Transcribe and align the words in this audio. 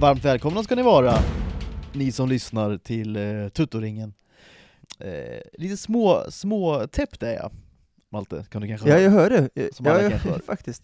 Varmt 0.00 0.24
välkomna 0.24 0.62
ska 0.62 0.74
ni 0.74 0.82
vara, 0.82 1.14
ni 1.92 2.12
som 2.12 2.28
lyssnar 2.28 2.78
till 2.78 3.16
eh, 3.16 3.48
Tuttoringen. 3.48 4.14
Eh, 4.98 5.40
lite 5.52 5.76
små, 5.76 6.24
små 6.30 6.86
täppt 6.86 7.22
är 7.22 7.32
jag, 7.34 7.50
Malte, 8.10 8.44
kan 8.50 8.62
du 8.62 8.68
kanske 8.68 8.88
Ja, 8.88 8.94
höra? 8.94 9.02
jag 9.04 9.10
hör 9.10 9.30
det. 9.54 9.74
Som 9.74 9.86
Ja, 9.86 9.92
alla 9.92 10.02
ja, 10.02 10.10
kanske 10.10 10.28
hör. 10.32 10.38
faktiskt. 10.38 10.82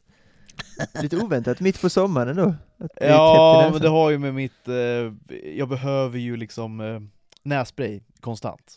Lite 1.03 1.17
oväntat, 1.17 1.61
mitt 1.61 1.81
på 1.81 1.91
sommaren 1.91 2.37
då. 2.37 2.43
Att 2.45 2.55
det 2.79 2.85
är 2.85 2.89
täppt 2.89 3.03
i 3.03 3.07
Ja, 3.09 3.55
näsan. 3.59 3.73
men 3.73 3.83
det 3.83 3.89
har 3.89 4.11
ju 4.11 4.19
med 4.19 4.35
mitt, 4.35 4.69
eh, 4.69 5.13
jag 5.57 5.69
behöver 5.69 6.19
ju 6.19 6.37
liksom 6.37 6.81
eh, 6.81 7.01
nässpray 7.43 8.01
konstant. 8.21 8.73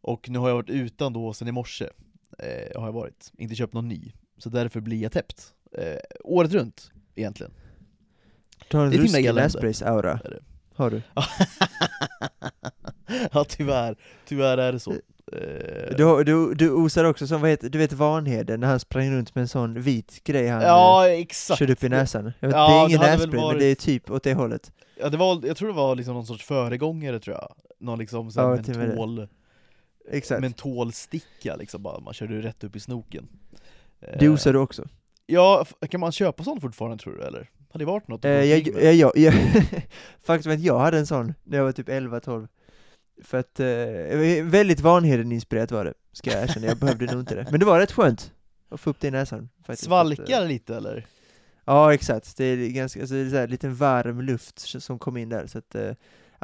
Och 0.00 0.28
nu 0.30 0.38
har 0.38 0.48
jag 0.48 0.56
varit 0.56 0.70
utan 0.70 1.12
då 1.12 1.32
sen 1.32 1.48
i 1.48 1.52
morse, 1.52 1.84
eh, 2.38 2.80
har 2.80 2.86
jag 2.86 2.92
varit, 2.92 3.32
inte 3.38 3.54
köpt 3.54 3.74
någon 3.74 3.88
ny. 3.88 4.12
Så 4.38 4.48
därför 4.48 4.80
blir 4.80 5.02
jag 5.02 5.12
täppt. 5.12 5.52
Eh, 5.78 5.96
året 6.24 6.52
runt, 6.52 6.92
egentligen. 7.14 7.52
Du 8.72 8.78
har 8.78 8.84
en 8.86 8.92
ruskig 8.92 9.26
det. 10.30 10.40
Har 10.74 10.90
du? 10.90 11.02
ja 13.32 13.44
tyvärr, 13.48 13.96
tyvärr 14.28 14.58
är 14.58 14.72
det 14.72 14.80
så. 14.80 14.92
Eh, 14.92 15.96
Du, 15.96 16.24
du, 16.24 16.54
du 16.54 16.70
osar 16.70 17.04
också 17.04 17.26
som, 17.26 17.40
vad 17.40 17.50
heter, 17.50 17.68
du 17.68 17.78
vet 17.78 17.92
Vanheden, 17.92 18.60
när 18.60 18.68
han 18.68 18.80
sprang 18.80 19.10
runt 19.10 19.34
med 19.34 19.42
en 19.42 19.48
sån 19.48 19.80
vit 19.80 20.24
grej 20.24 20.48
han 20.48 20.62
ja, 20.62 21.08
eh, 21.08 21.20
exakt. 21.20 21.58
körde 21.58 21.72
upp 21.72 21.84
i 21.84 21.88
näsan. 21.88 22.24
Vet, 22.24 22.34
Ja, 22.40 22.48
det 22.48 22.54
är 22.74 22.86
ingen 22.88 23.00
nässpray, 23.00 23.30
men 23.30 23.40
varit- 23.42 23.58
det 23.60 23.66
är 23.66 23.74
typ 23.74 24.10
åt 24.10 24.22
det 24.22 24.34
hållet. 24.34 24.72
Ja, 25.00 25.08
det 25.08 25.16
var, 25.16 25.40
jag 25.46 25.56
tror 25.56 25.68
det 25.68 25.74
var 25.74 25.96
liksom 25.96 26.14
någon 26.14 26.26
sorts 26.26 26.44
föregångare 26.44 27.18
tror 27.20 27.36
jag. 27.36 27.54
Någon 27.80 27.98
liksom 27.98 28.30
sån 28.30 28.62
Ja, 28.66 28.74
mentol, 28.78 29.28
Exakt. 30.10 30.40
mentolsticka 30.40 31.56
liksom 31.56 31.82
bara, 31.82 32.00
man 32.00 32.14
körde 32.14 32.42
rätt 32.42 32.64
upp 32.64 32.76
i 32.76 32.80
snoken. 32.80 33.28
Eh, 34.00 34.18
Det 34.18 34.28
osar 34.28 34.52
du 34.52 34.58
också. 34.58 34.84
Ja, 35.26 35.66
kan 35.90 36.00
man 36.00 36.12
köpa 36.12 36.44
sånt 36.44 36.60
fortfarande 36.60 36.98
tror 36.98 37.12
du 37.14 37.22
eller? 37.22 37.50
Har 37.72 37.78
det 37.78 37.84
varit 37.84 38.08
något? 38.08 38.24
Eh, 38.24 38.30
gå 38.30 38.36
jag, 38.44 38.60
jag, 38.68 38.94
jag, 38.94 39.12
jag, 39.16 39.34
faktum 40.22 40.52
är 40.52 40.56
att 40.56 40.62
jag 40.62 40.78
hade 40.78 40.98
en 40.98 41.06
sån 41.06 41.34
när 41.44 41.58
jag 41.58 41.64
var 41.64 41.72
typ 41.72 41.88
11-12. 41.88 42.48
För 43.22 43.38
att, 43.38 43.60
eh, 43.60 44.44
väldigt 44.44 44.80
Vanheden-inspirerat 44.80 45.70
var 45.72 45.84
det, 45.84 45.94
ska 46.12 46.30
jag 46.30 46.42
erkänna, 46.42 46.66
jag 46.66 46.76
behövde 46.78 47.06
nog 47.06 47.20
inte 47.20 47.34
det. 47.34 47.46
Men 47.50 47.60
det 47.60 47.66
var 47.66 47.78
rätt 47.80 47.92
skönt 47.92 48.32
att 48.68 48.80
få 48.80 48.90
upp 48.90 49.00
det 49.00 49.08
i 49.08 49.10
näsan. 49.10 49.48
faktiskt. 49.66 49.84
Svalkar 49.84 50.44
lite 50.48 50.76
eller? 50.76 51.06
Ja 51.64 51.94
exakt, 51.94 52.36
det 52.36 52.44
är 52.44 52.68
ganska, 52.68 53.00
alltså, 53.00 53.14
det 53.14 53.20
är 53.20 53.30
så 53.30 53.36
här, 53.36 53.48
lite 53.48 53.68
varm 53.68 54.20
luft 54.20 54.58
som 54.82 54.98
kom 54.98 55.16
in 55.16 55.28
där 55.28 55.46
så 55.46 55.58
att, 55.58 55.74
eh, 55.74 55.82
ja 55.82 55.94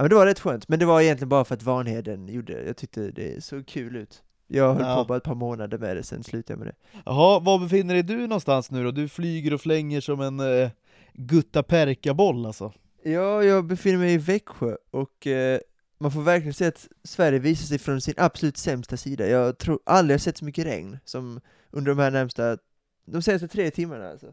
men 0.02 0.08
det 0.08 0.14
var 0.14 0.26
rätt 0.26 0.40
skönt, 0.40 0.68
men 0.68 0.78
det 0.78 0.86
var 0.86 1.00
egentligen 1.00 1.28
bara 1.28 1.44
för 1.44 1.54
att 1.54 1.62
Vanheden 1.62 2.28
gjorde 2.28 2.52
det, 2.54 2.66
jag 2.66 2.76
tyckte 2.76 3.10
det 3.10 3.44
såg 3.44 3.66
kul 3.66 3.96
ut. 3.96 4.22
Jag 4.46 4.74
höll 4.74 4.82
Ja. 4.86 4.96
på 4.96 5.04
bara 5.04 5.18
ett 5.18 5.24
par 5.24 5.34
månader 5.34 5.78
med 5.78 5.96
det, 5.96 6.02
sen 6.02 6.22
slutade 6.24 6.52
jag 6.52 6.58
med 6.58 6.68
det. 6.68 7.00
Jaha, 7.06 7.40
var 7.40 7.58
befinner 7.58 7.94
dig 7.94 8.02
du 8.02 8.16
någonstans 8.16 8.70
nu 8.70 8.84
då? 8.84 8.90
Du 8.90 9.08
flyger 9.08 9.54
och 9.54 9.60
flänger 9.60 10.00
som 10.00 10.20
en 10.20 10.40
eh, 10.40 10.70
gutta 11.18 11.62
perka-boll 11.62 12.46
alltså. 12.46 12.72
Ja, 13.02 13.44
jag 13.44 13.64
befinner 13.64 13.98
mig 13.98 14.12
i 14.12 14.18
Växjö 14.18 14.76
och 14.90 15.26
eh, 15.26 15.60
man 15.98 16.12
får 16.12 16.22
verkligen 16.22 16.54
se 16.54 16.66
att 16.66 16.88
Sverige 17.04 17.38
visar 17.38 17.66
sig 17.66 17.78
från 17.78 18.00
sin 18.00 18.14
absolut 18.16 18.56
sämsta 18.56 18.96
sida. 18.96 19.28
Jag 19.28 19.58
tror 19.58 19.80
aldrig 19.86 20.14
jag 20.14 20.20
sett 20.20 20.36
så 20.36 20.44
mycket 20.44 20.66
regn 20.66 20.98
som 21.04 21.40
under 21.70 21.94
de 21.94 21.98
här 21.98 22.10
närmsta, 22.10 22.58
de 23.04 23.22
senaste 23.22 23.48
tre 23.48 23.70
timmarna 23.70 24.10
alltså. 24.10 24.32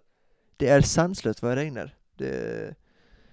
Det 0.58 0.67
är 0.67 0.81
sanslöst 0.81 1.41
vad 1.41 1.52
det 1.52 1.63
regnar. 1.63 1.95
Det, 2.17 2.75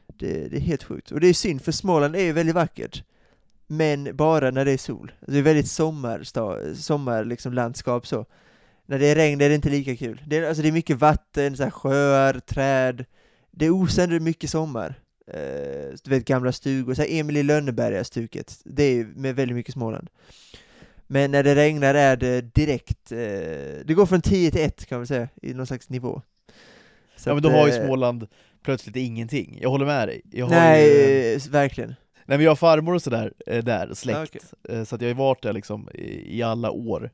det, 0.07 0.49
det 0.49 0.57
är 0.57 0.61
helt 0.61 0.85
sjukt. 0.85 1.13
Och 1.13 1.21
det 1.21 1.27
är 1.27 1.35
synd, 1.35 1.63
för 1.63 1.73
Småland 1.73 2.17
är 2.17 2.23
ju 2.23 2.33
väldigt 2.33 2.55
vackert. 2.55 3.05
Men 3.67 4.17
bara 4.17 4.51
när 4.51 4.65
det 4.65 4.73
är 4.73 4.79
sol. 4.79 5.13
Det 5.21 5.39
är 5.39 5.43
väldigt 5.43 5.71
sommarlandskap 5.71 6.77
sommar 6.77 7.25
liksom 7.25 7.75
så. 8.05 8.27
När 8.87 8.99
det 8.99 9.07
är 9.07 9.15
regn 9.15 9.41
är 9.41 9.49
det 9.49 9.55
inte 9.55 9.71
lika 9.71 9.97
kul. 9.97 10.23
Det 10.27 10.37
är, 10.37 10.49
alltså 10.49 10.63
det 10.63 10.69
är 10.69 10.73
mycket 10.73 10.97
vatten, 10.97 11.57
så 11.57 11.63
här 11.63 11.71
sjöar, 11.71 12.41
träd. 12.41 13.05
Det 13.53 13.71
osar 13.71 14.03
ändå 14.03 14.21
mycket 14.21 14.51
sommar. 14.51 14.95
Eh, 15.27 15.95
du 16.05 16.11
vet 16.11 16.25
gamla 16.25 16.53
stugor, 16.53 16.95
så 16.95 17.03
här 17.03 17.09
Emil 17.11 17.37
i 17.37 17.43
Lönneberga-stuket. 17.43 18.61
Det 18.65 18.83
är 18.83 19.05
med 19.05 19.37
väldigt 19.37 19.55
mycket 19.55 19.75
Småland. 19.75 20.09
Men 21.07 21.31
när 21.31 21.43
det 21.43 21.55
regnar 21.55 21.95
är 21.95 22.17
det 22.17 22.41
direkt, 22.41 23.13
eh, 23.13 23.19
det 23.85 23.95
går 23.95 24.07
från 24.07 24.21
10 24.21 24.51
till 24.51 24.61
1 24.61 24.87
kan 24.87 24.99
man 24.99 25.07
säga, 25.07 25.29
i 25.43 25.55
någon 25.55 25.67
slags 25.67 25.91
nivå. 25.91 26.23
Så 27.17 27.31
ja 27.31 27.35
men 27.35 27.43
då 27.43 27.51
har 27.51 27.67
ju 27.67 27.73
eh, 27.73 27.85
Småland 27.85 28.27
plötsligt 28.63 28.97
ingenting, 28.97 29.59
jag 29.63 29.71
håller 29.71 29.87
med 29.87 30.09
dig. 30.09 30.23
Nej, 30.25 31.33
ju, 31.33 31.39
verkligen. 31.51 31.95
nej 32.25 32.39
men 32.39 32.41
jag 32.41 32.51
har 32.51 32.57
farmor 32.57 32.95
och 32.95 33.03
sådär 33.03 33.33
eh, 33.47 33.65
där, 33.65 33.95
släkt, 33.95 34.37
okej. 34.37 34.79
Eh, 34.79 34.85
så 34.85 34.95
att 34.95 35.03
jag 35.03 35.09
har 35.09 35.15
varit 35.15 35.43
där 35.43 35.53
liksom 35.53 35.89
i, 35.95 36.43
alla 36.43 36.71
år. 36.71 37.11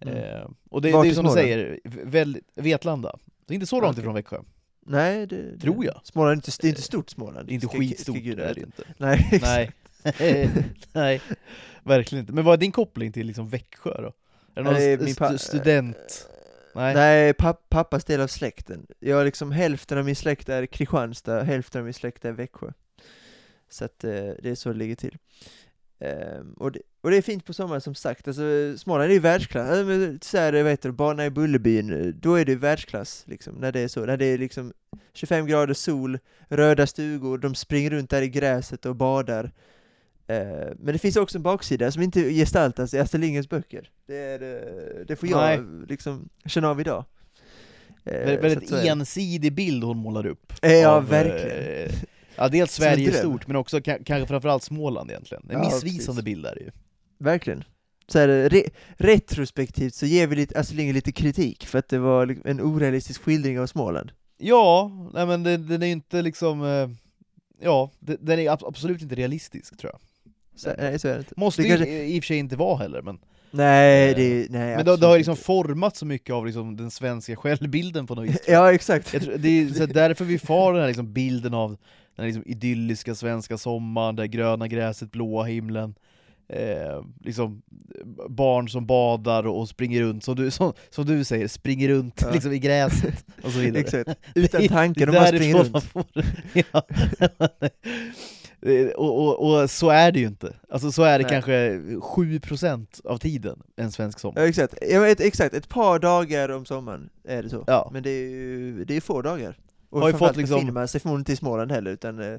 Mm. 0.00 0.54
Och 0.70 0.82
det, 0.82 0.90
det 0.90 1.08
är 1.08 1.14
som 1.14 1.26
du 1.26 1.32
säger, 1.32 1.80
väldigt, 1.84 2.44
Vetlanda. 2.54 3.18
Det 3.46 3.52
är 3.52 3.54
inte 3.54 3.66
så 3.66 3.80
långt 3.80 3.90
Okej. 3.90 4.02
ifrån 4.02 4.14
Växjö. 4.14 4.38
Nej, 4.90 5.26
det, 5.26 5.42
det, 5.42 5.58
Tror 5.58 5.84
jag. 5.84 6.00
Småland 6.04 6.32
är 6.32 6.34
inte, 6.36 6.50
det 6.60 6.66
är 6.66 6.68
inte 6.68 6.82
stort 6.82 7.10
Småland. 7.10 7.46
Det 7.48 7.52
är 7.52 7.54
inte 7.54 7.66
Ska- 7.66 7.78
skitstort, 7.78 8.16
ska 8.16 8.24
gudarna 8.24 8.48
är 8.48 8.54
det 8.54 8.60
inte. 8.60 8.82
Nej, 8.98 9.28
exakt. 9.32 9.74
Nej. 10.20 10.50
Nej, 10.92 11.20
verkligen 11.82 12.20
inte. 12.22 12.32
Men 12.32 12.44
vad 12.44 12.52
är 12.54 12.56
din 12.58 12.72
koppling 12.72 13.12
till 13.12 13.26
liksom 13.26 13.48
Växjö 13.48 14.02
då? 14.02 14.06
Är 14.06 14.12
det 14.54 14.62
någon 14.62 14.72
Nej, 14.74 14.92
st- 14.94 15.06
stu- 15.24 15.36
student? 15.38 16.26
Nej. 16.74 16.94
Nej, 16.94 17.34
papp, 17.34 17.68
pappas 17.68 18.04
del 18.04 18.20
av 18.20 18.26
släkten. 18.26 18.86
Jag 18.98 19.24
liksom 19.24 19.52
hälften 19.52 19.98
av 19.98 20.04
min 20.04 20.16
släkt 20.16 20.48
är 20.48 20.66
Kristianstad, 20.66 21.42
hälften 21.42 21.78
av 21.78 21.84
min 21.84 21.94
släkt 21.94 22.24
är 22.24 22.32
Växjö. 22.32 22.70
Så 23.70 23.84
att 23.84 24.04
eh, 24.04 24.10
det 24.10 24.50
är 24.50 24.54
så 24.54 24.68
det 24.72 24.78
ligger 24.78 24.94
till. 24.96 25.18
Ehm, 26.00 26.52
och, 26.52 26.72
det, 26.72 26.80
och 27.00 27.10
det 27.10 27.16
är 27.16 27.22
fint 27.22 27.44
på 27.44 27.52
sommaren 27.52 27.80
som 27.80 27.94
sagt, 27.94 28.28
alltså 28.28 28.42
Småland 28.78 29.10
är 29.10 29.14
ju 29.14 29.20
världsklass, 29.20 29.68
alltså, 29.70 29.84
men 29.84 30.18
så 30.22 30.38
här, 30.38 30.62
vad 30.62 30.70
heter 30.70 30.88
det, 30.88 30.92
bana 30.92 31.26
i 31.26 31.30
Bullerbyn, 31.30 31.92
eh, 31.92 32.06
då 32.06 32.34
är 32.34 32.44
det 32.44 32.56
världsklass 32.56 33.24
liksom, 33.26 33.54
när 33.54 33.72
det 33.72 33.80
är 33.80 33.88
så, 33.88 34.06
när 34.06 34.16
det 34.16 34.24
är 34.26 34.38
liksom 34.38 34.72
25 35.12 35.46
grader 35.46 35.74
sol, 35.74 36.18
röda 36.48 36.86
stugor, 36.86 37.38
de 37.38 37.54
springer 37.54 37.90
runt 37.90 38.10
där 38.10 38.22
i 38.22 38.28
gräset 38.28 38.86
och 38.86 38.96
badar. 38.96 39.52
Eh, 40.26 40.68
men 40.78 40.92
det 40.92 40.98
finns 40.98 41.16
också 41.16 41.38
en 41.38 41.42
baksida 41.42 41.92
som 41.92 42.02
inte 42.02 42.20
gestaltas 42.30 42.94
i 42.94 42.98
Astrid 42.98 43.20
Lindgrens 43.20 43.48
böcker. 43.48 43.90
Det, 44.06 44.16
är, 44.16 44.42
eh, 44.42 45.06
det 45.06 45.16
får 45.16 45.28
jag 45.28 45.40
Nej. 45.40 45.86
liksom 45.88 46.28
känna 46.46 46.68
av 46.70 46.80
idag. 46.80 47.04
Eh, 48.04 48.40
väldigt 48.40 48.70
det. 48.70 48.88
ensidig 48.88 49.52
bild 49.52 49.84
hon 49.84 49.96
målar 49.98 50.26
upp. 50.26 50.52
Eh, 50.62 50.72
Ja, 50.72 50.88
av, 50.88 51.08
verkligen. 51.08 51.90
Ja, 52.40 52.48
dels 52.48 52.72
Sverige 52.74 53.10
i 53.10 53.12
stort, 53.12 53.46
men 53.46 53.56
också 53.56 53.78
ka- 53.78 54.04
kanske 54.04 54.26
framförallt 54.26 54.62
Småland 54.62 55.10
egentligen. 55.10 55.42
En 55.48 55.52
Ja, 55.52 55.64
missvisande 55.64 56.06
precis. 56.06 56.24
bild 56.24 56.46
är 56.46 56.54
det 56.54 56.60
ju. 56.60 56.70
Verkligen. 57.18 57.64
Så 58.08 58.18
här, 58.18 58.28
re 58.28 58.62
retrospektivt 58.96 59.94
så 59.94 60.06
ger 60.06 60.26
vi 60.26 60.36
lite, 60.36 60.62
Lindgren 60.72 60.94
lite 60.94 61.12
kritik 61.12 61.66
för 61.66 61.78
att 61.78 61.88
det 61.88 61.98
var 61.98 62.36
en 62.44 62.60
orealistisk 62.60 63.22
skildring 63.22 63.60
av 63.60 63.66
Småland. 63.66 64.12
Ja, 64.38 64.90
nej 65.14 65.26
men 65.26 65.42
det, 65.42 65.56
den 65.56 65.82
är 65.82 65.86
ju 65.86 65.92
inte 65.92 66.22
liksom... 66.22 66.62
eh, 66.64 66.88
Ja, 67.62 67.90
den 68.00 68.38
är 68.38 68.50
ab- 68.50 68.64
absolut 68.66 69.02
inte 69.02 69.14
realistisk 69.14 69.76
tror 69.78 69.92
jag. 69.92 70.00
Så, 70.60 70.70
nej, 70.82 70.98
så 70.98 71.08
är 71.08 71.12
det 71.12 71.18
inte. 71.18 71.34
Måste 71.36 71.62
det 71.62 71.68
ju 71.68 71.76
kanske, 71.76 72.04
i 72.04 72.18
och 72.20 72.24
för 72.24 72.26
sig 72.26 72.36
inte 72.38 72.56
vara 72.56 72.76
heller, 72.76 73.02
men... 73.02 73.18
nej, 73.50 74.10
Eh, 74.10 74.16
det, 74.16 74.46
nej 74.50 74.76
Men 74.76 74.84
det, 74.84 74.96
det 74.96 75.06
har 75.06 75.16
liksom 75.16 75.32
inte. 75.32 75.42
format 75.44 75.96
så 75.96 76.06
mycket 76.06 76.34
av 76.34 76.46
liksom 76.46 76.76
den 76.76 76.90
svenska 76.90 77.36
självbilden 77.36 78.06
på 78.06 78.14
något 78.14 78.28
vis. 78.28 78.40
Ja, 78.48 78.72
exakt. 78.72 79.06
Tror, 79.22 79.34
det 79.38 79.48
är 79.48 79.86
därför 79.86 80.24
vi 80.24 80.38
får 80.38 80.72
den 80.72 80.80
här 80.80 80.88
liksom 80.88 81.12
bilden 81.12 81.54
av 81.54 81.76
den 82.20 82.26
liksom 82.26 82.44
idylliska 82.46 83.14
svenska 83.14 83.58
sommaren, 83.58 84.16
det 84.16 84.28
gröna 84.28 84.68
gräset, 84.68 85.10
blåa 85.12 85.44
himlen, 85.44 85.94
eh, 86.48 87.04
liksom 87.20 87.62
barn 88.28 88.68
som 88.68 88.86
badar 88.86 89.46
och 89.46 89.68
springer 89.68 90.00
runt, 90.02 90.24
som 90.24 90.36
du, 90.36 90.50
som, 90.50 90.72
som 90.90 91.06
du 91.06 91.24
säger, 91.24 91.48
springer 91.48 91.88
runt 91.88 92.20
Ja. 92.24 92.30
liksom 92.32 92.52
i 92.52 92.58
gräset 92.58 93.24
och 93.42 93.50
så 93.50 93.58
vidare. 93.58 93.80
Exakt. 93.80 94.10
Utan 94.34 94.68
tankar, 94.68 95.06
de 95.06 95.12
bara 95.12 95.26
springer 95.26 95.58
runt. 95.64 95.84
ja. 96.72 96.82
Och, 98.96 99.18
och, 99.18 99.60
och 99.62 99.70
så 99.70 99.90
är 99.90 100.12
det 100.12 100.18
ju 100.20 100.26
inte. 100.26 100.56
Alltså 100.68 100.92
så 100.92 101.02
är 101.02 101.18
det 101.18 101.24
Nej. 101.24 101.32
kanske 101.32 101.76
7% 101.78 103.06
av 103.06 103.18
tiden 103.18 103.62
en 103.76 103.92
svensk 103.92 104.18
sommar. 104.18 104.40
Ja, 104.40 104.48
exakt. 104.48 104.74
Ja, 104.90 105.06
ett, 105.06 105.20
exakt, 105.20 105.54
ett 105.54 105.68
par 105.68 105.98
dagar 105.98 106.48
om 106.48 106.64
sommaren 106.66 107.10
är 107.24 107.42
det 107.42 107.48
så. 107.48 107.64
Ja. 107.66 107.90
Men 107.92 108.02
det 108.02 108.10
är 108.10 108.30
ju 108.30 108.84
det 108.84 108.96
är 108.96 109.00
få 109.00 109.22
dagar. 109.22 109.56
Och 109.90 110.00
Har 110.00 110.08
ju 110.08 110.16
fått 110.18 110.36
liksom- 110.36 110.54
befinner 110.56 110.72
man 110.72 110.88
sig 110.88 111.00
förmodligen 111.00 111.20
inte 111.20 111.32
i 111.32 111.36
Småland 111.36 111.72
heller, 111.72 111.90
utan 111.90 112.20
eh, 112.20 112.38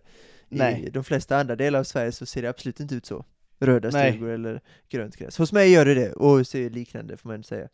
Nej. 0.50 0.84
i 0.88 0.90
de 0.90 1.04
flesta 1.04 1.38
andra 1.38 1.56
delar 1.56 1.80
av 1.80 1.84
Sverige 1.84 2.12
så 2.12 2.26
ser 2.26 2.42
det 2.42 2.48
absolut 2.50 2.80
inte 2.80 2.96
ut 2.96 3.06
så. 3.06 3.26
Röda 3.60 3.90
Nej. 3.90 4.12
stugor 4.12 4.30
eller 4.30 4.62
grönt 4.90 5.16
gräs. 5.18 5.38
Hos 5.38 5.52
mig 5.52 5.72
gör 5.72 5.86
det 5.86 5.94
det, 5.94 6.12
och 6.14 6.48
ser 6.48 6.70
liknande 6.70 7.18
får 7.18 7.30
man 7.30 7.36
inte 7.36 7.48
säga. 7.50 7.68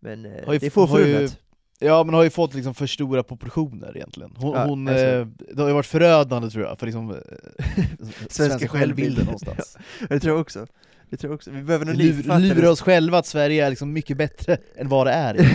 Men 0.00 0.24
eh, 0.26 0.46
Har 0.46 0.52
ju- 0.52 0.58
det 0.58 0.66
är 0.66 0.70
få 0.70 0.86
har 0.86 0.98
ju- 0.98 1.04
förunnat. 1.04 1.38
Ja 1.80 2.04
men 2.04 2.14
har 2.14 2.22
ju 2.22 2.30
fått 2.30 2.54
liksom 2.54 2.74
för 2.74 2.86
stora 2.86 3.22
proportioner 3.22 3.96
egentligen. 3.96 4.32
Hon, 4.36 4.52
Ja, 4.54 4.64
hon, 4.66 4.88
alltså. 4.88 5.04
eh, 5.04 5.26
det 5.54 5.60
har 5.62 5.68
ju 5.68 5.74
varit 5.74 5.86
förödande 5.86 6.50
tror 6.50 6.64
jag, 6.64 6.78
för 6.78 6.86
liksom, 6.86 7.10
eh, 7.10 7.16
svenska 8.28 8.68
självbilden 8.68 8.68
självbilden. 8.68 9.24
någonstans. 9.24 9.76
Det 10.08 10.20
tror 10.20 10.34
jag 10.34 10.40
också. 10.40 10.66
Det 11.10 11.16
tror 11.16 11.30
jag 11.32 11.34
också. 11.36 11.50
Vi 11.50 11.62
behöver 11.62 11.86
någon 11.86 11.96
ny 11.96 12.04
Lur, 12.04 12.12
författare. 12.22 12.54
lura 12.54 12.70
oss 12.70 12.80
själva 12.80 13.18
att 13.18 13.26
Sverige 13.26 13.66
är 13.66 13.70
liksom 13.70 13.92
mycket 13.92 14.16
bättre 14.16 14.58
än 14.76 14.88
vad 14.88 15.06
det 15.06 15.12
är. 15.12 15.34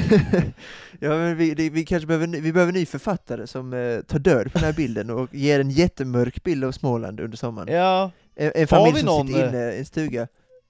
ja, 1.00 1.10
men 1.10 1.38
vi, 1.38 1.54
det, 1.54 1.70
vi 1.70 1.86
kanske 1.86 2.08
behöver, 2.08 2.28
vi 2.28 2.54
behöver 2.54 2.74
en 2.74 2.80
ny 2.80 2.86
författare 2.86 3.48
som 3.48 3.74
eh, 3.74 4.02
tar 4.02 4.20
död 4.20 4.52
på 4.54 4.58
den 4.60 4.66
här 4.66 4.74
bilden 4.74 5.10
och 5.10 5.36
ger 5.36 5.60
en 5.60 5.70
jättemörk 5.70 6.44
bild 6.44 6.64
av 6.64 6.72
Småland 6.72 7.20
under 7.20 7.38
sommaren. 7.38 7.68
Ja, 7.76 8.12
En, 8.36 8.52
en 8.56 8.68
familj 8.68 8.94
vi 8.94 9.00
som 9.00 9.06
någon, 9.06 9.28
sitter 9.28 9.50
inne 9.50 9.72
i 9.72 9.78
en 9.80 9.86
stuga. 9.86 10.28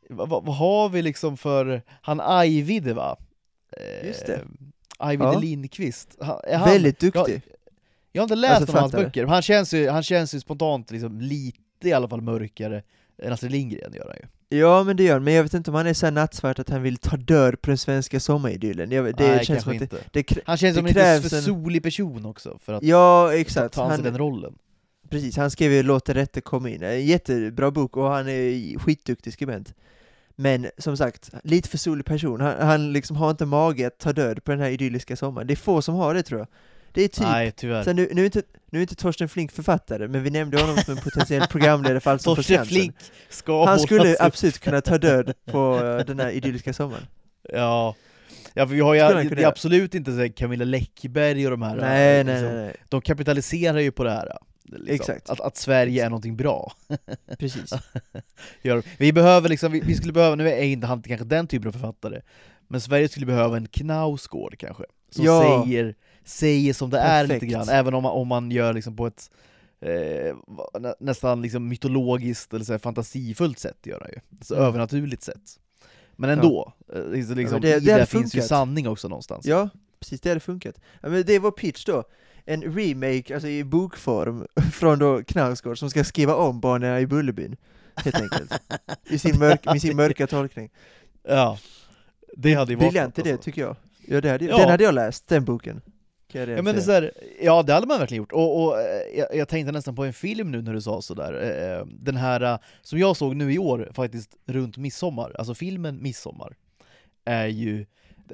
vad, 0.09 0.29
vad, 0.29 0.55
har 0.55 0.89
vi 0.89 1.01
liksom 1.01 1.37
för, 1.37 1.81
han 2.01 2.21
Ajvide 2.21 2.93
va? 2.93 3.17
Eh, 3.77 4.07
Just 4.07 4.25
det. 4.25 4.39
Ajvide 4.97 5.29
Ja. 5.33 5.39
Lindqvist. 5.39 6.17
Han, 6.19 6.39
han, 6.53 6.69
Väldigt 6.69 6.99
duktig. 6.99 7.41
Jag 8.11 8.21
har 8.21 8.25
inte 8.25 8.35
läst 8.35 8.61
Alltså, 8.61 8.75
av 8.77 8.81
hans 8.81 8.91
böcker, 8.91 9.21
men 9.21 9.33
han 9.33 9.41
känns 9.41 9.73
ju, 9.73 9.89
han 9.89 10.03
känns 10.03 10.35
ju 10.35 10.39
spontant 10.39 10.91
liksom 10.91 11.21
lite 11.21 11.59
i 11.89 11.93
alla 11.93 12.07
fall 12.09 12.21
mörkare 12.21 12.83
än 13.23 13.33
Astrid 13.33 13.51
Lindgren 13.51 13.93
gör 13.93 14.05
han 14.07 14.15
ju. 14.21 14.27
Ja 14.57 14.83
men 14.83 14.97
det 14.97 15.03
gör 15.03 15.13
han, 15.13 15.23
men 15.23 15.33
jag 15.33 15.43
vet 15.43 15.53
inte 15.53 15.71
om 15.71 15.75
han 15.75 15.87
är 15.87 15.93
så 15.93 16.11
nattsvart 16.11 16.59
att 16.59 16.69
han 16.69 16.81
vill 16.81 16.97
ta 16.97 17.17
död 17.17 17.61
på 17.61 17.69
den 17.69 17.77
svenska 17.77 18.19
sommaridyllen. 18.19 18.91
Jag, 18.91 19.05
det 19.17 19.27
Nej, 19.27 19.45
känns 19.45 19.63
som 19.63 19.77
det, 19.77 19.81
inte. 19.83 19.97
det, 20.11 20.21
krä- 20.21 20.41
Han 20.45 20.57
känns 20.57 20.75
det 20.75 20.79
som 20.79 20.87
en 20.87 21.15
lite 21.15 21.29
för 21.29 21.41
solig 21.41 21.83
person 21.83 22.25
också 22.25 22.57
för 22.61 22.73
att 22.73 22.83
Ja 22.83 23.33
exakt, 23.35 23.73
ta 23.75 23.83
an 23.83 23.89
sig 23.89 23.95
han, 23.97 24.03
den 24.03 24.17
rollen. 24.17 24.53
precis, 25.09 25.37
han 25.37 25.51
skrev 25.51 25.71
ju 25.71 25.83
Låt 25.83 26.05
det 26.05 26.13
rätte 26.13 26.41
komma 26.41 26.69
in, 26.69 26.83
en 26.83 27.05
jättebra 27.05 27.71
bok 27.71 27.97
och 27.97 28.09
han 28.09 28.27
är 28.27 28.79
skitduktig 28.79 29.33
skribent. 29.33 29.73
Men 30.35 30.67
som 30.77 30.97
sagt, 30.97 31.31
lite 31.43 31.69
för 31.69 31.77
solig 31.77 32.05
person, 32.05 32.41
han, 32.41 32.53
han 32.67 32.93
liksom 32.93 33.15
har 33.17 33.31
inte 33.31 33.45
mage 33.45 33.87
att 33.87 33.97
ta 33.99 34.13
död 34.13 34.43
på 34.43 34.51
den 34.51 34.59
här 34.59 34.69
idylliska 34.69 35.15
sommaren. 35.15 35.47
Det 35.47 35.53
är 35.53 35.55
få 35.55 35.81
som 35.81 35.95
har 35.95 36.13
det 36.13 36.23
tror 36.23 36.39
jag. 36.39 36.47
Det 36.93 37.03
är 37.03 37.07
typ 37.07 37.23
Nej, 37.23 37.51
tyvärr. 37.51 37.83
Sen 37.83 37.95
nu, 37.95 38.09
nu, 38.11 38.21
är 38.21 38.25
inte, 38.25 38.43
nu 38.71 38.79
är 38.79 38.81
inte 38.81 38.95
Torsten 38.95 39.29
Flink 39.29 39.51
författare, 39.51 40.07
men 40.07 40.23
vi 40.23 40.29
nämnde 40.29 40.61
honom 40.61 40.77
som 40.77 40.97
en 40.97 41.03
potentiell 41.03 41.47
programledare 41.47 41.99
för 41.99 42.11
Allsång 42.11 42.35
på 42.35 42.35
Torsten 42.35 42.55
Skansen. 42.55 42.75
Flink 42.75 42.95
ska 43.29 43.65
Han 43.65 43.79
skulle 43.79 44.15
absolut 44.19 44.59
kunna 44.59 44.81
ta 44.81 44.97
död 44.97 45.33
på 45.45 45.75
eh, 45.83 46.05
den 46.05 46.19
här 46.19 46.29
idylliska 46.29 46.73
sommaren. 46.73 47.03
Ja. 47.53 47.95
Ja, 48.53 48.67
för 48.67 48.73
vi 48.75 48.81
har 48.81 48.93
ju, 48.93 49.29
det 49.29 49.43
är 49.43 49.47
absolut 49.47 49.95
inte 49.95 50.11
så 50.11 50.33
Camilla 50.35 50.65
Läckberg 50.65 51.45
och 51.47 51.51
de 51.51 51.61
här 51.61 51.75
Nej, 51.75 52.19
eh, 52.19 52.25
nej, 52.25 52.35
liksom, 52.35 52.55
nej, 52.55 52.65
nej. 52.65 52.75
De 52.89 53.01
kapitaliserar 53.01 53.79
ju 53.79 53.91
på 53.91 54.03
det 54.03 54.11
här 54.11 54.37
liksom, 54.63 54.95
Exakt. 54.95 55.29
Att, 55.29 55.39
att 55.39 55.57
Sverige 55.57 56.05
är 56.05 56.09
någonting 56.09 56.37
bra 56.37 56.73
Precis. 57.39 57.73
Vi 58.97 59.13
behöver 59.13 59.49
liksom, 59.49 59.71
vi, 59.71 59.79
vi 59.79 59.95
skulle 59.95 60.13
behöva, 60.13 60.35
nu 60.35 60.49
är 60.49 60.63
inte 60.63 60.87
han 60.87 61.01
kanske 61.01 61.25
den 61.25 61.47
typen 61.47 61.67
av 61.67 61.71
författare 61.71 62.21
Men 62.67 62.81
Sverige 62.81 63.09
skulle 63.09 63.25
behöva 63.25 63.57
en 63.57 63.67
Knausgård 63.67 64.57
kanske 64.59 64.83
Som 65.09 65.25
Ja. 65.25 65.63
säger, 65.65 65.95
säger 66.25 66.73
som 66.73 66.89
det 66.89 66.99
är 66.99 67.21
Perfekt. 67.23 67.41
lite 67.43 67.53
grann, 67.53 67.69
även 67.69 67.93
om 67.93 68.03
man, 68.03 68.11
om 68.11 68.27
man 68.27 68.51
gör 68.51 68.73
liksom 68.73 68.95
på 68.95 69.07
ett 69.07 69.31
eh, 69.81 70.35
nästan 70.99 71.41
liksom 71.41 71.67
mytologiskt 71.67 72.53
eller 72.53 72.65
så 72.65 72.71
här 72.73 72.79
fantasifullt 72.79 73.59
sätt 73.59 73.77
gör 73.83 73.99
han 73.99 74.09
ju, 74.13 74.19
så 74.45 74.53
Mm. 74.55 74.67
övernaturligt 74.67 75.23
sätt 75.23 75.59
Men 76.15 76.29
ändå, 76.29 76.73
eh, 76.93 77.01
liksom, 77.35 77.61
det- 77.61 77.69
i 77.69 77.73
det 77.73 77.79
det, 77.79 77.91
hade 77.91 78.05
finns 78.05 78.35
ju 78.35 78.41
sanning 78.41 78.87
också 78.87 79.07
någonstans 79.07 79.45
Ja, 79.45 79.69
precis, 79.99 80.21
det 80.21 80.29
hade 80.29 80.39
funkat. 80.39 80.75
Ja, 81.01 81.09
men 81.09 81.23
det 81.25 81.39
var 81.39 81.51
pitch 81.51 81.85
då. 81.85 82.03
En 82.45 82.61
remake, 82.75 83.33
alltså 83.33 83.47
i 83.47 83.63
bokform, 83.63 84.47
från 84.73 84.99
då 84.99 85.23
Knausgård 85.23 85.79
som 85.79 85.89
ska 85.89 86.03
skriva 86.03 86.35
om 86.35 86.59
Barnen 86.59 86.99
i 86.99 87.07
Bullerbyn, 87.07 87.55
helt 87.95 88.15
enkelt. 88.21 88.53
I 89.09 89.19
sin, 89.19 89.39
mörk, 89.39 89.65
med 89.65 89.81
sin 89.81 89.95
mörka 89.95 90.27
tolkning. 90.27 90.69
Ja, 91.27 91.57
det 92.37 92.53
hade 92.53 92.71
ju 92.71 92.75
varit 92.75 92.87
Briljant 92.89 93.19
idé 93.19 93.31
alltså. 93.31 93.43
tycker 93.43 93.61
jag. 93.61 93.75
Ja, 94.07 94.21
det 94.21 94.29
hade, 94.29 94.45
Ja. 94.45 94.57
Den 94.57 94.69
hade 94.69 94.83
jag 94.83 94.93
läst, 94.95 95.27
den 95.27 95.45
boken. 95.45 95.81
Kan 96.33 96.41
jag 96.41 96.57
Ja 96.57 96.61
men 96.61 96.75
det 96.75 96.81
är 96.81 96.83
så 96.83 96.91
här, 96.91 97.11
ja 97.41 97.63
det 97.63 97.73
hade 97.73 97.87
man 97.87 97.99
verkligen 97.99 98.21
gjort, 98.23 98.31
och, 98.31 98.63
och 98.63 98.81
eh, 98.81 99.17
jag, 99.17 99.35
jag 99.35 99.47
tänkte 99.47 99.71
nästan 99.71 99.95
på 99.95 100.03
en 100.05 100.13
film 100.13 100.51
nu 100.51 100.61
när 100.61 100.73
du 100.73 100.81
sa 100.81 101.01
sådär, 101.01 101.33
eh, 101.79 101.85
den 101.85 102.15
här 102.15 102.41
eh, 102.41 102.57
som 102.81 102.99
jag 102.99 103.17
såg 103.17 103.35
nu 103.35 103.53
i 103.53 103.57
år 103.59 103.91
faktiskt 103.93 104.35
runt 104.45 104.77
midsommar, 104.77 105.35
alltså 105.37 105.55
filmen 105.55 106.01
Midsommar, 106.01 106.55
är 107.25 107.47
ju 107.47 107.85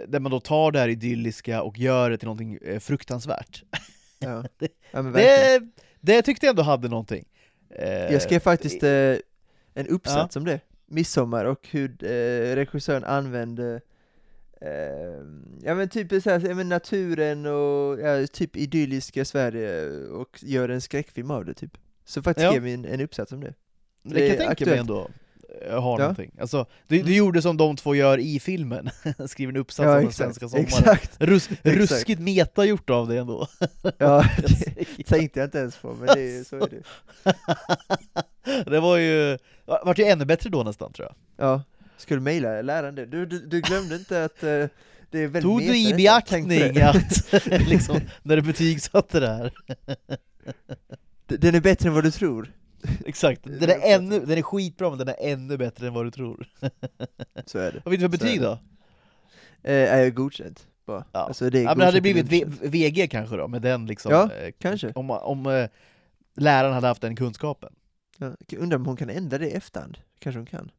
där 0.08 0.20
man 0.20 0.32
då 0.32 0.40
tar 0.40 0.72
det 0.72 0.80
här 0.80 0.88
idylliska 0.90 1.62
och 1.62 1.78
gör 1.78 2.10
det 2.10 2.18
till 2.18 2.26
någonting 2.26 2.60
eh, 2.62 2.80
fruktansvärt. 2.80 3.64
Ja. 4.20 4.44
ja. 4.92 5.02
Det, 5.02 5.62
det 6.02 6.22
tyckte 6.22 6.46
jag 6.46 6.52
ändå 6.54 6.64
hade 6.64 6.88
någonting. 6.88 7.26
Eh, 7.76 8.14
Jag 8.14 8.22
skrev 8.22 8.40
faktiskt 8.40 8.84
eh, 8.84 9.16
en 9.74 9.88
uppsats 9.90 10.36
om 10.36 10.46
det, 10.46 10.60
midsommar, 10.86 11.46
och 11.46 11.68
hur 11.72 12.04
eh, 12.04 12.56
regissören 12.56 13.04
använde 13.04 13.74
eh, 13.74 13.82
ja 15.64 15.76
men 15.76 15.90
typ 15.90 16.24
så 16.24 16.30
här, 16.30 16.48
ja, 16.50 16.56
men 16.56 16.70
naturen 16.70 17.46
och 17.46 18.00
ja, 18.00 18.28
typ 18.28 18.56
idylliska 18.56 19.26
Sverige 19.26 19.90
och 20.08 20.40
gör 20.44 20.70
en 20.70 20.82
skräckfilm 20.82 21.32
av 21.32 21.46
det 21.46 21.54
typ. 21.54 21.78
Så 22.06 22.22
faktiskt 22.22 22.44
Ja. 22.44 22.50
skrev 22.52 22.64
vi 22.64 22.74
en, 22.74 22.86
en 22.86 23.02
uppsats 23.02 23.32
om 23.32 23.42
det. 23.42 23.54
det, 24.04 24.14
det 24.14 24.20
kan 24.20 24.38
jag 24.38 24.48
tänka 24.58 24.66
mig 24.72 24.80
ändå 24.80 25.10
eh, 25.68 25.82
har 25.82 25.92
Ja. 25.92 25.98
någonting. 25.98 26.32
Alltså, 26.40 26.66
du, 26.88 26.96
du 26.96 27.02
Mm. 27.02 27.14
gjorde 27.14 27.42
som 27.42 27.58
de 27.58 27.76
två 27.76 27.96
gör 27.96 28.18
i 28.18 28.40
filmen, 28.40 28.90
skriver 29.28 29.54
en 29.54 29.58
uppsats 29.60 29.88
om 29.88 30.04
den 30.04 30.12
svenska 30.12 30.50
sommaren. 30.50 30.66
exakt. 30.68 31.16
Rus, 31.22 31.50
Exakt. 31.52 31.66
ruskigt 31.78 32.22
meta 32.22 32.66
gjort 32.66 32.90
av 32.90 33.08
det 33.08 33.18
ändå. 33.20 33.48
Ja, 33.98 34.24
det 34.98 35.04
tänkte 35.04 35.40
jag 35.40 35.48
inte 35.48 35.58
ens 35.60 35.78
på, 35.78 35.94
men 35.94 36.08
det 36.16 36.38
är, 36.38 36.44
så 36.44 36.56
är 36.56 36.70
det. 36.70 36.84
det 38.70 38.80
var 38.80 38.98
ju, 38.98 39.38
vart 39.66 40.00
ju 40.00 40.04
ännu 40.04 40.26
bättre 40.26 40.50
då 40.50 40.64
nästan 40.64 40.94
tror 40.94 41.08
jag. 41.08 41.46
Ja, 41.48 41.64
skulle 42.02 42.22
mejla 42.22 42.62
läraren 42.62 42.96
det. 42.96 43.06
Du, 43.06 43.26
du, 43.26 43.40
du 43.46 43.62
glömde 43.62 43.96
inte 43.96 44.24
att 44.24 44.44
eh, 44.44 44.50
det 45.12 45.20
är 45.20 45.28
väldigt 45.28 45.42
Tog 45.42 45.60
du 45.62 45.78
i 45.78 45.94
beaktning 45.94 46.48
det. 46.48 46.82
att, 46.82 47.34
liksom, 47.70 48.00
när 48.24 48.36
du 48.36 48.42
betygsatte 48.42 49.20
det 49.20 49.28
här? 49.28 49.54
Den 51.28 51.56
är 51.56 51.62
bättre 51.62 51.90
än 51.90 51.96
vad 51.96 52.04
du 52.04 52.12
tror. 52.12 52.54
Exakt, 53.06 53.42
den 53.44 53.70
är, 53.70 53.80
ännu, 53.96 54.20
den 54.26 54.38
är 54.38 54.42
skitbra 54.42 54.90
men 54.90 54.98
den 55.00 55.08
är 55.08 55.16
ännu 55.20 55.58
bättre 55.58 55.88
än 55.88 55.94
vad 55.94 56.06
du 56.06 56.12
tror. 56.12 56.48
Så 57.46 57.60
är 57.60 57.72
det. 57.72 57.82
Vad 57.86 57.92
fick 57.94 58.00
du 58.02 58.04
för 58.04 58.08
betyg 58.18 58.40
det. 58.42 58.46
då? 58.46 58.52
Eh, 59.64 59.94
är 59.94 60.00
jag 60.04 60.14
godkänd? 60.14 60.60
Bara. 60.86 61.06
Ja. 61.12 61.20
Alltså, 61.20 61.50
det 61.50 61.62
Ja, 61.62 61.70
men 61.70 61.78
det 61.80 61.86
hade 61.86 62.00
godkänt 62.00 62.30
blivit 62.30 62.50
v- 62.50 62.56
godkänt. 62.56 62.74
VG 62.74 63.08
kanske 63.08 63.36
då, 63.38 63.48
med 63.48 63.62
den 63.62 63.86
liksom, 63.86 64.12
Ja, 64.12 64.32
eh, 64.34 64.52
kanske. 64.60 64.92
om, 64.96 65.12
om 65.12 65.46
eh, 65.46 65.70
läraren 66.38 66.74
hade 66.74 66.88
haft 66.88 67.02
den 67.02 67.16
kunskapen. 67.16 67.74
Ja, 68.18 68.32
jag 68.50 68.62
undrar 68.62 68.78
om 68.78 68.86
hon 68.86 68.98
kan 68.98 69.10
ändra 69.10 69.38
det 69.38 69.48
i 69.48 69.52
efterhand? 69.52 69.98
Kanske 70.20 70.40
hon 70.40 70.46
kan. 70.46 70.72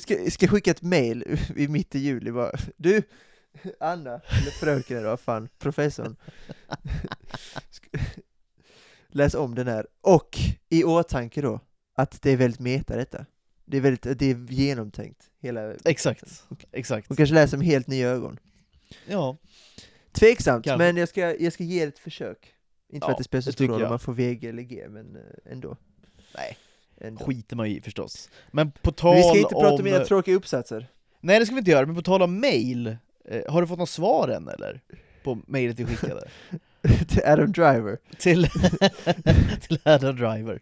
Ska, 0.00 0.30
ska, 0.30 0.48
skicka 0.48 0.70
ett 0.70 0.82
mail 0.82 1.38
i 1.56 1.68
mitt 1.68 1.94
i 1.94 1.98
juli 1.98 2.32
bara 2.32 2.52
Du, 2.76 3.02
Anna, 3.80 4.10
eller 4.10 4.50
fröken 4.50 4.96
eller 4.96 5.08
vad 5.08 5.20
fan, 5.20 5.48
professorn 5.58 6.16
Läs 9.08 9.34
om 9.34 9.54
den 9.54 9.66
här, 9.68 9.86
och 10.00 10.38
i 10.68 10.84
åtanke 10.84 11.40
då 11.40 11.60
att 11.94 12.22
det 12.22 12.30
är 12.30 12.36
väldigt 12.36 12.60
meta 12.60 12.96
detta. 12.96 13.26
Det 13.64 13.76
är 13.76 13.80
väldigt, 13.80 14.18
det 14.18 14.30
är 14.30 14.52
genomtänkt, 14.52 15.30
hela 15.38 15.74
Exakt, 15.84 16.44
exakt. 16.72 17.08
Hon 17.08 17.16
kanske 17.16 17.34
läser 17.34 17.58
med 17.58 17.66
helt 17.66 17.86
nya 17.86 18.08
ögon. 18.08 18.38
Ja, 19.06 19.36
Tveksamt, 20.12 20.64
Kanske. 20.64 20.84
men 20.84 20.96
jag 20.96 21.08
ska, 21.08 21.36
jag 21.36 21.52
ska 21.52 21.64
ge 21.64 21.80
det 21.84 21.88
ett 21.88 21.98
försök. 21.98 22.54
Inte 22.88 23.04
för 23.04 23.10
Ja, 23.10 23.12
att 23.12 23.18
det 23.18 23.24
spelar 23.24 23.42
så 23.42 23.52
stor 23.52 23.68
roll 23.68 23.82
om 23.82 23.88
man 23.88 23.98
får 23.98 24.12
VG 24.12 24.48
eller 24.48 24.62
G, 24.62 24.86
men 24.88 25.16
eh, 25.16 25.52
ändå, 25.52 25.76
nej, 26.34 26.56
ändå. 27.00 27.24
skiter 27.24 27.56
man 27.56 27.66
i 27.66 27.80
förstås. 27.80 28.30
Men 28.50 28.70
på 28.70 28.92
tal 28.92 29.14
Men 29.14 29.22
vi 29.22 29.28
ska 29.28 29.38
inte 29.38 29.54
prata 29.54 29.68
om... 29.68 29.74
om 29.74 29.84
mina 29.84 30.04
tråkiga 30.04 30.34
uppsatser 30.36 30.86
Nej 31.20 31.38
det 31.38 31.46
ska 31.46 31.54
vi 31.54 31.58
inte 31.58 31.70
göra, 31.70 31.86
men 31.86 31.94
på 31.94 32.02
tal 32.02 32.22
om 32.22 32.40
mail, 32.40 32.96
eh, 33.24 33.52
har 33.52 33.60
du 33.60 33.66
fått 33.66 33.78
något 33.78 33.88
svar 33.88 34.28
än 34.28 34.48
eller? 34.48 34.80
På 35.24 35.38
mejlet 35.46 35.78
vi 35.78 35.84
skickade? 35.86 36.28
till 37.08 37.22
Adam 37.24 37.52
Driver. 37.52 37.98
till, 38.18 38.48
till 39.60 39.78
Adam 39.84 40.16
Driver. 40.16 40.60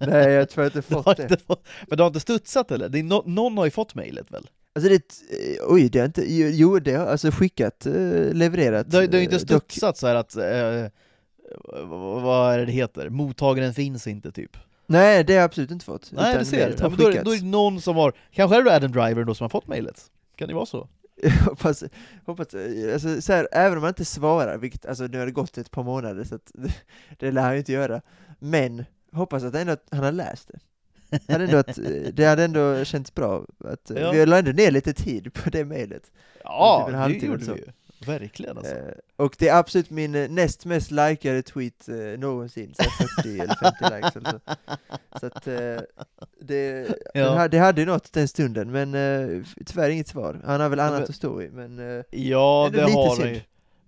Nej, 0.00 0.32
jag 0.32 0.48
tror 0.50 0.64
jag 0.64 0.72
har 0.96 1.02
fått 1.02 1.16
det. 1.16 1.22
inte 1.22 1.36
fått, 1.36 1.66
men 1.88 1.96
du 1.96 2.02
har 2.02 2.08
inte 2.08 2.20
studsat 2.20 2.70
eller? 2.70 2.88
Det 2.88 2.98
är 2.98 3.02
no, 3.02 3.22
någon 3.26 3.58
har 3.58 3.64
ju 3.64 3.70
fått 3.70 3.94
mejlet 3.94 4.30
väl? 4.30 4.46
Alltså 4.74 4.88
det, 4.88 4.94
eh, 4.94 5.64
oj, 5.68 5.88
det 5.88 5.98
har 5.98 6.06
inte, 6.06 6.24
jo 6.34 6.78
det 6.78 6.94
har 6.94 7.06
alltså 7.06 7.30
skickat, 7.30 7.86
eh, 7.86 7.92
levererat. 8.32 8.90
Det 8.90 9.06
det 9.06 9.16
har 9.16 9.22
inte 9.22 9.36
eh, 9.36 9.40
dock- 9.40 9.62
studsat 9.72 9.96
så 9.96 10.06
här 10.06 10.14
att, 10.14 10.36
eh, 10.36 10.86
vad 12.22 12.54
är 12.54 12.66
det 12.66 12.72
heter? 12.72 13.08
Mottagaren 13.08 13.74
finns 13.74 14.06
inte 14.06 14.32
typ. 14.32 14.56
Nej, 14.90 15.24
det 15.24 15.32
har 15.32 15.38
jag 15.38 15.44
absolut 15.44 15.70
inte 15.70 15.84
fått. 15.84 16.12
Nej 16.12 16.30
utan 16.30 16.38
du 16.38 16.44
ser, 16.44 16.74
ja, 16.80 16.88
men 16.88 16.98
då, 16.98 17.06
är, 17.08 17.12
det- 17.12 17.22
då 17.22 17.30
är 17.34 17.38
det 17.38 17.44
någon 17.44 17.80
som 17.80 17.96
har, 17.96 18.12
kanske 18.30 18.56
är 18.56 18.62
det 18.62 18.74
Adam 18.76 18.92
Driver 18.92 19.24
då 19.24 19.34
som 19.34 19.44
har 19.44 19.48
fått 19.48 19.66
mejlet? 19.66 20.10
Kan 20.36 20.48
det 20.48 20.54
vara 20.54 20.66
så? 20.66 20.88
Jag 21.22 21.30
hoppas, 21.44 21.84
hoppas 22.26 22.54
eh, 22.54 22.92
alltså, 22.92 23.20
så 23.22 23.32
här, 23.32 23.48
även 23.52 23.78
om 23.78 23.80
man 23.80 23.88
inte 23.90 24.04
svarar, 24.04 24.58
vilket, 24.58 24.86
alltså 24.86 25.04
nu 25.04 25.18
har 25.18 25.26
det 25.26 25.32
gått 25.32 25.58
ett 25.58 25.70
par 25.70 25.82
månader 25.82 26.24
så 26.24 26.34
att 26.34 26.50
det, 26.54 26.72
det 27.18 27.30
lär 27.32 27.42
han 27.42 27.52
ju 27.52 27.58
inte 27.58 27.72
göra, 27.72 28.00
men 28.38 28.84
hoppas 29.12 29.44
att, 29.44 29.54
ändå 29.54 29.72
att 29.72 29.84
han 29.90 30.04
har 30.04 30.12
läst 30.12 30.48
det. 30.48 30.58
Hade 31.32 31.44
ändå 31.44 31.56
att, 31.56 31.78
eh, 31.78 31.84
det 32.12 32.24
hade 32.24 32.44
ändå 32.44 32.84
känts 32.84 33.14
bra, 33.14 33.44
att 33.64 33.90
eh, 33.90 34.00
Ja. 34.00 34.10
vi 34.12 34.26
la 34.26 34.38
ändå 34.38 34.50
ner 34.52 34.70
lite 34.70 34.92
tid 34.92 35.32
på 35.34 35.50
det 35.50 35.64
mejlet. 35.64 36.10
Ja, 36.44 37.06
typ 37.08 37.20
det 37.20 37.26
gjorde 37.26 37.44
vi 37.44 37.60
ju. 37.60 37.66
Verkligen 38.06 38.58
alltså. 38.58 38.74
Eh, 38.74 38.92
och 39.16 39.36
det 39.38 39.48
är 39.48 39.58
absolut 39.58 39.90
min 39.90 40.14
eh, 40.14 40.28
näst 40.30 40.64
mest 40.64 40.90
likade 40.90 41.42
tweet 41.42 41.88
eh, 41.88 41.96
någonsin, 41.96 42.74
så 42.74 42.82
här 42.82 43.06
40 43.22 43.40
eller 43.40 43.54
50 43.54 43.96
likes 43.96 44.16
eller 44.16 44.30
så. 44.30 44.40
Så 45.20 45.26
att 45.26 45.46
eh, 45.46 45.80
det, 46.40 46.88
Ja. 47.14 47.34
här, 47.34 47.48
det 47.48 47.58
hade 47.58 47.80
ju 47.80 47.86
något 47.86 48.12
den 48.12 48.28
stunden, 48.28 48.70
men 48.70 48.94
eh, 48.94 49.42
tyvärr 49.66 49.90
inget 49.90 50.08
svar. 50.08 50.40
Han 50.44 50.60
har 50.60 50.68
väl 50.68 50.80
annat 50.80 50.92
Men- 51.00 51.02
att 51.02 51.14
stå 51.14 51.42
i, 51.42 51.50
men 51.50 51.78
eh, 51.98 52.04
Ja, 52.10 52.66
Ändå 52.66 52.78
det 52.78 52.92
har 52.92 53.16
han 53.20 53.28
ju. 53.34 53.40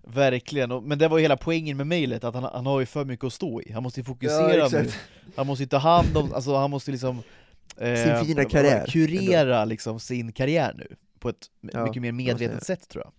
Verkligen, 0.07 0.71
Och- 0.71 0.83
men 0.83 0.97
det 0.97 1.07
var 1.07 1.17
ju 1.17 1.21
hela 1.21 1.37
poängen 1.37 1.77
med 1.77 1.87
mejlet, 1.87 2.23
att 2.23 2.33
han, 2.35 2.43
han 2.43 2.65
har 2.65 2.79
ju 2.79 2.85
för 2.85 3.05
mycket 3.05 3.25
att 3.25 3.33
stå 3.33 3.61
i. 3.61 3.71
Han 3.71 3.83
måste 3.83 3.99
ju 3.99 4.03
fokusera 4.03 4.55
ja, 4.55 4.69
nu. 4.71 4.89
Han 5.35 5.47
måste 5.47 5.63
ju 5.63 5.69
ta 5.69 5.77
hand 5.77 6.17
om, 6.17 6.33
alltså 6.33 6.55
han 6.55 6.69
måste 6.69 6.91
liksom 6.91 7.23
eh, 7.77 7.95
Sin 7.95 8.25
fina 8.25 8.45
karriär, 8.45 8.85
Kurera 8.87 9.65
liksom 9.65 9.99
sin 9.99 10.31
karriär 10.31 10.73
nu, 10.77 10.95
på 11.19 11.29
ett 11.29 11.45
Ja, 11.73 11.85
mycket 11.85 12.01
mer 12.01 12.11
medvetet 12.11 12.63
sätt 12.65 12.89
tror 12.89 13.03
jag. 13.03 13.13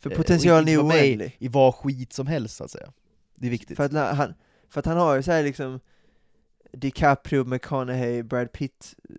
För 0.00 0.10
Eh, 0.10 0.16
potentialen 0.16 0.68
är 0.68 0.72
ju 0.72 0.78
oändlig. 0.78 1.36
I 1.38 1.48
vad 1.48 1.74
skit 1.74 2.12
som 2.12 2.26
helst 2.26 2.56
så 2.56 2.64
att 2.64 2.70
säga. 2.70 2.92
Det 3.34 3.46
är 3.46 3.50
viktigt. 3.50 3.76
För 3.76 3.84
att, 3.84 4.16
han, 4.16 4.34
för 4.70 4.80
att 4.80 4.86
han 4.86 4.96
har 4.96 5.16
ju 5.16 5.22
så 5.22 5.32
här 5.32 5.42
liksom 5.42 5.80
DiCaprio, 6.72 7.44
McConaughey, 7.44 8.22
Brad 8.22 8.52
Pitt, 8.52 8.94
eh, 9.08 9.14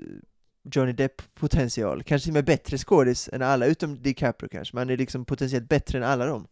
Johnny 0.71 0.93
Depp 0.93 1.21
potential. 1.35 2.03
Kanske 2.03 2.25
till 2.25 2.31
och 2.31 2.33
med 2.33 2.45
bättre 2.45 2.77
skådis 2.77 3.29
än 3.33 3.41
alla, 3.41 3.65
utom 3.65 4.01
DiCaprio 4.01 4.49
kanske, 4.49 4.75
men 4.75 4.81
han 4.81 4.89
är 4.89 4.97
liksom 4.97 5.25
potentiellt 5.25 5.69
bättre 5.69 5.97
än 5.97 6.03
alla 6.03 6.25
dem. 6.25 6.47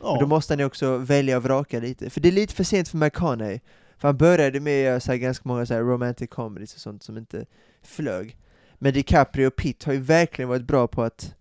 Ja. 0.00 0.12
Men 0.12 0.20
då 0.20 0.26
måste 0.26 0.52
han 0.52 0.58
ju 0.58 0.64
också 0.64 0.98
välja 0.98 1.36
och 1.36 1.42
vraka 1.42 1.80
lite, 1.80 2.10
för 2.10 2.20
det 2.20 2.28
är 2.28 2.32
lite 2.32 2.54
för 2.54 2.64
sent 2.64 2.88
för 2.88 2.98
McConaughey. 2.98 3.60
För 3.98 4.08
han 4.08 4.16
började 4.16 4.60
med 4.60 4.80
att 4.80 4.84
göra 4.84 5.00
så 5.00 5.12
här 5.12 5.18
ganska 5.18 5.48
många 5.48 5.66
så 5.66 5.74
här 5.74 5.80
romantic 5.80 6.30
comedies 6.30 6.74
och 6.74 6.80
sånt 6.80 7.02
som 7.02 7.18
inte 7.18 7.46
flög. 7.82 8.36
Men 8.74 8.92
DiCaprio 8.92 9.46
och 9.46 9.56
Pitt 9.56 9.84
har 9.84 9.92
ju 9.92 10.00
verkligen 10.00 10.48
varit 10.48 10.66
bra 10.66 10.86
på 10.88 11.02
att 11.02 11.34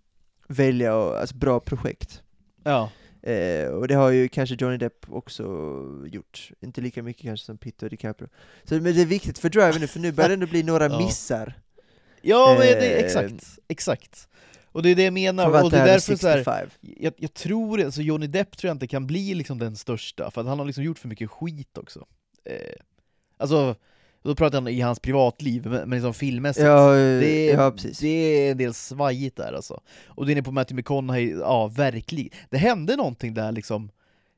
välja, 0.48 0.96
och, 0.96 1.20
alltså 1.20 1.36
bra 1.36 1.60
projekt. 1.60 2.24
Ja. 2.65 2.89
Eh, 3.31 3.67
och 3.67 3.88
det 3.88 3.95
har 3.95 4.10
ju 4.10 4.27
kanske 4.27 4.55
Johnny 4.60 4.77
Depp 4.77 5.05
också 5.10 5.43
gjort, 6.05 6.51
inte 6.62 6.81
lika 6.81 7.03
mycket 7.03 7.24
kanske 7.24 7.45
som 7.45 7.57
Pitt 7.57 7.84
och 7.84 7.89
DiCaprio. 7.89 8.29
Så, 8.63 8.74
men 8.74 8.84
det 8.84 9.01
är 9.01 9.05
viktigt 9.05 9.39
för 9.39 9.50
Driver 9.50 9.79
nu, 9.79 9.88
för 9.88 10.00
nu 10.00 10.12
börjar 10.12 10.29
det 10.29 10.34
ändå 10.34 10.48
bli 10.48 10.63
några 10.63 10.86
Ja. 10.89 10.98
missar. 10.98 11.53
Ja, 12.22 12.55
men 12.60 12.67
det, 12.67 12.93
Eh, 13.00 13.05
exakt, 13.05 13.60
exakt. 13.67 14.27
Och 14.72 14.84
det 14.84 14.89
är 14.89 14.95
det 14.95 15.03
jag 15.03 15.13
menar, 15.13 15.63
och 15.63 15.72
det 15.72 15.77
är 15.77 15.86
därför 15.86 16.15
så 16.15 16.27
här, 16.27 16.38
65. 16.38 16.69
jag, 16.81 17.13
jag 17.17 17.34
tror, 17.34 17.81
alltså 17.81 18.01
Johnny 18.01 18.27
Depp 18.27 18.57
tror 18.57 18.69
jag 18.69 18.75
inte 18.75 18.88
kan 18.88 19.07
bli 19.07 19.34
liksom 19.34 19.60
den 19.60 19.75
största, 19.75 20.31
för 20.31 20.43
han 20.43 20.60
har 20.60 20.65
liksom 20.65 20.84
gjort 20.84 21.00
för 21.00 21.07
mycket 21.07 21.29
skit 21.29 21.77
också. 21.77 22.05
Eh, 22.45 22.75
alltså, 23.38 23.75
då 24.29 24.36
pratar 24.36 24.62
jag 24.62 24.72
i 24.74 24.82
hans 24.82 25.00
privatliv, 25.00 25.65
men, 25.67 25.89
liksom 25.89 26.13
filmmässigt. 26.13 26.65
Ja, 26.65 26.91
det, 26.94 27.46
ja, 27.46 27.72
precis. 27.72 28.00
det 28.00 28.08
är 28.08 28.51
en 28.51 28.58
del 28.58 28.74
svajigt 28.74 29.38
där 29.38 29.53
alltså. 29.53 29.82
Och 30.08 30.25
det 30.25 30.29
är 30.32 30.34
inne 30.34 30.44
på 30.44 30.51
Matthew 30.51 30.79
McConaughey, 30.79 31.29
ja 31.39 31.67
verkligen. 31.67 32.29
Det 32.50 32.58
hände 32.58 32.96
någonting 32.96 33.34
där 33.34 33.51
liksom, 33.51 33.89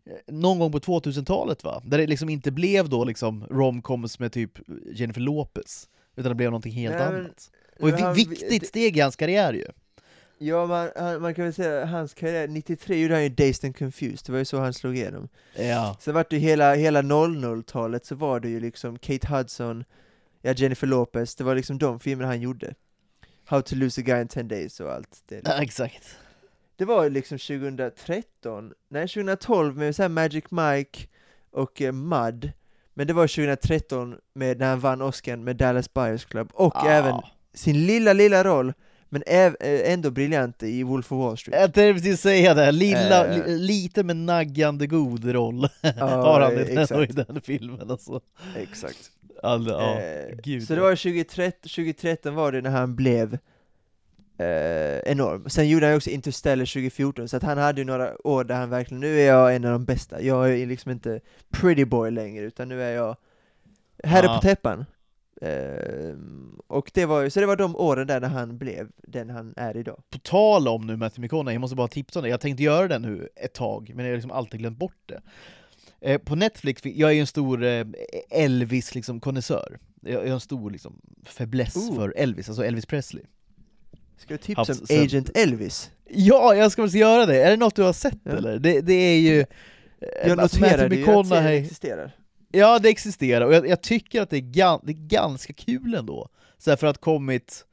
eh, 0.06 0.34
någon 0.34 0.60
gång 0.60 0.72
på 0.72 0.80
2000-talet 0.80 1.64
va? 1.64 1.82
Där 1.86 1.98
det 1.98 2.08
liksom 2.08 2.30
inte 2.30 2.52
blev 2.52 2.90
då 2.90 3.04
liksom 3.06 3.46
romcoms 3.50 4.20
med 4.20 4.32
typ 4.32 4.52
Jennifer 4.94 5.22
Lopez, 5.22 5.88
utan 6.16 6.30
det 6.30 6.36
blev 6.36 6.52
någonting 6.52 6.74
helt 6.74 6.96
Nej, 6.96 7.04
annat. 7.04 7.52
Och 7.80 7.90
ett 7.90 8.18
vi- 8.18 8.24
viktigt 8.26 8.68
steg 8.68 8.98
i 8.98 9.00
hans 9.00 9.16
karriär 9.16 9.54
ju. 9.54 9.66
Ja, 10.40 10.66
man, 10.66 10.90
han, 10.96 11.22
man 11.22 11.34
kan 11.36 11.44
väl 11.46 11.54
säga 11.54 11.86
hans 11.86 12.14
karriär, 12.14 12.48
93 12.48 13.02
gjorde 13.02 13.14
han 13.14 13.24
ju 13.24 13.30
Dazed 13.30 13.66
and 13.66 13.78
Confused, 13.78 14.20
det 14.26 14.32
var 14.32 14.40
ju 14.40 14.46
så 14.46 14.60
han 14.60 14.74
slog 14.74 14.96
igenom. 14.98 15.28
Ja. 15.56 15.98
Sen 16.00 16.14
vart 16.14 16.30
det 16.30 16.36
ju 16.36 16.42
hela, 16.42 16.74
hela 16.76 17.02
00-talet 17.02 18.06
så 18.06 18.16
var 18.16 18.40
det 18.40 18.50
ju 18.50 18.60
liksom 18.60 19.00
Kate 19.00 19.28
Hudson, 19.28 19.84
ja 20.42 20.52
Jennifer 20.54 20.88
Lopez, 20.88 21.36
det 21.36 21.44
var 21.44 21.56
liksom 21.56 21.78
de 21.78 22.00
filmerna 22.00 22.28
han 22.30 22.42
gjorde. 22.42 22.74
How 23.46 23.62
to 23.62 23.76
lose 23.76 24.02
a 24.02 24.04
guy 24.04 24.22
in 24.22 24.28
10 24.28 24.44
days 24.44 24.80
och 24.80 24.92
allt 24.94 25.24
det. 25.28 25.42
ja, 25.46 25.62
exakt. 25.62 26.18
Det 26.76 26.86
var 26.86 27.04
ju 27.04 27.10
liksom 27.10 27.38
2013, 27.38 28.74
nej 28.90 29.08
2012 29.08 29.78
med 29.78 29.96
så 29.96 30.02
här 30.02 30.10
Magic 30.10 30.44
Mike 30.52 31.08
och 31.52 31.82
eh, 31.82 31.92
Mud, 31.92 32.52
men 32.94 33.08
det 33.08 33.14
var 33.14 33.28
2013 33.28 34.16
med 34.34 34.60
när 34.60 34.70
han 34.70 34.80
vann 34.80 35.02
Oscar 35.02 35.36
med 35.36 35.56
Dallas 35.56 35.94
Buyers 35.94 36.26
Club, 36.26 36.50
och 36.54 36.76
Ah. 36.76 36.90
även 36.90 37.22
sin 37.54 37.86
lilla, 37.86 38.14
lilla 38.14 38.44
roll, 38.44 38.74
men 39.10 39.24
eh, 39.28 39.54
ändå 39.94 40.12
briljant 40.12 40.64
i 40.64 40.84
Wolf 40.84 41.12
of 41.12 41.20
Wall 41.20 41.38
Street. 41.38 41.62
Jag 41.62 41.74
tänkte 41.74 41.94
precis 42.02 42.22
säga 42.22 42.54
det, 42.54 42.72
lilla, 42.72 43.24
li, 43.28 43.58
lite 43.58 44.04
med 44.04 44.16
naggande 44.16 44.88
god 44.88 45.26
roll 45.26 45.68
Ja, 45.82 46.06
har 46.06 46.42
han 46.42 46.54
i 46.54 46.76
den, 46.76 47.04
i 47.04 47.08
den 47.08 47.42
filmen 47.42 47.92
alltså. 47.92 48.22
Exakt. 48.58 49.12
All, 49.44 49.68
ja, 49.68 50.00
gud. 50.44 50.68
så 50.68 50.76
det 50.76 50.82
var 50.82 50.96
2013, 50.96 51.60
2013 51.62 52.36
var 52.36 52.52
det 52.52 52.62
när 52.62 52.70
han 52.70 52.96
blev 52.96 53.34
eh, 54.38 54.98
enorm. 55.12 55.50
Sen 55.50 55.70
gjorde 55.70 55.86
han 55.86 55.94
ju 55.94 55.98
också 55.98 56.10
Interstellar 56.10 56.66
2014, 56.66 57.28
så 57.30 57.38
att 57.38 57.44
han 57.44 57.58
hade 57.58 57.82
ju 57.82 57.86
några 57.86 58.28
år 58.28 58.44
där 58.44 58.56
han 58.56 58.70
verkligen, 58.70 59.02
nu 59.02 59.20
är 59.20 59.28
jag 59.28 59.56
en 59.56 59.66
av 59.66 59.72
de 59.72 59.86
bästa, 59.86 60.22
jag 60.22 60.54
är 60.60 60.66
liksom 60.66 60.92
inte 60.92 61.20
pretty 61.50 61.86
boy 61.86 62.12
längre, 62.12 62.46
utan 62.46 62.70
nu 62.70 62.84
är 62.84 62.92
jag 62.96 63.16
herre 64.04 64.26
Ja. 64.26 64.36
på 64.36 64.42
täppan. 64.42 64.86
Eh, 65.42 66.16
och 66.68 66.92
det 66.94 67.06
var 67.06 67.22
ju, 67.22 67.30
så 67.30 67.40
det 67.40 67.46
var 67.46 67.56
de 67.56 67.76
åren 67.76 68.08
där 68.08 68.20
när 68.22 68.28
han 68.28 68.58
blev 68.58 68.88
den 69.08 69.30
han 69.30 69.54
är 69.58 69.78
idag. 69.78 70.02
På 70.10 70.20
tal 70.20 70.68
om 70.68 70.88
nu 70.88 70.96
Matthew 70.98 71.22
McConaughey, 71.26 71.54
jag 71.56 71.62
måste 71.62 71.76
bara 71.76 71.88
tipsa 71.88 72.20
om 72.20 72.24
det, 72.24 72.30
jag 72.30 72.42
tänkte 72.42 72.64
göra 72.64 72.88
det 72.88 73.00
nu 73.00 73.30
ett 73.36 73.54
tag, 73.54 73.92
men 73.96 74.06
jag 74.06 74.12
har 74.12 74.16
liksom 74.16 74.32
alltid 74.32 74.60
glömt 74.60 74.78
bort 74.78 74.98
det. 75.06 75.22
Eh, 76.02 76.18
på 76.18 76.36
Netflix, 76.36 76.82
jag 76.86 77.10
är 77.10 77.14
ju 77.14 77.20
en 77.22 77.28
stor 77.28 77.64
eh, 77.64 77.86
Elvis 78.30 78.96
liksom 78.96 79.20
konnässör. 79.20 79.80
Jag 80.02 80.20
har 80.20 80.26
en 80.26 80.40
stor 80.40 80.72
liksom 80.72 81.02
fäbless 81.26 81.76
Ooh. 81.76 81.96
för 81.96 82.14
Elvis, 82.18 82.50
alltså 82.50 82.66
Elvis 82.66 82.86
Presley. 82.86 83.24
Ska 84.18 84.34
du 84.34 84.38
tipsa 84.38 84.62
om 84.74 85.04
Agent 85.04 85.38
Elvis? 85.38 85.92
Ja, 86.10 86.56
jag 86.56 86.72
ska 86.72 86.82
väl 86.82 86.96
göra 86.96 87.26
det! 87.26 87.44
Är 87.44 87.50
det 87.52 87.58
något 87.58 87.76
du 87.76 87.84
har 87.84 87.94
sett 87.94 88.18
Ja. 88.24 88.32
eller? 88.32 88.60
Det, 88.60 88.82
det 88.82 88.94
är 88.94 89.20
ju... 89.20 89.40
eh, 89.40 89.46
Jag 90.28 90.40
alltså, 90.40 90.60
noterade 90.60 90.84
Matthew 90.84 90.96
ju 91.12 91.20
att 91.20 91.28
serien 91.28 91.44
McConaughey- 91.44 91.62
existerar. 91.64 92.12
Ja, 92.52 92.80
det 92.80 92.90
existerar, 92.90 93.46
och 93.46 93.54
jag, 93.54 93.68
jag 93.68 93.82
tycker 93.82 94.22
att 94.22 94.30
det 94.30 94.38
är, 94.38 94.42
gan, 94.42 94.80
det 94.84 94.92
är 94.92 95.08
ganska 95.08 95.54
kul 95.54 95.94
ändå. 95.94 96.30
Så 96.58 96.70
här 96.72 96.78
för 96.78 96.88
att 96.88 96.98
kommit, 96.98 97.66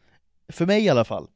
för 0.49 0.67
mig 0.67 0.85
i 0.85 0.89
alla 0.89 1.05
fall, 1.05 1.29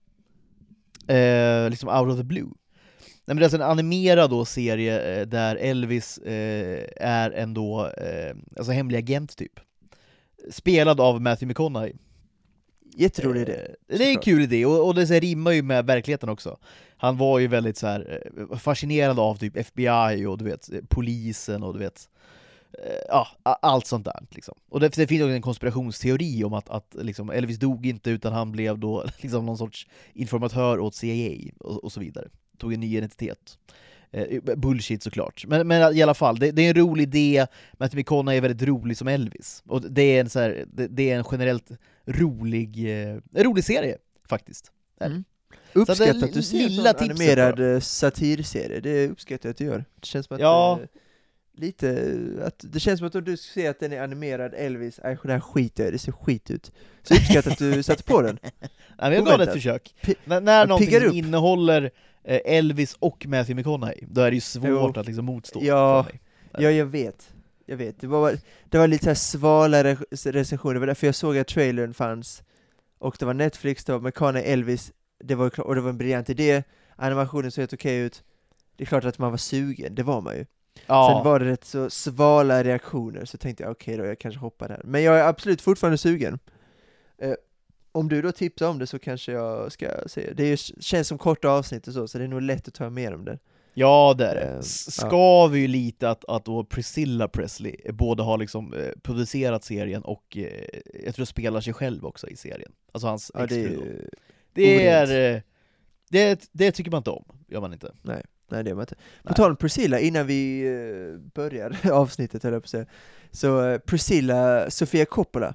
eh, 1.08 1.70
liksom 1.70 1.88
out 1.88 2.12
of 2.12 2.16
the 2.18 2.24
blue. 2.24 2.44
Nej, 2.44 3.34
men 3.34 3.36
det 3.36 3.42
är 3.42 3.44
alltså 3.44 3.56
en 3.56 3.70
animerad 3.70 4.30
då 4.30 4.44
serie 4.44 5.20
eh, 5.20 5.26
där 5.26 5.56
Elvis 5.56 6.18
eh, 6.18 6.84
är 6.96 7.30
en 7.30 7.54
då, 7.54 7.86
eh, 7.86 8.36
alltså 8.56 8.72
hemlig 8.72 8.98
agent 8.98 9.36
typ. 9.36 9.60
Spelad 10.50 11.00
av 11.00 11.20
Matthew 11.20 11.46
McConaughey. 11.46 11.92
Jätterolig 12.96 13.40
idé. 13.40 13.52
Eh, 13.88 13.98
Det 13.98 14.04
är 14.04 14.10
en 14.10 14.18
kul 14.18 14.42
idé, 14.42 14.66
och, 14.66 14.86
och 14.86 14.94
det 14.94 15.06
så 15.06 15.12
här, 15.12 15.20
rimmar 15.20 15.52
ju 15.52 15.62
med 15.62 15.86
verkligheten 15.86 16.28
också. 16.28 16.58
Han 16.96 17.16
var 17.16 17.38
ju 17.38 17.46
väldigt 17.46 17.76
så 17.76 17.86
här, 17.86 18.22
eh, 18.50 18.58
fascinerad 18.58 19.18
av 19.18 19.36
typ 19.36 19.56
FBI 19.56 20.26
och 20.26 20.38
du 20.38 20.44
vet, 20.44 20.72
eh, 20.72 20.80
polisen 20.88 21.62
och 21.62 21.72
du 21.72 21.78
vet, 21.78 22.08
ja, 23.08 23.28
a- 23.42 23.58
allt 23.62 23.86
sånt 23.86 24.04
där 24.04 24.26
liksom. 24.30 24.54
Och 24.68 24.80
det, 24.80 24.88
det 24.88 25.06
finns 25.06 25.22
också 25.22 25.32
en 25.32 25.42
konspirationsteori 25.42 26.44
om 26.44 26.52
att, 26.54 26.68
att 26.70 26.96
liksom, 26.98 27.30
Elvis 27.30 27.58
dog 27.58 27.86
inte 27.86 28.10
utan 28.10 28.32
han 28.32 28.52
blev 28.52 28.78
då 28.78 29.04
liksom 29.20 29.46
någon 29.46 29.58
sorts 29.58 29.86
informatör 30.12 30.78
åt 30.80 30.94
CIA 30.94 31.50
och, 31.60 31.84
och 31.84 31.92
så 31.92 32.00
vidare. 32.00 32.28
Tog 32.58 32.72
en 32.74 32.80
ny 32.80 32.96
identitet. 32.96 33.58
Eh, 34.10 34.40
bullshit 34.56 35.02
såklart. 35.02 35.44
Men, 35.48 35.68
men 35.68 35.96
i 35.96 36.02
alla 36.02 36.14
fall, 36.14 36.38
det, 36.38 36.50
det 36.50 36.62
är 36.62 36.68
en 36.70 36.74
rolig 36.76 37.02
idé, 37.02 37.46
Matthew 37.72 38.00
McConaughey 38.00 38.36
är 38.36 38.40
väldigt 38.42 38.68
rolig 38.68 38.96
som 38.96 39.08
Elvis. 39.08 39.62
Och 39.66 39.82
det 39.82 40.02
är 40.02 40.20
en, 40.20 40.30
så 40.30 40.38
här, 40.40 40.64
det, 40.72 40.86
det 40.86 41.10
är 41.10 41.18
en 41.18 41.24
generellt 41.30 41.70
rolig, 42.06 43.00
eh, 43.02 43.16
rolig 43.34 43.64
serie 43.64 43.96
faktiskt. 44.28 44.72
Det. 44.98 45.04
Mm. 45.04 45.24
Det 45.72 46.00
är 46.00 46.24
att 46.24 46.32
du 46.32 46.42
ser 46.42 46.80
en 46.80 46.96
animerad 47.10 47.74
eh, 47.74 47.80
satirserie, 47.80 48.80
det 48.80 49.08
uppskattar 49.08 49.48
jag 49.48 49.50
att 49.50 49.56
du 49.58 49.64
gör. 49.64 49.84
Det 50.00 50.06
känns 50.06 50.26
som 50.26 50.34
att, 50.34 50.40
Ja. 50.40 50.78
eh, 50.82 50.88
lite, 51.58 52.14
att, 52.44 52.64
det 52.72 52.80
känns 52.80 52.98
som 52.98 53.06
att 53.06 53.14
om 53.14 53.24
du 53.24 53.36
ser 53.36 53.70
att 53.70 53.80
den 53.80 53.92
är 53.92 54.00
animerad, 54.02 54.54
Elvis, 54.54 54.98
äh, 54.98 55.18
det 55.22 55.32
här 55.32 55.40
skiter 55.40 55.84
jag 55.84 55.92
det 55.92 55.98
ser 55.98 56.12
skit 56.12 56.50
ut. 56.50 56.72
Så 57.02 57.14
uppskattar 57.14 57.50
att 57.50 57.58
du 57.58 57.82
satte 57.82 58.02
på 58.02 58.22
den. 58.22 58.38
Ja, 59.00 59.04
men 59.04 59.12
jag 59.12 59.26
gav 59.26 59.38
det 59.38 59.44
ett 59.44 59.52
försök. 59.52 59.94
Pi- 60.02 60.40
När, 60.40 60.66
någonting 60.66 60.96
upp. 60.96 61.14
innehåller 61.14 61.90
eh, 62.24 62.40
Elvis 62.44 62.96
och 62.98 63.26
Matthew 63.26 63.54
McConaughey, 63.54 64.04
då 64.10 64.20
är 64.20 64.30
det 64.30 64.34
ju 64.34 64.40
svårt 64.40 64.68
Jo. 64.96 65.00
att 65.00 65.06
liksom 65.06 65.24
motstå 65.24 65.60
Ja. 65.62 66.06
Ja, 66.52 66.70
jag 66.70 66.86
vet. 66.86 67.30
Jag 67.66 67.76
vet. 67.76 68.00
Det 68.00 68.06
var, 68.06 68.38
det 68.64 68.78
var 68.78 68.86
lite 68.88 69.04
så 69.04 69.10
här 69.10 69.14
svalare 69.14 69.94
recensioner, 70.24 70.74
det 70.74 70.80
var 70.80 70.86
därför 70.86 71.06
jag 71.06 71.14
såg 71.14 71.38
att 71.38 71.46
trailern 71.48 71.94
fanns. 71.94 72.42
Och 72.98 73.16
det 73.18 73.24
var 73.26 73.34
Netflix, 73.34 73.84
det 73.84 73.92
var 73.92 74.00
McConaughey, 74.00 74.52
Elvis, 74.52 74.92
det 75.24 75.34
var, 75.34 75.60
och 75.60 75.74
det 75.74 75.80
var 75.80 75.90
en 75.90 75.98
briljant 75.98 76.30
idé. 76.30 76.62
Animationen 76.96 77.50
såg 77.50 77.62
helt 77.62 77.72
okej 77.72 77.98
ut. 77.98 78.22
Det 78.76 78.84
är 78.84 78.86
klart 78.86 79.04
att 79.04 79.18
man 79.18 79.30
var 79.30 79.38
sugen, 79.38 79.94
det 79.94 80.02
var 80.02 80.20
man 80.20 80.36
ju. 80.36 80.46
Ja. 80.86 81.14
Sen 81.14 81.24
var 81.32 81.38
det 81.40 81.44
rätt 81.50 81.64
så 81.64 81.90
svala 81.90 82.64
reaktioner, 82.64 83.24
så 83.24 83.38
tänkte 83.38 83.62
jag 83.62 83.70
okej 83.70 83.96
då, 83.96 84.04
jag 84.06 84.18
kanske 84.18 84.40
hoppar 84.40 84.68
här. 84.68 84.80
Men 84.84 85.02
jag 85.02 85.18
är 85.18 85.24
absolut 85.28 85.60
fortfarande 85.60 85.98
sugen. 85.98 86.38
Eh, 87.18 87.34
om 87.92 88.08
du 88.08 88.22
då 88.22 88.32
tipsar 88.32 88.68
om 88.68 88.78
det 88.78 88.86
så 88.86 88.98
kanske 88.98 89.32
jag 89.32 89.72
ska 89.72 89.86
se. 90.06 90.32
Det 90.34 90.44
är, 90.44 90.56
känns 90.82 91.08
som 91.08 91.18
korta 91.18 91.48
avsnitt 91.48 91.88
och 91.88 91.94
så, 91.94 92.08
så 92.08 92.18
det 92.18 92.24
är 92.24 92.28
nog 92.28 92.42
lätt 92.42 92.68
att 92.68 92.74
ta 92.74 92.90
mer 92.90 93.14
om 93.14 93.24
det. 93.24 93.38
Ja 93.74 94.14
det 94.18 94.26
är 94.26 94.34
det. 94.34 94.40
Ehm, 94.40 94.58
S- 94.58 94.98
ja. 95.02 95.06
Skaver 95.08 95.58
ju 95.58 95.66
lite 95.66 96.10
att, 96.10 96.24
att 96.28 96.44
då 96.44 96.64
Priscilla 96.64 97.28
Presley 97.28 97.76
både 97.92 98.22
har 98.22 98.38
liksom 98.38 98.74
eh, 98.74 98.88
producerat 99.02 99.64
serien 99.64 100.02
och 100.02 100.36
eh, 100.36 100.68
jag 101.04 101.14
tror 101.14 101.24
spelar 101.24 101.60
sig 101.60 101.72
själv 101.72 102.06
också 102.06 102.28
i 102.28 102.36
serien. 102.36 102.72
Alltså 102.92 103.08
hans 103.08 103.30
Ja, 103.34 103.46
det 103.46 103.64
är. 103.64 104.08
Det 104.52 104.86
är... 104.86 105.34
eh, 105.34 105.40
Det, 106.10 106.48
det 106.52 106.72
tycker 106.72 106.90
man 106.90 106.98
inte 106.98 107.10
om, 107.10 107.24
gör 107.48 107.60
man 107.60 107.72
inte. 107.72 107.92
Nej, 108.02 108.22
det 108.48 108.68
gör 108.68 108.74
man 108.74 108.82
inte. 108.82 108.94
På 108.94 109.00
Nej. 109.22 109.34
tal 109.34 109.50
om 109.50 109.56
Priscilla, 109.56 109.98
innan 110.00 110.26
vi 110.26 110.66
eh, 110.66 111.18
börjar 111.34 111.90
avsnittet 111.92 112.42
höll 112.42 112.52
jag 112.52 112.62
på 112.62 112.66
att 112.66 112.70
säga, 112.70 112.86
så 113.30 113.64
eh, 113.68 113.78
Priscilla 113.78 114.70
Sofia 114.70 115.04
Coppola, 115.04 115.54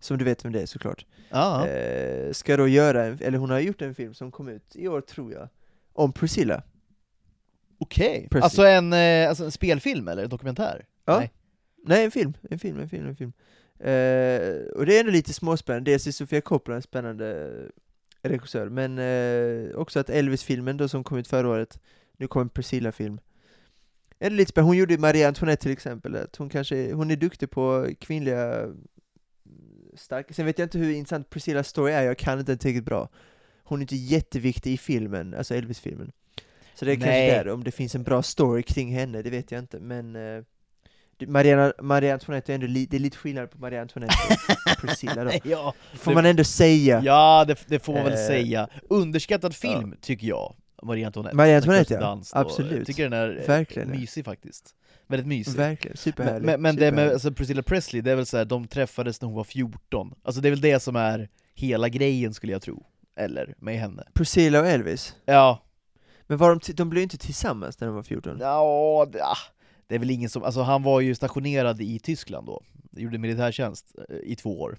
som 0.00 0.18
du 0.18 0.24
vet 0.24 0.44
vem 0.44 0.52
det 0.52 0.62
är 0.62 0.66
såklart, 0.66 1.06
Ja. 1.30 1.66
eh, 1.66 2.32
ska 2.32 2.56
då 2.56 2.68
göra, 2.68 3.04
en, 3.04 3.18
eller 3.22 3.38
hon 3.38 3.50
har 3.50 3.60
gjort 3.60 3.82
en 3.82 3.94
film 3.94 4.14
som 4.14 4.30
kom 4.30 4.48
ut 4.48 4.76
i 4.76 4.88
år 4.88 5.00
tror 5.00 5.32
jag, 5.32 5.48
om 5.92 6.12
Priscilla. 6.12 6.62
Okej. 7.78 8.28
Presley. 8.30 8.42
Alltså 8.42 8.62
en, 8.62 8.92
eh, 8.92 9.28
alltså 9.28 9.44
en 9.44 9.50
spelfilm 9.52 10.08
eller 10.08 10.22
en 10.22 10.28
dokumentär? 10.28 10.84
Ja. 11.04 11.18
Nej. 11.18 11.32
Nej, 11.84 12.04
en 12.04 12.10
film, 12.10 12.32
en 12.50 12.58
film, 12.58 12.78
en 12.80 12.88
film, 12.88 13.06
en 13.06 13.16
film. 13.16 13.32
Eh, 13.78 14.66
och 14.76 14.86
det 14.86 14.96
är 14.96 15.00
ändå 15.00 15.12
lite 15.12 15.32
småspännande, 15.32 15.90
dels 15.90 16.06
är 16.06 16.10
Sofia 16.12 16.40
Coppola 16.40 16.76
en 16.76 16.82
spännande 16.82 17.52
regissör, 18.28 18.68
men 18.68 18.98
eh, 18.98 19.76
också 19.76 20.00
att 20.00 20.10
Elvis-filmen 20.10 20.76
då 20.76 20.88
som 20.88 21.04
kom 21.04 21.18
ut 21.18 21.28
förra 21.28 21.48
året, 21.48 21.80
nu 22.16 22.26
kommer 22.26 22.44
en 22.44 22.48
Priscilla-film. 22.48 23.20
Lite 24.20 24.60
hon 24.60 24.76
gjorde 24.76 24.98
Marie 24.98 25.28
Antoinette 25.28 25.62
till 25.62 25.72
exempel, 25.72 26.16
att 26.16 26.36
hon 26.36 26.48
kanske, 26.48 26.92
hon 26.92 27.10
är 27.10 27.16
duktig 27.16 27.50
på 27.50 27.88
kvinnliga 28.00 28.62
mm, 28.62 28.76
starka, 29.94 30.34
sen 30.34 30.46
vet 30.46 30.58
jag 30.58 30.66
inte 30.66 30.78
hur 30.78 30.92
intressant 30.92 31.30
Priscillas 31.30 31.68
story 31.68 31.92
är, 31.92 32.02
jag 32.02 32.18
kan 32.18 32.38
inte 32.38 32.56
tillräckligt 32.56 32.84
bra. 32.84 33.08
Hon 33.62 33.78
är 33.78 33.82
inte 33.82 33.96
jätteviktig 33.96 34.72
i 34.72 34.78
filmen, 34.78 35.34
alltså 35.34 35.54
Elvis-filmen. 35.54 36.12
Så 36.74 36.84
det 36.84 36.92
är 36.92 36.94
kanske 36.94 37.10
Nej. 37.10 37.30
där, 37.30 37.48
om 37.48 37.64
det 37.64 37.70
finns 37.70 37.94
en 37.94 38.02
bra 38.02 38.22
story 38.22 38.62
kring 38.62 38.92
henne, 38.92 39.22
det 39.22 39.30
vet 39.30 39.50
jag 39.50 39.58
inte, 39.58 39.80
men 39.80 40.16
eh, 40.16 40.42
det- 41.18 41.26
Maria, 41.26 41.72
Maria 41.82 42.14
Antoinette 42.14 42.52
är 42.52 42.54
ändå 42.54 42.66
li, 42.66 42.86
det 42.86 42.96
är 42.96 43.00
lite 43.00 43.16
skillnad 43.16 43.50
på 43.50 43.58
Maria 43.58 43.80
Antoinette 43.82 44.14
och 44.74 44.80
Priscilla 44.80 45.24
då. 45.24 45.30
ja, 45.44 45.74
Får 45.94 46.14
man 46.14 46.26
ändå 46.26 46.44
säga. 46.44 47.02
ja 47.04 47.44
det, 47.48 47.58
det 47.66 47.78
får 47.78 47.92
man 47.92 48.04
väl 48.04 48.12
Eh, 48.12 48.18
säga. 48.18 48.68
Underskattad 48.90 49.54
film, 49.54 49.94
tycker 50.00 50.26
jag. 50.26 50.54
Marie 50.82 51.06
Antoinette. 51.06 51.36
Marie 51.36 51.50
Med 51.52 51.56
Antoinette, 51.56 51.94
ja. 51.94 52.22
Absolut. 52.32 52.72
Jag 52.78 52.86
tycker 52.86 53.02
den 53.02 53.12
är 53.12 53.40
eh, 53.42 53.46
Verkligen. 53.48 53.90
mysig 53.90 54.24
faktiskt. 54.24 54.74
Väldigt 55.08 55.26
mysig. 55.26 55.52
Verkligen, 55.56 55.96
superhärlig. 55.96 56.46
men, 56.46 56.62
men 56.62 56.76
det 56.76 56.80
med 56.82 56.90
superhärlig. 56.90 57.12
alltså 57.12 57.32
Priscilla 57.32 57.62
Presley, 57.62 58.02
det 58.02 58.10
är 58.10 58.16
väl 58.16 58.26
så 58.26 58.36
här, 58.36 58.44
de 58.44 58.66
träffades 58.66 59.20
när 59.20 59.26
hon 59.26 59.36
var 59.36 59.44
14. 59.44 60.14
Alltså 60.22 60.40
det 60.40 60.48
är 60.48 60.50
väl 60.50 60.60
det 60.60 60.80
som 60.80 60.96
är 60.96 61.28
hela 61.54 61.88
grejen 61.88 62.34
skulle 62.34 62.52
jag 62.52 62.62
tro. 62.62 62.86
Eller, 63.18 63.54
med 63.58 63.78
henne. 63.80 64.04
Priscilla 64.14 64.60
och 64.60 64.66
Elvis. 64.66 65.14
Ja, 65.24 65.62
Men 66.26 66.38
var 66.38 66.48
de, 66.50 66.72
de 66.72 66.90
blev 66.90 66.98
ju 67.00 67.02
inte 67.02 67.18
tillsammans 67.18 67.80
när 67.80 67.86
de 67.88 67.96
var 67.96 68.02
14? 68.02 68.36
ja 68.40 69.06
det, 69.86 69.94
är 69.94 69.98
väl 69.98 70.10
ingen 70.10 70.30
som, 70.30 70.42
alltså 70.42 70.60
han 70.62 70.82
var 70.82 71.00
ju 71.00 71.14
stationerad 71.14 71.80
i 71.80 71.98
Tyskland 71.98 72.46
då, 72.46 72.62
gjorde 72.90 73.18
militärtjänst 73.18 73.94
eh, 74.08 74.16
i 74.16 74.36
två 74.36 74.60
år. 74.60 74.78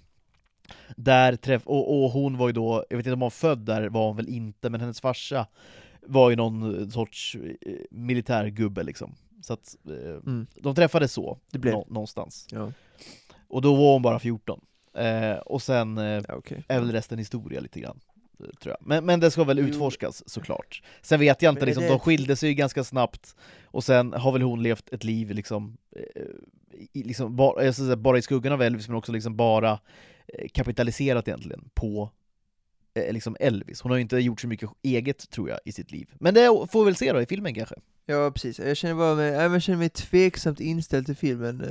Där 0.95 1.35
träff, 1.35 1.67
och, 1.67 2.03
och 2.03 2.09
hon 2.11 2.37
var 2.37 2.47
ju 2.47 2.53
då, 2.53 2.85
jag 2.89 2.97
vet 2.97 3.05
inte 3.05 3.13
om 3.13 3.21
hon 3.21 3.31
född 3.31 3.59
där, 3.59 3.89
var 3.89 4.07
hon 4.07 4.15
väl 4.15 4.29
inte, 4.29 4.69
men 4.69 4.81
hennes 4.81 5.01
farsa 5.01 5.47
var 6.01 6.29
ju 6.29 6.35
någon 6.35 6.91
sorts 6.91 7.35
eh, 7.61 7.73
militärgubbe 7.91 8.83
liksom. 8.83 9.15
Så 9.41 9.53
att 9.53 9.75
eh, 9.85 10.09
Mm, 10.09 10.47
de 10.55 10.75
träffades 10.75 11.13
så, 11.13 11.37
det 11.51 11.59
blev. 11.59 11.73
nå, 11.73 11.85
någonstans. 11.89 12.47
Ja, 12.51 12.71
Och 13.47 13.61
då 13.61 13.75
var 13.75 13.93
hon 13.93 14.01
bara 14.01 14.19
14. 14.19 14.61
Eh, 14.93 15.37
och 15.37 15.61
sen 15.61 15.97
eh, 15.97 16.03
ja 16.27 16.35
okej. 16.35 16.63
är 16.67 16.79
väl 16.79 16.91
resten 16.91 17.19
historia 17.19 17.59
lite 17.59 17.79
grann. 17.79 17.99
Tror 18.37 18.75
jag. 18.79 18.87
Men, 18.87 19.05
men 19.05 19.19
det 19.19 19.31
ska 19.31 19.43
väl 19.43 19.59
utforskas 19.59 20.23
såklart. 20.29 20.81
Sen 21.01 21.19
vet 21.19 21.41
jag 21.41 21.51
inte, 21.51 21.65
liksom, 21.65 21.83
det- 21.83 21.89
de 21.89 21.99
skilde 21.99 22.35
sig 22.35 22.49
ju 22.49 22.55
ganska 22.55 22.83
snabbt, 22.83 23.35
och 23.65 23.83
sen 23.83 24.13
har 24.13 24.31
väl 24.31 24.41
hon 24.41 24.63
levt 24.63 24.93
ett 24.93 25.03
liv 25.03 25.31
liksom, 25.31 25.77
eh, 25.95 26.21
i, 26.93 27.03
liksom 27.03 27.35
bara, 27.35 27.73
säga, 27.73 27.95
bara 27.95 28.17
i 28.17 28.21
skuggan 28.21 28.53
av 28.53 28.61
Elvis, 28.61 28.87
men 28.87 28.97
också 28.97 29.11
liksom 29.11 29.35
bara 29.35 29.71
eh, 30.33 30.47
kapitaliserat 30.53 31.27
egentligen 31.27 31.69
på 31.73 32.11
eh, 32.93 33.13
liksom 33.13 33.37
Elvis. 33.39 33.81
Hon 33.81 33.89
har 33.91 33.97
ju 33.97 34.01
inte 34.01 34.17
gjort 34.17 34.41
så 34.41 34.47
mycket 34.47 34.69
eget 34.83 35.29
tror 35.29 35.49
jag 35.49 35.59
i 35.65 35.71
sitt 35.71 35.91
liv. 35.91 36.09
Men 36.19 36.33
det 36.33 36.45
får 36.71 36.79
vi 36.79 36.85
väl 36.85 36.95
se 36.95 37.13
då 37.13 37.21
i 37.21 37.25
filmen 37.25 37.53
kanske. 37.53 37.75
Ja 38.05 38.31
precis, 38.31 38.59
jag 38.59 38.77
känner 38.77 38.95
bara 38.95 39.15
mig, 39.15 39.31
jag 39.31 39.61
känner 39.61 39.79
mig 39.79 39.89
tveksamt 39.89 40.59
inställd 40.59 41.05
till 41.05 41.15
filmen, 41.15 41.63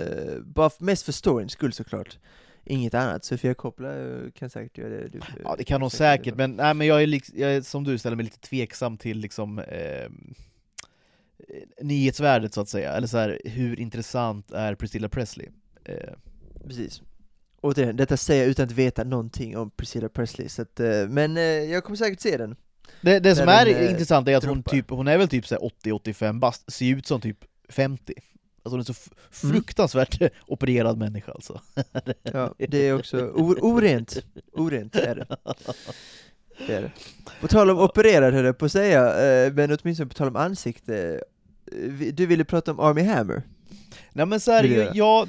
bara 0.44 0.70
mest 0.78 1.04
för 1.04 1.12
storyns 1.12 1.52
skull 1.52 1.72
såklart. 1.72 2.18
Inget 2.68 2.94
annat, 2.94 3.24
Sofia 3.24 3.54
Coppola 3.54 3.98
eh, 3.98 4.30
kan 4.34 4.50
säkert 4.50 4.78
göra 4.78 4.88
det. 4.88 5.08
Du, 5.08 5.20
Ja 5.44 5.54
det 5.58 5.64
kan 5.64 5.80
hon 5.82 5.90
säkert, 5.90 6.34
men, 6.36 6.52
nej, 6.52 6.74
men 6.74 6.86
jag, 6.86 7.02
är 7.02 7.20
jag 7.34 7.54
är 7.54 7.62
som 7.62 7.84
du 7.84 7.98
ställer 7.98 8.16
mig 8.16 8.24
lite 8.24 8.38
tveksam 8.38 8.98
till 8.98 9.18
liksom 9.18 9.58
eh, 9.58 10.10
nyhetsvärdet 11.80 12.54
så 12.54 12.60
att 12.60 12.68
säga, 12.68 12.92
eller 12.92 13.06
så 13.06 13.18
här, 13.18 13.40
hur 13.44 13.80
intressant 13.80 14.50
är 14.50 14.74
Priscilla 14.74 15.08
Presley? 15.08 15.48
Eh, 15.84 16.12
Precis. 16.64 17.02
Återigen, 17.60 17.96
detta 17.96 18.16
säger 18.16 18.42
jag 18.42 18.50
utan 18.50 18.64
att 18.64 18.72
veta 18.72 19.04
någonting 19.04 19.56
om 19.56 19.70
Priscilla 19.70 20.08
Presley, 20.08 20.48
så 20.48 20.62
att, 20.62 20.80
eh, 20.80 21.08
men 21.08 21.36
eh, 21.36 21.42
jag 21.42 21.84
kommer 21.84 21.96
säkert 21.96 22.20
se 22.20 22.36
den. 22.36 22.56
det, 23.00 23.18
det 23.18 23.36
som 23.36 23.48
är 23.48 23.66
den, 23.66 23.74
eh, 23.74 23.90
intressant 23.90 24.28
är 24.28 24.36
att 24.36 24.44
hon, 24.44 24.62
typ, 24.62 24.90
hon 24.90 25.08
är 25.08 25.18
väl 25.18 25.28
typ 25.28 25.46
så 25.46 25.54
här 25.54 25.62
80-85 25.84 26.40
bast, 26.40 26.72
ser 26.72 26.96
ut 26.96 27.06
som 27.06 27.20
typ 27.20 27.44
50. 27.68 28.14
Alltså 28.66 28.74
hon 28.74 28.80
är 28.80 28.84
så 28.84 28.94
Mm. 29.42 29.54
fruktansvärt 29.54 30.18
opererad 30.46 30.98
människa 30.98 31.32
alltså. 31.32 31.60
Ja, 32.22 32.54
det 32.58 32.78
är 32.88 32.94
också 32.94 33.28
orent. 33.30 34.24
Orent 34.52 34.96
är 34.96 35.14
det. 35.14 35.26
det 36.66 36.74
är 36.74 36.82
det. 36.82 36.90
På 37.40 37.48
tal 37.48 37.70
om 37.70 37.78
opererad 37.78 38.34
höll 38.34 38.44
jag 38.44 38.58
på 38.58 38.64
att 38.64 38.72
säga, 38.72 39.24
eh, 39.46 39.52
men 39.52 39.76
åtminstone 39.82 40.08
på 40.08 40.14
tal 40.14 40.28
om 40.28 40.36
ansikte. 40.36 41.20
eh, 41.72 42.12
Du 42.12 42.26
ville 42.26 42.44
prata 42.44 42.70
om 42.72 42.80
Army 42.80 43.02
Hammer. 43.02 43.42
Nej 44.12 44.26
men 44.26 44.40
så 44.40 44.52
här, 44.52 44.64
ju, 44.64 44.88
ja, 44.94 45.26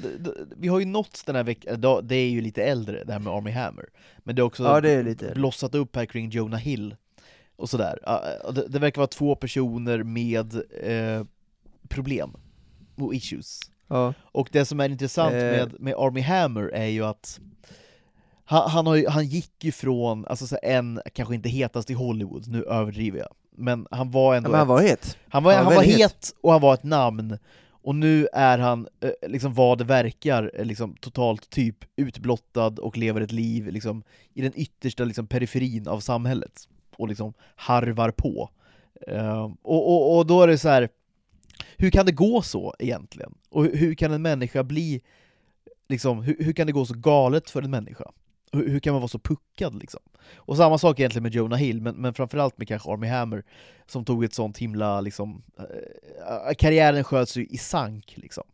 vi 0.56 0.68
har 0.68 0.78
ju 0.78 0.84
nått 0.84 1.22
den 1.26 1.36
här 1.36 1.44
veckan, 1.44 1.80
det 2.02 2.16
är 2.16 2.28
ju 2.28 2.40
lite 2.40 2.62
äldre 2.64 3.04
det 3.04 3.12
här 3.12 3.20
med 3.20 3.32
Army 3.32 3.50
Hammer, 3.50 3.84
men 4.18 4.34
det 4.36 4.40
är 4.40 4.44
också 4.44 4.62
Ja, 4.62 4.80
det 4.80 5.34
blossat 5.34 5.74
upp 5.74 5.96
här 5.96 6.06
kring 6.06 6.30
Jonah 6.30 6.60
Hill 6.60 6.96
och 7.56 7.70
sådär. 7.70 7.98
Det, 8.52 8.68
det 8.68 8.78
verkar 8.78 9.00
vara 9.00 9.06
två 9.06 9.34
personer 9.36 10.02
med 10.02 10.54
eh, 10.82 11.24
problem 11.88 12.36
och 13.02 13.14
issues. 13.14 13.60
Ja, 13.88 14.14
Och 14.22 14.48
det 14.52 14.64
som 14.64 14.80
är 14.80 14.88
intressant 14.88 15.34
Eh. 15.34 15.40
med, 15.40 15.80
med 15.80 15.94
Army 15.98 16.20
Hammer 16.20 16.62
är 16.74 16.86
ju 16.86 17.04
att 17.04 17.40
han, 18.44 18.70
han, 18.86 18.98
ju, 18.98 19.08
han 19.08 19.26
gick 19.26 19.64
ju 19.64 19.72
från, 19.72 20.26
alltså 20.26 20.56
en, 20.62 21.00
kanske 21.14 21.34
inte 21.34 21.48
hetast 21.48 21.90
i 21.90 21.94
Hollywood, 21.94 22.48
nu 22.48 22.64
överdriver 22.64 23.18
jag, 23.18 23.28
men 23.50 23.86
han 23.90 24.10
var 24.10 24.34
ändå 24.36 24.50
men 24.50 24.58
han 24.58 24.66
ett- 24.66 24.68
var 24.68 24.80
het. 24.82 25.16
han 25.28 25.42
var, 25.44 25.52
Han 25.54 25.64
han 25.64 25.74
var 25.74 25.80
väldigt 25.82 25.98
het 26.00 26.34
och 26.40 26.52
han 26.52 26.60
var 26.60 26.74
ett 26.74 26.82
namn, 26.84 27.38
och 27.70 27.94
nu 27.94 28.28
är 28.32 28.58
han, 28.58 28.88
eh, 29.00 29.28
liksom 29.28 29.54
vad 29.54 29.78
det 29.78 29.84
verkar, 29.84 30.50
eh, 30.54 30.64
liksom 30.64 30.96
totalt 31.00 31.50
typ 31.50 31.76
utblottad 31.96 32.68
och 32.80 32.96
lever 32.98 33.20
ett 33.20 33.32
liv 33.32 33.66
liksom, 33.68 34.02
i 34.34 34.42
den 34.42 34.52
yttersta 34.56 35.04
liksom, 35.04 35.26
periferin 35.26 35.88
av 35.88 36.00
samhället, 36.00 36.68
och 36.96 37.08
liksom 37.08 37.32
harvar 37.56 38.10
på. 38.10 38.50
Eh, 39.06 39.42
och, 39.62 39.88
och, 39.88 40.16
och 40.18 40.26
då 40.26 40.42
är 40.42 40.46
det 40.46 40.58
så 40.58 40.68
här. 40.68 40.88
Hur 41.78 41.90
kan 41.90 42.06
det 42.06 42.12
gå 42.12 42.42
så 42.42 42.74
egentligen? 42.78 43.34
Och 43.50 43.64
hur, 43.64 43.76
hur 43.76 43.94
kan 43.94 44.12
en 44.12 44.22
människa 44.22 44.62
bli, 44.62 45.02
liksom, 45.88 46.22
hur, 46.22 46.36
hur 46.38 46.52
kan 46.52 46.66
det 46.66 46.72
gå 46.72 46.84
så 46.84 46.94
galet 46.94 47.50
för 47.50 47.62
en 47.62 47.70
människa? 47.70 48.04
Hur, 48.52 48.68
hur 48.68 48.80
kan 48.80 48.92
man 48.92 49.00
vara 49.00 49.08
så 49.08 49.18
puckad 49.18 49.74
liksom? 49.74 50.00
Och 50.34 50.56
samma 50.56 50.78
sak 50.78 51.00
egentligen 51.00 51.22
med 51.22 51.34
Jonah 51.34 51.58
Hill, 51.58 51.80
men, 51.80 51.94
men 51.94 52.14
framförallt 52.14 52.58
med 52.58 52.68
kanske 52.68 52.90
Army 52.90 53.06
Hammer, 53.06 53.44
som 53.86 54.04
tog 54.04 54.24
ett 54.24 54.34
sånt 54.34 54.58
himla, 54.58 55.00
liksom, 55.00 55.42
eh, 55.58 56.54
karriären 56.58 57.04
sköts 57.04 57.36
ju 57.36 57.46
i 57.46 57.58
sank 57.58 58.14
liksom. 58.16 58.44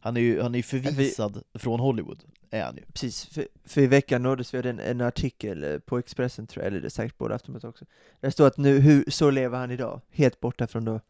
Han 0.00 0.16
är 0.16 0.20
ju, 0.20 0.40
han 0.40 0.54
är 0.54 0.58
ju 0.58 0.62
förvisad 0.62 1.42
från 1.54 1.80
Hollywood, 1.80 2.24
är 2.50 2.64
han 2.64 2.76
ju. 2.76 2.82
Precis, 2.92 3.26
för, 3.26 3.48
för 3.64 3.80
i 3.80 3.86
veckan 3.86 4.22
nåddes 4.22 4.54
vi 4.54 4.58
av 4.58 4.66
en, 4.66 4.80
en 4.80 5.00
artikel 5.00 5.64
eh, 5.64 5.78
på 5.78 5.98
Expressen 5.98 6.46
tror 6.46 6.64
jag, 6.64 6.70
eller 6.70 6.80
det 6.80 6.88
är 6.88 6.90
säkert 6.90 7.18
både 7.18 7.34
Aftonbladet 7.34 7.68
också. 7.68 7.84
Där 8.20 8.30
står 8.30 8.46
att 8.46 8.56
nu, 8.56 8.80
hur, 8.80 9.04
så 9.10 9.30
lever 9.30 9.58
han 9.58 9.70
idag, 9.70 10.00
helt 10.10 10.40
borta 10.40 10.66
från 10.66 10.84
då, 10.84 11.00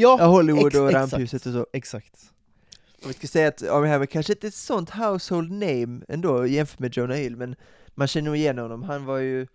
ja, 0.00 0.26
Hollywood 0.26 0.66
ex- 0.66 0.76
och 0.78 0.88
exakt. 0.88 1.12
ramphuset 1.12 1.46
och 1.46 1.52
så. 1.52 1.66
Exakt. 1.72 2.32
Och 3.02 3.10
vi 3.10 3.12
ska 3.12 3.26
säga 3.26 3.48
att 3.48 3.62
Army 3.62 3.88
Hammer 3.88 4.06
kanske 4.06 4.32
inte 4.32 4.46
är 4.46 4.48
ett 4.48 4.54
sånt 4.54 4.90
household 4.90 5.50
name 5.50 6.00
ändå 6.08 6.46
jämfört 6.46 6.78
med 6.78 6.96
Jonah 6.96 7.16
Hill, 7.16 7.36
men 7.36 7.56
man 7.94 8.08
känner 8.08 8.26
nog 8.26 8.36
igen 8.36 8.58
honom. 8.58 8.82
Han 8.82 9.04
var 9.04 9.18
ju, 9.18 9.46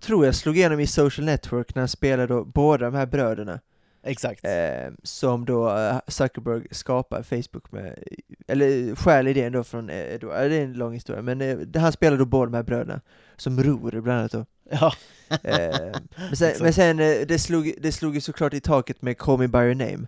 tror 0.00 0.24
jag, 0.24 0.34
slog 0.34 0.56
igenom 0.56 0.80
i 0.80 0.86
Social 0.86 1.26
Network 1.26 1.74
när 1.74 1.82
han 1.82 1.88
spelade 1.88 2.26
då 2.34 2.44
båda 2.44 2.84
de 2.84 2.94
här 2.94 3.06
bröderna. 3.06 3.60
Exakt. 4.02 4.44
Eh, 4.44 4.92
som 5.02 5.44
då 5.44 5.76
eh, 5.76 5.98
Zuckerberg 6.08 6.66
skapar 6.70 7.22
Facebook 7.22 7.72
med, 7.72 8.04
eller 8.46 8.94
stjäl 8.94 9.28
idén 9.28 9.52
då 9.52 9.64
från 9.64 9.90
eh, 9.90 10.18
det 10.20 10.32
är 10.32 10.50
en 10.50 10.72
lång 10.72 10.92
historia, 10.92 11.22
men 11.22 11.40
eh, 11.40 11.58
han 11.74 11.92
spelar 11.92 12.18
då 12.18 12.24
båda 12.24 12.44
de 12.44 12.56
här 12.56 12.62
bröderna, 12.62 13.00
som 13.36 13.62
ror 13.62 14.00
bland 14.00 14.18
annat 14.18 14.32
då. 14.32 14.46
Ja. 14.70 14.92
Eh, 15.42 15.92
men 16.16 16.36
sen, 16.36 16.52
men 16.60 16.72
sen 16.72 17.00
eh, 17.00 17.26
det, 17.28 17.38
slog, 17.38 17.72
det 17.80 17.92
slog 17.92 18.14
ju 18.14 18.20
såklart 18.20 18.54
i 18.54 18.60
taket 18.60 19.02
med 19.02 19.18
Call 19.18 19.38
Me 19.38 19.46
By 19.48 19.58
Your 19.58 19.74
Name. 19.74 20.06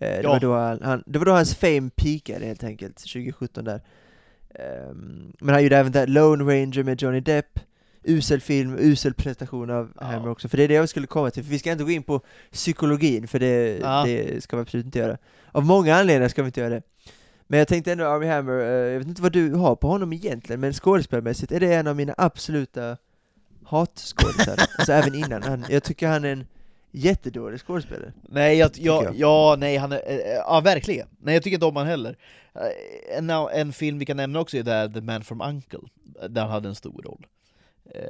Eh, 0.00 0.08
det, 0.08 0.20
Ja. 0.22 0.28
var 0.28 0.40
då 0.40 0.54
han, 0.54 0.82
han, 0.82 1.02
det 1.06 1.18
var 1.18 1.26
då 1.26 1.32
hans 1.32 1.54
fame 1.54 1.90
peakade 1.96 2.46
helt 2.46 2.64
enkelt, 2.64 2.96
2017 2.96 3.64
där. 3.64 3.80
Ehm, 4.54 5.32
men 5.40 5.54
han 5.54 5.62
gjorde 5.62 5.76
även 5.76 5.92
där 5.92 6.06
Lone 6.06 6.44
Ranger 6.44 6.82
med 6.82 7.02
Johnny 7.02 7.20
Depp, 7.20 7.60
usel 8.02 8.40
film, 8.40 8.76
usel 8.78 9.14
prestation 9.14 9.70
av 9.70 9.92
Ja. 10.00 10.06
Hammer 10.06 10.28
också, 10.28 10.48
för 10.48 10.56
det 10.56 10.62
är 10.64 10.68
det 10.68 10.74
jag 10.74 10.88
skulle 10.88 11.06
komma 11.06 11.30
till, 11.30 11.42
för 11.44 11.50
vi 11.50 11.58
ska 11.58 11.72
inte 11.72 11.84
gå 11.84 11.90
in 11.90 12.02
på 12.02 12.20
psykologin, 12.52 13.28
för 13.28 13.38
det, 13.38 13.78
Ja. 13.82 14.02
det 14.06 14.42
ska 14.44 14.56
vi 14.56 14.62
absolut 14.62 14.86
inte 14.86 14.98
göra. 14.98 15.18
Av 15.52 15.64
många 15.64 15.94
anledningar 15.96 16.28
ska 16.28 16.42
vi 16.42 16.46
inte 16.46 16.60
göra 16.60 16.70
det. 16.74 16.82
Men 17.46 17.58
jag 17.58 17.68
tänkte 17.68 17.92
ändå 17.92 18.04
Army 18.04 18.26
Hammer, 18.26 18.52
jag 18.52 18.98
vet 18.98 19.08
inte 19.08 19.22
vad 19.22 19.32
du 19.32 19.52
har 19.54 19.76
på 19.76 19.88
honom 19.88 20.12
egentligen, 20.12 20.60
men 20.60 20.72
skådespelarmässigt 20.72 21.52
är 21.52 21.60
det 21.60 21.74
en 21.74 21.86
av 21.86 21.96
mina 21.96 22.14
absoluta 22.18 22.96
hatskådisar, 23.66 24.56
alltså 24.78 24.92
även 24.92 25.14
innan. 25.14 25.42
Han, 25.42 25.64
jag 25.68 25.82
tycker 25.82 26.08
han 26.08 26.24
är 26.24 26.32
en 26.32 26.46
jättedålig 26.92 27.60
skådespelare. 27.60 28.12
Nej, 28.28 28.58
jag, 28.58 28.70
jag, 28.74 29.04
jag. 29.04 29.14
ja, 29.16 29.56
nej, 29.58 29.76
han 29.76 29.92
är, 29.92 30.02
eh, 30.06 30.16
ja 30.36 30.60
verkligen. 30.60 31.08
Nej, 31.18 31.34
jag 31.34 31.42
tycker 31.42 31.54
inte 31.56 31.66
om 31.66 31.76
han 31.76 31.86
heller. 31.86 32.16
Eh, 32.54 33.18
En, 33.18 33.30
en 33.30 33.72
film 33.72 33.98
vi 33.98 34.06
kan 34.06 34.16
nämna 34.16 34.40
också 34.40 34.56
är 34.56 34.62
där 34.62 34.88
The 34.88 35.00
Man 35.00 35.24
from 35.24 35.40
Uncle, 35.40 35.78
där 36.28 36.42
han 36.42 36.50
hade 36.50 36.68
en 36.68 36.74
stor 36.74 37.02
roll. 37.02 37.26
Eh, 37.94 38.00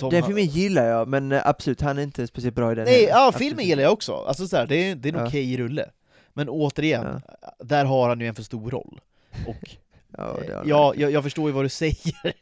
Ja, 0.00 0.08
den 0.10 0.22
filmen 0.22 0.44
gillar 0.44 0.84
jag, 0.86 1.08
men 1.08 1.32
eh, 1.32 1.42
absolut, 1.44 1.80
han 1.80 1.98
är 1.98 2.02
inte 2.02 2.26
speciellt 2.26 2.54
bra 2.56 2.72
i 2.72 2.74
den 2.74 2.84
Nej, 2.84 2.94
heller. 2.94 3.08
ja, 3.08 3.26
Absolut 3.28 3.38
filmen 3.48 3.60
inte. 3.60 3.68
gillar 3.68 3.82
jag 3.82 3.92
också. 3.92 4.14
Alltså 4.14 4.48
så 4.48 4.56
här, 4.56 4.66
det 4.66 4.76
är, 4.90 4.94
det 4.94 5.08
är 5.08 5.12
en 5.12 5.18
Ja. 5.20 5.26
okej 5.26 5.56
rulle. 5.56 5.90
Men 6.32 6.48
återigen, 6.48 7.22
där 7.58 7.84
har 7.84 8.08
han 8.08 8.20
ju 8.20 8.26
en 8.26 8.34
för 8.34 8.42
stor 8.42 8.70
roll. 8.70 9.00
Och 9.46 9.70
Ja, 10.16 10.36
det 10.46 10.62
ja, 10.68 10.92
jag, 10.96 11.10
jag 11.12 11.22
förstår 11.22 11.48
ju 11.48 11.52
vad 11.54 11.64
du 11.64 11.68
säger, 11.84 12.32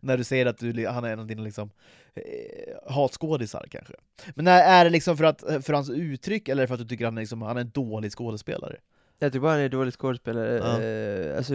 när 0.00 0.16
du 0.16 0.24
säger 0.24 0.46
att 0.46 0.58
du, 0.58 0.86
han 0.86 1.04
är 1.04 1.12
en 1.12 1.18
av 1.20 1.26
dina 1.26 1.42
liksom, 1.42 1.70
eh, 2.14 2.92
hatskådisar 2.94 3.66
kanske. 3.70 3.94
Men 4.34 4.46
är, 4.46 4.84
det 4.84 4.90
liksom 4.90 5.16
för, 5.16 5.24
att, 5.24 5.40
för 5.40 5.72
hans 5.72 5.90
uttryck, 5.90 6.48
eller 6.48 6.66
för 6.66 6.74
att 6.74 6.80
du 6.80 6.86
tycker 6.86 7.04
han 7.04 7.16
är, 7.16 7.22
liksom, 7.22 7.42
han 7.42 7.56
är 7.56 7.60
en 7.60 7.70
dålig 7.70 8.12
skådespelare? 8.12 8.76
Jag 9.18 9.32
tycker 9.32 9.40
bara 9.40 9.50
han 9.52 9.60
är 9.60 9.64
en 9.64 9.70
dålig 9.70 9.94
skådespelare, 9.94 10.56
Ja. 10.56 10.82
eh, 10.82 11.36
alltså 11.36 11.54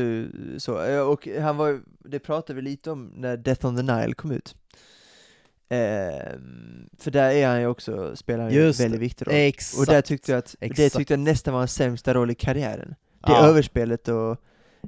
så. 0.57 0.83
Eh, 0.83 0.99
Och 1.01 1.27
han 1.41 1.57
var 1.57 1.81
det 1.99 2.19
pratade 2.19 2.55
vi 2.55 2.61
lite 2.61 2.91
om 2.91 3.11
när 3.15 3.37
Death 3.37 3.65
on 3.65 3.75
the 3.77 3.83
Nile 3.83 4.13
kom 4.13 4.31
ut. 4.31 4.55
Ehm, 5.69 6.89
för 6.99 7.11
där 7.11 7.31
är 7.31 7.47
han 7.47 7.59
ju 7.61 7.67
också, 7.67 8.15
spelar 8.15 8.43
han 8.43 8.53
ju 8.53 8.59
en 8.59 8.65
Just 8.65 8.79
väldigt 8.79 8.99
det. 8.99 9.03
viktig 9.05 9.27
roll. 9.27 9.33
Exakt. 9.35 9.79
Och 9.79 9.85
där 9.93 10.01
tyckte 10.01 10.31
jag 10.31 10.39
att, 10.39 10.55
det 10.59 10.65
Exakt. 10.65 10.95
tyckte 10.95 11.13
jag 11.13 11.19
nästan 11.19 11.53
var 11.53 11.61
hans 11.61 11.73
sämsta 11.73 12.13
roll 12.13 12.31
i 12.31 12.35
karriären. 12.35 12.89
Det 13.25 13.31
Ja. 13.31 13.45
överspelet 13.47 14.07
och 14.07 14.37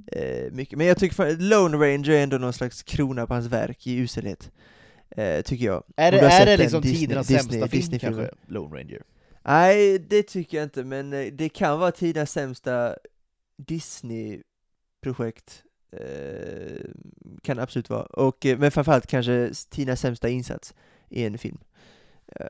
eh, 0.08 0.52
mycket, 0.52 0.78
men 0.78 0.88
jag 0.88 0.98
tycker 0.98 1.16
fan, 1.16 1.50
Lone 1.50 1.78
Ranger 1.78 2.10
är 2.10 2.24
ändå 2.24 2.38
någon 2.38 2.54
slags 2.54 2.84
krona 2.84 3.28
på 3.28 3.34
hans 3.34 3.46
verk 3.48 3.88
i 3.88 3.96
uselhet. 3.98 4.52
Eh, 5.10 5.42
tycker 5.42 5.66
jag. 5.66 5.84
Är 5.96 6.12
det, 6.12 6.20
är 6.20 6.46
det 6.46 6.58
liksom 6.58 6.82
Disney- 6.84 6.98
tidernas 7.00 7.30
Disney- 7.30 7.38
sämsta 7.38 7.68
film 7.68 7.70
Disney-filmen? 7.70 8.26
kanske? 8.28 8.54
Lone 8.54 8.76
Ranger? 8.80 9.02
Nej, 9.44 10.00
det 10.00 10.24
tycker 10.24 10.58
jag 10.58 10.66
inte, 10.66 10.84
men 10.84 11.14
eh, 11.14 11.26
det 11.34 11.50
kan 11.50 11.80
vara 11.80 11.92
tidernas 11.92 12.32
sämsta 12.32 12.96
Disney-projekt. 13.58 15.64
Eh, 15.92 16.86
kan 17.44 17.58
det 17.58 17.64
absolut 17.64 17.90
vara. 17.90 18.04
Och, 18.04 18.46
eh, 18.46 18.58
men 18.58 18.72
framförallt 18.72 19.08
kanske 19.08 19.52
tidernas 19.70 20.00
sämsta 20.00 20.30
insats 20.30 20.74
i 21.10 21.24
en 21.26 21.38
film. 21.38 21.58
Eh, 22.36 22.46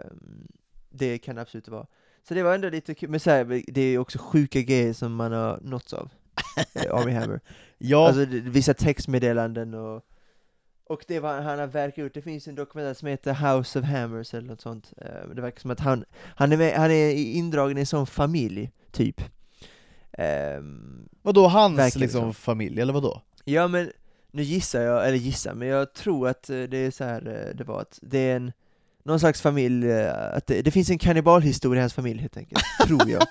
det 0.90 1.18
kan 1.18 1.36
det 1.36 1.42
absolut 1.42 1.68
vara. 1.68 1.88
Så 2.28 2.34
det 2.34 2.44
var 2.44 2.56
ändå 2.56 2.70
lite 2.70 2.96
kul, 2.96 3.10
men 3.10 3.20
så 3.20 3.30
här, 3.30 3.64
det 3.68 3.82
är 3.82 3.98
också 3.98 4.18
sjuka 4.22 4.62
grejer 4.62 4.94
som 4.94 5.16
man 5.16 5.32
har 5.32 5.60
nåtts 5.62 5.94
av. 5.94 6.10
Army 6.92 7.12
Hammer. 7.12 7.40
Ja, 7.78 8.08
Alltså 8.08 8.26
vissa 8.30 8.74
textmeddelanden 8.74 9.74
och 9.74 10.06
och 10.90 11.06
det 11.08 11.20
var 11.20 11.42
han 11.42 11.60
har 11.60 11.68
verkat 11.68 11.98
ut, 12.00 12.14
det 12.14 12.22
finns 12.22 12.48
en 12.48 12.56
dokumentär 12.56 12.94
som 12.94 13.08
heter 13.08 13.34
House 13.34 13.80
of 13.80 13.86
Hammers 13.86 14.34
eller 14.34 14.48
något 14.48 14.62
sånt. 14.62 14.94
Eh, 14.98 15.30
Det 15.36 15.42
verkar 15.42 15.60
som 15.60 15.72
att 15.72 15.80
han, 15.80 16.06
han 16.36 16.52
är, 16.52 16.58
med, 16.58 16.74
han 16.74 16.92
är 16.92 17.12
indragen 17.14 17.78
i 17.78 17.80
en 17.80 17.86
sån 17.86 18.08
familj, 18.08 18.72
typ. 18.92 19.22
Ehm, 20.14 21.10
vadå 21.22 21.48
hans 21.48 21.96
liksom 21.96 22.22
som. 22.22 22.34
familj, 22.34 22.82
eller 22.82 22.94
vadå? 22.94 23.22
ja 23.44 23.68
men, 23.68 23.92
nu 24.32 24.44
gissar 24.44 24.82
jag, 24.82 25.08
eller 25.08 25.18
gissar, 25.18 25.54
men 25.54 25.68
jag 25.68 25.94
tror 25.94 26.28
att 26.28 26.50
eh, 26.50 26.62
det 26.64 26.78
är 26.78 26.92
så 26.92 27.04
här 27.04 27.28
eh, 27.28 27.56
det 27.56 27.64
var 27.64 27.82
att 27.82 28.00
det 28.02 28.18
är 28.20 28.36
en 28.36 28.52
någon 29.04 29.20
slags 29.20 29.42
familj, 29.42 29.94
att 30.10 30.48
det, 30.48 30.62
det 30.62 30.72
finns 30.72 30.90
en 30.90 30.98
kannibalhistoria 31.00 31.80
i 31.80 31.82
hans 31.82 31.94
familj 31.94 32.22
helt 32.22 32.38
enkelt, 32.38 32.62
tror 32.88 33.10
jag. 33.10 33.24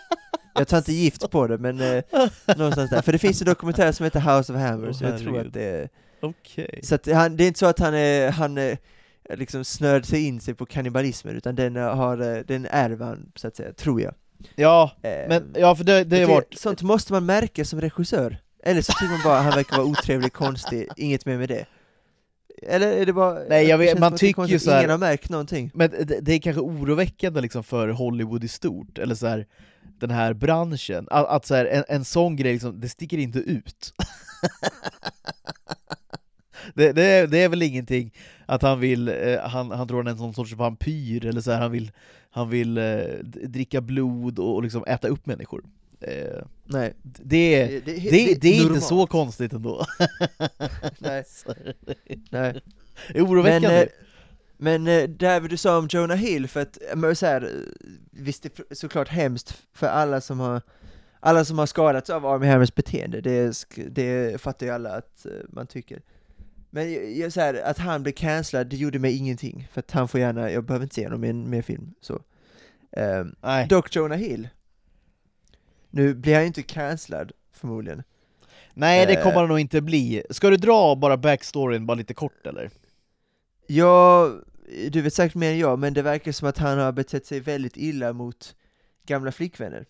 Jag 0.59 0.69
tar 0.69 0.79
inte 0.79 0.93
gift 0.93 1.31
på 1.31 1.47
det, 1.47 1.59
men 1.59 1.81
eh, 1.81 2.03
någonstans 2.57 2.91
där. 2.91 3.03
För 3.03 3.13
det 3.13 3.19
finns 3.19 3.41
en 3.41 3.47
dokumentär 3.47 3.93
som 3.93 4.05
heter 4.05 4.21
House 4.21 4.53
of 4.53 4.59
Hammers, 4.59 4.97
så 4.99 5.05
jag 5.05 5.19
tror 5.19 5.41
att 5.41 5.53
det 5.53 5.63
är 5.65 5.89
Okej. 6.21 6.81
Så 6.83 6.95
att 6.95 7.07
han, 7.13 7.37
det 7.37 7.45
är 7.45 7.49
inte 7.49 7.59
så 7.59 7.67
att 7.67 7.79
han, 7.79 7.95
är, 7.95 8.31
han 8.31 8.59
är, 8.59 8.79
liksom 9.35 9.65
snörd 9.65 10.05
sig 10.07 10.27
in 10.27 10.41
sig 10.41 10.55
på 10.55 10.67
kannibalismen, 10.67 11.37
utan 11.37 11.55
den 11.55 11.77
har, 11.77 12.37
eh, 12.37 12.43
den 12.47 12.67
ärver 12.71 13.07
han, 13.07 13.33
så 13.35 13.49
att 13.49 13.57
säga, 13.57 13.73
tror 13.73 14.01
jag. 14.01 14.15
Ja, 14.57 14.93
Eh, 15.03 15.29
men 15.29 15.55
ja 15.57 15.75
för 15.77 15.85
det, 15.85 16.05
det 16.05 16.19
det- 16.19 16.27
varit... 16.27 16.59
Sånt 16.59 16.83
måste 16.83 17.13
man 17.13 17.27
märka 17.27 17.65
som 17.65 17.81
regissör. 17.81 18.37
Eller 18.65 18.83
så 18.83 18.93
tycker 18.93 19.13
man 19.13 19.21
bara 19.25 19.39
han 19.41 19.51
verkar 19.53 19.77
vara 19.77 19.87
otrevlig, 19.87 20.33
konstig, 20.33 20.89
inget 20.97 21.27
mer 21.27 21.39
med 21.39 21.49
det. 21.49 21.67
Eller 22.63 22.93
är 22.93 23.07
det 23.07 23.13
bara... 23.13 23.39
Nej, 23.49 23.67
jag 23.69 23.79
vet- 23.79 23.99
man 23.99 24.13
är 24.13 24.17
tycker 24.19 24.47
ju 24.47 24.57
att 24.57 24.63
så 24.63 24.71
här- 24.71 24.79
Ingen 24.79 24.91
har 24.91 24.99
märkt 24.99 25.31
någonting. 25.31 25.71
Men 25.75 25.91
det, 25.91 26.21
det 26.21 26.33
är 26.35 26.39
kanske 26.39 26.61
oroväckande 26.61 27.41
liksom 27.41 27.65
för 27.65 27.89
Hollywood 27.89 28.45
i 28.45 28.49
stort, 28.49 28.99
eller 28.99 29.15
så 29.15 29.27
här, 29.27 29.47
den 30.01 30.11
här 30.11 30.33
branschen, 30.33 31.07
att, 31.11 31.27
att 31.27 31.47
så 31.47 31.55
här, 31.55 31.65
en, 31.67 31.85
en 31.89 32.05
sån 32.05 32.37
grej, 32.37 32.53
liksom, 32.53 32.81
det 32.81 32.89
sticker 32.89 33.19
inte 33.19 33.39
ut. 33.39 33.93
det, 36.75 36.93
det, 36.93 37.03
är, 37.05 37.27
det 37.27 37.39
är 37.39 37.49
väl 37.49 37.63
ingenting 37.63 38.15
att 38.47 38.63
han 38.63 38.81
vill, 38.81 39.09
eh, 39.09 39.41
han, 39.41 39.71
han 39.71 39.89
tror 39.89 39.97
han 39.99 40.07
är 40.07 40.11
en 40.11 40.19
sån 40.19 40.35
sorts 40.35 40.53
vampyr, 40.53 41.27
eller 41.27 41.41
så 41.41 41.51
här, 41.53 41.61
han 41.61 41.73
vill, 41.73 41.91
han 42.31 42.51
vill 42.51 42.79
eh, 42.79 42.99
dricka 43.25 43.81
blod 43.81 44.39
och, 44.39 44.55
och 44.55 44.63
liksom 44.63 44.85
äta 44.87 45.09
upp 45.09 45.27
människor. 45.27 45.65
Eh, 46.01 46.43
Nej. 46.65 46.95
det, 47.03 47.55
är- 47.55 47.69
Det, 47.69 47.81
det, 48.11 48.35
det, 48.41 48.49
är 48.59 48.63
inte 48.63 48.81
så 48.81 49.07
konstigt 49.07 49.53
ändå. 49.53 49.87
Nej. 50.99 51.25
Nej. 52.31 52.61
det 53.13 53.19
är 53.19 53.25
oroväckande. 53.27 53.69
Men, 53.69 53.83
eh, 53.83 53.89
men 54.59 54.87
eh, 54.87 55.09
det 55.09 55.27
här 55.29 55.41
du 55.41 55.57
sa 55.57 55.79
om 55.79 55.89
Jonah 55.91 56.17
Hill, 56.17 56.49
för 56.49 56.61
att, 56.61 56.79
men 56.97 57.17
så 57.17 57.27
här, 57.27 57.51
visst 58.11 58.43
det 58.43 58.59
är 58.71 58.75
såklart 58.75 59.09
hemskt 59.09 59.63
för 59.73 59.87
alla 59.87 60.21
som 60.21 60.41
har 60.41 60.63
alla 61.21 61.45
som 61.45 61.59
har 61.59 61.67
skadats 61.67 62.11
av 62.11 62.27
Army 62.27 62.47
Hammers 62.47 62.75
beteende, 62.75 63.21
det, 63.21 63.65
det 63.91 64.41
fattar 64.41 64.67
ju 64.67 64.73
alla 64.73 64.91
att 64.97 65.27
eh, 65.27 65.33
man 65.49 65.67
tycker. 65.67 66.03
Men 66.71 67.17
jag, 67.19 67.33
så 67.33 67.41
här, 67.41 67.55
att 67.65 67.79
han 67.79 68.03
blev 68.03 68.13
cancellad, 68.13 68.67
det 68.67 68.77
gjorde 68.77 68.99
mig 68.99 69.17
ingenting, 69.17 69.69
för 69.73 69.81
att 69.81 69.91
han 69.91 70.09
får 70.09 70.21
gärna, 70.21 70.51
jag 70.51 70.65
behöver 70.65 70.85
inte 70.85 70.95
se 70.95 71.05
honom 71.05 71.25
i 71.25 71.29
en 71.29 71.51
mer 71.51 71.63
film, 71.63 71.95
så. 72.01 72.23
Nej. 73.41 73.67
dock 73.69 73.97
Jonah 73.97 74.19
Hill, 74.19 74.49
nu 75.91 76.15
blir 76.15 76.35
han 76.35 76.43
ju 76.43 76.47
inte 76.47 76.63
cancellad, 76.63 77.33
förmodligen. 77.53 78.03
Nej, 78.75 79.07
det 79.07 79.13
Eh. 79.15 79.23
kommer 79.23 79.37
han 79.37 79.49
nog 79.49 79.61
inte 79.61 79.81
bli. 79.81 80.23
Ska 80.31 80.51
du 80.51 80.57
dra 80.57 80.97
bara 80.97 81.17
backstoryn 81.17 81.87
bara 81.87 81.95
lite 81.95 82.15
kort 82.15 82.47
eller? 82.47 82.71
Ja, 83.67 84.33
du 84.91 85.01
vet 85.03 85.15
säkert 85.15 85.35
mer 85.35 85.53
än 85.53 85.59
jag, 85.59 85.79
men 85.79 85.95
det 85.95 86.03
verkar 86.03 86.33
som 86.33 86.49
att 86.49 86.59
han 86.59 86.79
har 86.79 86.93
betett 86.93 87.27
sig 87.27 87.41
väldigt 87.41 87.77
illa 87.77 88.13
mot 88.13 88.55
gamla 89.07 89.33
flickvänner. 89.33 89.87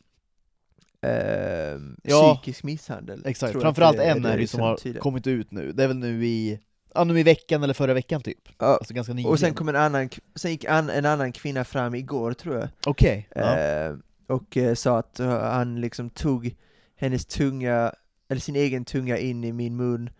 Ehm, 1.02 1.96
Ja, 2.02 2.34
psykisk 2.42 2.64
misshandel. 2.64 3.22
Exakt, 3.26 3.60
framförallt 3.60 3.98
en 3.98 4.24
är 4.24 4.38
det 4.38 4.46
som 4.46 4.60
har 4.60 4.76
tydligen. 4.76 5.02
kommit 5.02 5.26
ut 5.26 5.50
nu, 5.50 5.72
det 5.72 5.84
är 5.84 5.88
väl 5.88 5.96
nu 5.96 6.26
i, 6.26 6.60
ja 6.94 7.04
nu 7.04 7.20
i 7.20 7.22
veckan 7.22 7.62
eller 7.62 7.74
förra 7.74 7.94
veckan 7.94 8.20
typ. 8.22 8.48
Ja, 8.58 8.66
Alltså 8.66 8.94
ganska 8.94 9.12
nyligen. 9.12 9.30
och 9.32 9.40
sen 9.40 9.54
kom 9.54 9.68
en 9.68 9.76
annan, 9.76 10.08
sen 10.34 10.50
gick 10.50 10.64
an, 10.64 10.90
en 10.90 11.04
annan 11.06 11.32
kvinna 11.32 11.64
fram 11.64 11.94
igår 11.94 12.32
tror 12.32 12.54
jag, 12.56 12.68
Okej, 12.86 13.28
ja. 13.34 13.56
Ehm, 13.56 14.02
och 14.26 14.56
eh, 14.56 14.74
sa 14.74 14.98
att 14.98 15.20
eh, 15.20 15.28
han 15.40 15.80
liksom 15.80 16.10
tog 16.10 16.56
hennes 16.96 17.26
tunga, 17.26 17.92
eller 18.28 18.40
sin 18.40 18.56
egen 18.56 18.84
tunga 18.84 19.18
in 19.18 19.44
i 19.44 19.52
min 19.52 19.76
mun 19.76 20.10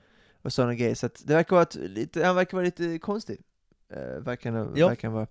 och 0.43 0.53
sådana 0.53 0.75
grejer, 0.75 0.95
så 0.95 1.07
att 1.07 1.23
det 1.27 1.35
verkar 1.35 1.57
vara 1.57 1.67
lite, 1.75 2.25
han 2.25 2.37
verkar 2.37 2.57
vara 2.57 2.65
lite 2.65 2.99
konstig. 2.99 3.41
Uh, 3.97 4.21
verkar, 4.23 4.73
Ja. 4.75 4.89
verkar 4.89 5.09
vara. 5.09 5.27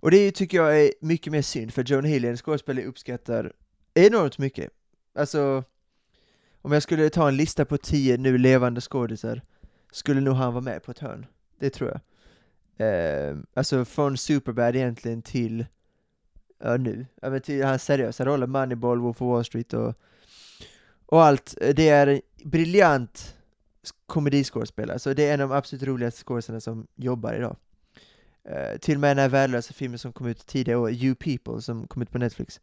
Och 0.00 0.10
det 0.10 0.30
tycker 0.30 0.56
jag 0.58 0.80
är 0.82 0.92
mycket 1.00 1.32
mer 1.32 1.42
synd, 1.42 1.74
för 1.74 1.84
Joan 1.84 2.04
Hill 2.04 2.24
är 2.24 2.30
en 2.30 2.36
skådespelare 2.36 2.82
jag 2.82 2.88
uppskattar 2.88 3.52
enormt 3.94 4.38
mycket. 4.38 4.70
Alltså, 5.14 5.64
om 6.62 6.72
jag 6.72 6.82
skulle 6.82 7.10
ta 7.10 7.28
en 7.28 7.36
lista 7.36 7.64
på 7.64 7.76
tio 7.78 8.16
nu 8.16 8.38
levande 8.38 8.80
skådisar, 8.80 9.42
skulle 9.92 10.20
nog 10.20 10.34
han 10.34 10.52
vara 10.54 10.64
med 10.64 10.82
på 10.82 10.90
ett 10.90 10.98
hörn. 10.98 11.26
Det 11.58 11.70
tror 11.70 11.90
jag. 11.90 12.00
Ehm, 12.78 13.46
alltså 13.54 13.84
från 13.84 14.18
Superbad 14.18 14.76
egentligen 14.76 15.22
till, 15.22 15.66
ja 16.58 16.76
nu, 16.76 17.06
ja, 17.22 17.30
men 17.30 17.40
till 17.40 17.64
hans 17.64 17.84
seriösa 17.84 18.24
roller, 18.24 18.46
Moneyball, 18.46 18.98
Wolf 18.98 19.22
of 19.22 19.28
Wall 19.28 19.44
Street 19.44 19.72
och, 19.72 19.94
och 21.06 21.22
allt. 21.22 21.54
Det 21.74 21.88
är 21.88 22.06
en 22.06 22.20
briljant 22.44 23.36
komediskådespelare, 24.08 24.98
så 24.98 25.14
det 25.14 25.28
är 25.28 25.34
en 25.34 25.40
av 25.40 25.48
de 25.48 25.54
absolut 25.56 25.82
roligaste 25.82 26.24
skådespelarna 26.24 26.60
som 26.60 26.86
jobbar 26.96 27.34
idag. 27.34 27.56
Eh, 28.44 28.78
till 28.78 28.94
och 28.94 29.00
med 29.00 29.10
den 29.10 29.22
här 29.22 29.28
värdelösa 29.28 29.74
filmen 29.74 29.98
som 29.98 30.12
kom 30.12 30.26
ut 30.26 30.46
tidigare 30.46 30.78
år, 30.78 30.90
You 30.90 31.14
People, 31.14 31.62
som 31.62 31.86
kom 31.86 32.02
ut 32.02 32.10
på 32.10 32.18
Netflix, 32.18 32.60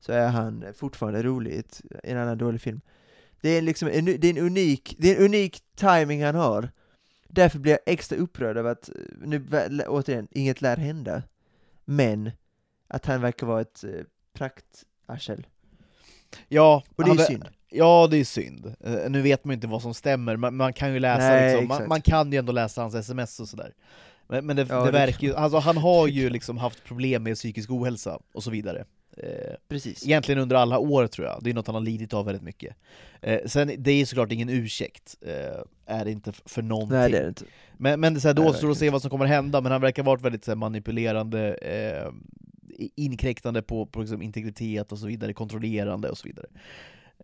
så 0.00 0.12
är 0.12 0.28
han 0.28 0.64
fortfarande 0.74 1.22
rolig 1.22 1.52
i 1.52 1.62
en 2.02 2.18
annan 2.18 2.38
dålig 2.38 2.60
film. 2.60 2.80
Det 3.40 3.48
är 3.48 3.62
liksom 3.62 3.88
en, 3.88 4.04
det 4.04 4.24
är 4.24 4.30
en 4.30 4.46
unik, 4.46 4.96
det 4.98 5.10
är 5.10 5.16
en 5.16 5.24
unik 5.24 5.62
timing 5.74 6.24
han 6.24 6.34
har. 6.34 6.70
Därför 7.28 7.58
blir 7.58 7.72
jag 7.72 7.80
extra 7.86 8.18
upprörd 8.18 8.56
över 8.56 8.70
att, 8.70 8.88
eh, 8.88 8.94
nu 9.20 9.46
återigen, 9.86 10.28
inget 10.30 10.60
lär 10.60 10.76
hända. 10.76 11.22
Men, 11.84 12.30
att 12.88 13.06
han 13.06 13.20
verkar 13.20 13.46
vara 13.46 13.60
ett 13.60 13.84
eh, 13.84 13.90
praktarsel. 14.32 15.46
ja, 16.48 16.82
Och 16.96 17.04
det 17.04 17.10
är 17.10 17.26
synd. 17.26 17.48
Ja, 17.70 18.08
det 18.10 18.16
är 18.16 18.24
synd. 18.24 18.74
Eh, 18.80 19.10
nu 19.10 19.22
vet 19.22 19.44
man 19.44 19.52
ju 19.52 19.54
inte 19.54 19.66
vad 19.66 19.82
som 19.82 19.94
stämmer, 19.94 20.36
man, 20.36 20.56
man 20.56 20.72
kan 20.72 20.94
ju 20.94 21.00
läsa 21.00 21.28
Nej, 21.28 21.50
liksom, 21.50 21.68
man, 21.68 21.88
man 21.88 22.00
kan 22.00 22.32
ju 22.32 22.38
ändå 22.38 22.52
läsa 22.52 22.80
hans 22.82 22.94
sms 22.94 23.40
och 23.40 23.48
sådär. 23.48 23.72
Men, 24.28 24.46
men 24.46 24.56
det, 24.56 24.66
Ja, 24.68 24.80
det 24.80 24.86
det 24.86 24.92
verkar 24.92 25.26
ju, 25.26 25.34
alltså 25.34 25.58
han 25.58 25.76
har 25.76 26.06
ju 26.06 26.30
liksom 26.30 26.58
haft 26.58 26.84
problem 26.84 27.22
med 27.22 27.34
psykisk 27.34 27.70
ohälsa 27.70 28.18
och 28.32 28.42
så 28.42 28.50
vidare. 28.50 28.84
Eh, 29.16 29.54
Precis. 29.68 30.06
Egentligen 30.06 30.40
under 30.40 30.56
alla 30.56 30.78
år 30.78 31.06
tror 31.06 31.26
jag, 31.26 31.38
det 31.42 31.50
är 31.50 31.54
något 31.54 31.66
han 31.66 31.74
har 31.74 31.82
lidit 31.82 32.14
av 32.14 32.24
väldigt 32.24 32.42
mycket. 32.42 32.76
Eh, 33.20 33.40
sen, 33.46 33.72
det 33.78 33.90
är 33.90 34.06
såklart 34.06 34.32
ingen 34.32 34.48
ursäkt, 34.48 35.16
eh, 35.20 35.96
är 35.96 36.04
det 36.04 36.10
inte 36.10 36.32
för 36.32 36.62
någonting. 36.62 36.98
Nej 36.98 37.10
det 37.10 37.18
är 37.18 37.22
det 37.22 37.28
inte. 37.28 37.44
Men, 37.76 38.00
men 38.00 38.14
det, 38.14 38.18
är 38.18 38.20
så 38.20 38.28
här, 38.28 38.34
det 38.34 38.40
Nej, 38.40 38.50
återstår 38.50 38.70
att 38.70 38.78
se 38.78 38.90
vad 38.90 39.02
som 39.02 39.10
kommer 39.10 39.26
hända, 39.26 39.60
men 39.60 39.72
han 39.72 39.80
verkar 39.80 40.02
ha 40.02 40.12
varit 40.12 40.22
väldigt 40.22 40.44
så 40.44 40.50
här, 40.50 40.56
manipulerande, 40.56 41.54
eh, 41.54 42.12
inkräktande 42.96 43.62
på, 43.62 43.86
på 43.86 44.00
liksom, 44.00 44.22
integritet 44.22 44.92
och 44.92 44.98
så 44.98 45.06
vidare, 45.06 45.32
kontrollerande 45.32 46.10
och 46.10 46.18
så 46.18 46.28
vidare. 46.28 46.46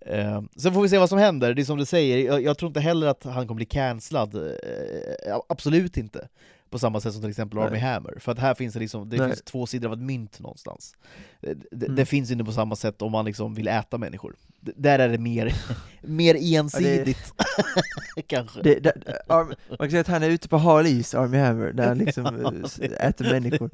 Eh, 0.06 0.42
sen 0.56 0.74
får 0.74 0.82
vi 0.82 0.88
se 0.88 0.98
vad 0.98 1.08
som 1.08 1.18
händer, 1.18 1.54
det 1.54 1.62
är 1.62 1.64
som 1.64 1.78
du 1.78 1.84
säger, 1.84 2.26
jag, 2.26 2.42
jag 2.42 2.58
tror 2.58 2.68
inte 2.68 2.80
heller 2.80 3.06
att 3.06 3.24
han 3.24 3.46
kommer 3.46 3.56
bli 3.56 3.64
cancellad, 3.64 4.34
eh, 4.34 5.38
absolut 5.48 5.96
inte. 5.96 6.28
På 6.72 6.78
samma 6.78 7.00
sätt 7.00 7.12
som 7.12 7.22
till 7.22 7.30
exempel 7.30 7.58
Army 7.58 7.70
Nej. 7.70 7.80
Hammer, 7.80 8.14
för 8.20 8.32
att 8.32 8.38
här 8.38 8.54
finns 8.54 8.74
det 8.74 8.80
liksom, 8.80 9.08
det 9.08 9.16
Nej. 9.16 9.26
finns 9.28 9.42
två 9.42 9.66
sidor 9.66 9.88
av 9.88 9.92
ett 9.94 9.98
mynt 10.04 10.40
någonstans. 10.40 10.94
Det, 11.40 11.54
det, 11.70 11.86
Mm. 11.86 11.96
det 11.96 12.06
finns 12.06 12.30
inte 12.30 12.44
på 12.44 12.52
samma 12.52 12.76
sätt 12.76 13.02
om 13.02 13.12
man 13.12 13.24
liksom 13.24 13.54
vill 13.54 13.68
äta 13.68 13.98
människor. 13.98 14.34
D- 14.60 14.72
där 14.76 14.98
är 14.98 15.08
det 15.08 15.18
mer, 15.18 15.54
mer 16.02 16.56
ensidigt, 16.58 17.32
kanske. 18.26 18.62
det, 18.62 18.74
det 18.80 18.92
Arm, 19.28 19.46
man 19.68 19.78
kan 19.78 19.90
säga 19.90 20.00
att 20.00 20.06
han 20.08 20.22
är 20.22 20.30
ute 20.30 20.48
på 20.48 20.56
hal 20.58 20.86
is, 20.86 21.14
Army 21.14 21.38
Hammer, 21.38 21.72
när 21.72 21.86
han 21.88 21.98
liksom 21.98 22.26
eh, 22.80 23.06
äter 23.08 23.30
människor. 23.30 23.70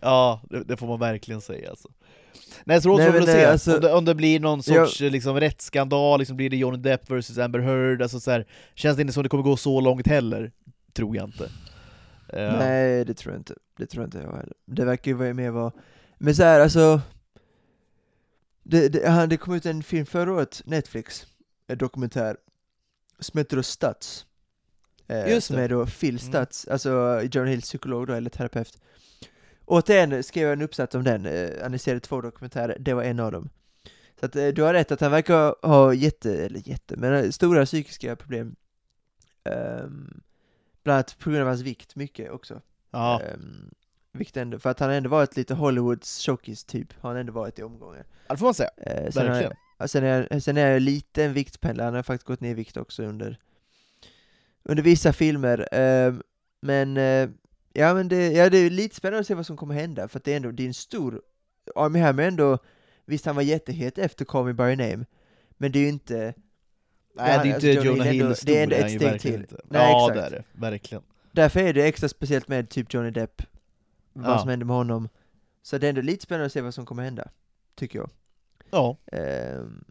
Ja, 0.00 0.40
det, 0.66 0.76
får 0.76 0.86
man 0.86 0.98
verkligen 1.00 1.40
säga 1.40 1.70
alltså. 1.70 1.88
Nej, 2.64 2.82
så 2.82 2.96
vi 2.96 3.10
men, 3.12 3.26
se, 3.26 3.42
eh, 3.44 3.50
alltså- 3.52 3.74
om, 3.74 3.80
det, 3.80 3.92
om 3.92 4.04
det 4.04 4.14
blir 4.14 4.40
någon 4.40 4.60
Jag- 4.66 4.88
sorts 4.88 5.00
liksom, 5.00 5.40
rättsskandal, 5.40 6.18
liksom 6.18 6.36
blir 6.36 6.50
det 6.50 6.56
Johnny 6.56 6.78
Depp 6.78 7.10
vs 7.10 7.38
Amber 7.38 7.58
Heard, 7.58 8.02
alltså 8.02 8.20
så 8.20 8.30
här, 8.30 8.46
känns 8.74 8.96
det 8.96 9.00
inte 9.00 9.12
som 9.14 9.22
det 9.22 9.28
kommer 9.28 9.42
gå 9.44 9.56
så 9.56 9.80
långt 9.80 10.06
heller, 10.06 10.52
tror 10.92 11.16
jag 11.16 11.24
inte. 11.28 11.48
Eh, 12.32 12.58
Nej, 12.58 13.04
det 13.04 13.14
tror 13.14 13.32
jag 13.34 13.40
inte. 13.40 13.54
Det 13.76 13.86
tror 13.86 14.02
jag 14.02 14.06
inte 14.06 14.18
jag 14.18 14.36
heller. 14.36 14.54
Det 14.66 14.84
verkar 14.84 15.10
ju 15.10 15.16
vara 15.16 15.34
mer 15.34 15.50
vara... 15.50 15.72
Men 16.18 16.34
så 16.34 16.42
här, 16.42 16.60
alltså... 16.60 17.00
Det, 18.62 18.88
det, 18.88 19.08
han, 19.08 19.28
det 19.28 19.36
kom 19.36 19.54
ut 19.54 19.66
en 19.66 19.82
film 19.82 20.06
förra 20.06 20.32
året, 20.32 20.62
Netflix, 20.64 21.26
en 21.66 21.78
dokumentär, 21.78 22.36
som 23.18 23.38
heter 23.38 23.56
då 23.56 23.62
Stats. 23.62 24.26
Eh, 25.08 25.30
Just 25.30 25.46
som 25.46 25.56
är 25.56 25.68
då 25.68 25.86
Phil 25.86 26.18
Mm. 26.18 26.18
Stats, 26.18 26.68
alltså 26.68 27.20
John 27.32 27.46
Hills 27.46 27.64
psykolog 27.64 28.06
då, 28.06 28.12
eller 28.12 28.30
terapeut. 28.30 28.78
Återigen 29.64 30.22
skrev 30.22 30.44
jag 30.44 30.52
en 30.52 30.62
uppsats 30.62 30.94
om 30.94 31.04
den, 31.04 31.26
eh, 31.26 31.50
analyserade 31.60 32.00
två 32.00 32.20
dokumentärer, 32.20 32.76
det 32.80 32.94
var 32.94 33.02
en 33.02 33.20
av 33.20 33.32
dem. 33.32 33.48
Så 34.20 34.26
att 34.26 34.36
eh, 34.36 34.48
du 34.48 34.62
har 34.62 34.74
rätt 34.74 34.92
att 34.92 35.00
han 35.00 35.10
verkar 35.10 35.66
ha 35.66 35.94
jätte, 35.94 36.44
eller 36.44 36.68
jätte, 36.68 36.96
men 36.96 37.14
eh, 37.14 37.30
stora 37.30 37.64
psykiska 37.64 38.16
problem. 38.16 38.56
Um, 39.44 40.20
bland 40.82 40.94
annat 40.94 41.18
på 41.18 41.30
grund 41.30 41.42
av 41.42 41.48
hans 41.48 41.60
vikt, 41.60 41.96
mycket 41.96 42.30
också. 42.30 42.60
ja. 42.90 43.20
Um, 43.34 43.70
vikt 44.12 44.36
ändå, 44.36 44.58
för 44.58 44.70
att 44.70 44.80
han 44.80 44.88
har 44.88 44.96
ändå 44.96 45.08
varit 45.10 45.36
lite 45.36 45.54
Hollywoods 45.54 46.18
tjockis 46.18 46.64
typ, 46.64 46.92
har 47.00 47.10
han 47.10 47.18
ändå 47.18 47.32
varit 47.32 47.58
i 47.58 47.62
omgångar. 47.62 48.04
det 48.28 48.36
får 48.36 48.46
man 48.46 48.54
säga. 48.54 48.70
Eh, 48.76 49.10
sen, 49.10 49.26
Verkligen. 49.26 49.52
ja, 49.78 49.88
sen, 49.88 50.04
är, 50.04 50.40
sen 50.40 50.56
är 50.56 50.68
jag 50.68 50.82
lite 50.82 51.24
en 51.24 51.32
viktpendlare, 51.32 51.84
han 51.84 51.94
har 51.94 52.02
faktiskt 52.02 52.26
gått 52.26 52.40
ner 52.40 52.50
i 52.50 52.54
vikt 52.54 52.76
också 52.76 53.02
under, 53.02 53.38
under 54.62 54.82
vissa 54.82 55.12
filmer. 55.12 55.68
Ehm, 55.72 56.22
men, 56.60 56.96
eh, 56.96 57.28
ja 57.72 57.94
men 57.94 58.08
det, 58.08 58.32
ja, 58.32 58.50
det 58.50 58.58
är 58.58 58.70
lite 58.70 58.96
spännande 58.96 59.20
att 59.20 59.26
se 59.26 59.34
vad 59.34 59.46
som 59.46 59.56
kommer 59.56 59.74
hända, 59.74 60.08
för 60.08 60.18
att 60.18 60.24
det 60.24 60.32
är 60.32 60.36
ändå, 60.36 60.50
det 60.50 60.62
är 60.62 60.66
en 60.66 60.74
stor, 60.74 61.22
Army 61.74 61.98
Hammer 61.98 62.22
ändå, 62.22 62.58
visst 63.04 63.26
han 63.26 63.34
var 63.36 63.42
jättehet 63.42 63.98
efter 63.98 64.24
Call 64.24 64.44
Me 64.44 64.52
By 64.52 64.62
Your 64.62 64.76
Name, 64.76 65.04
men 65.50 65.72
det 65.72 65.78
är 65.78 65.82
ju 65.82 65.88
inte, 65.88 66.34
Nej, 67.14 67.26
det 67.42 67.50
är 67.50 67.54
alltså, 67.54 67.68
inte 67.68 67.68
Jonah 67.68 67.86
Jonah 67.86 68.06
Hill 68.06 68.26
Hill 68.26 68.34
det 68.44 68.58
är 68.58 68.62
ändå 68.62 68.76
stor, 68.76 68.86
ett 68.86 68.92
steg 68.92 69.20
till. 69.20 69.40
Inte. 69.40 69.56
Nej, 69.64 69.90
ja, 69.90 70.10
exakt. 70.10 70.30
det 70.30 70.36
är 70.36 70.42
det. 70.52 70.60
Verkligen. 70.60 71.02
därför 71.32 71.60
är 71.60 71.72
det 71.72 71.84
extra 71.84 72.08
speciellt 72.08 72.48
med 72.48 72.68
typ 72.68 72.94
Johnny 72.94 73.10
Depp, 73.10 73.42
vad 74.12 74.34
Ja. 74.34 74.38
som 74.38 74.48
händer 74.48 74.66
med 74.66 74.76
honom. 74.76 75.08
Så 75.62 75.78
det 75.78 75.86
är 75.86 75.88
ändå 75.88 76.00
lite 76.00 76.22
spännande 76.22 76.46
att 76.46 76.52
se 76.52 76.60
vad 76.60 76.74
som 76.74 76.86
kommer 76.86 77.02
hända, 77.02 77.28
tycker 77.74 77.98
jag. 77.98 78.10
Ja. 78.70 78.96
Ehm, 79.12 79.84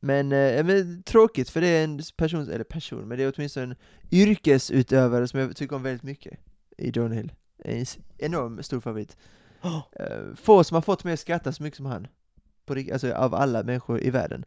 men, 0.00 0.32
eh, 0.32 0.64
men 0.64 1.02
tråkigt 1.02 1.50
för 1.50 1.60
det 1.60 1.66
är 1.66 1.84
en 1.84 2.00
person, 2.16 2.50
eller 2.50 2.64
person, 2.64 3.08
men 3.08 3.18
det 3.18 3.24
är 3.24 3.32
åtminstone 3.36 3.66
en 3.66 3.74
yrkesutövare 4.10 5.28
som 5.28 5.40
jag 5.40 5.56
tycker 5.56 5.76
om 5.76 5.82
väldigt 5.82 6.02
mycket 6.02 6.38
i 6.78 6.90
John 6.90 7.12
Hill. 7.12 7.32
En 7.58 7.86
enorm 8.18 8.62
stor 8.62 8.80
favorit. 8.80 9.16
Uh, 9.64 10.34
få 10.34 10.64
som 10.64 10.74
har 10.74 10.82
fått 10.82 11.04
mig 11.04 11.12
att 11.12 11.20
skratta 11.20 11.52
så 11.52 11.62
mycket 11.62 11.76
som 11.76 11.86
han. 11.86 12.06
På, 12.64 12.74
alltså 12.92 13.12
av 13.12 13.34
alla 13.34 13.62
människor 13.62 14.00
i 14.00 14.10
världen. 14.10 14.44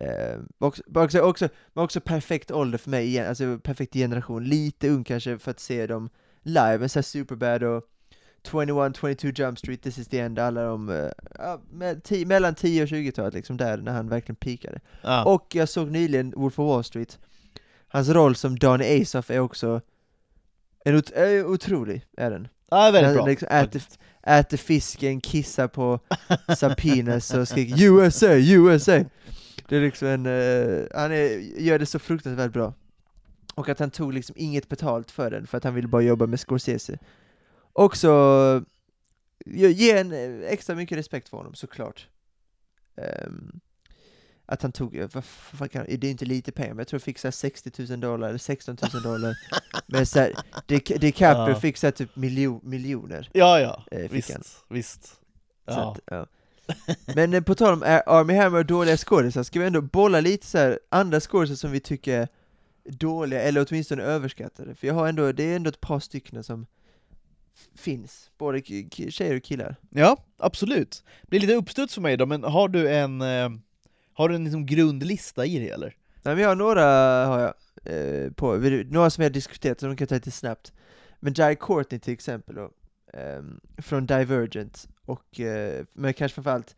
Uh, 0.00 0.40
också, 0.58 0.82
också, 0.94 1.20
också, 1.20 1.48
men 1.72 1.84
också 1.84 2.00
perfekt 2.00 2.50
ålder 2.50 2.78
för 2.78 2.90
mig 2.90 3.06
igen, 3.06 3.28
alltså 3.28 3.58
perfekt 3.58 3.92
generation. 3.94 4.44
Lite 4.44 4.88
ung 4.88 5.04
kanske 5.04 5.38
för 5.38 5.50
att 5.50 5.60
se 5.60 5.86
dem 5.86 6.10
live, 6.42 6.78
men 6.78 6.88
såhär 6.88 7.02
Superbad 7.02 7.62
och 7.62 7.82
21, 8.52 8.96
22 8.96 9.28
Jump 9.42 9.58
Street, 9.58 9.82
This 9.82 9.98
is 9.98 10.08
the 10.08 10.18
end, 10.20 10.38
alla 10.38 10.62
de, 10.64 10.88
uh, 10.88 11.08
ja, 11.38 11.60
me- 11.72 12.00
ti- 12.02 12.26
mellan 12.26 12.54
10 12.54 12.82
och 12.82 12.88
20-talet 12.88 13.34
liksom 13.34 13.56
där, 13.56 13.76
när 13.76 13.92
han 13.92 14.08
verkligen 14.08 14.36
peakade. 14.36 14.80
Ja. 15.02 15.24
Och 15.24 15.54
jag 15.54 15.68
såg 15.68 15.90
nyligen 15.90 16.32
Wolf 16.36 16.58
of 16.58 16.66
Wall 16.68 16.84
Street. 16.84 17.18
Hans 17.88 18.08
roll 18.08 18.36
som 18.36 18.58
Donny 18.58 19.02
Asoff 19.02 19.30
är 19.30 19.38
också 19.38 19.80
en 20.84 20.94
ot- 20.96 21.12
är 21.14 21.46
otrolig, 21.46 22.04
är 22.16 22.30
den. 22.30 22.48
ja, 22.70 22.90
väldigt 22.90 23.04
Han 23.04 23.14
bra. 23.14 23.26
liksom 23.26 23.48
äter, 23.50 23.82
äter 24.22 24.56
fisken, 24.56 25.20
kissar 25.20 25.68
på 25.68 26.00
Sapinas 26.58 27.34
och 27.34 27.48
skriker 27.48 27.82
USA, 28.04 28.26
USA! 28.34 29.00
Det 29.68 29.76
är 29.76 29.80
liksom 29.80 30.08
en, 30.08 30.26
eh, 30.26 30.86
han 30.94 31.12
är, 31.12 31.38
gör 31.60 31.78
det 31.78 31.86
så 31.86 31.98
fruktansvärt 31.98 32.52
bra. 32.52 32.74
Och 33.54 33.68
att 33.68 33.78
han 33.78 33.90
tog 33.90 34.12
liksom 34.12 34.34
inget 34.38 34.68
betalt 34.68 35.10
för 35.10 35.30
den, 35.30 35.46
för 35.46 35.58
att 35.58 35.64
han 35.64 35.74
ville 35.74 35.88
bara 35.88 36.02
jobba 36.02 36.26
med 36.26 36.40
Scorsese. 36.40 36.98
Också, 37.72 38.64
ge 39.46 39.90
en 39.98 40.12
eh, 40.12 40.48
extra 40.52 40.74
mycket 40.76 40.98
respekt 40.98 41.28
för 41.28 41.36
honom, 41.36 41.54
såklart. 41.54 42.08
Ehm, 42.96 43.60
att 44.46 44.62
han 44.62 44.72
tog, 44.72 44.96
vad 45.12 45.24
fan 45.24 45.68
kan, 45.68 45.84
det 45.88 46.06
är 46.06 46.10
inte 46.10 46.24
lite 46.24 46.52
pengar, 46.52 46.70
men 46.70 46.78
jag 46.78 46.88
tror 46.88 46.98
jag 46.98 47.02
fick 47.04 47.18
så 47.18 47.26
här 47.26 47.32
60 47.32 47.82
000 47.88 48.00
dollar, 48.00 48.28
eller 48.28 48.38
16 48.38 48.76
000 48.94 49.02
dollar. 49.02 49.34
men 49.86 50.06
så 50.06 50.18
här, 50.18 50.32
Dic- 50.68 50.98
DiCaprio 50.98 51.54
Ja. 51.54 51.60
fick 51.60 51.76
så 51.76 51.86
här 51.86 51.92
typ 51.92 52.16
miljo, 52.16 52.60
miljoner. 52.64 53.30
Ja, 53.32 53.60
ja. 53.60 53.84
Eh, 53.90 54.10
visst. 54.10 54.32
han. 54.32 54.42
Visst. 54.68 55.20
Ja. 55.64 55.90
att, 55.92 56.00
ja. 56.06 56.26
Men 57.14 57.34
eh, 57.34 57.40
på 57.40 57.54
tal 57.54 57.72
om 57.72 57.82
Ar- 57.82 58.02
Army 58.06 58.34
Hammer 58.34 58.58
och 58.58 58.66
dåliga 58.66 58.96
skådisar, 58.96 59.42
ska 59.42 59.60
vi 59.60 59.66
ändå 59.66 59.80
bolla 59.80 60.20
lite 60.20 60.46
så 60.46 60.58
här 60.58 60.80
andra 60.88 61.20
skådisar 61.20 61.54
som 61.54 61.70
vi 61.70 61.80
tycker 61.80 62.18
är 62.20 62.28
dåliga, 62.84 63.42
eller 63.42 63.66
åtminstone 63.68 64.02
överskattade? 64.02 64.74
För 64.74 64.86
jag 64.86 64.94
har 64.94 65.08
ändå, 65.08 65.32
det 65.32 65.44
är 65.44 65.56
ändå 65.56 65.68
ett 65.68 65.80
par 65.80 66.00
stycken 66.00 66.44
som 66.44 66.66
finns, 67.74 68.30
både 68.38 68.62
tjejer 69.10 69.36
och 69.36 69.42
killar. 69.42 69.76
ja, 69.90 70.16
absolut. 70.38 71.04
Det 71.22 71.28
blir 71.28 71.40
lite 71.40 71.54
uppstuds 71.54 71.94
för 71.94 72.00
mig 72.00 72.16
då, 72.16 72.26
men 72.26 72.44
har 72.44 72.68
du 72.68 72.88
en, 72.90 73.20
eh, 73.20 73.50
har 74.12 74.28
du 74.28 74.34
en 74.34 74.44
liksom 74.44 74.66
grundlista 74.66 75.46
i 75.46 75.58
det 75.58 75.70
eller? 75.70 75.96
Nej 76.22 76.34
men 76.34 76.42
jag 76.42 76.48
har 76.48 76.56
några, 76.56 76.84
har 77.26 77.40
jag, 77.40 77.54
eh, 77.84 78.30
på, 78.32 78.56
några 78.90 79.10
som 79.10 79.22
jag 79.22 79.30
har 79.30 79.34
diskuterat, 79.34 79.80
så 79.80 79.86
de 79.86 79.96
kan 79.96 80.04
jag 80.04 80.08
ta 80.08 80.14
lite 80.14 80.30
snabbt. 80.30 80.72
Men 81.20 81.34
Jai 81.36 81.56
Courtney 81.56 82.00
till 82.00 82.12
exempel 82.12 82.54
då, 82.54 82.70
från 83.78 84.06
Divergent, 84.06 84.88
och, 85.04 85.40
eh, 85.40 85.84
men 85.92 86.14
kanske 86.14 86.34
framförallt 86.34 86.76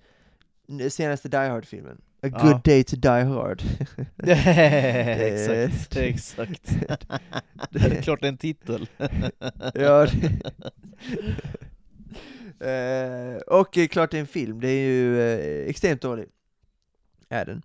senaste 0.88 1.28
Die 1.28 1.36
Hard-filmen, 1.36 2.00
A 2.24 2.28
Ja. 2.32 2.42
Good 2.42 2.62
Day 2.64 2.84
to 2.84 2.96
Die 2.96 3.08
Hard. 3.08 3.62
exakt, 5.76 5.96
exakt. 5.96 6.70
det 7.70 7.78
är 7.78 8.02
klart 8.02 8.20
det 8.20 8.26
är 8.26 8.28
en 8.28 8.38
titel. 8.38 8.88
ja, 9.74 10.06
eh, 12.66 13.36
och 13.46 13.78
klart 13.90 14.10
det 14.10 14.16
är 14.16 14.20
en 14.20 14.26
film, 14.26 14.60
det 14.60 14.68
är 14.68 14.86
ju 14.86 15.20
eh, 15.20 15.68
extremt 15.68 16.02
dålig. 16.02 16.28
Är 17.28 17.44
den. 17.44 17.62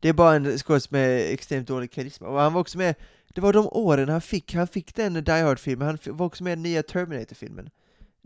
Det 0.00 0.08
är 0.08 0.12
bara 0.12 0.34
en 0.34 0.58
skådis 0.58 0.90
med 0.90 1.32
extremt 1.32 1.68
dålig 1.68 1.90
karisma, 1.90 2.28
och 2.28 2.40
han 2.40 2.52
var 2.52 2.60
också 2.60 2.78
med, 2.78 2.94
det 3.28 3.40
var 3.40 3.52
de 3.52 3.66
åren 3.66 4.08
han 4.08 4.20
fick, 4.20 4.54
han 4.54 4.68
fick 4.68 4.94
den 4.94 5.24
Die 5.24 5.42
Hard-filmen, 5.42 5.86
han 5.86 5.98
var 6.06 6.26
också 6.26 6.44
med 6.44 6.52
i 6.52 6.54
den 6.54 6.62
nya 6.62 6.82
Terminator-filmen, 6.82 7.70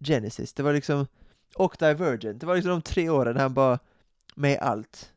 Genesis, 0.02 0.52
det 0.52 0.62
var 0.62 0.72
liksom, 0.72 1.06
och 1.54 1.76
Divergent, 1.78 2.40
det 2.40 2.46
var 2.46 2.54
liksom 2.54 2.70
de 2.70 2.82
tre 2.82 3.08
åren 3.08 3.36
han 3.36 3.54
bara 3.54 3.78
med 4.34 4.58
allt. 4.58 5.12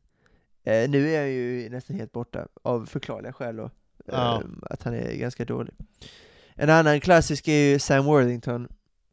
Eh, 0.64 0.90
nu 0.90 1.10
är 1.10 1.20
han 1.20 1.30
ju 1.32 1.70
nästan 1.70 1.96
helt 1.96 2.12
borta, 2.12 2.48
av 2.62 2.86
förklarliga 2.86 3.34
skäl 3.34 3.56
då, 3.56 3.70
Ja. 4.06 4.36
eh, 4.42 4.48
att 4.62 4.84
han 4.84 4.94
är 4.94 5.14
ganska 5.16 5.46
dålig. 5.46 5.74
En 6.56 6.70
annan 6.70 7.00
klassisk 7.02 7.48
är 7.48 7.72
ju 7.72 7.80
Sam 7.80 8.06
Worthington, 8.06 8.68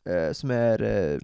eh, 0.09 0.33
som 0.33 0.51
är 0.51 0.83
eh, 0.83 1.19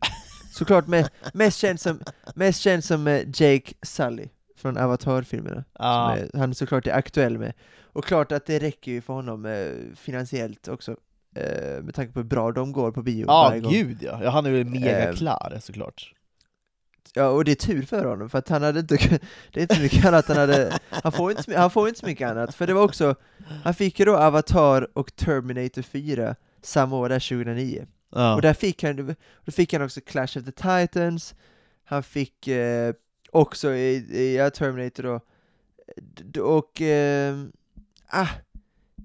såklart 0.52 0.86
me 0.86 1.08
mest 1.34 1.58
känd 1.58 1.80
som, 1.80 2.00
mest 2.34 2.60
känd 2.60 2.84
som 2.84 3.06
eh, 3.06 3.22
Jake 3.34 3.74
Sully 3.82 4.28
från 4.56 4.76
Avatar-filmerna. 4.76 5.64
Ja. 5.78 6.16
Som 6.16 6.24
är, 6.24 6.38
han 6.38 6.54
såklart 6.54 6.86
är 6.86 6.92
aktuell 6.92 7.38
med. 7.38 7.52
Och 7.94 8.04
klart 8.04 8.32
att 8.32 8.46
det 8.46 8.58
räcker 8.58 8.92
ju 8.92 9.00
för 9.00 9.12
honom 9.14 9.46
eh, 9.46 9.72
finansiellt 9.96 10.68
också, 10.68 10.96
eh, 11.34 11.82
med 11.82 11.94
tanke 11.94 12.12
på 12.12 12.18
hur 12.18 12.24
bra 12.24 12.52
de 12.52 12.72
går 12.72 12.92
på 12.92 13.02
bio 13.02 13.24
Ja, 13.28 13.42
varje 13.48 13.60
gång. 13.60 13.72
gud 13.72 13.98
ja. 14.00 14.20
ja. 14.22 14.30
Han 14.30 14.46
är 14.46 14.50
väl 14.50 14.64
mega 14.64 15.12
klar 15.12 15.58
såklart. 15.60 16.12
Ja, 17.14 17.28
och 17.28 17.44
det 17.44 17.50
är 17.50 17.54
tur 17.54 17.82
för 17.82 18.04
honom, 18.04 18.30
för 18.30 18.38
att 18.38 18.48
han 18.48 18.62
hade 18.62 18.80
inte, 18.80 18.96
det 19.52 19.60
är 19.60 19.62
inte 19.62 19.82
mycket 19.82 20.04
annat 20.04 20.28
han 20.28 20.36
hade, 20.36 20.78
han 20.90 21.12
får 21.12 21.30
inte, 21.30 21.58
han 21.58 21.70
får 21.70 21.88
inte 21.88 22.00
så 22.00 22.06
mycket 22.06 22.30
annat, 22.30 22.54
för 22.54 22.66
det 22.66 22.74
var 22.74 22.82
också, 22.82 23.14
han 23.64 23.74
fick 23.74 23.98
ju 23.98 24.04
då 24.04 24.16
Avatar 24.16 24.98
och 24.98 25.16
Terminator 25.16 25.82
4 25.82 26.36
samma 26.62 26.96
år, 26.96 27.08
där 27.08 27.28
2009. 27.28 27.86
Ja. 28.10 28.34
Och 28.34 28.42
där 28.42 28.54
fick 28.54 28.82
han, 28.82 29.14
då 29.44 29.52
fick 29.52 29.72
han 29.72 29.82
också 29.82 30.00
Clash 30.00 30.38
of 30.38 30.44
the 30.44 30.52
Titans, 30.52 31.34
han 31.84 32.02
fick 32.02 32.48
eh, 32.48 32.94
också 33.30 33.74
i, 33.74 33.94
i 34.10 34.36
ja, 34.36 34.50
Terminator 34.50 35.02
då, 35.02 35.20
och 36.44 36.80
eh, 36.80 37.44
ah, 38.08 38.28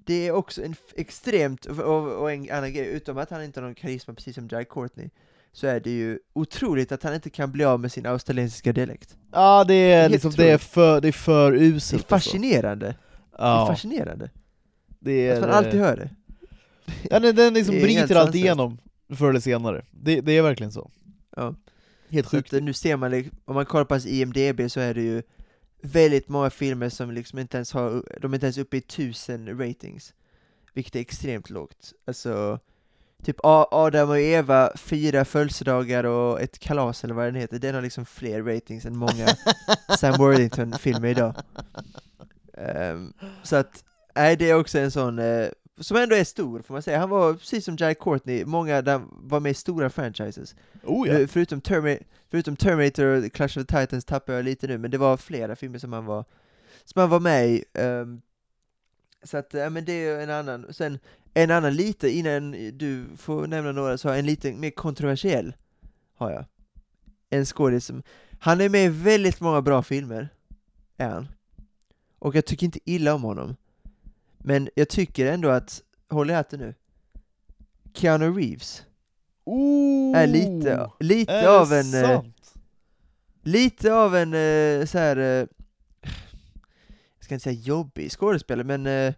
det 0.08 0.28
är 0.28 0.32
också 0.32 0.64
en 0.64 0.76
extremt, 0.96 1.66
och, 1.66 2.22
och, 2.22 2.32
en 2.32 2.52
annan 2.52 2.74
grej, 2.74 2.88
utom 2.88 3.18
att 3.18 3.30
han 3.30 3.44
inte 3.44 3.60
har 3.60 3.66
någon 3.66 3.76
karisma 3.76 4.14
precis 4.14 4.36
som 4.36 4.48
Jai 4.52 4.66
Courtney, 4.66 5.10
så 5.52 5.68
är 5.68 5.80
det 5.80 5.90
ju 5.90 6.20
otroligt 6.34 6.92
att 6.92 7.04
han 7.04 7.14
inte 7.14 7.30
kan 7.30 7.52
bli 7.52 7.64
av 7.64 7.80
med 7.80 7.92
sin 7.92 8.06
australiensiska 8.06 8.74
dialekt. 8.74 9.18
ja, 9.32 9.64
det 9.64 9.74
är 9.74 10.10
liksom, 10.10 10.32
det 10.32 10.52
är 10.52 10.58
för, 10.58 11.02
det 11.02 11.08
är 11.08 11.12
för 11.12 11.52
Det 11.52 11.58
är 11.58 11.62
uselt 11.62 11.94
alltså. 12.14 12.30
fascinerande, 12.30 12.86
det 12.86 13.38
är 13.38 13.46
Ja, 13.46 13.68
fascinerande, 13.68 14.30
det 15.00 15.32
att 15.32 15.38
är... 15.38 15.42
man 15.42 15.50
alltid 15.50 15.80
hör 15.80 15.96
det. 15.98 16.10
Ja, 17.10 17.20
den, 17.20 17.36
den 17.36 17.54
liksom 17.54 17.76
Det 17.76 17.82
är 17.82 17.84
bryter 17.84 18.16
allt 18.16 18.36
igenom, 18.36 18.78
förr 19.16 19.30
eller 19.30 19.40
senare. 19.40 19.86
Det, 19.92 20.22
det 20.22 20.32
är 20.32 20.42
verkligen 20.42 20.72
så. 20.72 20.92
Ja. 21.36 21.56
Helt 22.10 22.28
sjukt. 22.28 22.48
att, 22.48 22.54
eh, 22.54 22.64
nu 22.64 22.74
ser 22.74 22.98
man, 22.98 23.12
liksom- 23.12 23.38
om 23.46 23.56
man 23.56 23.66
kollar 23.66 23.86
på 23.86 23.94
hans 23.94 24.06
IMDB 24.06 24.70
så 24.72 24.80
är 24.80 24.94
det 24.94 25.02
ju 25.02 25.22
väldigt 25.82 26.30
många 26.30 26.50
filmer 26.50 26.90
som 26.90 27.12
liksom 27.12 27.40
inte 27.40 27.58
ens 27.58 27.74
har, 27.74 28.04
de 28.22 28.34
är 28.34 28.36
inte 28.36 28.46
ens 28.46 28.58
uppe 28.58 28.78
i 28.78 28.82
tusen 28.82 29.60
ratings. 29.60 30.14
Vilket 30.74 30.96
är 30.96 31.00
extremt 31.00 31.50
lågt. 31.50 31.94
Alltså, 32.06 32.60
typ 33.24 33.36
Adam 33.44 34.10
och 34.10 34.20
Eva, 34.20 34.72
fyra 34.78 35.26
födelsedagar 35.26 36.04
och 36.04 36.42
ett 36.42 36.60
kalas 36.60 37.04
eller 37.04 37.14
vad 37.14 37.26
den 37.26 37.36
heter, 37.36 37.60
den 37.60 37.76
har 37.76 37.82
liksom 37.82 38.06
fler 38.06 38.44
ratings 38.44 38.86
än 38.86 38.98
många 38.98 39.28
Sam 40.00 40.18
Worthington-filmer 40.18 41.08
idag. 41.08 41.36
Ehm, 42.54 43.14
så 43.44 43.56
att, 43.56 43.84
nej 44.16 44.36
det 44.36 44.50
är 44.50 44.56
också 44.56 44.80
en 44.80 44.92
sån, 44.92 45.20
eh, 45.20 45.48
som 45.80 45.98
ändå 45.98 46.16
är 46.16 46.24
stor, 46.24 46.62
får 46.62 46.74
man 46.74 46.82
säga. 46.82 47.00
Han 47.00 47.10
var, 47.10 47.34
precis 47.34 47.66
som 47.66 47.76
Jack 47.76 48.00
Courtney, 48.00 48.46
många 48.46 48.82
där 48.82 49.02
var 49.12 49.40
med 49.40 49.50
i 49.50 49.54
stora 49.54 49.90
franchises. 49.90 50.56
Oh 50.84 51.08
ja. 51.08 51.14
Nu, 51.14 51.28
förutom, 51.28 51.62
Termi 51.62 52.00
förutom 52.30 52.56
Terminator 52.56 53.06
och 53.06 53.32
Clash 53.34 53.46
of 53.46 53.66
the 53.66 53.80
Titans 53.80 54.06
tappar 54.06 54.34
jag 54.34 54.46
lite 54.46 54.68
nu, 54.68 54.78
men 54.78 54.92
det 54.92 54.98
var 54.98 55.18
flera 55.18 55.56
filmer 55.56 55.80
som 55.80 55.94
han 55.94 56.06
var, 56.06 56.26
som 56.84 57.00
han 57.00 57.10
var 57.10 57.20
med 57.20 57.50
i. 57.50 57.64
ehm, 57.74 58.22
så 59.24 59.38
att, 59.38 59.54
ja 59.54 59.70
men 59.70 59.86
det 59.86 59.94
är 59.94 60.20
en 60.20 60.30
annan. 60.30 60.74
Sen, 60.74 61.00
en 61.34 61.52
annan 61.52 61.76
lite, 61.76 62.10
innan 62.10 62.52
du 62.78 63.06
får 63.18 63.48
nämna 63.48 63.72
några, 63.72 63.98
så 63.98 64.08
har 64.08 64.14
jag 64.14 64.20
en 64.20 64.26
lite 64.26 64.54
mer 64.54 64.70
kontroversiell, 64.70 65.56
har 66.16 66.32
jag. 66.32 66.46
En 67.30 67.46
skådis 67.46 67.86
som, 67.86 68.04
han 68.40 68.62
är 68.62 68.70
med 68.70 68.86
i 68.86 68.90
väldigt 68.90 69.40
många 69.40 69.62
bra 69.62 69.84
filmer, 69.84 70.30
är 70.98 71.10
han. 71.10 71.28
Och 72.20 72.36
jag 72.36 72.46
tycker 72.46 72.66
inte 72.66 72.80
illa 72.86 73.14
om 73.14 73.24
honom. 73.24 73.56
Men 74.38 74.70
jag 74.76 74.90
tycker 74.90 75.26
ändå 75.26 75.50
att, 75.50 75.82
håll 76.10 76.30
i 76.30 76.34
hatten 76.34 76.60
nu, 76.60 76.74
Keanu 77.94 78.32
Reeves 78.32 78.84
Oh, 79.44 80.18
är 80.18 80.28
lite, 80.28 80.90
lite 81.00 81.34
är 81.34 81.48
av 81.48 81.74
en, 81.74 81.94
eh, 81.94 82.02
sant? 82.02 82.54
lite 83.44 83.94
av 83.94 84.16
en 84.16 84.34
eh, 84.34 84.86
så 84.86 84.98
här. 84.98 85.18
Eh, 85.18 85.48
jag 87.18 87.24
ska 87.24 87.34
inte 87.34 87.44
säga 87.44 87.60
jobbig 87.62 88.12
skådespelare, 88.12 88.78
men 88.78 89.14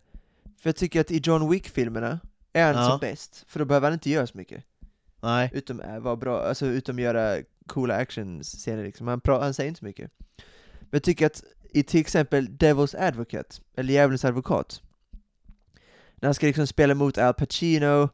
för 0.61 0.69
jag 0.69 0.75
tycker 0.75 1.01
att 1.01 1.11
i 1.11 1.21
John 1.23 1.49
Wick-filmerna 1.49 2.19
är 2.53 2.73
han 2.73 2.83
Ja. 2.83 2.89
som 2.89 2.99
bäst, 2.99 3.45
för 3.47 3.59
då 3.59 3.65
behöver 3.65 3.87
han 3.87 3.93
inte 3.93 4.09
göra 4.09 4.27
så 4.27 4.37
mycket. 4.37 4.63
Nej. 5.21 5.49
Utom 5.53 5.81
vara 5.99 6.15
bra, 6.15 6.41
alltså 6.43 6.65
utom 6.65 6.99
göra 6.99 7.37
coola 7.67 7.95
actionscener 7.95 8.83
liksom. 8.83 9.07
Han, 9.07 9.21
han 9.25 9.53
säger 9.53 9.67
inte 9.67 9.79
så 9.79 9.85
mycket. 9.85 10.11
Men 10.79 10.89
jag 10.91 11.03
tycker 11.03 11.25
att 11.25 11.43
i 11.71 11.83
till 11.83 11.99
exempel 11.99 12.47
Devil's 12.49 13.07
Advocate, 13.07 13.61
eller 13.75 13.93
Djävulens 13.93 14.25
advokat, 14.25 14.81
när 16.21 16.27
han 16.27 16.33
ska 16.33 16.45
liksom 16.45 16.67
spela 16.67 16.95
mot 16.95 17.17
Al 17.17 17.33
Pacino, 17.33 18.09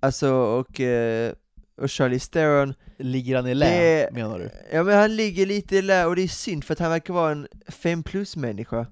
alltså 0.00 0.32
och, 0.32 0.80
eh, 0.80 1.32
och 1.76 1.90
Charlie 1.90 2.18
Theron, 2.20 2.74
Ligger 2.98 3.36
han 3.36 3.46
i 3.46 3.54
lä, 3.54 3.66
Det- 3.70 4.12
menar 4.12 4.38
du? 4.38 4.50
Ja 4.72 4.82
men 4.82 4.98
han 4.98 5.16
ligger 5.16 5.46
lite 5.46 5.76
i 5.76 5.82
lä, 5.82 6.06
och 6.06 6.16
det 6.16 6.22
är 6.22 6.28
synd 6.28 6.64
för 6.64 6.72
att 6.72 6.78
han 6.78 6.90
verkar 6.90 7.14
vara 7.14 7.32
en 7.32 7.48
5 7.68 8.02
plus 8.02 8.36
människa, 8.36 8.86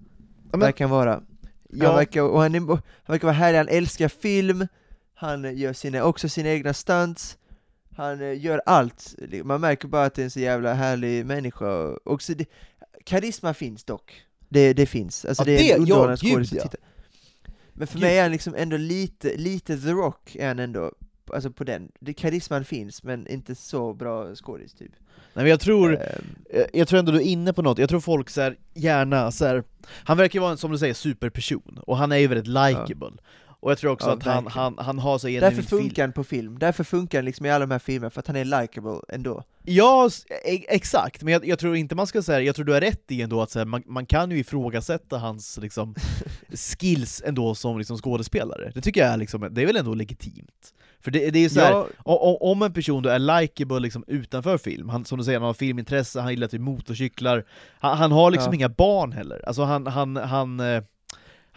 men- 0.50 0.60
verkar 0.60 0.84
han 0.84 0.90
vara. 0.92 1.10
Han, 1.12 1.26
Ja, 1.70 1.96
verkar, 1.96 2.22
och 2.22 2.40
han, 2.40 2.54
är, 2.54 2.60
han 2.68 2.80
verkar 3.06 3.26
vara 3.28 3.36
härlig, 3.36 3.58
han 3.58 3.68
älskar 3.68 4.08
film, 4.08 4.66
han 5.14 5.44
eh, 5.44 5.58
gör 5.58 5.72
sina, 5.72 6.04
också 6.04 6.28
sina 6.28 6.48
egna 6.48 6.74
stunts, 6.74 7.38
han 7.96 8.20
eh, 8.22 8.40
gör 8.44 8.62
allt, 8.66 9.14
man 9.44 9.60
märker 9.60 9.88
bara 9.88 10.04
att 10.04 10.14
det 10.14 10.22
är 10.22 10.24
en 10.24 10.30
så 10.30 10.40
jävla 10.40 10.74
härlig 10.74 11.26
människa, 11.26 11.66
och 11.82 12.12
också 12.12 12.34
det, 12.34 12.46
karisma 13.04 13.54
finns 13.54 13.84
dock, 13.84 14.22
det, 14.48 14.72
det 14.72 14.86
finns, 14.86 15.24
alltså 15.24 15.42
Ja, 15.42 15.46
det 15.46 15.70
är 15.70 15.74
en 15.74 15.80
underhållande 15.80 16.18
ja, 16.22 16.34
skådis 16.34 16.52
ja. 16.52 16.68
Men 17.78 17.86
för 17.86 17.94
Gud. 17.94 18.02
mig 18.02 18.18
är 18.18 18.22
han 18.22 18.32
liksom 18.32 18.54
ändå 18.56 18.76
lite, 18.76 19.36
lite 19.36 19.78
The 19.78 19.90
Rock 19.90 20.36
är 20.36 20.48
han 20.48 20.58
ändå, 20.58 20.92
alltså 21.32 21.50
på 21.50 21.64
den, 21.64 21.92
det, 22.00 22.12
karisman 22.12 22.64
finns 22.64 23.02
men 23.02 23.26
inte 23.26 23.54
så 23.54 23.94
bra 23.94 24.34
skådis 24.34 24.74
typ. 24.74 24.92
nej, 25.34 25.44
men 25.44 25.46
jag 25.46 25.60
tror, 25.60 25.98
Eh, 26.50 26.64
jag 26.72 26.88
tror 26.88 26.98
ändå 26.98 27.12
du 27.12 27.18
är 27.18 27.22
inne 27.22 27.52
på 27.52 27.62
något, 27.62 27.78
jag 27.78 27.88
tror 27.88 28.00
folk 28.00 28.30
så 28.30 28.40
här, 28.40 28.56
gärna 28.74 29.30
så 29.32 29.46
här, 29.46 29.64
han 29.88 30.16
verkar 30.16 30.40
vara 30.40 30.50
en, 30.50 30.56
som 30.58 30.72
du 30.72 30.78
säger, 30.78 30.94
superperson, 30.94 31.80
och 31.86 31.96
han 31.96 32.12
är 32.12 32.16
ju 32.16 32.26
väldigt 32.26 32.46
likeable. 32.46 33.12
Och 33.60 33.70
jag 33.70 33.78
tror 33.78 33.92
också 33.92 34.06
Ja, 34.08 34.12
att 34.14 34.22
han, 34.22 34.46
han, 34.46 34.78
han 34.78 34.98
har 34.98 35.18
så 35.18 35.26
Därför 35.26 35.40
genuint 35.50 35.68
fil- 35.70 35.78
funkar 35.78 36.02
han 36.02 36.12
på 36.12 36.24
film, 36.24 36.58
därför 36.58 36.84
funkar 36.84 37.18
han 37.18 37.24
liksom 37.24 37.46
i 37.46 37.50
alla 37.50 37.66
de 37.66 37.72
här 37.72 37.78
filmerna, 37.78 38.10
för 38.10 38.20
att 38.20 38.26
han 38.26 38.36
är 38.36 38.44
likable 38.44 39.00
ändå. 39.08 39.42
Ja, 39.64 40.08
e- 40.44 40.64
exakt, 40.68 41.22
men 41.22 41.32
jag, 41.32 41.46
jag 41.46 41.58
tror 41.58 41.76
inte 41.76 41.94
man 41.94 42.06
ska 42.06 42.22
säga, 42.22 42.40
jag 42.40 42.54
tror 42.56 42.64
du 42.64 42.72
har 42.72 42.80
rätt 42.80 43.10
i 43.10 43.22
ändå 43.22 43.42
att 43.42 43.54
här, 43.54 43.64
man, 43.64 43.82
man 43.86 44.06
kan 44.06 44.30
ju 44.30 44.38
ifrågasätta 44.38 45.18
hans 45.18 45.58
liksom, 45.62 45.94
skills 46.78 47.22
ändå 47.26 47.54
som 47.54 47.78
liksom, 47.78 47.96
skådespelare. 47.98 48.70
Det 48.74 48.80
tycker 48.80 49.00
jag 49.00 49.10
är, 49.12 49.16
liksom, 49.16 49.48
det 49.50 49.62
är 49.62 49.66
väl 49.66 49.76
ändå 49.76 49.94
legitimt. 49.94 50.74
För 51.00 51.10
det, 51.10 51.30
det 51.30 51.38
är 51.38 51.42
ju 51.42 51.48
så 51.48 51.60
här, 51.60 51.70
Ja, 51.70 51.86
O- 52.04 52.38
Om 52.52 52.62
en 52.62 52.72
person 52.72 53.02
då 53.02 53.08
är 53.08 53.18
likeable 53.40 53.78
liksom 53.80 54.04
utanför 54.06 54.58
film, 54.58 54.88
han, 54.88 55.04
som 55.04 55.18
du 55.18 55.24
säger, 55.24 55.38
han 55.38 55.46
har 55.46 55.54
filmintresse, 55.54 56.20
han 56.20 56.30
gillar 56.30 56.48
typ 56.48 56.60
motorcyklar, 56.60 57.44
han, 57.80 57.98
han 57.98 58.12
har 58.12 58.30
liksom 58.30 58.52
Ja. 58.52 58.54
inga 58.56 58.68
barn 58.68 59.12
heller, 59.12 59.42
alltså 59.46 59.62
han, 59.62 59.86
han, 59.86 60.16
han, 60.16 60.60
eh, 60.60 60.82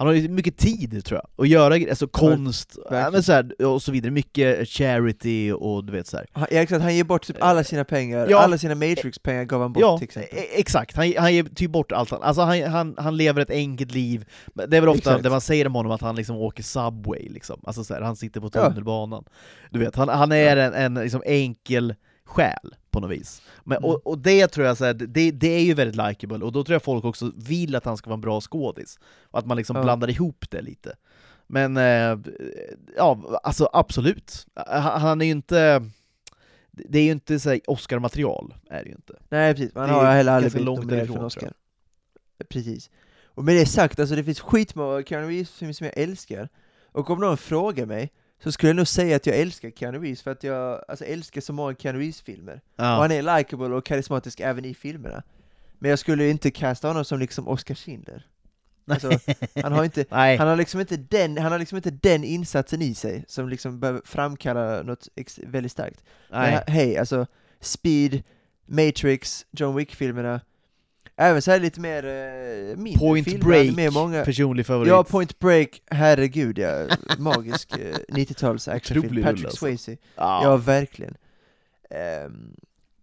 han 0.02 0.08
har 0.08 0.14
ju 0.14 0.30
mycket 0.30 0.58
tid 0.58 1.06
tror 1.06 1.20
jag, 1.24 1.44
att 1.46 1.50
göra 1.50 1.74
alltså 1.74 2.08
konst, 2.08 2.78
ja, 2.92 3.22
så 3.22 3.32
här, 3.32 3.66
och 3.66 3.82
så 3.82 3.92
vidare, 3.92 4.12
mycket 4.12 4.68
charity 4.68 5.52
och 5.52 5.86
du 5.86 5.92
vet 5.92 6.08
så 6.08 6.18
här. 6.18 6.26
han, 6.32 6.48
ja, 6.52 6.58
exakt, 6.62 6.82
han 6.84 6.96
ger 6.96 7.04
bort 7.04 7.28
typ 7.28 7.38
alla 7.40 7.64
sina 7.64 7.84
pengar, 7.84 8.28
Ja. 8.30 8.40
alla 8.40 8.58
sina 8.58 8.76
Matrix-pengar 8.76 9.44
gav 9.44 9.62
han 9.62 9.74
bort 9.74 9.82
Ja, 9.82 9.98
till 9.98 10.04
exempel. 10.06 10.38
e- 10.38 10.60
exakt, 10.60 10.96
han, 10.96 11.14
han 11.18 11.34
ger 11.36 11.44
typ 11.44 11.72
bort 11.72 11.92
allt, 11.92 12.12
han, 12.12 12.24
alltså 12.24 12.42
han, 12.42 12.62
han, 12.64 12.96
han 12.98 13.18
lever 13.18 13.42
ett 13.42 13.50
enkelt 13.50 13.94
liv, 13.94 14.26
det 14.54 14.78
är 14.78 14.82
väl 14.82 14.90
ofta 14.90 15.10
Exakt. 15.10 15.24
det 15.24 15.30
man 15.30 15.42
säger 15.42 15.68
om 15.68 15.76
honom, 15.76 15.92
att 15.92 16.02
han 16.02 16.16
liksom 16.16 16.36
åker 16.36 16.64
Subway 16.64 17.30
liksom, 17.30 17.62
alltså 17.64 17.84
så 17.84 17.94
här, 17.94 18.02
han 18.02 18.16
sitter 18.16 18.42
på 18.42 18.50
tunnelbanan. 18.50 19.24
Du 19.70 19.80
vet, 19.80 19.96
han, 19.96 20.10
han 20.10 20.32
är 20.32 20.58
en, 20.58 20.74
en 20.74 20.94
liksom 21.04 21.24
enkel 21.26 21.96
själ 22.32 22.76
på 22.92 23.00
något 23.00 23.12
vis. 23.12 23.42
Men, 23.64 23.78
Mm. 23.78 23.90
och, 23.90 24.08
och 24.08 24.18
det 24.18 24.48
tror 24.48 24.66
jag, 24.68 24.78
så 24.78 24.86
här, 24.86 24.94
det, 24.94 25.32
det 25.32 25.48
är 25.48 25.64
ju 25.64 25.74
väldigt 25.74 25.96
likeable, 26.08 26.46
och 26.46 26.52
då 26.52 26.64
tror 26.64 26.74
jag 26.76 26.84
folk 26.84 27.06
också 27.06 27.32
vill 27.36 27.76
att 27.76 27.86
han 27.86 27.98
ska 27.98 28.10
vara 28.10 28.16
en 28.18 28.22
bra 28.22 28.42
skådis, 28.42 29.00
och 29.24 29.40
att 29.40 29.46
man 29.46 29.58
liksom 29.58 29.76
Ja. 29.76 29.84
blandar 29.84 30.10
ihop 30.10 30.46
det 30.50 30.62
lite. 30.62 30.96
Men, 31.48 31.78
eh, 31.78 32.18
ja, 32.98 33.40
alltså 33.44 33.70
absolut. 33.74 34.48
Han, 34.56 35.02
han 35.02 35.22
är 35.22 35.26
ju 35.26 35.32
inte... 35.32 35.86
Det 36.72 37.00
är 37.00 37.04
ju 37.04 37.12
inte 37.12 37.40
så 37.40 37.60
Oscar-material, 37.68 38.54
är 38.70 38.84
det 38.84 38.90
ju 38.90 38.96
inte. 38.96 39.14
Nej 39.30 39.54
precis, 39.54 39.76
man 39.76 39.90
har 39.90 40.06
heller 40.12 40.32
aldrig 40.34 40.52
blivit 40.52 40.66
nominerad 40.66 41.08
för 41.08 41.16
en 41.18 41.24
Oscar. 41.26 41.54
Precis. 42.50 42.90
Och 43.26 43.44
med 43.44 43.56
det 43.56 43.66
sagt, 43.66 44.00
alltså 44.00 44.16
det 44.16 44.24
finns 44.24 44.40
skitmånga 44.40 45.04
Keanu 45.04 45.28
Reeves-filmer 45.28 45.74
som 45.74 45.86
jag 45.86 45.98
älskar, 45.98 46.50
och 46.92 47.10
om 47.10 47.20
någon 47.20 47.38
frågar 47.38 47.86
mig, 47.86 48.12
så 48.44 48.52
skulle 48.52 48.70
jag 48.70 48.76
nog 48.76 48.88
säga 48.88 49.16
att 49.16 49.26
jag 49.26 49.36
älskar 49.36 49.70
Keanu 49.72 50.00
Reeves, 50.00 50.22
för 50.22 50.32
att 50.32 50.44
jag 50.44 50.84
alltså, 50.88 51.06
älskar 51.06 51.42
så 51.42 51.54
många 51.54 51.76
Keanu 51.76 52.00
Reeves-filmer. 52.00 52.62
Ja. 52.76 52.96
Och 52.96 53.02
han 53.02 53.12
är 53.12 53.38
likable 53.38 53.68
och 53.68 53.86
karismatisk 53.86 54.40
även 54.40 54.66
i 54.66 54.74
filmerna. 54.74 55.24
Men 55.80 55.90
jag 55.90 56.00
skulle 56.00 56.30
inte 56.30 56.52
casta 56.52 56.88
honom 56.88 57.06
som 57.06 57.20
liksom 57.20 57.48
Oscar 57.48 57.76
Schindler. 57.76 58.28
Alltså, 58.88 59.12
han 59.64 59.72
har 59.72 59.84
inte, 59.84 60.06
Nej. 60.10 60.38
han 60.38 60.48
har 60.48 60.56
liksom 60.56 60.80
inte 60.80 60.98
den, 60.98 61.38
han 61.38 61.52
har 61.52 61.60
liksom 61.60 61.76
inte 61.76 61.92
den 61.92 62.24
insatsen 62.24 62.82
i 62.82 62.96
sig 62.96 63.26
som 63.28 63.50
liksom 63.50 63.80
behöver 63.80 64.02
framkalla 64.06 64.84
något 64.84 65.08
väldigt 65.44 65.72
starkt. 65.72 66.04
Men 66.30 66.42
Nej. 66.42 66.54
he- 66.54 66.70
hej, 66.72 66.98
alltså 66.98 67.28
Speed, 67.60 68.24
Matrix, 68.66 69.46
John 69.52 69.76
Wick-filmerna, 69.76 70.42
även 71.22 71.42
så 71.42 71.52
här 71.52 71.60
lite 71.60 71.80
mer 71.80 72.06
uh, 72.06 72.78
mindre 72.78 73.00
Point 73.00 73.26
filmer, 73.28 73.46
Break, 73.46 73.76
med 73.76 73.94
många... 73.94 74.26
personlig 74.26 74.66
favorit. 74.66 74.90
Ja, 74.90 75.04
Point 75.04 75.40
Break, 75.40 75.82
herregud 75.86 76.58
ja, 76.58 76.88
magisk 77.18 77.74
uh, 77.78 77.96
90-tals 78.10 78.68
actionfilm, 78.68 79.24
Patrick 79.24 79.46
alltså. 79.46 79.58
Swayze. 79.58 79.92
ja. 80.16 80.44
Ja, 80.44 80.58
verkligen. 80.58 81.16
Ehm, 81.90 82.56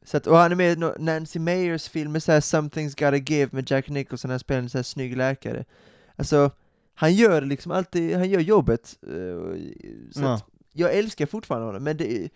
så 0.05 0.17
att, 0.17 0.27
och 0.27 0.37
han 0.37 0.53
är 0.53 0.57
med 0.57 0.79
i 0.79 1.03
Nancy 1.03 1.39
Meyers 1.39 1.89
film 1.89 2.13
med 2.13 2.23
så 2.23 2.33
här 2.33 2.41
Something's 2.41 3.05
Gotta 3.05 3.17
Give 3.33 3.49
med 3.53 3.71
Jack 3.71 3.89
Nicholson, 3.89 4.31
han 4.31 4.41
spelar 4.41 4.63
en 4.63 4.71
så 4.71 4.79
här 4.79 4.83
snygg 4.83 5.17
läkare. 5.17 5.65
Alltså, 6.17 6.51
han 6.95 7.15
gör 7.15 7.43
liksom 7.43 7.73
alltid, 7.73 8.17
han 8.17 8.31
gör 8.31 8.41
jobbet. 8.41 8.97
eh, 9.07 9.13
så 10.13 10.21
Ja. 10.23 10.35
att 10.35 10.45
jag 10.73 10.95
älskar 10.95 11.27
fortfarande 11.27 11.67
honom, 11.67 11.85
men 11.85 11.97
det, 11.97 12.29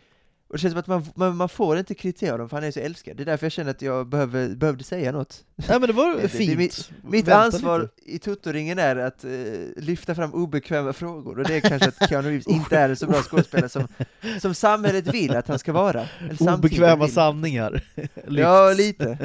och 0.52 0.58
det 0.58 0.62
känns 0.62 0.72
som 0.72 0.80
att 0.80 0.86
man, 0.86 1.04
man, 1.14 1.36
man 1.36 1.48
får 1.48 1.78
inte 1.78 1.94
kritisera 1.94 2.32
honom 2.32 2.48
för 2.48 2.56
han 2.56 2.64
är 2.64 2.70
så 2.70 2.80
älskad. 2.80 3.16
Det 3.16 3.22
är 3.22 3.24
därför 3.24 3.44
jag 3.46 3.52
känner 3.52 3.70
att 3.70 3.82
jag 3.82 4.06
behöver, 4.08 4.48
behövde 4.48 4.84
säga 4.84 5.12
något. 5.12 5.44
Nej 5.56 5.80
men 5.80 5.86
det 5.86 5.92
var 5.92 6.14
Det- 6.16 6.22
det- 6.22 6.28
fint. 6.28 6.58
mitt- 6.58 6.90
Mitt 7.04 7.28
ansvar 7.28 7.80
lite. 7.80 7.92
i 8.14 8.18
Tuttoringen 8.18 8.78
är 8.78 8.96
att 8.96 9.24
eh, 9.24 9.30
lyfta 9.76 10.14
fram 10.14 10.34
obekväma 10.34 10.92
frågor, 10.92 11.38
och 11.38 11.44
det 11.48 11.54
är 11.56 11.60
kanske 11.60 11.88
att 11.88 12.08
Keanu 12.08 12.28
Reeves 12.28 12.46
inte 12.56 12.76
är 12.76 12.88
en 12.88 12.96
så 12.96 13.06
bra 13.06 13.22
skådespelare 13.22 13.68
som, 13.68 13.88
som 14.40 14.54
samhället 14.54 15.14
vill 15.14 15.36
att 15.36 15.48
han 15.48 15.58
ska 15.58 15.72
vara. 15.72 16.06
Eller 16.30 16.54
Obekväma 16.54 17.08
sanningar. 17.08 17.82
Ja, 18.28 18.72
lite. 18.76 19.18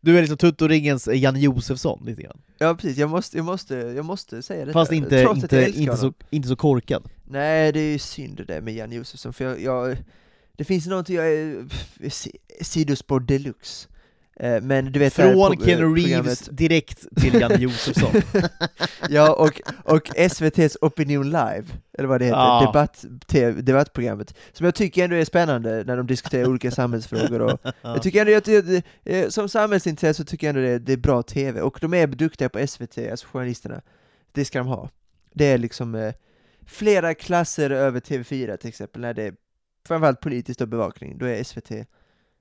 Du 0.00 0.16
är 0.16 0.20
liksom 0.20 0.36
Tuttoringens 0.36 1.08
Janne 1.12 1.40
Josefsson 1.40 2.02
lite 2.06 2.22
grann. 2.22 2.38
Ja, 2.58 2.74
precis. 2.74 2.96
Jag 2.98 3.10
måste, 3.10 3.36
jag 3.36 3.44
måste, 3.44 3.74
jag 3.76 4.04
måste 4.04 4.42
säga 4.42 4.60
detta. 4.64 4.72
Fast 4.72 4.92
inte, 4.92 5.26
inte, 5.36 5.70
inte, 5.76 5.96
så, 5.96 6.12
inte 6.30 6.48
så 6.48 6.56
korkad. 6.56 7.08
Nej, 7.24 7.72
det 7.72 7.80
är 7.80 7.92
ju 7.92 7.98
synd 7.98 8.44
det 8.46 8.60
med 8.60 8.74
Jan 8.74 8.92
Josefsson, 8.92 9.32
för 9.32 9.44
jag, 9.44 9.60
jag 9.60 9.96
det 10.56 10.64
finns 10.64 10.86
någonting 10.86 11.16
jag 11.16 11.32
är, 11.32 11.64
sidospår 12.64 13.20
deluxe. 13.20 13.88
Eh, 14.36 14.60
men 14.62 14.92
du 14.92 14.98
vet 14.98 15.14
Från 15.14 15.32
pro- 15.32 15.64
Keanu 15.64 15.94
Reeves 15.94 16.40
direkt 16.40 17.06
till 17.20 17.40
Janne 17.40 17.54
Josefsson. 17.58 18.10
Ja, 19.08 19.34
och, 19.34 19.60
och 19.94 20.08
SVT's 20.08 20.76
Opinion 20.80 21.26
Live, 21.26 21.64
eller 21.98 22.08
vad 22.08 22.20
det 22.20 22.24
heter, 22.24 22.38
Ja. 22.38 22.66
debatt, 22.66 23.04
debattprogrammet, 23.66 24.34
som 24.52 24.64
jag 24.64 24.74
tycker 24.74 25.04
ändå 25.04 25.16
är 25.16 25.24
spännande 25.24 25.84
när 25.84 25.96
de 25.96 26.06
diskuterar 26.06 26.48
olika 26.48 26.70
samhällsfrågor 26.70 27.40
och 27.40 27.60
jag 27.82 28.02
tycker 28.02 28.20
ändå 28.26 28.36
att 28.36 28.44
det, 28.44 28.82
eh, 29.04 29.28
som 29.28 29.48
samhällsintresse 29.48 30.22
så 30.22 30.24
tycker 30.24 30.46
jag 30.46 30.56
ändå 30.56 30.68
det, 30.68 30.78
det 30.78 30.92
är 30.92 30.96
bra 30.96 31.22
TV, 31.22 31.60
och 31.60 31.78
de 31.80 31.94
är 31.94 32.06
duktiga 32.06 32.48
på 32.48 32.66
SVT, 32.66 32.98
alltså 33.10 33.26
journalisterna. 33.26 33.80
Det 34.32 34.44
ska 34.44 34.58
de 34.58 34.66
ha. 34.68 34.90
Det 35.34 35.44
är 35.46 35.58
liksom 35.58 35.94
eh, 35.94 36.14
flera 36.66 37.14
klasser 37.14 37.70
över 37.70 38.00
TV4 38.00 38.56
till 38.56 38.68
exempel, 38.68 39.02
när 39.02 39.14
det 39.14 39.22
är 39.22 39.34
framförallt 39.86 40.20
politiskt 40.20 40.60
och 40.60 40.68
bevakning, 40.68 41.18
då 41.18 41.26
är 41.26 41.44
SVT 41.44 41.70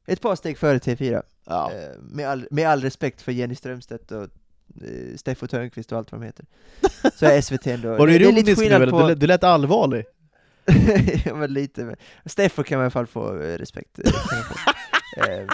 ett 0.05 0.21
par 0.21 0.35
steg 0.35 0.57
före 0.57 0.77
TV4. 0.77 1.21
ja. 1.45 1.71
Eh, 1.73 1.97
med, 2.01 2.29
all, 2.29 2.47
med 2.51 2.67
all 2.69 2.81
respekt 2.81 3.21
för 3.21 3.31
Jenny 3.31 3.55
Strömstedt 3.55 4.11
och 4.11 4.23
eh, 4.23 5.15
Steffo 5.15 5.47
Törnqvist 5.47 5.91
och 5.91 5.97
allt 5.97 6.11
vad 6.11 6.21
de 6.21 6.25
heter. 6.25 6.45
Så 7.15 7.25
är 7.25 7.41
SVT 7.41 7.67
ändå... 7.67 7.95
Var 7.97 8.07
du 8.07 8.13
ironisk 8.15 8.57
nu 8.61 8.65
eller? 8.65 8.91
på- 8.91 9.13
Du, 9.13 9.27
lät- 9.27 9.43
allvarlig. 9.43 10.05
ja, 11.25 11.35
men 11.35 11.53
lite. 11.53 11.83
Men 11.85 11.95
Steffo 12.25 12.63
kan 12.63 12.77
man 12.77 12.83
i 12.83 12.85
alla 12.85 12.91
fall 12.91 13.07
få 13.07 13.41
eh, 13.41 13.57
respekt. 13.57 13.99
få. 14.05 14.09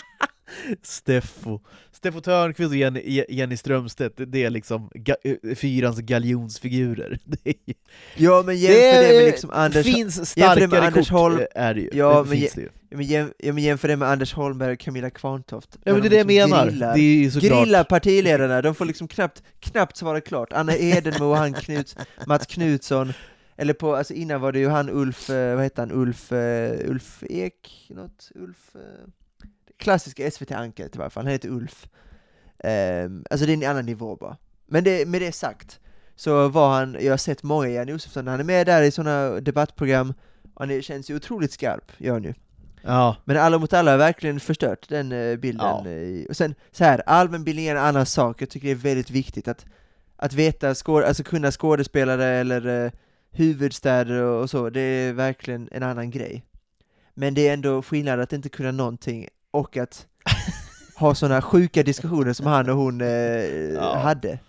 Steffo. 0.83 1.59
Steffo 1.91 2.21
Törnqvist 2.21 2.69
och 2.69 2.75
Jenny, 2.75 3.23
Jenny 3.29 3.57
Strömstedt, 3.57 4.17
det- 4.17 4.25
det 4.25 4.43
är 4.43 4.49
liksom 4.49 4.89
ga, 4.93 5.15
eh, 5.23 5.55
fyrans 5.55 5.99
galjonsfigurer. 5.99 7.17
Det, 7.25 7.53
ja, 8.15 8.43
men 8.45 8.57
jämför 8.57 9.03
det, 9.07 9.15
med 9.17 9.25
liksom 9.25 9.49
Anders... 9.53 9.85
finns 9.85 10.15
det 10.19 10.25
starkare 10.25 10.67
med 10.67 10.83
Anders 10.83 11.09
kort, 11.09 11.19
Holm- 11.19 11.39
eh, 11.55 11.63
är 11.63 11.73
det 11.73 11.81
ju. 11.81 11.89
Ja, 11.93 12.09
det 12.23 12.29
men 12.29 12.37
finns 12.39 12.53
det 12.53 12.61
ju. 12.61 12.69
Ja, 12.89 12.97
men, 12.97 13.05
jäm, 13.05 13.33
ja, 13.37 13.53
men 13.53 13.63
jämför 13.63 13.87
det 13.87 13.95
med 13.95 14.07
Anders 14.09 14.33
Holmberg 14.33 14.73
och 14.73 14.79
Camilla 14.79 15.09
Kvarntoft. 15.09 15.77
Ja 15.83 15.93
men 15.93 16.01
det 16.01 16.07
är 16.07 16.09
de 16.09 16.23
det 16.23 16.33
jag 16.33 16.47
liksom 16.47 16.49
menar. 16.49 16.65
Grillar, 16.71 16.95
Det 16.95 17.25
är 17.25 17.29
såklart... 17.29 17.63
grillar 17.65 17.83
partiledarna, 17.83 18.61
de 18.61 18.75
får 18.75 18.85
liksom 18.85 19.07
knappt, 19.07 19.43
knappt 19.59 19.97
svara 19.97 20.21
klart. 20.21 20.53
Anna 20.53 20.75
Edenmo 20.75 21.25
och 21.25 21.37
han 21.37 21.53
Knuts, 21.53 21.95
Mats 22.27 22.45
Knutsson, 22.45 23.13
eller 23.57 23.73
på, 23.73 23.95
alltså 23.95 24.13
innan 24.13 24.41
var 24.41 24.51
det 24.51 24.59
ju 24.59 24.67
han 24.67 24.89
Ulf, 24.89 25.29
eh, 25.29 25.55
vad 25.55 25.63
heter 25.63 25.81
han, 25.81 25.91
Ulf, 25.91 26.31
Ulf 26.89 27.23
Ek, 27.29 27.87
något, 27.89 28.31
Ulf, 28.35 28.75
klassiska 29.80 30.32
SVT-ankaret 30.32 30.95
i 30.95 30.97
varje 30.97 31.09
fall, 31.09 31.23
han 31.23 31.32
heter 31.32 31.49
Ulf. 31.49 31.88
Ehm, 32.63 33.25
alltså 33.30 33.45
det 33.45 33.51
är 33.51 33.57
en 33.57 33.71
annan 33.71 33.86
nivå 33.86 34.15
bara. 34.15 34.38
Men 34.67 34.84
det, 34.84 35.07
med 35.07 35.21
det 35.21 35.32
sagt, 35.32 35.80
så 36.15 36.47
var 36.47 36.69
han, 36.69 36.97
jag 37.01 37.11
har 37.11 37.17
sett 37.17 37.43
många 37.43 37.67
Janne 37.67 37.91
Josefsson, 37.91 38.27
han 38.27 38.39
är 38.39 38.43
med 38.43 38.67
där 38.67 38.82
i 38.82 38.91
sådana 38.91 39.39
debattprogram, 39.39 40.13
och 40.53 40.67
han 40.67 40.82
känns 40.82 41.09
ju 41.09 41.15
otroligt 41.15 41.51
skarp, 41.51 41.91
gör 41.97 42.13
han 42.13 42.23
ju. 42.23 42.34
Ja. 42.82 43.15
Men 43.25 43.38
Alla 43.38 43.57
mot 43.57 43.73
alla 43.73 43.91
har 43.91 43.97
verkligen 43.97 44.39
förstört 44.39 44.89
den 44.89 45.11
eh, 45.11 45.38
bilden. 45.38 45.67
Ja. 45.67 46.25
Och 46.30 46.38
sen 46.38 46.55
så 46.71 46.84
här, 46.84 47.03
allmänbildning 47.05 47.67
är 47.67 47.71
en 47.71 47.82
annan 47.82 48.05
sak, 48.05 48.41
jag 48.41 48.49
tycker 48.49 48.67
det 48.67 48.73
är 48.73 48.75
väldigt 48.75 49.11
viktigt 49.11 49.47
att, 49.47 49.65
att 50.15 50.34
veta, 50.34 50.75
skå, 50.75 51.03
alltså 51.03 51.23
kunna 51.23 51.51
skådespelare 51.51 52.25
eller 52.25 52.86
eh, 52.86 52.91
huvudstäder 53.32 54.21
och, 54.23 54.41
och 54.41 54.49
så, 54.49 54.69
det 54.69 54.82
är 54.82 55.13
verkligen 55.13 55.69
en 55.71 55.84
annan 55.84 56.11
grej. 56.11 56.43
Men 57.13 57.34
det 57.34 57.47
är 57.47 57.53
ändå 57.53 57.82
skillnad 57.82 58.19
att 58.19 58.34
inte 58.34 58.49
kunna 58.49 58.71
någonting 58.71 59.27
och 59.51 59.77
att 59.77 60.07
ha 60.95 61.15
sådana 61.15 61.41
sjuka 61.41 61.83
diskussioner 61.83 62.33
som 62.33 62.45
han 62.45 62.69
och 62.69 62.75
hon 62.75 63.01
eh, 63.01 63.97
hade. 63.97 64.39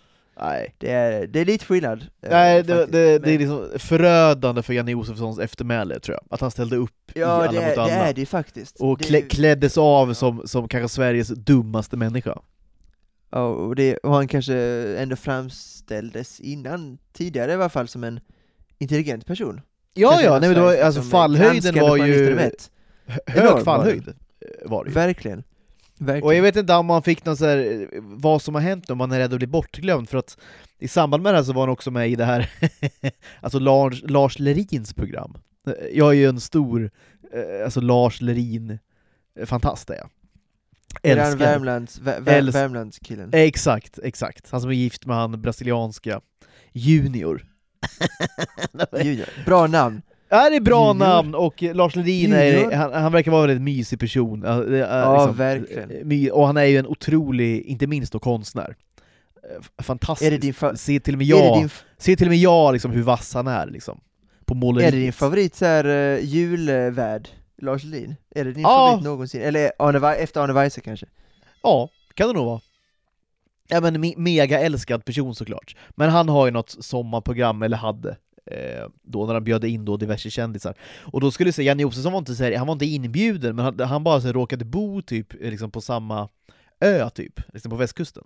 Nej. 0.40 0.74
Det 0.78 0.90
är, 0.90 1.26
det 1.26 1.40
är 1.40 1.44
lite 1.44 1.64
skillnad. 1.64 2.00
eh, 2.22 2.30
Nej, 2.30 2.62
det, 2.62 2.86
det, 2.86 3.18
det 3.18 3.30
är 3.32 3.38
liksom 3.38 3.68
förödande 3.78 4.62
för 4.62 4.72
Janne 4.72 4.90
Josefssons 4.90 5.38
eftermäle 5.38 6.00
tror 6.00 6.14
jag, 6.20 6.34
att 6.34 6.40
han 6.40 6.50
ställde 6.50 6.76
upp 6.76 7.10
i 7.14 7.20
Ja, 7.20 7.26
Alla 7.26 7.46
det 7.52 7.52
mot 7.52 7.62
är, 7.64 7.74
det 7.76 7.82
alla. 7.82 7.92
är 7.92 8.14
det 8.14 8.26
faktiskt. 8.26 8.76
och 8.80 8.98
det, 8.98 9.04
klä, 9.04 9.20
kläddes 9.22 9.78
av 9.78 10.14
som, 10.14 10.42
som 10.46 10.68
kanske 10.68 10.88
Sveriges 10.88 11.28
dummaste 11.28 11.96
människa. 11.96 12.38
Ja, 13.32 13.44
och, 13.46 13.76
det, 13.76 13.96
och 13.96 14.14
han 14.14 14.28
kanske 14.28 14.54
ändå 14.98 15.16
framställdes 15.16 16.40
innan, 16.40 16.98
tidigare 17.12 17.50
i 17.50 17.54
alla 17.54 17.68
fall, 17.68 17.88
som 17.88 18.04
en 18.04 18.20
intelligent 18.78 19.26
person. 19.26 19.60
Ja, 19.94 20.08
Kanske 20.08 20.26
ja, 20.26 20.38
nej, 20.38 20.48
men 20.48 20.54
det 20.54 20.60
var, 20.60 20.68
Sveriges 20.68 20.84
alltså 20.86 21.00
liksom 21.00 21.10
fallhöjden 21.10 21.80
var 21.80 21.96
ju 21.96 22.50
hög 23.26 23.64
fallhöjd. 23.64 24.14
Eh, 24.40 24.70
Var 24.70 24.84
det 24.84 24.88
ju. 24.90 24.94
Verkligen. 24.94 25.42
Verkligen. 25.98 26.24
Och 26.24 26.34
jag 26.34 26.42
vet 26.42 26.56
inte 26.56 26.74
om 26.74 26.86
man 26.86 27.02
fick 27.02 27.24
någon 27.24 27.36
så 27.36 27.46
här, 27.46 27.58
eh, 27.92 28.00
vad 28.02 28.42
som 28.42 28.54
har 28.54 28.62
hänt 28.62 28.90
om 28.90 28.98
man 28.98 29.12
är 29.12 29.18
rädd 29.18 29.32
att 29.32 29.38
bli 29.38 29.46
bortglömd, 29.46 30.08
för 30.08 30.18
att 30.18 30.36
i 30.78 30.88
samband 30.88 31.22
med 31.22 31.32
det 31.34 31.38
här 31.38 31.44
så 31.44 31.52
var 31.52 31.62
han 31.62 31.68
också 31.70 31.90
med 31.90 32.10
i 32.10 32.16
det 32.16 32.24
här, 32.24 32.50
alltså 33.40 33.58
Lars, 33.58 34.02
Lars 34.06 34.38
Lerins 34.38 34.94
program. 34.94 35.34
Eh, 35.66 35.72
Jag 35.92 36.08
är 36.08 36.12
ju 36.18 36.28
en 36.28 36.40
stor, 36.40 36.90
eh, 37.34 37.64
alltså 37.64 37.80
Lars 37.80 38.20
Lerin, 38.20 38.78
eh, 39.38 39.46
fantast 39.46 39.90
är 39.90 39.94
jag. 39.96 40.08
Älskar. 41.02 41.36
Värmlands, 41.36 41.98
vä, 41.98 42.20
vä, 42.20 42.40
Älsk- 42.40 42.52
Värmlandskillen? 42.52 43.30
Exakt, 43.32 43.98
exakt. 44.02 44.50
Han 44.50 44.60
som 44.60 44.70
är 44.70 44.74
gift 44.74 45.06
med 45.06 45.16
han 45.16 45.42
brasilianska 45.42 46.20
Junior. 46.72 47.46
Junior. 49.02 49.28
Bra 49.46 49.66
namn. 49.66 50.02
Ja, 50.30 50.50
det 50.50 50.56
är 50.56 50.60
bra 50.60 50.88
Junior. 50.88 50.94
namn, 51.06 51.34
och 51.34 51.62
eh, 51.62 51.74
Lars 51.74 51.96
Ledin 51.96 52.32
är, 52.32 52.74
han, 52.76 52.92
han 52.92 53.12
verkar 53.12 53.30
vara 53.30 53.42
en 53.42 53.48
väldigt 53.48 53.62
mysig 53.64 54.00
person. 54.00 54.42
Ja, 54.46 54.54
det 54.54 54.86
är 54.86 55.00
Ja, 55.02 55.16
liksom, 55.16 55.36
verkligen. 55.36 56.26
eh, 56.26 56.32
Och 56.32 56.46
han 56.46 56.56
är 56.56 56.64
ju 56.64 56.76
en 56.78 56.86
otrolig, 56.86 57.62
inte 57.62 57.86
minst 57.86 58.12
då 58.12 58.18
konstnär. 58.18 58.76
Eh, 59.42 59.82
Fantastisk. 59.82 60.32
Är 60.32 60.38
det 60.38 60.52
fa- 60.52 60.74
Se 60.76 61.00
till 61.00 61.14
och 61.14 61.18
med 61.18 61.26
jag, 61.26 61.70
se 61.98 62.16
till 62.16 62.26
och 62.26 62.30
med 62.30 62.38
jag 62.38 62.72
liksom 62.72 62.90
hur 62.90 63.02
vass 63.02 63.34
han 63.34 63.46
är 63.46 63.66
liksom. 63.66 64.00
På 64.44 64.54
måleriet. 64.54 64.92
är 64.92 64.96
det 64.96 65.02
din 65.02 65.12
favorit 65.12 65.54
så 65.54 65.64
här, 65.64 65.86
uh, 65.86 66.24
julvärd, 66.24 67.28
Lars 67.62 67.84
Lin? 67.84 68.16
Är 68.34 68.44
det 68.44 68.52
din 68.52 68.62
Ja. 68.62 68.68
favorit 68.88 69.04
någonsin? 69.04 69.42
Eller 69.42 69.72
Arne, 69.78 70.14
efter 70.14 70.40
Arne 70.40 70.52
Weise 70.52 70.80
kanske? 70.80 71.06
Ja, 71.62 71.88
kan 72.14 72.28
det 72.28 72.34
nog 72.34 72.46
vara. 72.46 72.60
Ja 73.68 73.80
men 73.80 74.04
me- 74.04 74.14
mega 74.18 74.60
älskad 74.60 75.04
person 75.04 75.34
såklart. 75.34 75.76
Men 75.90 76.10
han 76.10 76.28
har 76.28 76.46
ju 76.46 76.52
något 76.52 76.76
sommarprogram, 76.80 77.62
eller 77.62 77.76
hade, 77.76 78.08
eh, 78.10 78.16
Eh, 78.50 78.88
då 79.02 79.26
när 79.26 79.34
han 79.34 79.44
bjöd 79.44 79.64
in 79.64 79.84
då 79.84 79.96
diverse 79.96 80.30
kändisar. 80.30 80.74
Och 81.00 81.20
då 81.20 81.30
skulle 81.30 81.48
jag 81.48 81.54
säga, 81.54 81.66
Janne 81.66 81.82
Josefsson 81.82 82.12
var 82.12 82.18
inte, 82.18 82.34
så 82.34 82.44
här, 82.44 82.56
han 82.56 82.66
var 82.66 82.72
inte 82.72 82.86
inbjuden, 82.86 83.56
men 83.56 83.64
han, 83.64 83.80
han 83.80 84.04
bara 84.04 84.20
så 84.20 84.26
här, 84.26 84.34
råkade 84.34 84.64
bo 84.64 85.02
typ 85.02 85.34
eh, 85.34 85.50
liksom 85.50 85.70
på 85.70 85.80
samma 85.80 86.28
ö 86.80 87.10
typ, 87.10 87.40
liksom 87.52 87.70
på 87.70 87.76
västkusten. 87.76 88.24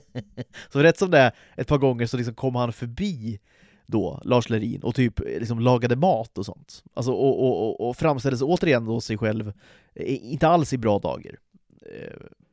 så 0.72 0.82
rätt 0.82 0.98
som 0.98 1.10
det 1.10 1.18
är, 1.18 1.32
ett 1.56 1.68
par 1.68 1.78
gånger 1.78 2.06
så 2.06 2.16
liksom 2.16 2.34
kom 2.34 2.54
han 2.54 2.72
förbi 2.72 3.40
då, 3.86 4.20
Lars 4.24 4.50
Lerin, 4.50 4.82
och 4.82 4.94
typ 4.94 5.20
eh, 5.20 5.24
liksom 5.26 5.60
lagade 5.60 5.96
mat 5.96 6.38
och 6.38 6.46
sånt. 6.46 6.84
Alltså, 6.94 7.12
och, 7.12 7.44
och, 7.44 7.68
och, 7.68 7.88
och 7.88 7.96
framställde 7.96 8.38
sig 8.38 8.44
återigen 8.44 8.84
då 8.84 9.00
sig 9.00 9.18
själv, 9.18 9.52
inte 10.04 10.48
alls 10.48 10.72
i 10.72 10.78
bra 10.78 10.98
dagar. 10.98 11.36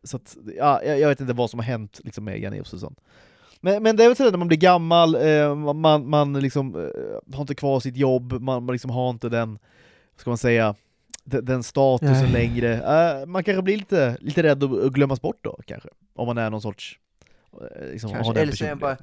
Så 0.04 0.18
att, 0.18 0.38
ja, 0.58 0.84
jag, 0.84 1.00
jag 1.00 1.10
vet 1.10 1.20
inte 1.20 1.34
vad 1.34 1.50
som 1.50 1.60
har 1.60 1.66
hänt 1.66 2.00
liksom, 2.04 2.24
med 2.24 2.40
Janne 2.40 2.58
Josefsson. 2.58 2.96
Men, 3.62 3.84
men 3.84 3.96
det 3.96 4.04
är 4.04 4.08
väl 4.08 4.16
sådär 4.16 4.32
när 4.32 4.38
man 4.38 4.48
blir 4.48 4.58
gammal, 4.58 5.16
eh, 5.16 5.56
man, 5.56 6.10
man 6.10 6.40
liksom, 6.40 6.76
eh, 6.76 7.36
har 7.36 7.42
inte 7.42 7.56
kvar 7.56 7.80
sitt 7.80 7.98
jobb, 7.98 8.32
man, 8.32 8.66
man 8.66 8.74
liksom 8.74 8.92
har 8.92 9.10
inte 9.10 9.30
den, 9.30 9.50
vad 10.14 10.20
ska 10.20 10.30
man 10.30 10.38
säga, 10.38 10.76
den, 11.24 11.64
statusen 11.64 12.32
Nej. 12.32 12.32
längre. 12.32 12.74
Eh, 12.74 13.26
man 13.26 13.44
kanske 13.44 13.62
blir 13.62 13.78
lite, 13.78 14.18
lite 14.20 14.44
rädd 14.44 14.64
att, 14.64 14.94
glömmas 14.94 15.22
bort 15.22 15.40
då 15.42 15.60
kanske, 15.68 15.90
om 16.16 16.28
man 16.28 16.38
är 16.38 16.50
någon 16.50 16.62
sorts, 16.62 17.00
liksom, 17.92 18.10
har 18.10 18.18
Kanske. 18.18 18.34
den 18.34 18.44
Eller 18.44 18.56
så, 18.56 18.66
är 18.66 18.76
bara, 18.76 18.98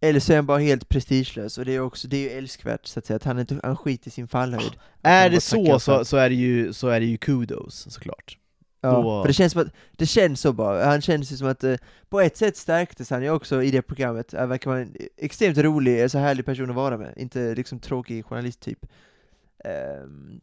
eller 0.00 0.20
så 0.20 0.32
är 0.32 0.36
han 0.36 0.46
bara 0.46 0.58
helt 0.58 0.88
prestigelös, 0.88 1.58
och 1.58 1.64
det 1.64 1.72
är 1.72 1.80
också, 1.80 2.08
det 2.08 2.16
är 2.16 2.30
ju 2.30 2.38
älskvärt 2.38 2.86
så 2.86 2.98
att 2.98 3.06
säga, 3.06 3.16
att 3.16 3.24
han 3.24 3.38
inte, 3.38 3.60
han 3.62 3.76
skiter 3.76 4.08
i 4.08 4.10
sin 4.10 4.28
fallhöjd. 4.28 4.72
Är 5.02 5.24
man 5.24 5.34
det 5.34 5.40
så, 5.40 5.78
så, 5.78 6.04
så, 6.04 6.16
är 6.16 6.28
det 6.28 6.34
ju, 6.34 6.72
så 6.72 6.88
är 6.88 7.00
det 7.00 7.06
ju 7.06 7.16
kudos 7.16 7.86
såklart. 7.90 8.38
Ja, 8.84 8.90
Då- 8.92 9.22
för 9.22 9.28
det 9.28 9.32
känns 9.34 9.52
som 9.52 9.62
att, 9.62 9.68
det 9.96 10.06
känns 10.06 10.40
så 10.40 10.52
bara, 10.52 10.84
han 10.84 11.00
känns 11.00 11.32
ju 11.32 11.36
som 11.36 11.48
att 11.48 11.64
eh, 11.64 11.74
på 12.08 12.20
ett 12.20 12.36
sätt 12.36 12.56
stärktes 12.56 13.10
han 13.10 13.22
ju 13.22 13.30
också 13.30 13.62
i 13.62 13.70
det 13.70 13.82
programmet, 13.82 14.32
han 14.38 14.48
verkar 14.48 14.70
vara 14.70 14.80
en 14.80 14.96
extremt 15.16 15.58
rolig, 15.58 16.10
så 16.10 16.18
härlig 16.18 16.44
person 16.46 16.70
att 16.70 16.76
vara 16.76 16.98
med, 16.98 17.14
inte 17.16 17.54
liksom 17.54 17.78
tråkig 17.80 18.24
journalist 18.24 18.60
typ. 18.60 18.86
Ehm, 19.64 20.40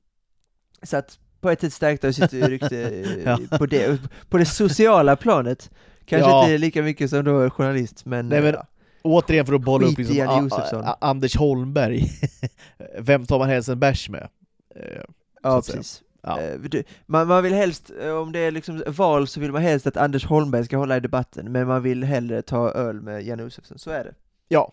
så 0.83 0.97
att 0.97 1.19
på 1.41 1.49
ett 1.49 1.61
sätt 1.61 1.73
stärkte 1.73 2.07
han 2.07 2.13
sitt 2.13 2.33
rykte 2.33 2.81
eh, 2.89 3.23
Ja. 3.25 3.57
på, 3.57 3.65
det, 3.65 3.99
på 4.29 4.37
det 4.37 4.45
sociala 4.45 5.15
planet, 5.15 5.71
kanske 6.05 6.29
Ja. 6.29 6.43
inte 6.43 6.57
lika 6.57 6.81
mycket 6.83 7.09
som 7.09 7.23
då 7.23 7.49
journalist, 7.49 8.05
men, 8.05 8.29
Nej, 8.29 8.41
men- 8.41 8.53
ja. 8.53 8.65
Återigen 9.01 9.45
för 9.45 9.53
att 9.53 9.61
bolla 9.61 9.87
upp 9.87 9.95
Skit 9.95 10.09
i 10.09 10.13
liksom, 10.13 10.81
A- 10.85 10.97
Anders 11.01 11.35
Holmberg, 11.35 12.03
vem 12.99 13.25
tar 13.25 13.39
man 13.39 13.49
helst 13.49 13.69
en 13.69 13.79
bärs 13.79 14.09
med? 14.09 14.27
Eh, 14.75 15.01
ja 15.43 15.57
att 15.57 15.65
säga. 15.65 15.83
Ja. 16.29 16.41
Eh, 16.41 16.83
Man, 17.05 17.27
man 17.27 17.43
vill 17.43 17.53
helst, 17.53 17.91
eh, 18.01 18.11
om 18.11 18.31
det 18.31 18.39
är 18.39 18.51
liksom 18.51 18.83
val 18.87 19.27
så 19.27 19.39
vill 19.39 19.51
man 19.51 19.61
helst 19.61 19.87
att 19.87 19.97
Anders 19.97 20.25
Holmberg 20.25 20.65
ska 20.65 20.77
hålla 20.77 20.97
i 20.97 20.99
debatten, 20.99 21.51
men 21.51 21.67
man 21.67 21.83
vill 21.83 22.03
hellre 22.03 22.41
ta 22.41 22.71
öl 22.71 23.01
med 23.01 23.23
Janne 23.23 23.43
Josefsson, 23.43 23.79
så 23.79 23.91
är 23.91 24.03
det. 24.03 24.13
Ja, 24.47 24.71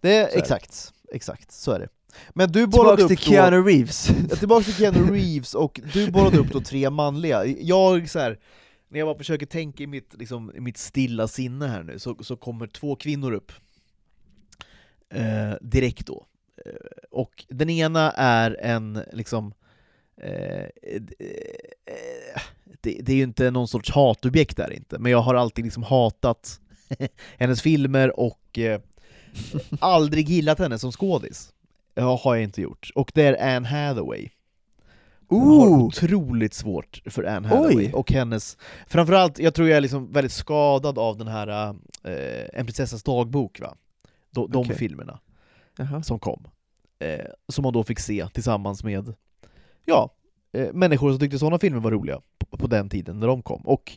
det 0.00 0.16
är 0.16 0.24
Så 0.24 0.30
är 0.30 0.34
det. 0.34 0.38
exakt, 0.38 0.92
exakt, 1.12 1.52
så 1.52 1.72
är 1.72 1.78
det. 1.78 1.88
Men 2.30 2.52
du 2.52 2.66
bollade 2.66 3.02
upp 3.02 3.08
till 3.08 3.18
Keanu 3.18 3.62
Reeves. 3.62 4.08
då, 4.30 4.36
tillbaks 4.36 4.66
till 4.66 4.74
Keanu 4.74 5.12
Reeves, 5.12 5.54
och 5.54 5.80
du 5.92 6.10
bollade 6.10 6.38
upp 6.38 6.52
då 6.52 6.60
tre 6.60 6.90
manliga. 6.90 7.44
Jag 7.46 8.10
så 8.10 8.18
här, 8.18 8.38
när 8.88 8.98
jag 8.98 9.08
bara 9.08 9.18
försöker 9.18 9.46
tänka 9.46 9.82
i 9.82 9.86
mitt, 9.86 10.14
liksom, 10.18 10.52
i 10.56 10.60
mitt 10.60 10.76
stilla 10.78 11.28
sinne 11.28 11.66
här 11.66 11.82
nu, 11.82 11.98
så, 11.98 12.16
så 12.20 12.36
kommer 12.36 12.66
två 12.66 12.96
kvinnor 12.96 13.32
upp. 13.32 13.52
Eh, 15.14 15.54
direkt 15.60 16.06
då. 16.06 16.26
Eh, 16.66 16.72
och 17.10 17.44
den 17.48 17.70
ena 17.70 18.12
är 18.12 18.56
en, 18.60 19.00
liksom, 19.12 19.54
eh, 20.16 20.66
det, 22.80 23.00
det 23.02 23.12
är 23.12 23.16
ju 23.16 23.22
inte 23.22 23.50
någon 23.50 23.68
sorts 23.68 23.90
hatobjekt 23.90 24.56
där 24.56 24.72
inte, 24.72 24.98
men 24.98 25.12
jag 25.12 25.18
har 25.18 25.34
alltid 25.34 25.64
liksom 25.64 25.82
hatat 25.82 26.60
hennes 27.38 27.62
filmer 27.62 28.20
och 28.20 28.58
eh, 28.58 28.80
aldrig 29.78 30.28
gillat 30.28 30.58
henne 30.58 30.78
som 30.78 30.92
skådis. 30.92 31.52
Ja, 31.94 32.20
har 32.24 32.34
jag 32.34 32.44
inte 32.44 32.62
gjort. 32.62 32.90
Och 32.94 33.12
det 33.14 33.22
är 33.22 33.56
Anne 33.56 33.68
Hathaway. 33.68 34.28
Jag 35.28 35.36
har 35.36 35.66
Ooh! 35.66 35.82
otroligt 35.82 36.54
svårt 36.54 37.02
för 37.06 37.24
Anne 37.24 37.48
Hathaway 37.48 37.76
Oj. 37.76 37.92
och 37.92 38.12
hennes... 38.12 38.56
Framförallt, 38.86 39.38
jag 39.38 39.54
tror 39.54 39.68
jag 39.68 39.76
är 39.76 39.80
liksom 39.80 40.12
väldigt 40.12 40.32
skadad 40.32 40.98
av 40.98 41.16
den 41.16 41.28
här 41.28 41.76
eh, 42.04 42.44
En 42.52 42.66
prinsessas 42.66 43.02
dagbok, 43.02 43.60
va? 43.60 43.76
De, 44.30 44.50
de 44.50 44.58
Okej. 44.58 44.76
filmerna 44.76 45.20
Jaha. 45.76 46.02
som 46.02 46.18
kom. 46.18 46.48
Eh, 46.98 47.26
som 47.48 47.62
man 47.62 47.72
då 47.72 47.84
fick 47.84 48.00
se 48.00 48.28
tillsammans 48.32 48.84
med, 48.84 49.14
ja, 49.84 50.10
eh, 50.52 50.72
människor 50.72 51.10
som 51.10 51.18
tyckte 51.20 51.38
sådana 51.38 51.58
filmer 51.58 51.80
var 51.80 51.90
roliga 51.90 52.20
på, 52.50 52.56
på 52.56 52.66
den 52.66 52.88
tiden 52.88 53.20
när 53.20 53.26
de 53.26 53.42
kom. 53.42 53.60
Och 53.60 53.92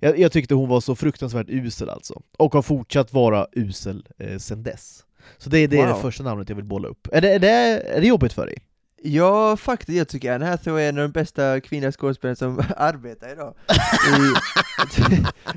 Jag, 0.00 0.18
jag 0.18 0.32
tyckte 0.32 0.54
hon 0.54 0.68
var 0.68 0.80
så 0.80 0.96
fruktansvärt 0.96 1.46
usel 1.48 1.90
alltså, 1.90 2.22
och 2.38 2.54
har 2.54 2.62
fortsatt 2.62 3.12
vara 3.12 3.46
usel 3.52 4.06
eh, 4.18 4.38
sen 4.38 4.62
dess. 4.62 5.04
Så 5.38 5.50
det, 5.50 5.66
det 5.66 5.80
är 5.80 5.86
Wow. 5.86 5.96
det 5.96 6.02
första 6.02 6.24
namnet 6.24 6.48
jag 6.48 6.56
vill 6.56 6.64
bolla 6.64 6.88
upp. 6.88 7.08
Är 7.12 7.20
det, 7.20 7.34
är 7.34 7.38
det, 7.38 7.48
är 7.96 8.00
det 8.00 8.06
jobbigt 8.06 8.32
för 8.32 8.46
dig? 8.46 8.58
Ja, 9.04 9.56
faktiskt, 9.56 9.98
jag 9.98 10.08
tycker 10.08 10.32
Anne 10.34 10.46
Hathaway 10.46 10.84
är 10.84 10.88
en 10.88 10.98
av 10.98 11.02
de 11.02 11.12
bästa 11.12 11.60
kvinnliga 11.60 11.92
skådespelarna 11.92 12.36
som 12.36 12.58
arbetar 12.76 13.32
idag. 13.32 13.54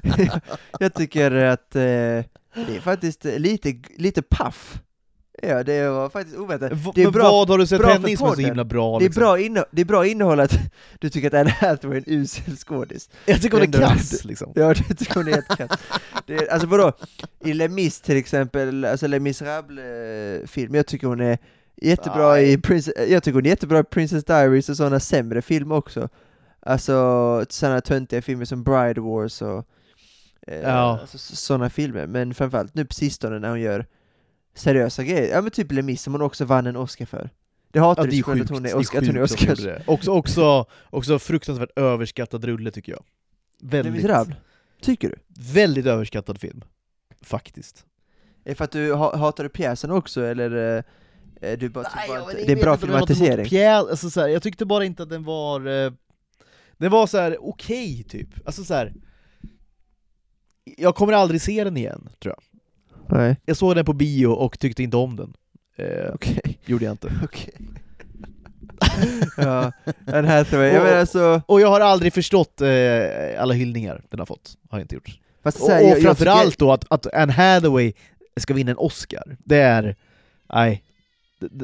Jag 0.79 0.93
tycker 0.93 1.31
att 1.31 1.75
eh, 1.75 1.81
det 1.81 2.75
är 2.75 2.79
faktiskt 2.81 3.23
lite, 3.23 3.75
lite 3.97 4.21
paff. 4.21 4.79
Ja, 5.43 5.63
det 5.63 5.89
var 5.89 6.09
faktiskt 6.09 6.37
oväntat. 6.37 6.71
V- 6.71 6.91
Det 6.95 7.01
är 7.01 7.05
men 7.05 7.11
bra- 7.13 7.31
vad 7.31 7.49
har 7.49 7.57
du 7.57 7.67
sett 7.67 7.81
henne 7.85 8.17
som 8.17 8.27
är 8.27 8.35
så 8.35 8.41
himla 8.41 8.63
bra? 8.63 8.99
Det 8.99 9.05
är, 9.05 9.07
liksom? 9.09 9.21
bra 9.23 9.65
det 9.71 9.81
är 9.81 9.85
bra 9.85 10.05
innehåll 10.07 10.39
att 10.39 10.57
du 10.99 11.09
tycker 11.09 11.27
att 11.27 11.33
Anne 11.33 11.49
Hathaway 11.49 11.97
är 11.97 12.01
en 12.09 12.13
usel 12.21 12.55
skådis. 12.57 13.09
Jag 13.25 13.41
tycker 13.41 13.57
hon 13.57 13.67
är 13.75 13.79
kass 13.79 14.23
liksom. 14.25 14.51
Ja, 14.55 14.73
det 14.73 14.93
tycker 14.95 15.13
hon 15.15 15.27
är 15.27 15.31
jättekass. 15.31 15.79
Det 16.25 16.35
är- 16.35 16.51
Alltså 16.53 16.67
vadå, 16.67 16.91
i 17.45 17.53
Les 17.53 17.71
Mis 17.71 18.01
till 18.01 18.17
exempel, 18.17 18.85
alltså 18.85 19.07
Les 19.07 19.21
Misérables-film, 19.21 20.75
jag 20.75 20.85
tycker 20.87 21.07
hon 21.07 21.21
är 21.21 21.37
jättebra 21.81 22.29
Nej. 22.31 22.51
i 22.53 22.57
Prince- 22.57 23.05
jag 23.07 23.23
tycker 23.23 23.33
hon 23.35 23.45
är 23.45 23.49
jättebra 23.49 23.79
i 23.79 23.83
Princess 23.83 24.23
Diaries 24.23 24.69
och 24.69 24.77
sådana 24.77 24.99
sämre 24.99 25.41
filmer 25.41 25.75
också. 25.75 26.09
Alltså 26.59 27.45
sådana 27.49 27.81
töntiga 27.81 28.21
filmer 28.21 28.45
som 28.45 28.63
Bride 28.63 29.01
Wars 29.01 29.41
och 29.41 29.65
eh, 30.47 30.59
Ja. 30.61 30.99
alltså, 31.01 31.17
sådana 31.17 31.69
filmer, 31.69 32.07
men 32.07 32.33
framförallt 32.33 32.75
nu 32.75 32.85
på 32.85 32.93
sistone 32.93 33.39
när 33.39 33.49
hon 33.49 33.61
gör 33.61 33.85
seriösa 34.55 35.03
grejer, 35.03 35.35
ja 35.35 35.41
men 35.41 35.51
typ 35.51 35.71
Les 35.71 35.85
Mis 35.85 36.01
som 36.01 36.13
hon 36.13 36.21
också 36.21 36.45
vann 36.45 36.67
en 36.67 36.75
Oscar 36.75 37.05
för. 37.05 37.29
Det 37.71 37.79
hatar 37.79 38.01
Ja, 38.03 38.05
du 38.05 38.09
det 38.11 38.15
är 38.15 38.17
såklart 38.17 38.37
sjukt, 38.37 38.51
att 38.51 38.55
hon 38.55 38.63
det 38.63 38.69
är, 38.69 38.73
är 38.73 38.79
Oscar, 38.79 39.01
hon 39.05 39.17
är 39.17 39.27
sjukt 39.27 39.33
att 39.33 39.39
hon 39.39 39.49
Oscars. 39.49 39.59
gjorde 39.59 39.71
det. 39.71 39.83
Också, 39.87 40.11
också, 40.11 40.65
också 40.89 41.19
fruktansvärt 41.19 41.69
överskattad 41.75 42.43
rulle 42.45 42.71
tycker 42.71 42.91
jag. 42.91 43.03
Väldigt, 43.61 44.07
tycker 44.81 45.09
du? 45.09 45.15
väldigt 45.53 45.85
överskattad 45.85 46.39
film. 46.39 46.63
Faktiskt. 47.21 47.85
Är 48.43 48.49
det 48.49 48.55
för 48.55 48.63
att 48.63 48.71
du 48.71 48.93
ha, 48.93 49.17
hatar 49.17 49.43
du 49.43 49.49
pjäsen 49.49 49.91
också, 49.91 50.21
eller? 50.21 50.77
eh, 50.77 50.83
är 51.41 51.57
du 51.57 51.69
bara, 51.69 51.83
typ 51.85 52.07
bara 52.07 52.19
inte, 52.21 52.35
vet 52.35 52.47
det 52.47 52.53
är 52.53 52.55
bra 52.55 52.71
något 52.71 52.83
emot 52.83 52.93
filmatisering? 53.07 53.45
Pjäs, 53.45 53.85
alltså 53.89 54.09
så 54.09 54.21
här, 54.21 54.27
jag 54.27 54.43
tyckte 54.43 54.65
bara 54.65 54.85
inte 54.85 55.03
att 55.03 55.09
den 55.09 55.23
var... 55.23 55.67
Eh, 55.85 55.91
den 56.77 56.91
var 56.91 57.07
så 57.07 57.17
här 57.17 57.37
okej 57.49 58.03
typ. 58.03 58.29
Alltså 58.45 58.63
så 58.63 58.73
här. 58.73 58.93
Jag 60.77 60.95
kommer 60.95 61.13
aldrig 61.13 61.41
se 61.41 61.63
den 61.63 61.77
igen, 61.77 62.09
tror 62.19 62.35
jag. 62.37 62.54
Nej, 63.09 63.35
Jag 63.45 63.57
såg 63.57 63.75
den 63.75 63.85
på 63.85 63.93
bio 63.93 64.27
och 64.27 64.59
tyckte 64.59 64.83
inte 64.83 64.97
om 64.97 65.15
den. 65.15 65.33
Eh, 65.77 66.11
okej, 66.13 66.59
Gjorde 66.65 66.85
jag 66.85 66.93
inte. 66.93 67.11
okej. 67.23 67.53
ja, 69.37 69.71
Anne 70.07 70.27
Hathaway, 70.27 70.67
jag 70.67 70.77
Och- 70.77 70.83
menar 70.85 70.97
alltså, 70.99 71.41
Och 71.45 71.61
jag 71.61 71.67
har 71.67 71.79
aldrig 71.81 72.13
förstått 72.13 72.61
eh, 72.61 72.67
alla 73.41 73.53
hyllningar 73.53 74.03
den 74.09 74.19
har 74.19 74.25
fått. 74.25 74.57
Har 74.69 74.77
jag 74.79 74.83
inte 74.83 74.95
gjort. 74.95 75.19
fast 75.43 75.61
Och, 75.61 75.69
här, 75.69 75.77
och 75.83 75.89
jag, 75.89 75.97
jag 75.97 76.03
framförallt 76.03 76.49
tycker, 76.51 76.65
då 76.65 76.71
att, 76.71 76.85
att 76.89 77.13
Anne 77.13 77.33
Hathaway 77.33 77.93
ska 78.37 78.53
vinna 78.53 78.71
en 78.71 78.77
Oscar, 78.77 79.37
det 79.39 79.57
är... 79.57 79.95
Nej. 80.53 80.83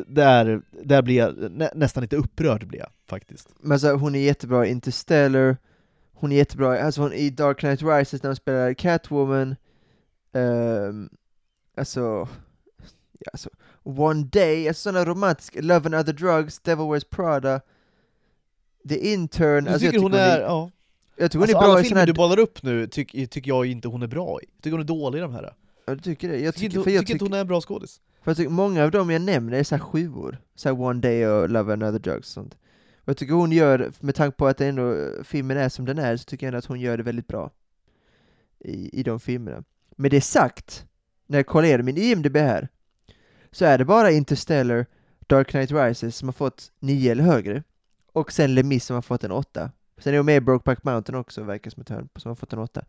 Där, 0.08 0.62
där 0.84 1.02
blir 1.02 1.16
jag 1.18 1.52
nä, 1.52 1.72
nästan 1.76 2.02
lite 2.02 2.16
upprörd 2.16 2.68
blir 2.68 2.80
jag 2.80 2.90
faktiskt. 3.10 3.50
men 3.60 3.72
alltså, 3.72 3.92
hon 3.94 4.16
är 4.16 4.20
jättebra 4.20 4.66
i 4.66 4.72
Interstellar, 4.72 5.58
hon 6.14 6.32
är 6.32 6.36
jättebra, 6.36 6.80
alltså 6.82 7.02
hon 7.02 7.14
i 7.14 7.30
Dark 7.30 7.60
Knight 7.60 7.82
Rises 7.82 8.24
när 8.24 8.30
hon 8.30 8.36
spelar 8.36 8.74
Catwoman, 8.74 9.56
ehm, 10.36 11.10
alltså, 11.78 12.28
ja, 13.20 13.30
alltså, 13.34 13.50
One 13.84 14.24
Day, 14.24 14.68
alltså 14.68 14.82
sådana 14.82 15.06
romantiska, 15.06 15.62
Love 15.62 15.86
and 15.86 15.96
Other 15.96 16.14
Drugs, 16.14 16.60
Devil 16.60 16.90
Wears 16.92 17.04
Prada, 17.04 17.62
The 18.90 19.14
Intern, 19.14 19.64
Du 19.64 19.70
alltså 19.70 19.86
jag 19.86 19.94
tycker 19.94 20.04
hon 20.04 20.14
är... 20.14 20.38
är, 20.38 20.42
Ja. 20.42 20.72
jag 21.16 21.32
tycker 21.32 21.40
hon 21.40 21.44
Alltså, 21.44 21.58
är 21.58 21.62
bra 21.62 21.72
alla 21.72 21.80
i 21.82 21.84
filmer 21.84 22.00
här 22.00 22.08
du 22.08 22.14
bollar 22.14 22.40
upp 22.40 22.64
nu 22.64 22.88
tycker 22.88 23.26
tycker 23.26 23.52
jag 23.52 23.66
inte 23.66 23.88
hon 23.88 24.02
är 24.04 24.08
bra 24.08 24.40
i. 24.42 24.46
Jag 24.56 24.64
tycker 24.64 24.72
hon 24.72 24.80
är 24.82 24.86
dålig 24.86 25.20
i 25.20 25.22
de 25.22 25.34
här. 25.34 25.54
Ja, 25.86 25.96
du 25.96 26.02
tycker 26.02 26.30
det? 26.30 26.40
Jag 26.40 26.56
tycker, 26.56 26.70
tycker, 26.70 26.84
för 26.84 26.92
jag 26.92 27.02
tycker 27.02 27.14
inte 27.14 27.26
hon 27.26 27.34
är 27.34 27.42
en 27.42 27.48
bra 27.48 27.62
skådis. 27.62 28.02
för 28.24 28.32
jag 28.32 28.38
tycker 28.38 28.50
många 28.50 28.84
av 28.84 28.92
dem 28.92 29.10
jag 29.10 29.22
nämner 29.22 29.58
är 29.58 29.64
så 29.64 29.76
här 29.76 29.84
sjuor, 29.84 30.38
så 30.56 30.70
här 30.70 30.82
One 30.82 31.02
Day 31.02 31.28
och 31.28 31.50
Love 31.50 31.74
and 31.74 31.84
Other 31.84 32.00
Drugs 32.00 32.28
och 32.28 32.34
sånt. 32.34 32.54
Och 33.04 33.10
jag 33.10 33.18
tycker 33.18 33.34
hon 33.34 33.52
gör, 33.52 33.92
med 34.00 34.16
tanke 34.16 34.38
på 34.38 34.48
att 34.48 34.58
det 34.58 34.68
ändå, 34.68 35.14
filmen 35.24 35.58
är 35.58 35.70
som 35.70 35.86
den 35.86 35.98
är, 36.00 36.18
så 36.18 36.24
tycker 36.24 36.46
jag 36.46 36.48
ändå 36.48 36.58
att 36.58 36.66
hon 36.66 36.80
gör 36.80 36.98
det 36.98 37.04
väldigt 37.04 37.28
bra 37.28 37.52
i, 38.60 39.00
i 39.00 39.04
de 39.04 39.20
filmerna. 39.20 39.64
Med 39.96 40.12
det 40.12 40.22
sagt, 40.22 40.86
när 41.32 41.38
jag 41.38 41.46
kollar 41.46 41.68
igenom 41.68 41.86
min 41.86 41.98
IMDB 41.98 42.38
här, 42.38 42.68
så 43.52 43.66
är 43.66 43.78
det 43.78 43.86
bara 43.86 44.12
Interstellar, 44.12 44.86
Dark 45.28 45.48
Knight 45.48 45.72
Rises 45.72 46.16
som 46.16 46.28
har 46.28 46.34
fått 46.34 46.72
9 46.80 47.12
eller 47.12 47.24
högre, 47.24 47.64
och 48.14 48.32
sen 48.32 48.56
Les 48.56 48.66
Mis 48.66 48.86
som 48.86 48.94
har 48.94 49.02
fått 49.02 49.24
en 49.24 49.32
8. 49.32 49.72
Sen 49.98 50.14
är 50.14 50.18
hon 50.18 50.26
med 50.26 50.36
i 50.36 50.42
Brokeback 50.42 50.84
Mountain 50.84 51.20
också, 51.20 51.44
verkar 51.44 51.72
som 51.72 51.82
ett 51.82 51.90
hörn, 51.90 52.10
som 52.16 52.30
har 52.30 52.36
fått 52.36 52.54
en 52.54 52.60
8. 52.60 52.86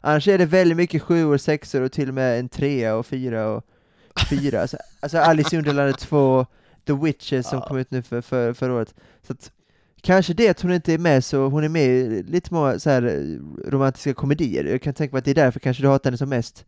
Annars 0.00 0.28
är 0.28 0.38
det 0.38 0.46
väldigt 0.46 0.76
mycket 0.76 1.02
sjuor, 1.02 1.36
sexor 1.36 1.82
och 1.82 1.92
till 1.92 2.08
och 2.08 2.14
med 2.14 2.38
en 2.38 2.48
trea 2.48 2.96
och 2.96 3.06
fyra 3.06 3.48
och 3.48 3.64
fyra. 4.30 4.60
Alltså, 4.60 4.76
alltså 5.00 5.18
Alice 5.18 5.56
i 5.56 5.58
Underlandet 5.58 5.98
2, 5.98 6.46
The 6.86 6.92
Witches 6.92 7.48
som 7.48 7.58
Ja. 7.58 7.68
kom 7.68 7.78
ut 7.78 7.90
nu 7.90 8.02
för, 8.02 8.20
för, 8.20 8.52
förra 8.52 8.74
året. 8.74 8.94
Så 9.22 9.32
att, 9.32 9.52
kanske 10.00 10.34
det 10.34 10.48
att 10.48 10.60
hon 10.60 10.72
inte 10.72 10.92
är 10.92 10.98
med, 10.98 11.24
så 11.24 11.48
hon 11.48 11.64
är 11.64 11.68
med 11.68 11.86
i 11.86 12.22
lite 12.22 12.48
så 12.78 12.90
här, 12.90 13.02
eh, 13.02 13.70
romantiska 13.70 14.14
komedier. 14.14 14.64
Jag 14.64 14.82
kan 14.82 14.94
tänka 14.94 15.12
mig 15.12 15.18
att 15.18 15.24
det 15.24 15.30
är 15.30 15.34
därför 15.34 15.60
kanske 15.60 15.82
du 15.82 15.88
hatar 15.88 16.10
henne 16.10 16.18
som 16.18 16.28
mest. 16.28 16.64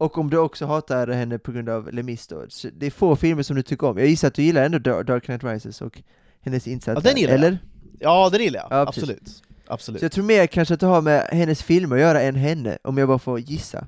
Och 0.00 0.18
om 0.18 0.30
du 0.30 0.38
också 0.38 0.66
hatar 0.66 1.08
henne 1.08 1.38
på 1.38 1.52
grund 1.52 1.68
av 1.68 1.92
Les 1.92 2.04
Mis 2.04 2.26
då. 2.26 2.44
Så 2.48 2.68
Det 2.76 2.86
är 2.86 2.90
få 2.90 3.16
filmer 3.16 3.42
som 3.42 3.56
du 3.56 3.62
tycker 3.62 3.86
om. 3.86 3.98
Jag 3.98 4.06
gissar 4.06 4.28
att 4.28 4.34
du 4.34 4.42
gillar 4.42 4.64
ändå 4.64 4.78
Dar- 4.78 5.02
Dark 5.02 5.24
Knight 5.24 5.44
Rises 5.44 5.82
och 5.82 6.02
hennes 6.40 6.66
insats 6.68 7.00
Ja, 7.04 7.10
den 7.10 7.20
gillar 7.20 7.32
jag. 7.32 7.38
eller? 7.44 7.58
Ja, 7.98 8.30
det 8.32 8.42
gillar 8.42 8.60
jag. 8.60 8.68
Ja. 8.70 8.88
Absolut. 8.88 9.42
Absolut. 9.66 10.00
Så 10.00 10.04
jag 10.04 10.12
tror 10.12 10.24
mer 10.24 10.46
kanske 10.46 10.74
att 10.74 10.80
det 10.80 10.86
har 10.86 11.02
med 11.02 11.28
hennes 11.32 11.62
filmer 11.62 11.96
att 11.96 12.02
göra 12.02 12.20
än 12.22 12.34
henne, 12.34 12.78
om 12.82 12.98
jag 12.98 13.08
bara 13.08 13.18
får 13.18 13.40
gissa. 13.40 13.78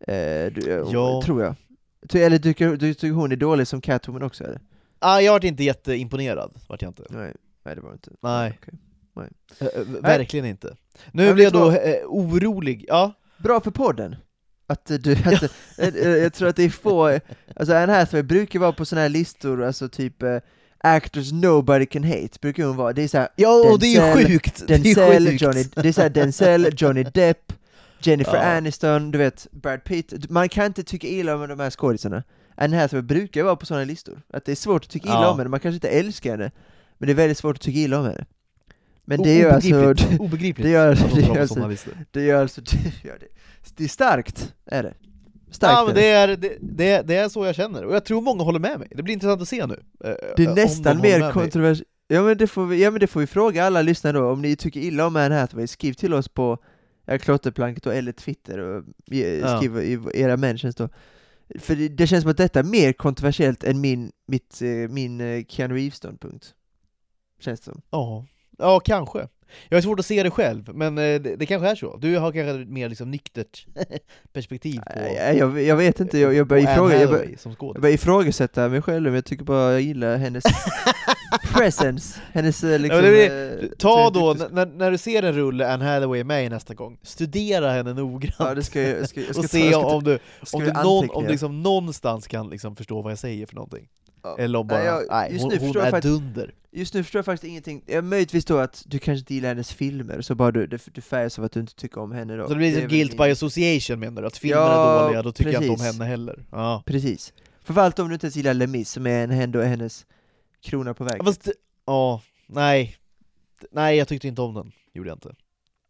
Eh, 0.00 0.52
du, 0.52 0.60
eh, 0.66 0.86
Ja. 0.92 1.22
Tror 1.24 1.42
jag. 1.42 1.54
Eller 2.14 2.38
tycker 2.38 2.76
du 2.76 2.94
tycker 2.94 3.10
hon 3.14 3.32
är 3.32 3.36
dålig 3.36 3.66
som 3.66 3.80
Catwoman 3.80 4.22
också 4.22 4.44
eller? 4.44 4.60
Ah, 4.98 5.20
jag 5.20 5.32
vart 5.32 5.44
inte 5.44 5.64
jätteimponerad, 5.64 6.52
vart 6.68 6.82
jag 6.82 6.88
inte. 6.90 7.02
Nej, 7.10 7.32
nej 7.64 7.74
det 7.74 7.80
var 7.80 7.92
inte. 7.92 8.10
Nej. 8.20 8.58
Okej. 8.62 8.78
Eh, 9.60 9.66
eh, 9.66 9.86
verkligen 10.02 10.46
inte. 10.46 10.76
Nu 11.12 11.34
blir 11.34 11.44
jag 11.44 11.52
då 11.52 11.70
eh, 11.70 12.04
orolig. 12.06 12.84
Ja, 12.88 13.12
Bra 13.36 13.60
för 13.60 13.70
podden! 13.70 14.16
Att 14.70 14.86
du, 14.86 15.12
att, 15.12 15.42
eh, 15.78 15.88
eh, 15.88 16.08
jag 16.08 16.32
tror 16.34 16.48
att 16.48 16.56
det 16.56 16.62
är 16.64 16.68
få, 16.70 17.18
alltså 17.56 17.74
Anne 17.74 17.92
Hathaway 17.92 18.22
brukar 18.22 18.58
vara 18.58 18.72
på 18.72 18.84
såna 18.84 19.00
här 19.02 19.08
listor, 19.08 19.62
alltså 19.64 19.88
typ 19.88 20.22
eh, 20.22 20.36
Actors 20.78 21.32
nobody 21.32 21.86
can 21.86 22.04
hate, 22.04 22.38
brukar 22.40 22.64
hon 22.64 22.76
vara. 22.76 22.92
Det 22.92 23.02
är 23.02 23.08
såhär 23.08 23.28
ja 23.36 23.70
och 23.72 23.78
det 23.78 23.86
är 23.86 23.90
ju 23.90 23.98
Denzel- 24.00 24.26
sjukt! 24.26 24.62
Det 24.66 24.74
är 24.74 24.78
Denzel, 24.78 25.26
sjukt. 25.28 25.42
Johnny, 25.42 25.64
det 25.74 25.88
är 25.88 25.92
såhär 25.92 26.08
Denzel, 26.10 26.68
Johnny 26.76 27.02
Depp, 27.14 27.52
Jennifer 28.02 28.34
Ja. 28.36 28.42
Aniston, 28.56 29.10
du 29.10 29.18
vet, 29.18 29.46
Brad 29.50 29.84
Pitt. 29.84 30.30
Man 30.30 30.48
kan 30.48 30.66
inte 30.66 30.82
tycka 30.82 31.06
illa 31.06 31.34
om 31.34 31.48
de 31.48 31.60
här 31.60 31.70
skådisarna. 31.70 32.22
Anne 32.56 32.76
Hathaway 32.76 33.02
brukar 33.02 33.42
vara 33.42 33.56
på 33.56 33.66
sådana 33.66 33.84
listor. 33.84 34.22
Att 34.32 34.44
det 34.44 34.52
är 34.52 34.56
svårt 34.56 34.84
att 34.84 34.90
tycka 34.90 35.06
illa 35.08 35.22
Ja. 35.22 35.28
om 35.30 35.38
henne, 35.38 35.50
man 35.50 35.60
kanske 35.60 35.74
inte 35.74 35.88
älskar 35.88 36.30
henne, 36.30 36.50
men 36.98 37.06
det 37.06 37.12
är 37.12 37.14
väldigt 37.14 37.38
svårt 37.38 37.56
att 37.56 37.62
tycka 37.62 37.78
illa 37.78 37.98
om 37.98 38.04
henne. 38.04 38.24
Men 39.10 39.22
det 39.22 39.38
gör 39.38 39.50
alltså, 39.50 40.04
Obegripligt. 40.18 40.66
Det 40.66 40.70
gör- 40.70 40.94
de 40.94 41.14
det 41.14 41.26
gör 41.26 41.40
alltså- 41.40 41.90
det 42.10 42.22
gör 42.22 42.40
alltså, 42.42 42.60
det, 43.02 43.04
gör 43.04 43.18
det. 43.18 43.26
det 43.76 43.84
är 43.84 43.88
starkt, 43.88 44.54
är 44.66 44.82
det. 44.82 44.94
Starkt 45.50 45.74
Ja 45.78 45.84
men 45.86 45.94
det 45.94 46.06
är, 46.06 46.28
det, 46.36 46.56
det, 46.60 47.02
det 47.02 47.14
är 47.14 47.28
så 47.28 47.46
jag 47.46 47.54
känner, 47.54 47.84
och 47.84 47.94
jag 47.94 48.04
tror 48.04 48.20
många 48.20 48.42
håller 48.42 48.58
med 48.58 48.78
mig. 48.78 48.88
Det 48.96 49.02
blir 49.02 49.14
intressant 49.14 49.42
att 49.42 49.48
se 49.48 49.66
nu. 49.66 49.82
eh, 50.04 50.14
Det 50.36 50.44
är 50.44 50.54
nästan 50.54 51.00
mer 51.00 51.32
kontroversiellt. 51.32 51.88
Ja 52.08 52.22
men, 52.22 52.36
det 52.38 52.46
får 52.46 52.66
vi, 52.66 52.82
ja 52.82 52.90
men 52.90 53.00
det 53.00 53.06
får 53.06 53.20
vi 53.20 53.26
fråga 53.26 53.64
alla 53.64 53.82
lyssnare 53.82 54.12
då, 54.18 54.30
om 54.30 54.42
ni 54.42 54.56
tycker 54.56 54.80
illa 54.80 55.06
om 55.06 55.16
Anne 55.16 55.34
Hathaway, 55.34 55.66
skriv 55.66 55.92
till 55.92 56.14
oss 56.14 56.28
på 56.28 56.58
ja, 57.06 57.18
klotterplanket 57.18 57.86
eller 57.86 58.12
Twitter 58.12 58.58
och 58.58 58.84
Ja. 59.06 59.56
skriv 59.58 59.76
i 59.78 59.98
era 60.14 60.36
mentions 60.36 60.74
då. 60.76 60.88
För 61.58 61.76
det, 61.76 61.88
det 61.88 62.06
känns 62.06 62.22
som 62.22 62.30
att 62.30 62.36
detta 62.36 62.58
är 62.58 62.64
mer 62.64 62.92
kontroversiellt 62.92 63.64
än 63.64 63.80
min, 63.80 64.12
mitt, 64.26 64.62
eh, 64.62 64.68
min 64.68 65.20
eh, 65.20 65.44
Keanu 65.48 65.74
Reeves-ståndpunkt. 65.74 66.54
Känns 67.40 67.60
det 67.60 67.64
som. 67.64 67.82
Ja, 67.90 68.26
ja 68.60 68.80
kanske. 68.80 69.28
Jag 69.68 69.76
har 69.76 69.82
svårt 69.82 69.98
att 70.00 70.06
se 70.06 70.22
det 70.22 70.30
själv, 70.30 70.74
men 70.74 70.98
eh, 70.98 71.02
det, 71.02 71.36
det 71.36 71.46
kanske 71.46 71.68
är 71.68 71.74
så. 71.74 71.96
Du 71.96 72.18
har 72.18 72.32
kanske 72.32 72.60
ett 72.62 72.68
mer 72.68 72.88
liksom 72.88 73.10
nyktert 73.10 73.66
perspektiv 74.32 74.80
på, 74.80 74.92
Nej, 74.96 75.36
jag, 75.38 75.62
jag 75.62 75.76
vet 75.76 76.00
inte, 76.00 76.18
jag, 76.18 76.34
jag 76.34 76.46
börjar 76.46 76.72
ifråga, 76.72 77.00
jag 77.00 77.10
bör, 77.10 77.26
jag 77.60 77.80
börjar 77.80 77.94
ifrågasätta 77.94 78.68
mig 78.68 78.82
själv, 78.82 79.02
men 79.02 79.14
jag 79.14 79.24
tycker 79.24 79.44
bara 79.44 79.72
jag 79.72 79.80
gillar 79.80 80.16
hennes 80.16 80.44
presence, 81.52 82.20
hennes 82.32 82.64
eh, 82.64 82.78
liksom... 82.78 83.02
det 83.02 83.26
eh, 83.62 83.68
Ta 83.78 84.04
så 84.04 84.10
då, 84.10 84.20
jag 84.20 84.40
n- 84.40 84.48
när, 84.52 84.66
när 84.66 84.90
du 84.90 84.98
ser 84.98 85.22
en 85.22 85.32
rulle 85.32 85.72
Anne 85.72 85.84
Hathaway 85.84 86.24
med 86.24 86.50
nästa 86.50 86.74
gång, 86.74 86.98
studera 87.02 87.70
henne 87.72 87.94
noggrant 87.94 88.34
Ja, 88.38 88.54
det 88.54 88.62
ska 88.62 88.82
jag, 88.82 88.98
jag 89.00 89.08
ska, 89.08 89.20
jag 89.20 89.30
ska 89.34 89.40
och 89.40 89.50
se 89.50 89.70
jag 89.70 89.84
om 89.94 90.04
du, 90.04 90.18
om 90.52 90.64
du, 90.64 90.72
någon, 90.72 91.10
om 91.10 91.24
du 91.24 91.30
liksom 91.30 91.62
någonstans 91.62 92.26
kan 92.26 92.50
liksom 92.50 92.76
förstå 92.76 93.02
vad 93.02 93.12
jag 93.12 93.18
säger 93.18 93.46
för 93.46 93.54
någonting. 93.54 93.88
Ja. 94.22 94.36
Eller 94.38 94.62
bara, 94.64 94.78
Nej, 94.78 94.86
jag- 94.86 95.04
nej, 95.10 95.32
just 95.32 95.42
hon, 95.44 95.52
nu 95.52 95.58
hon 95.58 95.72
jag 95.72 95.86
är 95.86 95.90
faktiskt- 95.90 96.14
dunder. 96.20 96.54
Just 96.72 96.94
nu 96.94 97.02
förstår 97.02 97.18
jag 97.18 97.24
faktiskt 97.24 97.48
ingenting, 97.50 97.82
ja, 97.86 98.02
möjligtvis 98.02 98.44
då 98.44 98.58
att 98.58 98.82
du 98.86 98.98
kanske 98.98 99.20
inte 99.20 99.34
gillar 99.34 99.48
hennes 99.48 99.72
filmer, 99.72 100.20
så 100.20 100.34
bara 100.34 100.50
du, 100.50 100.66
du, 100.66 100.78
du 100.92 101.00
färgas 101.00 101.38
av 101.38 101.44
att 101.44 101.52
du 101.52 101.60
inte 101.60 101.74
tycker 101.74 102.00
om 102.00 102.12
henne 102.12 102.36
då. 102.36 102.42
Så 102.46 102.48
det 102.52 102.56
blir 102.58 102.72
som 102.72 102.80
väl 102.80 102.90
guilt 102.90 103.16
by 103.16 103.22
association 103.30 104.00
menar 104.00 104.22
du? 104.22 104.28
Att 104.28 104.36
filmerna 104.36 104.64
Ja, 104.66 105.00
är 105.00 105.04
dåliga, 105.04 105.22
då 105.22 105.32
tycker 105.32 105.52
jag 105.52 105.62
inte 105.62 105.70
om 105.70 105.76
precis. 105.76 105.92
henne 105.92 106.04
heller. 106.04 106.44
Ja. 106.50 106.82
Precis. 106.86 107.32
Framförallt 107.64 107.98
om 107.98 108.08
du 108.08 108.14
inte 108.14 108.26
ens 108.26 108.36
gillar 108.36 108.54
Les 108.54 108.68
Mis, 108.70 108.90
som 108.90 109.06
är 109.06 109.24
en, 109.24 109.30
ändå 109.30 109.58
är 109.58 109.66
hennes 109.66 110.06
krona 110.62 110.94
på 110.94 111.04
vägen. 111.04 111.24
Fast, 111.24 111.48
ja, 111.86 112.22
nej. 112.46 112.96
Nej, 113.70 113.96
jag 113.96 114.08
tyckte 114.08 114.28
inte 114.28 114.42
om 114.42 114.54
den. 114.54 114.72
Gjorde 114.94 115.08
jag 115.08 115.16
inte. 115.16 115.34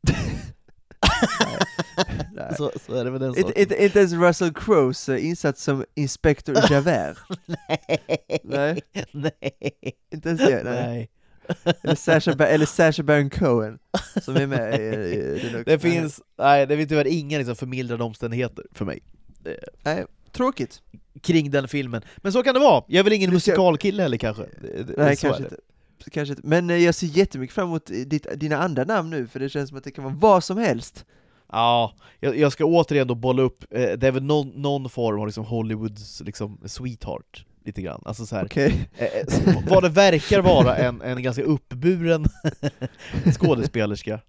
Nej. 2.35 2.55
Så, 2.57 2.71
så 2.87 2.95
är 2.95 3.05
det 3.05 3.11
med 3.11 3.21
den 3.21 3.29
Inte, 3.29 3.41
saken. 3.43 3.63
inte, 3.63 3.85
inte 3.85 3.99
ens 3.99 4.13
Russell 4.13 4.53
Crowes 4.55 5.09
eh, 5.09 5.27
insats 5.27 5.63
som 5.65 5.85
Inspector 5.95 6.57
Javert. 6.71 7.19
Nej. 8.43 8.81
Nej. 9.13 9.33
Inte 10.13 10.29
ens 10.29 10.41
det? 10.41 10.63
Nej. 10.65 10.83
Nej. 10.87 11.11
Eller 11.83 11.95
Sacha, 11.95 12.35
Ba- 12.37 12.45
eller 12.45 12.67
Sacha 12.67 13.03
Baron 13.03 13.31
Cohen, 13.31 13.79
som 14.23 14.37
är 14.37 14.47
med 14.47 14.81
i, 14.81 14.85
i 14.85 15.47
också. 15.47 15.63
Det 15.67 15.79
finns, 15.79 16.21
nej 16.39 16.67
det 16.67 16.77
finns 16.77 16.89
tyvärr 16.89 17.07
inga 17.07 17.39
liksom 17.39 17.57
förmildrande 17.57 18.05
omständigheter 18.05 18.65
för 18.73 18.85
mig 18.85 19.01
Nej, 19.85 20.05
tråkigt. 20.33 20.83
kring 21.23 21.51
den 21.51 21.69
filmen. 21.69 22.03
Men 22.17 22.33
så 22.33 22.43
kan 22.43 22.55
det 22.55 22.61
vara, 22.61 22.85
jag 22.89 22.99
är 22.99 23.05
väl 23.05 23.13
ingen 23.13 23.33
musikalkille 23.33 24.03
heller 24.03 24.17
kanske? 24.17 24.43
Det- 24.43 24.83
det- 24.83 24.95
Nej, 24.97 25.17
kanske 25.17 25.43
inte. 25.43 25.57
Kanske 26.11 26.33
inte. 26.35 26.47
Men 26.49 26.71
eh, 26.71 26.77
jag 26.77 26.95
ser 26.95 27.07
jättemycket 27.07 27.55
fram 27.55 27.69
emot 27.69 27.87
ditt, 27.87 28.27
dina 28.41 28.57
andra 28.59 28.85
namn 28.85 29.11
nu, 29.11 29.27
för 29.27 29.41
det 29.41 29.49
känns 29.49 29.69
som 29.69 29.79
att 29.79 29.85
det 29.85 29.91
kan 29.91 30.05
vara 30.05 30.15
vad 30.15 30.45
som 30.45 30.59
helst. 30.59 31.05
Ja, 31.53 31.95
jag, 32.21 32.37
jag 32.39 32.53
ska 32.53 32.65
återigen 32.65 33.07
då 33.07 33.15
bolla 33.15 33.43
upp, 33.43 33.65
eh, 33.71 33.91
det 33.91 34.07
är 34.07 34.13
väl 34.13 34.23
någon, 34.23 34.49
någon 34.49 34.89
form 34.91 35.21
av 35.21 35.27
liksom 35.27 35.45
Hollywoods 35.45 36.21
liksom 36.21 36.61
sweetheart, 36.67 37.47
lite 37.65 37.83
grann. 37.83 38.03
Alltså 38.05 38.27
så 38.27 38.37
här, 38.37 38.45
Okej? 38.45 38.89
eh, 38.99 39.05
eh, 39.07 39.57
vad 39.69 39.83
det 39.83 39.89
verkar 39.89 40.41
vara 40.41 40.77
en, 40.77 41.03
en 41.03 41.23
ganska 41.23 41.43
uppburen 41.43 42.25
skådespelerska, 43.39 44.21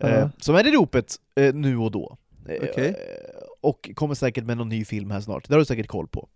eh, 0.00 0.10
Ja. 0.10 0.30
som 0.40 0.54
är 0.54 0.66
i 0.66 0.70
ropet 0.70 1.14
eh, 1.40 1.54
nu 1.54 1.76
och 1.78 1.90
då. 1.90 2.16
Eh, 2.48 2.84
eh, 2.84 2.94
Och 3.60 3.90
kommer 3.94 4.14
säkert 4.14 4.44
med 4.44 4.56
någon 4.56 4.68
ny 4.68 4.84
film 4.84 5.10
här 5.10 5.20
snart, 5.20 5.48
det 5.48 5.54
har 5.54 5.58
du 5.58 5.64
säkert 5.64 5.86
koll 5.88 6.08
på. 6.08 6.28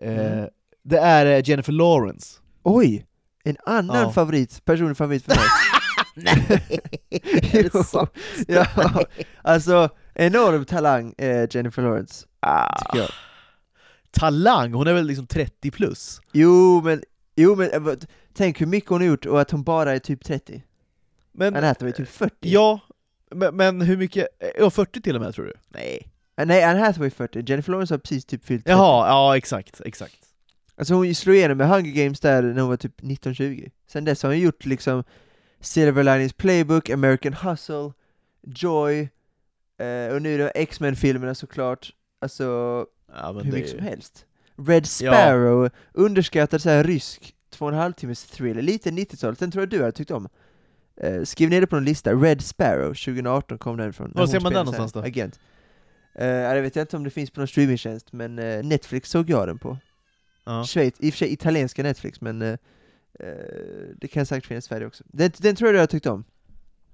Eh, 0.00 0.10
Mm. 0.32 0.48
Det 0.82 0.98
är 0.98 1.26
eh, 1.26 1.48
Jennifer 1.48 1.72
Lawrence. 1.72 2.38
Oj! 2.62 3.06
En 3.44 3.56
annan 3.66 4.02
Ja. 4.02 4.12
favorit, 4.12 4.64
personlig 4.64 4.96
favorit 4.96 5.24
för 5.24 5.30
mig. 5.34 5.44
Nej, 6.14 6.80
är 7.10 7.62
det 7.62 7.70
Jo. 7.74 7.82
sant? 7.84 8.10
ja, 8.48 8.66
alltså 9.42 9.88
enorm 10.14 10.64
talang 10.64 11.14
eh, 11.18 11.46
Jennifer 11.50 11.82
Lawrence, 11.82 12.26
Ah, 12.40 12.78
tycker 12.78 12.98
jag. 12.98 13.10
talang, 14.10 14.72
hon 14.72 14.86
är 14.86 14.92
väl 14.92 15.06
liksom 15.06 15.26
30 15.26 15.70
plus? 15.70 16.20
Jo 16.32 16.80
men, 16.84 17.02
jo 17.36 17.54
men 17.56 17.70
eh, 17.88 17.94
tänk 18.34 18.60
hur 18.60 18.66
mycket 18.66 18.90
hon 18.90 19.00
har 19.00 19.08
gjort 19.08 19.26
och 19.26 19.40
att 19.40 19.50
hon 19.50 19.62
bara 19.62 19.92
är 19.94 19.98
typ 19.98 20.24
30. 20.24 20.62
Men, 21.32 21.54
Hathaway 21.64 21.92
är 21.92 21.96
typ 21.96 22.08
40. 22.08 22.34
ja, 22.40 22.80
men, 23.34 23.56
men 23.56 23.80
hur 23.80 23.96
mycket, 23.96 24.26
ja 24.58 24.70
40 24.70 25.00
till 25.00 25.16
och 25.16 25.22
med 25.22 25.34
tror 25.34 25.44
du? 25.44 25.52
Nej. 25.68 26.12
Eh, 26.36 26.46
Nej, 26.46 26.62
Anne 26.64 26.80
Hathaway 26.80 27.06
är 27.06 27.10
40, 27.10 27.42
Jennifer 27.46 27.70
Lawrence 27.72 27.94
har 27.94 27.98
precis 27.98 28.24
typ 28.24 28.44
fyllt 28.44 28.64
30. 28.64 28.70
Jaha, 28.78 29.08
ja 29.08 29.36
exakt, 29.36 29.80
exakt. 29.84 30.16
Alltså 30.80 30.94
hon 30.94 31.14
slog 31.14 31.36
igenom 31.36 31.58
med 31.58 31.68
Hunger 31.68 31.92
Games 31.92 32.20
där 32.20 32.42
när 32.42 32.60
hon 32.60 32.70
var 32.70 32.76
typ 32.76 33.00
19-20. 33.00 33.70
Sen 33.86 34.04
dess 34.04 34.22
har 34.22 34.30
hon 34.30 34.38
gjort 34.38 34.64
liksom 34.64 35.04
Silver 35.60 36.02
Linings 36.02 36.32
Playbook, 36.32 36.90
American 36.90 37.34
Hustle, 37.34 37.92
Joy, 38.46 39.00
eh, 39.78 40.14
och 40.14 40.22
nu 40.22 40.34
är 40.34 40.38
det 40.38 40.48
X-Men-filmerna 40.48 41.34
såklart. 41.34 41.92
Alltså, 42.20 42.44
Ja, 43.14 43.32
hur 43.32 43.52
mycket 43.52 43.70
som 43.70 43.80
helst. 43.80 44.26
Red 44.66 44.86
Sparrow, 44.86 45.70
underskattad 45.92 46.62
så 46.62 46.68
här 46.68 46.84
rysk 46.84 47.34
två 47.50 47.64
och 47.64 47.72
en 47.72 47.78
halv 47.78 47.92
timmes 47.92 48.24
thriller, 48.24 48.62
lite 48.62 48.90
90-talet, 48.90 49.38
den 49.38 49.50
tror 49.50 49.62
jag 49.62 49.68
du 49.70 49.78
hade 49.78 49.92
tyckt 49.92 50.10
om. 50.10 50.28
Eh, 50.96 51.22
skriv 51.22 51.50
ner 51.50 51.60
det 51.60 51.66
på 51.66 51.76
en 51.76 51.84
lista, 51.84 52.14
Red 52.14 52.42
Sparrow, 52.42 52.88
2018 52.94 53.58
kom 53.58 53.76
den 53.76 53.90
ifrån. 53.90 54.12
Var 54.14 54.26
ser 54.26 54.40
man 54.40 54.52
den 54.52 54.64
någonstans 54.64 54.92
då? 54.92 55.00
Agent. 55.00 55.40
Eh, 56.14 56.26
ja, 56.26 56.54
det 56.54 56.60
vet 56.60 56.76
jag 56.76 56.82
inte 56.82 56.96
om 56.96 57.04
det 57.04 57.10
finns 57.10 57.30
på 57.30 57.40
någon 57.40 57.48
streamingtjänst, 57.48 58.12
men 58.12 58.38
eh, 58.38 58.64
Netflix 58.64 59.10
såg 59.10 59.30
jag 59.30 59.48
den 59.48 59.58
på. 59.58 59.78
Ja. 60.50 60.64
Schweiz, 60.64 60.94
i 60.98 61.08
och 61.10 61.14
för 61.14 61.18
sig 61.18 61.32
italienska 61.32 61.82
Netflix, 61.82 62.20
men 62.20 62.42
eh, 62.42 62.56
eh, 63.20 63.28
det 63.96 64.08
kan 64.08 64.26
säkert 64.26 64.46
finnas 64.46 64.64
i 64.64 64.68
Sverige 64.68 64.86
också. 64.86 65.04
Den, 65.06 65.30
den 65.38 65.56
tror 65.56 65.68
jag 65.68 65.74
du 65.74 65.78
har 65.80 65.86
tyckt 65.86 66.06
om, 66.06 66.24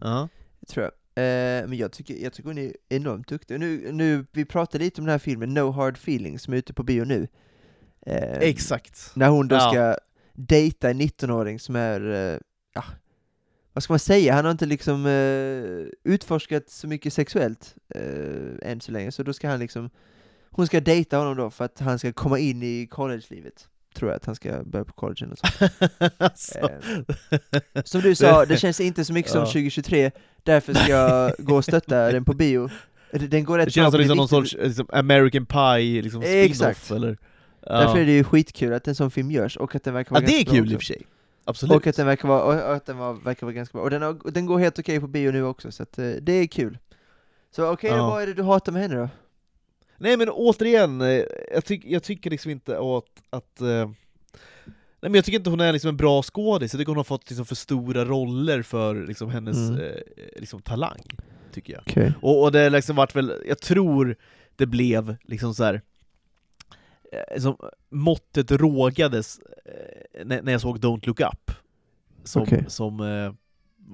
Ja. 0.01 0.29
tror 0.69 0.85
jag. 0.85 0.93
Eh, 1.19 1.69
men 1.69 1.79
jag 1.79 1.93
tycker, 1.93 2.15
jag 2.15 2.33
tycker 2.33 2.49
hon 2.49 2.59
är 2.59 2.73
enormt 2.89 3.29
duktig. 3.29 3.61
Nu, 3.61 3.93
nu, 3.93 4.27
vi 4.33 4.45
pratade 4.45 4.85
lite 4.85 5.01
om 5.01 5.05
den 5.07 5.13
här 5.13 5.19
filmen, 5.19 5.55
No 5.55 5.71
Hard 5.71 5.95
Feelings, 5.97 6.43
som 6.43 6.55
är 6.55 6.59
ute 6.59 6.73
på 6.75 6.83
bio 6.83 7.05
nu. 7.05 7.29
Eh, 8.07 8.39
Exakt. 8.39 9.11
När 9.15 9.29
hon 9.29 9.49
då 9.49 9.57
Ja. 9.57 9.61
ska 9.71 9.97
dejta 10.33 10.91
en 10.91 11.01
19-åring 11.01 11.59
som 11.61 11.77
är, 11.77 12.11
eh, 12.35 12.39
ja, 12.75 12.85
vad 13.73 13.83
ska 13.83 13.93
man 13.93 13.99
säga, 13.99 14.33
han 14.35 14.45
har 14.45 14.53
inte 14.53 14.67
liksom 14.67 15.07
eh, 15.07 16.13
utforskat 16.13 16.71
så 16.71 16.87
mycket 16.89 17.13
sexuellt 17.13 17.75
eh, 17.95 18.71
än 18.71 18.81
så 18.81 18.93
länge, 18.93 19.13
så 19.13 19.23
då 19.23 19.33
ska 19.33 19.49
han 19.49 19.61
liksom, 19.61 19.91
hon 20.57 20.67
ska 20.67 20.81
dejta 20.81 21.17
honom 21.19 21.37
då 21.37 21.51
för 21.51 21.65
att 21.65 21.81
han 21.81 21.99
ska 21.99 22.13
komma 22.13 22.39
in 22.39 22.63
i 22.63 22.87
college-livet. 22.91 23.69
Tror 23.95 24.11
jag 24.11 24.17
att 24.17 24.25
han 24.27 24.35
ska 24.35 24.63
börja 24.65 24.85
på 24.85 24.93
college 24.93 25.25
eller 25.25 25.37
så. 25.37 25.47
alltså, 26.25 26.59
Eh, 27.75 27.83
Som 27.85 28.01
du 28.01 28.15
sa, 28.15 28.45
det 28.45 28.57
känns 28.57 28.81
inte 28.81 29.05
så 29.05 29.13
mycket 29.13 29.33
som 29.33 29.41
Ja. 29.41 29.47
2023, 29.47 30.11
därför 30.43 30.75
ska 30.75 30.93
jag 30.93 31.33
gå 31.39 31.57
och 31.57 31.65
stötta 31.65 32.13
den 32.13 32.25
på 32.25 32.33
bio. 32.35 32.69
Den 33.13 33.45
går 33.45 33.59
rätt 33.59 33.65
det 33.67 33.71
känns 33.71 33.85
bra, 33.85 33.91
som 33.91 33.99
liksom 34.01 34.09
det 34.09 34.15
är 34.15 34.17
någon 34.17 34.29
sorts 34.29 34.57
liksom 34.61 34.87
American 34.93 35.47
Pie 35.47 36.03
liksom 36.03 36.23
Exakt. 36.25 36.85
spin-off 36.85 36.91
eller? 37.03 37.19
Ja. 37.67 37.73
Därför 37.81 37.99
är 37.99 38.07
det 38.07 38.13
ju 38.13 38.25
skitkul 38.25 38.73
att 38.73 38.89
en 38.89 38.95
sån 38.95 39.11
film 39.11 39.31
görs, 39.31 39.57
och 39.57 39.75
att 39.75 39.85
den 39.85 39.95
verkar 39.95 40.11
ja 40.17 40.21
vara 40.21 40.27
det 40.27 40.33
är 40.33 40.45
ganska 40.45 40.53
bra 40.53 40.61
kul 40.63 40.73
i 40.73 40.77
och 40.77 40.81
för 40.81 40.85
sig. 40.87 41.03
Absolut. 41.45 41.77
Och 41.77 41.87
att 41.87 41.97
den 41.97 42.07
verkar 42.07 42.29
vara, 42.29 42.75
att 42.75 42.87
den 42.87 42.99
var, 42.99 43.15
verkar 43.15 43.47
vara 43.47 43.55
ganska 43.55 43.73
bra. 43.79 43.83
Och 43.85 43.91
den, 43.91 44.03
har, 44.03 44.31
den 44.31 44.47
går 44.47 44.59
helt 44.59 44.79
okej 44.79 45.01
på 45.01 45.07
bio 45.07 45.33
nu 45.33 45.45
också, 45.45 45.73
så 45.73 45.83
att, 45.83 45.99
eh, 45.99 46.11
det 46.23 46.33
är 46.33 46.47
kul. 46.47 46.79
Så 47.57 47.73
okej, 47.73 47.91
Ja. 47.91 47.97
då, 47.97 48.07
vad 48.07 48.23
är 48.23 48.27
det 48.27 48.35
du 48.35 48.43
hatar 48.43 48.73
med 48.73 48.83
henne 48.83 48.95
då? 48.95 49.09
Nej 49.99 50.17
men 50.17 50.29
återigen, 50.31 51.01
eh, 51.01 51.23
jag, 51.55 51.65
tyck, 51.65 51.85
jag 51.85 52.03
tycker 52.03 52.31
liksom 52.31 52.51
inte 52.51 52.79
att, 52.79 53.23
att 53.31 53.61
eh, 53.61 53.67
Nej 55.01 55.11
men 55.11 55.15
jag 55.15 55.25
tycker 55.25 55.39
inte 55.39 55.51
hon 55.51 55.61
är 55.61 55.73
liksom 55.73 55.89
en 55.89 55.97
bra 55.97 56.23
skådis, 56.23 56.73
jag 56.73 56.79
tycker 56.81 56.91
hon 56.91 56.97
har 56.97 57.05
fått 57.05 57.31
liksom 57.31 57.47
för 57.47 57.55
stora 57.55 58.05
roller 58.05 58.63
för 58.63 59.07
liksom 59.07 59.31
hennes 59.31 59.57
Mm. 59.57 59.81
eh, 59.81 59.93
liksom 60.37 60.63
talang, 60.63 61.03
tycker 61.53 61.73
jag. 61.73 61.83
Okej. 61.87 62.13
Och, 62.23 62.43
och 62.43 62.53
det 62.53 62.59
har 62.59 62.71
liksom 62.71 62.97
varit 62.97 63.17
väl, 63.17 63.33
jag 63.49 63.59
tror 63.59 64.17
det 64.57 64.67
blev 64.67 65.17
liksom 65.23 65.55
så 65.55 65.65
här. 65.65 65.83
eh, 67.13 67.41
Som 67.41 67.57
måttet 67.91 68.51
rågades 68.51 69.39
eh, 69.65 70.25
när, 70.27 70.43
när 70.43 70.53
jag 70.53 70.61
såg 70.61 70.79
Don't 70.79 71.07
Look 71.07 71.21
Up 71.21 71.51
Som, 72.25 72.43
Okej. 72.43 72.65
som 72.69 73.01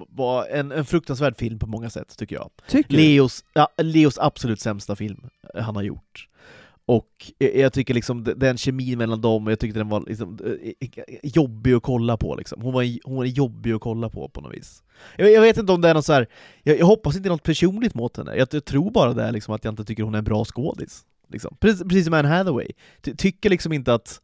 var 0.08 0.46
en, 0.46 0.72
en 0.72 0.84
fruktansvärd 0.84 1.36
film 1.36 1.58
på 1.58 1.66
många 1.66 1.90
sätt, 1.90 2.16
tycker 2.18 2.36
jag. 2.36 2.50
Tycker? 2.68 2.96
Leos, 2.96 3.44
ja, 3.52 3.68
Leos 3.76 4.18
absolut 4.18 4.60
sämsta 4.60 4.96
film 4.96 5.26
eh, 5.54 5.62
han 5.62 5.76
har 5.76 5.82
gjort. 5.82 6.28
Och 6.86 7.32
jag, 7.38 7.72
tycker 7.72 7.94
liksom 7.94 8.24
den 8.36 8.58
kemin 8.58 8.98
mellan 8.98 9.20
dem, 9.20 9.46
jag 9.46 9.58
tyckte 9.58 9.80
den 9.80 9.88
var 9.88 10.04
liksom, 10.06 10.38
eh, 10.44 10.88
eh, 11.06 11.18
jobbig 11.22 11.72
att 11.72 11.82
kolla 11.82 12.16
på 12.16 12.34
liksom. 12.34 12.62
Hon 12.62 12.72
var, 12.72 13.08
hon 13.08 13.16
var 13.16 13.24
jobbig 13.24 13.72
att 13.72 13.80
kolla 13.80 14.08
på 14.08 14.28
på 14.28 14.40
något 14.40 14.54
vis. 14.54 14.82
Jag, 15.16 15.32
jag 15.32 15.40
vet 15.40 15.56
inte 15.56 15.72
om 15.72 15.80
det 15.80 15.88
är 15.88 15.94
något 15.94 16.04
så 16.04 16.12
här, 16.12 16.26
jag, 16.62 16.78
jag 16.78 16.86
hoppas 16.86 17.16
inte 17.16 17.28
något 17.28 17.42
personligt 17.42 17.94
mot 17.94 18.16
henne, 18.16 18.36
jag, 18.36 18.48
jag 18.50 18.64
tror 18.64 18.90
bara 18.90 19.14
det 19.14 19.22
är 19.22 19.32
liksom 19.32 19.54
att 19.54 19.64
jag 19.64 19.72
inte 19.72 19.84
tycker 19.84 20.02
hon 20.02 20.14
är 20.14 20.18
en 20.18 20.24
bra 20.24 20.44
skådis. 20.44 21.04
Liksom. 21.28 21.56
Precis, 21.60 21.82
precis 21.82 22.04
som 22.04 22.14
Anne 22.14 22.28
Hathaway. 22.28 22.68
Ty, 23.00 23.14
tycker 23.14 23.50
liksom 23.50 23.72
inte 23.72 23.94
att 23.94 24.20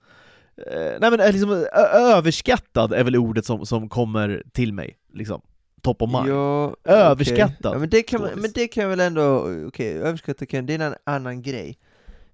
eh, 0.57 1.01
nej 1.01 1.11
men 1.11 1.33
liksom, 1.33 1.66
överskattad 1.93 2.93
är 2.93 3.05
väl 3.05 3.16
ordet 3.16 3.47
som, 3.47 3.66
som 3.66 3.89
kommer 3.89 4.43
till 4.53 4.73
mig, 4.73 4.97
liksom. 5.12 5.41
Top 5.83 6.03
of 6.03 6.11
mind. 6.11 6.29
Ja, 6.29 6.76
Överskattad 6.85 7.57
okej. 7.59 7.72
Ja, 7.72 7.79
men, 7.79 7.89
det 7.91 8.03
kan 8.03 8.20
man, 8.20 8.31
men 8.37 8.51
det 8.55 8.68
kan 8.68 8.83
jag 8.83 8.91
väl 8.91 9.01
ändå, 9.01 9.49
okej, 9.66 9.93
överskattad 9.99 10.49
kan, 10.49 10.66
det 10.66 10.74
är 10.74 10.79
en 10.79 10.95
annan 11.05 11.43
grej. 11.43 11.79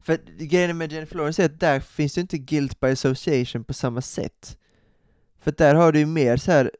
För 0.03 0.19
grejen 0.39 0.79
med 0.79 0.93
Jennifer 0.93 1.17
Lawrence 1.17 1.43
är 1.43 1.47
att 1.47 1.61
där 1.61 1.81
finns 1.81 2.15
det 2.15 2.21
inte 2.21 2.39
guilt 2.39 2.81
by 2.81 2.89
association 2.89 3.65
på 3.65 3.75
samma 3.75 4.01
sätt. 4.01 4.59
För 5.41 5.55
där 5.59 5.75
har 5.75 5.93
du 5.93 5.99
ju 5.99 6.07
mer 6.07 6.37
så 6.37 6.53
här 6.53 6.71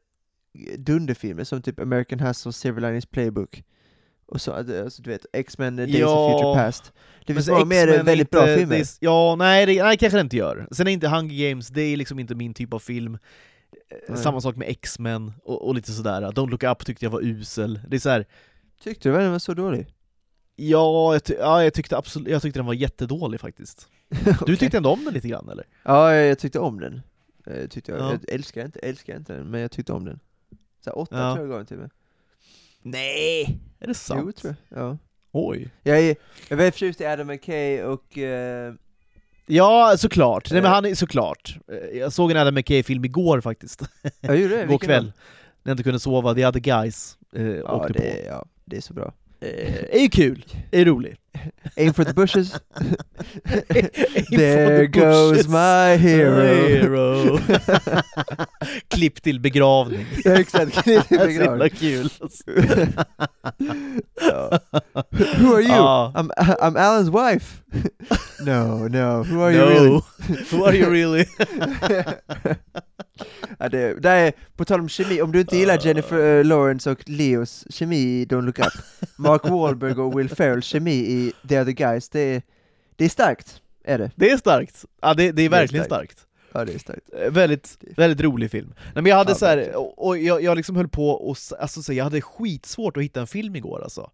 dunderfilmer 0.77 1.43
som 1.43 1.61
typ 1.61 1.79
American 1.79 2.19
Hustle, 2.19 2.53
Silver 2.53 2.81
Linings 2.81 3.05
Playbook, 3.05 3.63
och 4.27 4.41
så, 4.41 4.51
alltså, 4.51 5.01
du 5.01 5.09
vet, 5.09 5.25
X-Men, 5.33 5.75
Days 5.75 5.89
Ja, 5.95 6.25
of 6.25 6.31
Future 6.41 6.55
Past. 6.65 6.93
Det 7.25 7.33
finns 7.33 7.47
bara 7.47 7.65
mer 7.65 8.03
väldigt 8.03 8.29
bra 8.29 8.45
filmer. 8.45 8.75
är- 8.75 8.85
ja, 8.99 9.35
nej, 9.35 9.65
det, 9.65 9.83
nej 9.83 9.97
kanske 9.97 10.17
det 10.17 10.21
inte 10.21 10.37
gör. 10.37 10.67
Sen 10.71 10.87
är 10.87 10.91
inte 10.91 11.07
Hunger 11.07 11.49
Games, 11.49 11.67
det 11.67 11.81
är 11.81 11.97
liksom 11.97 12.19
inte 12.19 12.35
min 12.35 12.53
typ 12.53 12.73
av 12.73 12.79
film. 12.79 13.17
Eh, 13.89 13.97
Nej. 14.09 14.17
Samma 14.17 14.41
sak 14.41 14.55
med 14.55 14.69
X-Men 14.69 15.33
och, 15.43 15.67
och 15.67 15.75
lite 15.75 15.91
sådär. 15.91 16.21
Don't 16.31 16.49
Look 16.49 16.63
Up 16.63 16.85
tyckte 16.85 17.05
jag 17.05 17.11
var 17.11 17.21
usel. 17.21 17.79
Det 17.87 17.95
är 17.95 17.99
så 17.99 18.09
här, 18.09 18.25
Tyckte 18.83 19.09
du 19.09 19.17
den 19.17 19.31
var 19.31 19.39
så 19.39 19.53
dålig? 19.53 19.87
ja, 20.55 21.13
jag, 21.13 21.23
ty- 21.23 21.35
ja 21.39 21.63
jag, 21.63 21.73
tyckte 21.73 21.97
absolut, 21.97 22.27
jag 22.27 22.41
tyckte 22.41 22.59
den 22.59 22.65
var 22.65 22.73
jättedålig 22.73 23.39
faktiskt. 23.39 23.87
Du 24.45 24.55
tyckte 24.55 24.77
ändå 24.77 24.89
om 24.89 25.05
den 25.05 25.13
lite 25.13 25.27
grann 25.27 25.49
eller? 25.49 25.65
Ja, 25.83 26.13
jag, 26.15 26.39
tyckte 26.39 26.59
om 26.59 26.79
den. 26.79 27.01
Eh, 27.47 27.67
tyckte 27.67 27.91
jag. 27.91 28.01
Ja. 28.01 28.11
jag 28.11 28.33
älskar 28.33 28.65
inte, 28.65 28.79
älskar 28.79 29.15
inte 29.17 29.33
den, 29.33 29.47
men 29.47 29.61
jag 29.61 29.71
tyckte 29.71 29.93
om 29.93 30.05
den. 30.05 30.19
Så 30.83 30.89
här, 30.89 30.97
åtta 30.97 31.19
Ja. 31.19 31.33
tror 31.35 31.45
jag 31.45 31.49
gav 31.49 31.57
den 31.59 31.65
till 31.65 31.77
mig. 31.77 31.89
Nej! 32.81 33.59
Är 33.79 33.87
det 33.87 33.93
sant? 33.93 34.21
Jo, 34.25 34.31
tror 34.31 34.55
jag. 34.69 34.79
Ja. 34.79 34.97
Oj. 35.31 35.69
Jag 35.83 35.99
är, 35.99 36.05
jag 36.07 36.15
är 36.49 36.55
väldigt 36.55 36.73
förtjust 36.73 37.01
i 37.01 37.05
Adam 37.05 37.27
McKay 37.27 37.81
och... 37.83 38.17
eh, 38.17 38.73
Ja, 39.45 39.95
såklart. 39.97 40.51
Nej 40.51 40.61
men 40.61 40.71
Eh. 40.71 40.75
han 40.75 40.85
är 40.85 40.95
såklart. 40.95 41.57
Eh, 41.71 41.97
Jag 41.99 42.13
såg 42.13 42.31
en 42.31 42.37
Adam 42.37 42.55
McKay-film 42.55 43.05
igår 43.05 43.41
faktiskt. 43.41 43.81
jag 44.21 44.37
gjorde 44.37 44.55
det, 44.55 44.63
Igår 44.69 44.77
kväll. 44.77 45.05
När 45.63 45.69
jag 45.69 45.73
inte 45.73 45.83
kunde 45.83 45.99
sova, 45.99 46.33
The 46.33 46.45
Other 46.47 46.59
Guys 46.59 47.17
eh, 47.35 47.45
Ja 47.47 47.71
åkte 47.75 47.93
det, 47.93 47.99
på. 47.99 48.27
ja, 48.27 48.45
det 48.65 48.77
är 48.77 48.81
så 48.81 48.93
bra. 48.93 49.13
Eh, 49.41 49.83
är 49.91 49.99
ju 49.99 50.09
kul, 50.09 50.45
är 50.71 50.85
rolig. 50.85 51.15
Aim 51.77 51.93
for 51.93 52.03
the 52.03 52.13
bushes. 52.13 52.51
There 54.31 54.79
the 54.79 54.87
goes 54.87 55.31
bushes. 55.31 55.47
my 55.47 55.97
hero. 55.97 56.67
Hero. 56.67 57.39
Klipp 58.87 59.21
till 59.21 59.39
begravning. 59.39 60.05
Ja, 60.23 60.31
Exakt, 60.39 60.75
Det 60.85 61.09
det 61.09 61.15
är 61.15 61.27
är 61.27 61.33
så 61.35 61.41
himla 61.41 61.69
kul. 61.69 62.09
Ja. 64.21 64.59
Who 65.37 65.53
are 65.55 65.61
you? 65.61 65.71
Ja. 65.71 66.11
I'm, 66.15 66.29
I'm 66.59 66.77
Alan's 66.77 67.09
wife. 67.09 67.61
no, 68.39 68.87
no, 68.87 69.23
who 69.23 69.41
are 69.41 69.51
you 69.51 69.65
really? 69.69 70.01
who 70.51 70.65
are 70.65 70.75
you 70.75 70.89
really? 70.89 71.25
Ja, 73.59 73.69
det, 73.69 73.93
det 74.01 74.09
är, 74.09 74.33
på 74.55 74.65
tal 74.65 74.79
om 74.79 74.89
kemi, 74.89 75.21
om 75.21 75.31
du 75.31 75.39
inte 75.41 75.57
gillar 75.57 75.85
Jennifer 75.85 76.37
eh, 76.39 76.45
Lawrence 76.45 76.91
och 76.91 77.09
Leos 77.09 77.65
kemi 77.69 77.95
i 77.97 78.25
Don't 78.25 78.41
Look 78.41 78.59
Up, 78.59 78.73
Mark 79.15 79.49
Wahlberg 79.49 79.93
och 79.93 80.19
Will 80.19 80.29
Ferrells 80.29 80.65
kemi 80.65 80.91
i 80.93 81.33
The 81.49 81.59
Other 81.61 81.71
Guys, 81.71 82.09
det 82.09 82.19
är, 82.19 82.41
det 82.95 83.05
är 83.05 83.09
starkt, 83.09 83.61
är 83.83 83.97
det. 83.97 84.11
Det 84.15 84.31
är 84.31 84.37
starkt. 84.37 84.85
Ja, 85.01 85.13
det, 85.13 85.23
det 85.23 85.29
är 85.29 85.33
Det 85.33 85.43
är 85.45 85.49
verkligen 85.49 85.85
starkt. 85.85 86.11
starkt. 86.11 86.27
Ja, 86.53 86.65
det 86.65 86.73
är 86.73 86.79
starkt. 86.79 87.09
Eh, 87.21 87.31
Väldigt, 87.31 87.77
väldigt 87.97 88.21
rolig 88.21 88.51
film. 88.51 88.73
Nej, 88.77 89.03
men 89.03 89.05
jag 89.05 89.15
hade 89.15 89.31
Ja, 89.31 89.35
så 89.35 89.45
här, 89.45 89.57
verkligen. 89.57 89.79
och, 89.97 90.17
jag, 90.17 90.43
jag 90.43 90.57
liksom 90.57 90.75
höll 90.75 90.87
på 90.87 91.09
och 91.09 91.37
alltså, 91.59 91.83
så 91.83 91.93
jag 91.93 92.03
hade 92.03 92.21
skitsvårt 92.21 92.97
att 92.97 93.03
hitta 93.03 93.19
en 93.21 93.27
film 93.27 93.55
igår 93.55 93.81
alltså. 93.83 94.11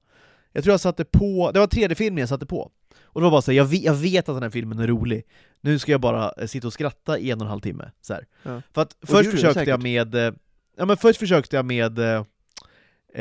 Jag 0.53 0.63
tror 0.63 0.73
jag 0.73 0.79
satte 0.79 1.05
på, 1.05 1.51
det 1.53 1.59
var 1.59 1.67
tredje 1.67 1.95
filmen 1.95 2.19
jag 2.19 2.29
satte 2.29 2.45
på. 2.45 2.71
Och 3.13 3.21
det 3.21 3.23
var 3.23 3.31
bara 3.31 3.41
så 3.41 3.51
här, 3.51 3.57
jag, 3.57 3.65
ve- 3.65 3.77
jag 3.83 3.93
vet 3.93 4.29
att 4.29 4.35
den 4.35 4.43
här 4.43 4.49
filmen 4.49 4.79
är 4.79 4.87
rolig, 4.87 5.23
nu 5.61 5.79
ska 5.79 5.91
jag 5.91 6.01
bara 6.01 6.31
eh, 6.37 6.47
sitta 6.47 6.67
och 6.67 6.73
skratta 6.73 7.17
i 7.19 7.31
en 7.31 7.37
och 7.39 7.45
en 7.45 7.49
halv 7.49 7.59
timme. 7.61 7.91
Så 8.01 8.13
här. 8.13 8.25
Ja. 8.43 8.61
För 8.73 8.81
att 8.81 8.95
först 9.01 9.11
gjorde 9.13 9.27
du 9.27 9.31
försökte 9.31 9.53
säkert. 9.53 9.67
jag 9.69 9.83
med, 9.83 10.15
eh, 10.15 10.33
ja 10.77 10.85
men 10.85 10.97
först 10.97 11.19
försökte 11.19 11.55
jag 11.55 11.65
med 11.65 11.99
eh, 11.99 12.23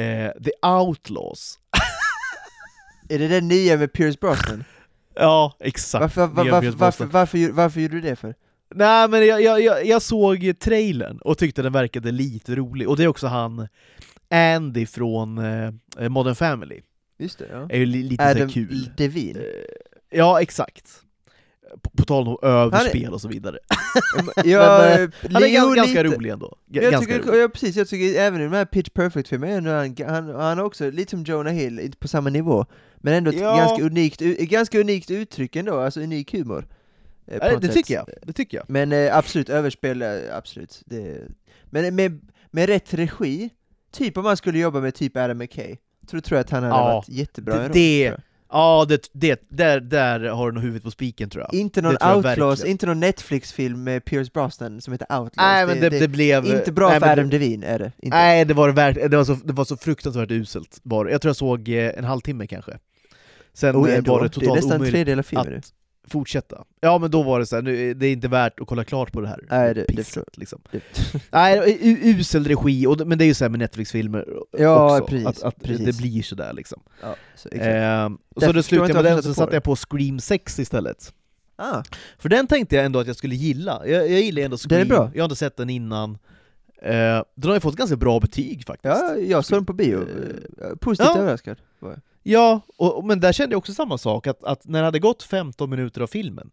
eh, 0.05 0.33
The 0.45 0.51
Outlaws. 0.69 1.59
Är 3.09 3.19
det 3.19 3.29
den 3.29 3.49
nya 3.49 3.77
med 3.77 3.93
Pierce 3.93 4.21
Brosnan? 4.21 4.65
Ja, 5.15 5.57
exakt. 5.61 6.01
Varför, 6.01 6.27
var, 6.27 6.45
Nya 6.45 6.53
varför, 6.53 6.61
Pierce 6.67 6.77
varför, 6.79 7.05
Brosnan. 7.05 7.21
varför, 7.21 7.39
gjorde- 7.39 7.53
varför 7.55 7.81
gjorde 7.81 7.95
du 7.95 8.01
det 8.01 8.17
för? 8.17 8.35
Nej 8.75 9.09
men 9.09 9.27
jag, 9.27 9.43
jag, 9.43 9.61
jag, 9.63 9.87
jag 9.87 10.03
såg 10.03 10.59
trailern 10.59 11.19
och 11.19 11.39
tyckte 11.39 11.63
den 11.63 11.73
verkade 11.73 12.11
lite 12.11 12.55
rolig, 12.55 12.89
och 12.89 12.97
det 12.97 13.03
är 13.05 13.09
också 13.09 13.27
han 13.27 13.69
Andy 14.31 14.87
från 14.87 15.39
eh, 15.39 16.09
Modern 16.09 16.35
Family, 16.35 16.81
Just 17.21 17.39
det, 17.39 17.47
ja. 17.53 17.67
är 17.71 17.79
ju 17.79 17.87
li, 17.87 18.03
lite 18.03 18.25
så 18.25 18.31
Adam 18.31 18.43
här 18.43 18.49
kul. 18.49 18.91
Devine. 18.97 19.37
Eh, 19.39 19.45
Ja, 20.13 20.41
exakt. 20.43 20.91
På, 21.83 21.91
på 21.91 22.05
tal 22.05 22.29
om 22.29 22.39
överspel 22.43 23.05
Han 23.05 23.13
och 23.15 23.21
så 23.21 23.29
vidare. 23.29 23.59
Ja, 24.45 24.79
Men, 24.79 25.03
eh, 25.03 25.11
Han 25.33 25.43
är 25.43 25.77
ganska 25.77 26.03
lite. 26.03 26.17
rolig 26.17 26.31
ändå. 26.31 26.57
G- 26.67 26.81
Jag 26.83 26.93
ganska 26.93 27.15
tycker, 27.15 27.29
rolig. 27.29 27.43
ja, 27.43 27.49
precis, 27.49 27.77
jag 27.77 27.89
tycker 27.89 28.21
även 28.21 28.41
i 28.41 28.45
de 28.45 28.53
här 28.53 28.65
Pitch 28.65 28.89
Perfect-filmerna, 28.95 29.77
han, 29.79 29.97
han, 30.07 30.35
han 30.35 30.59
har 30.59 30.65
också, 30.65 30.91
lite 30.91 31.11
som 31.11 31.23
Jonah 31.25 31.53
Hill, 31.53 31.81
inte 31.81 31.99
på 31.99 32.09
samma 32.09 32.31
nivå, 32.31 32.67
men 32.97 33.15
ändå 33.15 33.31
ett 33.31 33.41
Ja. 33.41 33.57
ganska, 33.57 33.85
unikt, 33.85 34.21
ganska 34.39 34.81
unikt 34.81 35.11
uttryck 35.11 35.57
ändå, 35.57 35.79
alltså 35.79 36.01
unik 36.01 36.33
humor. 36.33 36.67
eh, 37.27 37.39
Ja, 37.43 37.59
det 37.59 37.69
tycker 37.69 37.95
jag. 37.95 38.07
Det 38.23 38.33
tycker 38.33 38.57
jag. 38.57 38.71
Men 38.71 38.93
eh, 38.93 39.17
absolut, 39.17 39.49
överspel, 39.49 40.03
absolut. 40.33 40.83
Det, 40.87 41.19
men 41.65 41.95
med, 41.95 42.21
med 42.51 42.69
rätt 42.69 42.95
regi, 42.95 43.51
typ 43.93 44.17
om 44.17 44.25
man 44.25 44.37
skulle 44.37 44.59
jobba 44.59 44.81
med 44.81 44.95
typ 44.95 45.17
Adam 45.17 45.39
McKay, 45.39 45.77
tror, 46.07 46.21
tror 46.21 46.37
jag 46.37 46.45
att 46.45 46.51
han 46.51 46.63
hade 46.63 46.75
Ja, 46.75 46.85
varit 46.85 47.09
jättebra 47.09 47.55
det- 47.55 47.61
i 47.61 48.05
rollen, 48.05 48.17
det-. 48.17 48.23
Ja, 48.53 48.87
det, 48.89 49.11
det, 49.13 49.41
där, 49.49 49.81
där 49.81 50.21
har 50.21 50.47
du 50.51 50.55
nog 50.55 50.63
huvudet 50.63 50.83
på 50.85 50.91
spiken 50.91 51.31
tror 51.31 51.45
jag. 51.45 51.55
Inte 51.61 51.83
någon 51.83 51.95
det 52.01 52.15
Outlaws, 52.15 52.59
verkligen. 52.59 52.71
inte 52.71 52.87
någon 52.87 53.01
Netflix-film 53.01 53.85
med 53.85 54.05
Pierce 54.05 54.31
Brosnan 54.33 54.81
som 54.81 54.93
heter 54.93 55.07
Outlaws. 55.19 55.37
Nej 55.37 55.67
men 55.67 55.81
det, 55.81 55.89
det, 55.89 56.09
blev... 56.09 56.47
inte 56.47 56.73
bra 56.73 56.89
nej, 56.89 57.01
för 57.01 57.07
Adam 57.07 57.31
det, 57.31 57.39
Devine 57.39 57.67
är 57.67 57.79
det. 57.79 57.93
Inte. 57.99 58.17
Nej, 58.17 58.45
det 58.45 58.55
var, 58.55 58.69
det, 58.69 58.75
verk, 58.75 59.11
det, 59.11 59.17
var 59.17 59.25
så, 59.25 59.35
det 59.45 59.53
var 59.53 59.65
så 59.65 59.77
fruktansvärt 59.77 60.31
uselt 60.31 60.81
det. 60.83 61.11
Jag 61.11 61.23
tror 61.23 61.29
jag 61.29 61.37
såg 61.37 61.69
eh, 61.69 61.99
en 61.99 62.05
halvtimme 62.05 62.47
kanske. 62.47 62.79
Sen 63.53 63.77
Och 63.77 63.89
eh, 63.89 63.99
ändå, 63.99 64.13
var 64.13 64.23
det 64.23 64.29
det 64.29 64.31
är 64.31 64.41
totalt 64.41 64.57
nästan 64.57 64.81
en 64.83 64.91
tredjedel 64.91 65.19
av 65.19 65.23
filmen 65.23 65.63
fortsätta. 66.09 66.65
Ja 66.81 66.99
men 66.99 67.11
då 67.11 67.23
var 67.23 67.39
det 67.41 67.47
så 67.47 67.57
här, 67.57 67.63
nu, 67.63 67.95
det 67.95 68.07
är 68.07 68.13
inte 68.13 68.29
värt 68.29 68.61
att 68.61 68.67
kolla 68.67 68.85
klart 68.85 69.13
på 69.13 69.21
det 69.21 69.29
här 69.29 69.41
Nej, 69.51 69.75
det- 69.75 69.85
pisset, 69.85 70.37
liksom. 70.39 70.61
Det- 70.71 70.83
Nej, 71.31 71.79
u- 71.81 71.99
usel 72.03 72.45
regi, 72.45 72.87
och, 72.87 73.07
men 73.07 73.19
det 73.19 73.25
är 73.25 73.27
ju 73.27 73.35
så 73.35 73.49
med 73.49 73.59
Netflix-filmer 73.59 74.27
Ja, 74.59 74.99
också, 75.01 75.07
precis, 75.07 75.27
att, 75.27 75.43
att 75.43 75.63
precis. 75.63 75.87
det 75.87 76.03
blir 76.03 76.23
sådär 76.23 76.53
liksom. 76.53 76.83
Ja, 77.03 77.15
så. 77.37 77.49
Ehm, 77.53 78.19
Därför 78.35 78.47
så 78.47 78.53
då 78.53 78.63
slutade 78.63 78.89
jag 78.89 79.03
med 79.05 79.13
den, 79.13 79.23
så 79.23 79.35
satte 79.35 79.57
jag 79.57 79.63
på 79.63 79.77
Scream 79.77 80.21
6 80.21 80.59
istället. 80.59 81.13
ah, 81.57 81.83
För 82.19 82.29
den 82.29 82.47
tänkte 82.47 82.77
jag 82.77 82.85
ändå 82.85 82.99
att 82.99 83.07
jag 83.07 83.17
skulle 83.17 83.35
gilla, 83.35 83.83
jag, 83.87 84.11
jag 84.11 84.21
gillar 84.21 84.43
ändå 84.43 84.57
Scream, 84.57 84.89
bra. 84.89 85.11
jag 85.15 85.23
har 85.23 85.25
inte 85.27 85.37
sett 85.37 85.57
den 85.57 85.71
innan. 85.71 86.19
Uh, 86.83 86.89
den 87.35 87.45
har 87.49 87.55
ju 87.55 87.61
fått 87.61 87.77
ganska 87.77 87.97
bra 87.97 88.21
betyg 88.21 88.65
faktiskt. 88.67 88.95
ja, 88.95 89.17
jag 89.17 89.45
såg 89.45 89.59
den 89.59 89.67
på 89.67 89.73
bio. 89.73 89.99
Eh, 90.01 90.75
Positivt 90.81 91.11
ja. 91.15 91.19
överraskad. 91.19 91.57
var 91.79 91.91
jag. 91.91 92.01
Ja, 92.23 92.61
och, 92.77 92.97
och- 92.99 93.05
men 93.05 93.21
där 93.21 93.33
kände 93.33 93.53
jag 93.55 93.59
också 93.59 93.75
samma 93.75 93.99
sak, 93.99 94.27
att, 94.27 94.45
att 94.45 94.65
när 94.67 94.79
det 94.79 94.85
hade 94.85 94.99
gått 94.99 95.23
15 95.23 95.71
minuter 95.71 96.01
av 96.01 96.07
filmen, 96.07 96.51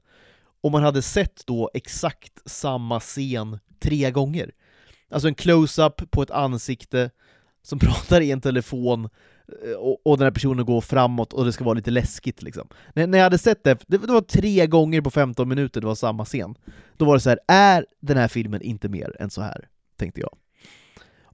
och 0.62 0.72
man 0.72 0.84
hade 0.84 1.02
sett 1.02 1.42
då 1.46 1.70
exakt 1.74 2.34
samma 2.50 3.00
scen 3.00 3.60
tre 3.80 4.12
gånger, 4.12 4.52
alltså 5.12 5.28
en 5.28 5.36
close-up 5.36 6.12
på 6.12 6.22
ett 6.22 6.32
ansikte 6.32 7.12
som 7.64 7.80
pratar 7.80 8.22
i 8.22 8.32
en 8.32 8.42
telefon, 8.42 9.10
eh, 9.66 9.72
och, 9.78 10.08
och 10.08 10.18
den 10.18 10.26
här 10.26 10.32
personen 10.32 10.66
går 10.66 10.82
framåt 10.82 11.34
och 11.34 11.46
det 11.46 11.54
ska 11.54 11.64
vara 11.64 11.74
lite 11.74 11.92
läskigt 11.92 12.42
liksom. 12.42 12.68
När, 12.94 13.08
när 13.08 13.18
jag 13.18 13.24
hade 13.24 13.38
sett 13.38 13.64
det, 13.64 13.78
det, 13.88 13.98
det 13.98 14.14
var 14.14 14.22
tre 14.22 14.68
gånger 14.68 15.02
på 15.02 15.12
15 15.12 15.50
minuter 15.50 15.82
det 15.82 15.88
var 15.88 15.96
samma 15.96 16.26
scen, 16.26 16.56
då 16.98 17.06
var 17.06 17.14
det 17.14 17.20
så 17.20 17.30
här: 17.30 17.40
är 17.48 17.86
den 18.02 18.18
här 18.18 18.28
filmen 18.28 18.62
inte 18.62 18.90
mer 18.90 19.16
än 19.20 19.30
så 19.30 19.42
här? 19.42 19.68
Tänkte 19.98 20.22
jag. 20.22 20.38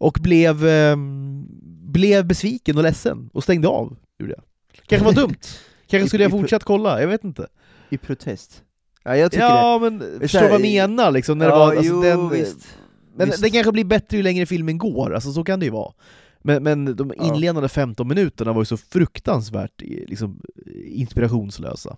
Och 0.04 0.18
blev, 0.22 0.66
ehm, 0.66 1.46
blev 1.92 2.26
besviken 2.26 2.78
och 2.78 2.84
ledsen, 2.84 3.30
och 3.34 3.44
stängde 3.44 3.68
av, 3.68 3.96
gjorde 4.20 4.34
jag. 4.34 4.44
Kanske 4.86 5.06
var 5.06 5.14
dumt. 5.14 5.36
Kanske 5.88 6.08
skulle 6.08 6.24
jag 6.24 6.32
fortsatt 6.32 6.64
kolla, 6.64 7.02
jag 7.02 7.08
vet 7.08 7.24
inte. 7.24 7.48
I 7.90 7.98
protest. 7.98 8.64
Ja, 9.04 9.18
jag 9.18 9.32
tycker 9.32 9.46
Ja, 9.46 9.80
men 9.82 10.02
är 10.02 10.20
förstår 10.20 10.40
så 10.40 10.46
vad 10.46 10.62
jag 10.62 10.62
menar 10.62 11.12
liksom, 11.12 11.38
när 11.38 11.46
det. 11.46 11.52
det 11.52 11.58
var, 11.58 11.76
alltså, 11.76 11.94
jo, 11.94 12.02
den, 12.02 12.30
visst. 12.30 12.78
men 13.16 13.30
visst. 13.30 13.42
den 13.42 13.52
kanske 13.52 13.72
blir 13.72 13.86
bättre 13.86 14.18
ju 14.18 14.24
längre 14.24 14.46
filmen 14.46 14.78
går, 14.78 15.14
alltså 15.14 15.34
så 15.34 15.44
kan 15.44 15.60
det 15.60 15.66
ju 15.66 15.72
vara. 15.72 15.94
Men, 16.42 16.64
men 16.64 16.96
de 16.96 17.14
Ja. 17.18 17.24
inledande 17.36 17.70
15 17.70 18.08
minuterna 18.08 18.54
var 18.54 18.62
ju 18.62 18.66
så 18.66 18.78
fruktansvärt 18.78 19.82
eh, 19.82 19.88
liksom, 19.88 20.42
inspirationslösa. 20.86 21.98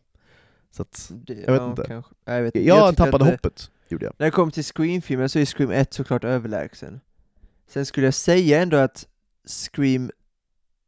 Så 0.72 0.82
att, 0.82 1.12
Det, 1.14 1.34
jag 1.34 1.52
vet 1.54 1.62
ja, 1.62 1.70
inte. 1.70 1.86
Kanske. 1.88 2.12
Jag, 2.26 2.42
vet, 2.42 2.56
jag, 2.56 2.64
jag 2.66 2.98
tappade 2.98 3.26
eh, 3.26 3.32
hoppet, 3.32 3.72
gjorde 3.90 4.06
jag. 4.06 4.14
När 4.18 4.26
det 4.26 4.32
kom 4.32 4.52
till 4.52 4.64
Scream-filmen 4.64 5.30
så 5.30 5.40
är 5.40 5.46
Scream 5.46 5.72
1 5.72 5.94
såklart 5.94 6.24
överlägsen. 6.24 7.00
Sen 7.68 7.86
skulle 7.86 8.08
jag 8.08 8.14
säga 8.14 8.62
ändå 8.62 8.78
att 8.78 9.08
Scream 9.48 10.12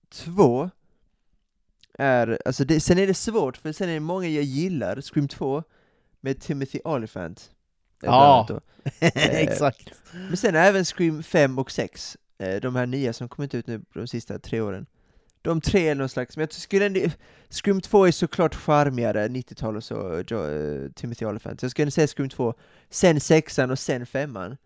2 0.09 0.69
är, 1.99 2.39
alltså 2.45 2.65
det, 2.65 2.79
sen 2.79 2.97
är 2.99 3.07
det 3.07 3.13
svårt, 3.13 3.57
för 3.57 3.71
sen 3.71 3.89
är 3.89 3.93
det 3.93 3.99
många 3.99 4.27
jag 4.27 4.43
gillar, 4.43 5.01
Scream 5.01 5.27
2 5.27 5.63
med 6.21 6.41
Timothy 6.41 6.79
Olyphant. 6.83 7.51
eh, 8.03 8.09
Ja. 8.09 8.47
Exakt. 9.15 9.91
Men 10.11 10.37
sen 10.37 10.55
även 10.55 10.85
Scream 10.85 11.23
5 11.23 11.59
och 11.59 11.71
6, 11.71 12.17
eh, 12.37 12.55
de 12.61 12.75
här 12.75 12.85
nya 12.85 13.13
som 13.13 13.29
kommit 13.29 13.53
ut 13.55 13.67
nu 13.67 13.81
de 13.93 14.07
sista 14.07 14.39
tre 14.39 14.61
åren. 14.61 14.85
De 15.41 15.61
tre 15.61 15.87
är 15.89 15.95
någon 15.95 16.09
slags, 16.09 16.37
men 16.37 16.41
jag 16.43 16.53
skulle 16.53 16.85
ändå, 16.85 16.99
Scream 17.49 17.81
2 17.81 18.05
är 18.07 18.11
såklart 18.11 18.55
charmigare, 18.55 19.27
90-tal 19.27 19.77
och 19.77 19.83
så, 19.83 20.23
jo, 20.27 20.43
eh, 20.43 20.91
Timothy 20.91 21.25
Olyphant. 21.25 21.59
Så 21.59 21.63
jag 21.65 21.71
skulle 21.71 21.83
ändå 21.83 21.91
säga 21.91 22.07
Scream 22.07 22.29
2, 22.29 22.53
sen 22.89 23.19
sexan 23.19 23.71
och 23.71 23.79
sen 23.79 24.05
femman. 24.05 24.57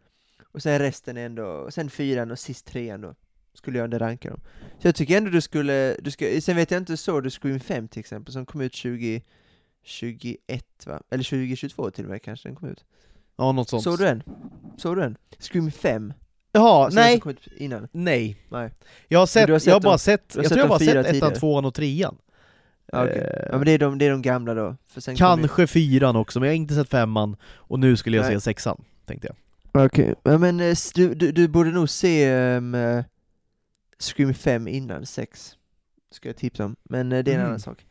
Och 0.52 0.62
sen 0.62 0.80
resten 0.80 1.18
är 1.18 1.26
ändå, 1.26 1.46
och 1.46 1.74
sen 1.74 1.90
fyran 1.90 2.32
och 2.32 2.40
sist 2.40 2.66
trean 2.66 3.02
då. 3.02 3.16
Skulle 3.54 3.78
jag 3.78 3.86
ändå 3.86 3.98
ranka 3.98 4.30
dem. 4.30 4.40
Så 4.80 4.88
jag 4.88 4.96
tycker 4.96 5.18
ändå 5.18 5.30
du 5.30 5.42
skulle, 5.42 5.96
du 6.00 6.12
ska, 6.12 6.42
sen 6.42 6.56
vet 6.56 6.72
jag 6.72 6.78
inte, 6.78 6.98
såg 6.98 7.24
du 7.24 7.30
Scream 7.30 7.60
5 7.60 7.88
till 7.88 8.00
exempel, 8.00 8.34
som 8.34 8.46
kom 8.46 8.62
ut 8.62 8.74
2021 8.74 9.24
va? 10.86 11.02
Eller 11.10 11.24
2022 11.24 11.92
till 11.92 12.06
och 12.06 12.12
med 12.12 12.22
kanske 12.22 12.50
den 12.50 12.56
kom 12.56 12.70
ut. 12.70 12.86
Ja, 13.38 13.52
något 13.52 13.70
sånt. 13.70 13.84
Såg 13.84 13.98
du 13.98 14.04
den? 14.06 14.24
Såg 14.78 14.98
du 14.98 15.02
den? 15.02 15.18
Scream 15.40 15.72
5? 15.72 16.14
Jaha, 16.52 16.90
nej, 16.92 17.22
innan. 17.58 17.88
nej. 17.92 18.38
Nej. 18.50 18.72
Jag 19.08 19.20
har 19.20 19.26
sett, 19.26 19.50
har 19.50 19.60
sett 19.60 19.68
jag 19.68 19.76
har 19.76 19.82
bara 19.82 19.98
sett, 19.98 20.36
jag 20.36 20.46
tror 20.46 20.60
jag 20.60 20.70
bara 20.70 20.80
sett 20.80 21.06
ettan, 21.06 21.34
tvåan 21.34 21.66
och 21.66 21.74
trean. 21.74 22.18
Okej. 22.94 23.18
Eh, 23.18 23.48
ja 23.52 23.58
men 23.58 23.66
det 23.66 23.72
är 23.72 23.80
de, 23.80 23.98
det 23.98 24.06
är 24.06 24.10
de 24.10 24.22
gamla 24.22 24.54
då. 24.54 24.76
Kanske 25.16 25.68
fyran 25.68 26.16
också, 26.16 26.40
men 26.40 26.48
jag 26.48 26.54
har 26.54 26.58
inte 26.58 26.76
sett 26.76 26.90
femman, 26.90 27.36
och 27.44 27.80
nu 27.80 27.98
skulle 27.98 28.18
jag 28.18 28.26
Nej. 28.26 28.34
se 28.36 28.42
sexan, 28.42 28.84
tänkte 29.06 29.28
jag. 29.28 29.36
Okej, 29.74 30.16
ja, 30.24 30.38
men 30.38 30.60
eh, 30.60 30.76
du, 30.96 31.14
du, 31.16 31.32
du 31.32 31.48
borde 31.48 31.72
nog 31.72 31.90
se 31.90 32.24
eh, 32.30 33.04
Scream 34.00 34.34
5 34.34 34.68
innan 34.68 35.06
6. 35.06 35.56
Ska 36.12 36.30
jag 36.30 36.38
tipsa 36.38 36.66
om, 36.66 36.76
men 36.84 37.12
eh, 37.12 37.24
det 37.24 37.32
är 37.32 37.36
en 37.36 37.40
Mm. 37.40 37.48
annan 37.48 37.60
sak. 37.60 37.86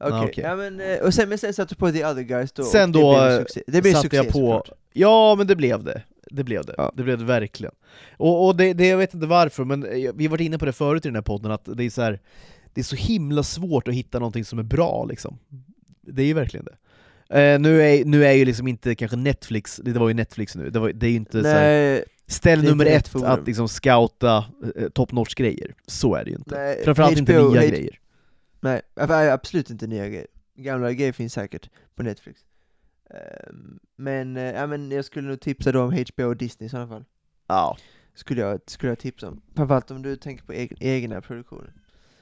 Okej, 0.00 0.12
Ah, 0.18 0.24
okej. 0.24 0.44
ja, 0.44 0.56
men, 0.56 0.80
och 1.02 1.14
sen, 1.14 1.28
men 1.28 1.38
sen 1.38 1.54
satte 1.54 1.74
du 1.74 1.78
på 1.78 1.90
The 1.92 2.04
Other 2.06 2.22
Guys 2.22 2.52
då, 2.52 2.64
Sen 2.64 2.92
då, 2.92 3.12
det 3.20 3.44
blev. 3.54 3.64
Det 3.66 3.82
blev 3.82 3.92
satte 3.94 4.16
jag 4.16 4.26
på- 4.26 4.32
såklart. 4.32 4.70
Ja, 4.92 5.34
men 5.38 5.46
det 5.46 5.56
blev 5.56 5.84
det. 5.84 6.02
Det 6.30 6.44
blev 6.44 6.64
det. 6.64 6.74
Ja. 6.76 6.92
Det 6.96 7.02
blev 7.02 7.18
det 7.18 7.24
verkligen. 7.24 7.74
Och, 8.16 8.46
och 8.46 8.56
det, 8.56 8.72
det, 8.72 8.86
jag 8.88 8.98
vet 8.98 9.14
inte 9.14 9.26
varför, 9.26 9.64
men 9.64 9.82
vi 10.14 10.24
har 10.26 10.28
varit 10.28 10.40
inne 10.40 10.58
på 10.58 10.64
det 10.64 10.72
förut 10.72 11.04
i 11.06 11.08
den 11.08 11.14
här 11.14 11.22
podden, 11.22 11.50
att 11.52 11.68
det 11.76 11.84
är 11.84 11.90
så 11.90 12.02
här, 12.02 12.20
det 12.74 12.80
är 12.80 12.84
så 12.84 12.96
himla 12.96 13.42
svårt 13.42 13.88
att 13.88 13.94
hitta 13.94 14.18
någonting 14.18 14.44
som 14.44 14.58
är 14.58 14.62
bra 14.62 15.04
liksom. 15.04 15.38
Det 16.00 16.22
är 16.22 16.26
ju 16.26 16.32
verkligen 16.34 16.64
det. 16.66 16.76
Eh, 17.30 17.60
nu, 17.60 17.82
är, 17.82 18.04
nu 18.04 18.24
är 18.26 18.32
ju 18.32 18.44
liksom 18.44 18.68
inte 18.68 18.94
kanske 18.94 19.16
Netflix, 19.16 19.80
det 19.84 19.92
var 19.92 20.08
ju 20.08 20.14
Netflix 20.14 20.56
nu, 20.56 20.70
det, 20.70 20.78
var, 20.78 20.92
det 20.92 21.06
är 21.06 21.10
ju 21.10 21.16
inte 21.16 21.42
så 21.42 21.48
här, 21.48 21.62
Nej, 21.92 22.04
ställ 22.26 22.62
nummer 22.62 22.84
inte 22.84 22.96
ett 22.96 23.08
forum. 23.08 23.24
att 23.26 23.46
liksom 23.46 23.68
scouta 23.68 24.44
eh, 24.76 24.88
top 24.88 25.12
notch 25.12 25.34
grejer. 25.34 25.74
Så 25.86 26.14
är 26.14 26.24
det 26.24 26.30
ju 26.30 26.36
inte. 26.36 26.54
nej 26.54 26.82
Framförallt 26.84 27.18
inte 27.18 27.32
HBO 27.34 27.50
nya 27.50 27.60
H- 27.60 27.66
grejer. 27.68 27.98
Nej, 28.60 28.80
ab- 28.94 29.10
absolut 29.32 29.70
inte 29.70 29.86
nya 29.86 30.08
grejer. 30.08 30.26
gamla 30.54 30.92
grejer 30.92 31.12
finns 31.12 31.32
säkert 31.32 31.70
på 31.94 32.02
Netflix. 32.02 32.40
Ehm, 33.10 33.78
men, 33.96 34.36
eh, 34.36 34.42
ja, 34.42 34.66
men 34.66 34.90
jag 34.90 35.04
skulle 35.04 35.28
nog 35.28 35.40
tipsa 35.40 35.72
då 35.72 35.82
om 35.82 35.92
HBO 36.14 36.24
och 36.24 36.36
Disney 36.36 36.66
i 36.66 36.70
sådana 36.70 36.88
fall. 36.88 37.04
Ja. 37.48 37.76
Skulle 38.14 38.40
jag, 38.40 38.60
skulle 38.66 38.90
jag 38.90 38.98
tipsa 38.98 39.28
om. 39.28 39.40
Framförallt 39.56 39.90
om 39.90 40.02
du 40.02 40.16
tänker 40.16 40.44
på 40.44 40.52
egen, 40.52 40.78
egna 40.80 41.20
produktioner. 41.20 41.72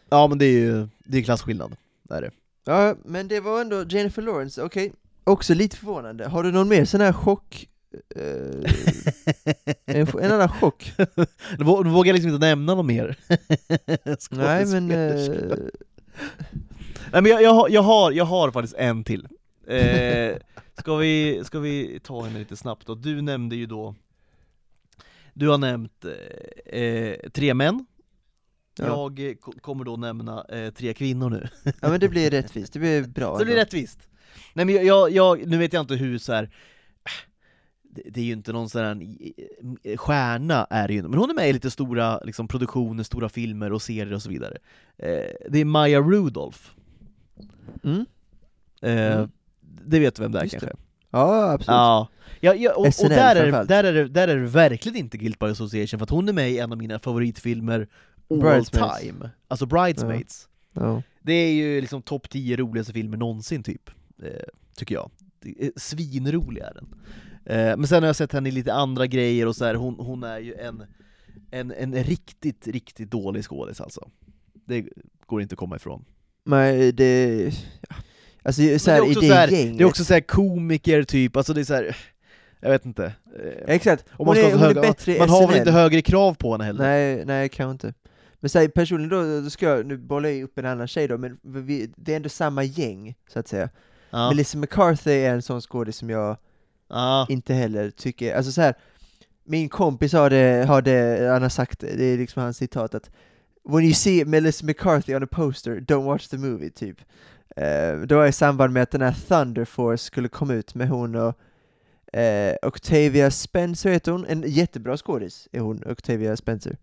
Ja 0.09 0.27
men 0.29 0.39
det 0.39 0.45
är 0.47 0.53
ju, 0.61 0.89
det 0.99 1.19
är 1.19 1.23
klasskillnad, 1.23 1.77
det 2.03 2.15
är 2.15 2.21
det. 2.21 2.31
Ja, 2.67 2.97
men 3.05 3.29
det 3.29 3.41
var 3.41 3.61
ändå 3.61 3.85
Jennifer 3.85 4.23
Lawrence, 4.23 4.63
okej. 4.63 4.93
Också 5.25 5.55
lite 5.55 5.77
förvånande. 5.77 6.29
Har 6.29 6.43
du 6.43 6.53
någon 6.53 6.69
mer 6.69 6.85
sån 6.85 7.01
här 7.01 7.13
chock? 7.13 7.69
eh, 8.17 8.73
en, 9.87 10.07
en 10.23 10.33
annan 10.33 10.49
chock? 10.49 10.93
Du 11.59 11.65
vå- 11.65 11.85
du 11.85 11.91
vågar 11.91 12.13
liksom 12.13 12.31
inte 12.35 12.47
nämna 12.47 12.75
något 12.75 12.87
mer. 12.87 13.17
Nej 14.31 14.67
men... 14.67 14.91
Eh, 14.91 15.57
Nej 17.13 17.23
men 17.23 17.27
jag, 17.27 17.43
jag, 17.43 17.51
har, 17.55 17.69
jag, 17.69 17.83
har, 17.83 18.13
jag 18.13 18.25
har 18.25 18.51
faktiskt 18.51 18.75
en 18.75 19.05
till. 19.05 19.29
Eh, 19.67 20.37
ska, 20.79 20.97
vi, 20.97 21.43
ska 21.45 21.59
vi 21.59 22.01
ta 22.05 22.23
henne 22.25 22.39
lite 22.39 22.57
snabbt 22.57 22.87
då? 22.87 22.95
Du 22.95 23.23
nämnde 23.23 23.57
ju 23.57 23.67
då 23.67 23.95
Du 25.35 25.49
har 25.49 25.59
nämnt 25.59 26.05
eh, 26.67 26.81
eh, 26.81 27.17
tre 27.31 27.55
män 27.55 27.87
Ja. 28.79 28.85
Jag 28.87 29.29
eh, 29.31 29.35
ko- 29.35 29.53
kommer 29.61 29.85
då 29.85 29.97
nämna 29.97 30.45
eh, 30.45 30.71
tre 30.73 30.95
kvinnor 30.95 31.31
nu 31.31 31.49
ja 31.81 31.89
men 31.89 32.01
det 32.01 32.09
blir 32.09 32.31
rättvist, 32.31 32.73
det 32.73 32.79
blir 32.79 33.03
bra. 33.03 33.33
Så 33.33 33.39
det 33.39 33.45
blir 33.45 33.55
rättvist 33.55 34.09
Nej 34.55 34.65
men 34.65 34.75
jag, 34.75 34.85
jag, 34.85 35.11
jag 35.11 35.47
nu 35.47 35.59
vet 35.59 35.73
jag 35.73 35.81
inte 35.81 35.95
hur 35.95 36.19
så 36.19 36.33
här. 36.33 36.51
Det, 37.83 38.03
det 38.11 38.21
är 38.21 38.25
ju 38.25 38.33
inte 38.33 38.53
någon 38.53 38.69
sån 38.69 38.83
här 38.85 39.97
stjärna 39.97 40.67
är 40.71 40.89
det 40.89 40.95
ju 40.95 41.03
men 41.03 41.19
hon 41.19 41.31
är 41.31 41.35
med 41.35 41.49
i 41.49 41.53
lite 41.53 41.71
stora 41.71 42.21
liksom, 42.25 42.49
produktioner, 42.49 43.03
stora 43.03 43.29
filmer 43.29 43.73
och 43.73 43.83
serier 43.83 44.13
och 44.15 44.23
så 44.23 44.31
vidare 44.31 44.59
eh, 44.99 45.31
Det 45.51 45.59
är 45.59 45.65
Maya 45.65 46.01
Rudolph 46.01 46.59
Mm. 47.85 48.07
eh, 48.83 49.17
Mm. 49.17 49.31
Det 49.87 49.99
vet 49.99 50.15
du 50.17 50.23
vem 50.23 50.33
det 50.33 50.39
är 50.39 50.43
Just 50.43 50.55
det. 50.55 50.61
kanske? 50.61 50.77
Ja, 51.11 51.53
absolut. 51.53 51.67
Ja, 51.69 52.09
ja, 52.41 52.55
ja 52.55 52.75
och, 52.75 52.87
och 52.87 53.09
där, 53.09 53.37
är, 53.37 53.65
där, 53.65 53.85
är 53.85 53.93
det, 53.93 54.09
där 54.09 54.29
är 54.29 54.37
det 54.37 54.47
verkligen 54.47 54.97
inte 54.97 55.19
Guilt 55.19 55.39
by 55.39 55.47
Association, 55.47 55.99
för 55.99 56.05
att 56.05 56.11
hon 56.11 56.29
är 56.29 56.33
med 56.33 56.51
i 56.51 56.59
en 56.59 56.73
av 56.73 56.79
mina 56.79 56.99
favoritfilmer 56.99 57.89
all 58.31 58.39
Bridesmaids. 58.39 59.01
time 59.01 59.31
Alltså 59.49 59.67
Bridesmaids 59.67 60.49
Ja. 60.81 61.03
Det 61.23 61.33
är 61.33 61.53
ju 61.53 61.81
liksom 61.81 62.03
topp 62.03 62.31
10 62.31 62.57
roligaste 62.57 62.93
filmer 62.93 63.17
någonsin 63.17 63.63
typ, 63.63 63.91
eh, 64.23 64.31
tycker 64.77 64.95
jag. 64.95 65.11
Det 65.41 65.65
är 65.65 65.71
Svinrolig 65.77 66.63
är 66.63 66.75
den. 66.75 66.95
Eh, 67.45 67.77
men 67.77 67.87
sen 67.87 68.03
har 68.03 68.09
jag 68.09 68.17
sett 68.17 68.33
henne 68.33 68.49
i 68.49 68.53
lite 68.53 68.75
andra 68.75 69.07
grejer 69.07 69.47
och 69.47 69.57
så 69.57 69.65
här, 69.65 69.75
hon, 69.75 69.95
hon 69.99 70.23
är 70.23 70.39
ju 70.39 70.55
en, 70.55 70.83
en, 71.51 71.73
en 71.73 71.95
riktigt, 71.95 72.67
riktigt 72.67 73.11
dålig 73.11 73.45
skådis 73.45 73.81
alltså. 73.81 74.11
Det 74.55 74.85
går 75.27 75.43
inte 75.43 75.53
att 75.53 75.59
komma 75.59 75.77
ifrån. 75.77 76.05
Men 76.45 76.97
det... 76.97 77.45
Ja. 77.89 77.97
Alltså 78.43 78.79
så 78.79 78.91
här, 78.91 78.99
i 78.99 79.11
också 79.11 79.21
det 79.21 79.29
så 79.29 79.35
här, 79.35 79.49
gänget... 79.49 79.79
det 79.79 79.85
är 79.85 79.89
också 79.89 80.05
så 80.05 80.15
här 80.15 80.21
komiker 80.21 81.03
typ, 81.03 81.37
alltså 81.37 81.55
det 81.55 81.61
är 81.61 81.65
så 81.65 81.75
här, 81.75 81.97
jag 82.61 82.71
vet 82.71 82.87
inte. 82.87 83.05
Eh, 83.05 83.75
Exakt, 83.75 84.05
om 84.09 84.17
hon, 84.17 84.27
man, 84.27 84.37
ska 84.37 84.45
är, 84.45 84.51
ha 84.51 84.59
hon 84.59 84.63
är 84.63 84.67
höga, 84.67 84.81
bättre 84.81 85.17
i 85.17 85.19
man 85.19 85.29
har 85.29 85.49
väl 85.49 85.57
inte 85.57 85.71
högre 85.71 86.03
krav 86.03 86.35
på 86.35 86.53
henne 86.53 86.65
heller? 86.65 86.85
Nej, 86.85 87.25
nej 87.25 87.49
kanske 87.49 87.73
inte. 87.73 88.06
Men 88.41 88.51
så 88.51 88.59
här, 88.59 88.69
personligen 88.69 89.11
då, 89.11 89.41
då 89.41 89.51
ska 89.51 89.67
jag, 89.67 89.87
nu 89.87 89.97
bollar 89.97 90.29
jag 90.29 90.43
upp 90.43 90.59
en 90.59 90.67
annan 90.67 90.89
tjej 90.89 91.09
då, 91.09 91.19
men 91.19 91.39
vi, 91.43 91.93
det 91.97 92.13
är 92.13 92.17
ändå 92.17 92.29
samma 92.29 92.65
gäng, 92.65 93.15
så 93.33 93.39
att 93.39 93.49
säga. 93.49 93.69
Ja. 94.11 94.29
Melissa 94.31 94.59
McCarthy 94.59 95.11
är 95.13 95.35
en 95.35 95.43
sån 95.43 95.61
skådis 95.61 95.97
som 95.97 96.11
jag 96.11 96.37
Ja. 96.89 97.27
inte 97.31 97.55
heller 97.55 97.91
tycker, 97.91 98.35
alltså 98.37 98.53
så 98.53 98.61
här. 98.61 98.75
min 99.45 99.69
kompis 99.69 100.13
har 100.13 100.31
det, 100.31 100.65
har 100.69 100.83
det, 100.83 101.29
han 101.33 101.43
har 101.43 101.49
sagt 101.49 101.81
det, 101.81 102.05
är 102.05 102.19
liksom 102.19 102.43
hans 102.43 102.57
citat 102.57 102.95
att 102.95 103.11
When 103.69 103.85
you 103.85 103.95
see 103.95 104.25
Melissa 104.25 104.67
McCarthy 104.67 105.15
on 105.17 105.23
a 105.23 105.27
poster, 105.31 105.81
don't 105.81 106.05
watch 106.05 106.29
the 106.29 106.39
movie, 106.39 106.71
typ. 106.71 107.01
Eh, 107.57 107.99
det 108.01 108.15
var 108.15 108.27
i 108.27 108.33
samband 108.33 108.73
med 108.73 108.83
att 108.83 108.91
den 108.91 109.03
här 109.03 109.17
Thunder 109.29 109.65
Force 109.65 110.05
skulle 110.05 110.29
komma 110.29 110.55
ut 110.55 110.75
med 110.75 110.89
hon 110.89 111.15
och 111.15 111.35
eh, 112.19 112.55
Octavia 112.63 113.31
Spencer 113.31 113.91
heter 113.91 114.13
hon, 114.13 114.27
en 114.27 114.43
jättebra 114.47 114.97
skådis 114.97 115.49
är 115.53 115.61
hon, 115.61 115.83
Octavia 115.87 116.37
Spencer. 116.37 116.77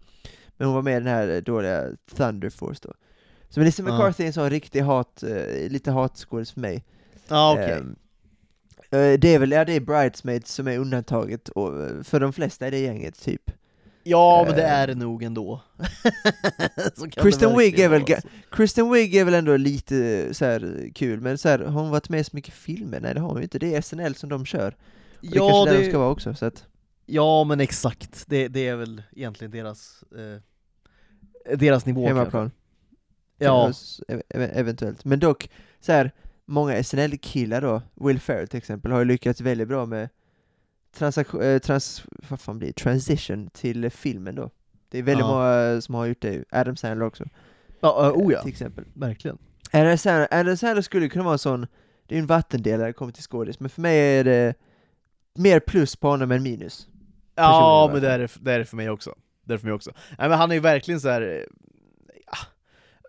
Men 0.58 0.68
hon 0.68 0.76
var 0.76 0.82
med 0.82 0.91
i 0.91 0.99
den 0.99 1.08
här 1.08 1.41
dåliga 1.41 1.84
Thunder 2.16 2.49
Force 2.49 2.80
då. 2.84 2.93
Så 3.49 3.60
Melissa. 3.60 3.84
McCarthy 3.84 4.24
är 4.24 4.28
en 4.28 4.34
sån 4.34 4.49
riktig 4.49 4.82
hat, 4.82 5.24
eh, 5.24 5.70
lite 5.70 5.91
hatskådis 5.91 6.51
för 6.51 6.62
mig. 6.62 6.84
Ja, 7.28 7.54
okej. 7.54 7.72
Ehm, 7.72 7.95
eh, 8.91 9.20
det 9.20 9.34
är 9.36 9.39
väl, 9.39 9.51
ja 9.51 9.66
det 9.66 9.74
är 9.74 9.80
Bridesmaids 9.80 10.54
som 10.54 10.68
är 10.68 10.78
undantaget, 10.78 11.49
och 11.49 11.82
eh, 11.82 12.04
för 12.04 12.20
de 12.20 12.34
flesta 12.34 12.68
är 12.68 12.72
det 12.72 12.80
gänget 12.80 13.22
typ. 13.22 13.51
Ja, 14.04 14.43
men 14.47 14.56
det 14.56 14.64
eh, 14.64 14.74
är 14.74 14.88
det 14.88 14.95
nog 14.95 15.24
ändå. 15.24 15.62
Kristen 17.12 17.49
det 17.49 17.58
Wiig 17.58 17.80
är 17.80 17.89
väl. 17.89 18.06
Kristen 18.51 18.91
Wiig 18.91 19.16
är 19.16 19.26
väl 19.26 19.34
ändå 19.34 19.58
lite 19.58 20.28
så 20.34 20.45
här 20.45 20.89
kul, 20.95 21.22
men 21.22 21.38
så 21.38 21.49
här, 21.49 21.60
har 21.60 21.82
hon 21.82 21.89
varit 21.89 22.10
med 22.10 22.20
i 22.20 22.24
så 22.24 22.36
mycket 22.36 22.54
filmer? 22.54 22.99
Nej 22.99 23.14
det 23.14 23.20
har 23.20 23.28
hon 23.28 23.38
ju 23.38 23.43
inte, 23.43 23.60
det 23.60 23.76
är 23.76 23.82
SNL 23.82 24.16
som 24.16 24.30
de 24.30 24.45
kör. 24.45 24.68
Och 24.68 24.74
det 25.22 25.28
Ja, 25.38 25.49
kanske 25.49 25.72
där 25.72 25.78
de 25.78 25.84
det, 25.84 25.89
ska 25.89 25.99
vara 25.99 26.10
också, 26.10 26.34
så 26.34 26.45
att, 26.45 26.66
ja, 27.06 27.43
men 27.43 27.60
exakt. 27.60 28.24
Det, 28.28 28.47
det 28.47 28.68
är 28.68 28.76
väl 28.76 29.04
egentligen 29.16 29.51
deras, 29.51 30.04
eh, 30.16 31.56
deras 31.58 31.86
nivå 31.86 32.08
hemmaplan. 32.08 32.51
Ja, 33.38 33.72
eventuellt. 34.30 35.06
Men 35.06 35.20
dock, 35.20 35.49
så 35.80 35.91
här, 35.91 36.12
många 36.45 36.84
SNL-killar 36.84 37.62
då, 37.62 37.82
Will 37.95 38.20
Ferrell 38.20 38.47
till 38.47 38.58
exempel, 38.58 38.91
har 38.91 38.99
ju 38.99 39.06
lyckats 39.06 39.41
väldigt 39.41 39.68
bra 39.68 39.86
med 39.86 40.10
transak- 40.97 41.43
eh, 41.43 41.60
trans, 41.60 42.04
vad 42.30 42.39
fan 42.39 42.58
blir 42.60 42.68
det? 42.68 42.74
transition 42.74 43.49
till 43.49 43.84
eh, 43.84 43.89
filmen 43.89 44.36
då. 44.36 44.49
Det 44.89 44.97
är 44.99 45.04
väldigt 45.04 45.26
Ja. 45.26 45.32
många 45.32 45.82
som 45.82 45.95
har 45.95 46.06
gjort 46.06 46.22
det, 46.22 46.43
Adam 46.51 46.76
Sandler 46.76 47.06
också. 47.06 47.24
ja 47.80 48.12
uh, 48.16 48.18
oh 48.22 48.32
eh, 48.32 48.34
ja, 48.38 48.41
Till 48.41 48.51
exempel. 48.51 48.86
verkligen. 48.93 49.38
Adam 49.72 49.97
Sandler, 49.97 50.28
Adam 50.32 50.58
Sandler 50.58 50.82
skulle 50.82 51.10
kunna 51.10 51.24
vara 51.24 51.34
en 51.34 51.39
sån, 51.39 51.62
det 52.08 52.16
är 52.16 52.18
ju 52.18 52.20
en 52.22 52.28
vattendelare 52.28 52.93
kommer 52.93 53.12
till 53.12 53.24
skådis, 53.24 53.60
men 53.60 53.70
för 53.70 53.82
mig 53.82 54.18
är 54.20 54.24
det 54.24 54.54
mer 55.36 55.60
plus 55.60 55.95
på 55.95 56.08
honom 56.08 56.32
än 56.32 56.43
minus. 56.43 56.88
Ja, 57.36 57.89
men 57.93 58.01
det 58.01 58.09
är, 58.09 58.19
det- 58.19 58.38
det 58.41 58.51
är 58.53 58.59
det 58.59 58.65
för 58.65 58.75
mig 58.77 58.89
också. 58.89 59.15
Det 59.45 59.53
är 59.53 59.57
för 59.57 59.65
mig 59.67 59.73
också. 59.73 59.91
Nej, 60.19 60.29
men 60.29 60.38
han 60.38 60.51
är 60.51 60.55
ju 60.55 60.61
verkligen 60.61 61.01
så 61.01 61.09
här. 61.09 61.21
eh, 61.21 61.43
ja, 62.31 62.38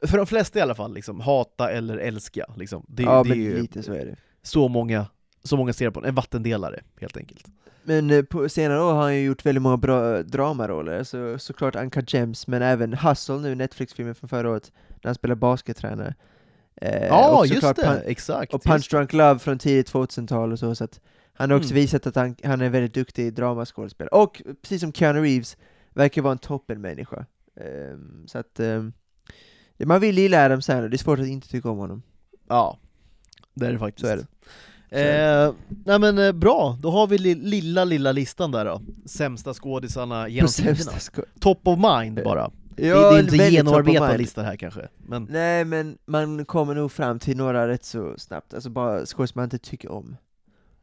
för 0.09 0.17
de 0.19 0.27
flesta 0.27 0.59
i 0.59 0.63
alla 0.63 0.75
fall, 0.75 0.95
liksom, 0.95 1.21
hata 1.21 1.71
eller 1.71 1.99
älska. 1.99 2.45
Liksom. 2.57 2.85
Det, 2.89 3.03
ja 3.03 3.23
det 3.23 3.29
men 3.29 3.39
är 3.39 3.43
ju 3.43 3.61
lite 3.61 3.83
så 3.83 3.93
är 3.93 4.05
det. 4.07 4.17
så 4.43 4.69
många, 4.69 5.07
så 5.45 5.57
många 5.57 5.73
ser 5.73 5.91
på 5.91 6.01
den. 6.01 6.09
En 6.09 6.15
vattendelare, 6.15 6.81
helt 7.01 7.17
enkelt. 7.17 7.47
Men 7.87 8.11
eh, 8.11 8.23
på 8.23 8.49
senare 8.49 8.81
år 8.83 8.93
har 8.93 9.03
han 9.03 9.15
ju 9.17 9.25
gjort 9.25 9.47
väldigt 9.47 9.63
många 9.63 9.77
bra 9.77 10.15
eh, 10.17 10.19
dramaroller, 10.25 11.05
så, 11.05 11.39
såklart 11.39 11.77
Anka 11.77 12.03
Gems, 12.07 12.47
men 12.47 12.63
även 12.63 12.95
Hustle 12.95 13.35
nu, 13.39 13.55
Netflix-filmen 13.55 14.15
från 14.15 14.29
förra 14.29 14.51
året, 14.51 14.73
när 14.89 15.09
han 15.09 15.15
spelar 15.15 15.35
baskettränare. 15.35 16.15
Eh, 16.81 17.07
Ja, 17.07 17.45
just 17.47 17.77
det! 17.77 18.03
Exakt. 18.07 18.55
och 18.55 18.63
Punch 18.63 18.89
Drunk 18.91 19.13
Love 19.13 19.39
från 19.39 19.59
tidigt 19.59 19.93
2000-tal 19.93 20.53
och 20.53 20.59
så, 20.59 20.75
så 20.75 20.85
att 20.85 21.01
han 21.35 21.51
har 21.51 21.57
också 21.59 21.71
Mm. 21.71 21.81
visat 21.83 22.07
att 22.07 22.17
han, 22.17 22.37
han 22.45 22.61
är 22.61 22.69
väldigt 22.71 22.95
duktig 22.95 23.35
dramaskådespelare. 23.35 24.11
Och 24.23 24.43
precis 24.63 24.81
som 24.81 24.93
Keanu 24.93 25.21
Reeves, 25.23 25.57
verkar 25.95 26.23
vara 26.23 26.33
en 26.33 26.39
toppenmänniska. 26.39 27.27
Ehm, 27.61 28.25
så 28.27 28.39
att 28.39 28.61
ehm, 28.61 28.93
man 29.85 30.01
vill 30.01 30.19
gilla 30.19 30.45
Adam 30.45 30.63
Sandler, 30.63 30.89
det 30.89 30.97
är 30.97 30.99
svårt 30.99 31.19
att 31.19 31.27
inte 31.27 31.49
tycka 31.49 31.71
om 31.71 31.79
honom. 31.79 32.03
Ja, 32.49 32.79
det 33.55 33.67
är 33.67 33.73
det 33.73 33.79
faktiskt. 33.79 34.07
Så 34.07 34.13
är 34.13 34.17
det. 34.17 34.27
Eh, 34.91 35.53
nej 35.87 35.99
men 35.99 36.19
eh, 36.19 36.33
bra, 36.33 36.79
då 36.83 36.91
har 36.91 37.07
vi 37.07 37.19
li- 37.19 37.35
lilla, 37.35 37.85
lilla 37.85 38.13
listan 38.13 38.51
där 38.53 38.65
då. 38.65 38.81
Sämsta 39.07 39.55
skådisarna 39.55 40.29
genom 40.29 40.49
tiderna. 40.57 40.93
Top 41.41 41.61
of 41.69 41.79
mind 41.79 42.21
bara. 42.25 42.51
det, 42.77 42.87
Ja, 42.87 43.11
det 43.11 43.19
är 43.19 43.23
inte 43.23 43.37
genomarbetad 43.37 44.17
lista 44.17 44.43
här 44.43 44.57
kanske, 44.57 44.89
men 44.97 45.27
Nej 45.31 45.65
men 45.65 45.99
man 46.07 46.45
kommer 46.45 46.75
nog 46.75 46.93
fram 46.93 47.19
till 47.19 47.37
några 47.37 47.69
rätt 47.69 47.85
så 47.85 48.15
snabbt, 48.19 48.55
alltså 48.55 48.71
bara 48.71 49.07
skådespelare 49.07 49.43
man 49.43 49.45
inte 49.47 49.59
tycker 49.71 49.91
om. 49.93 50.17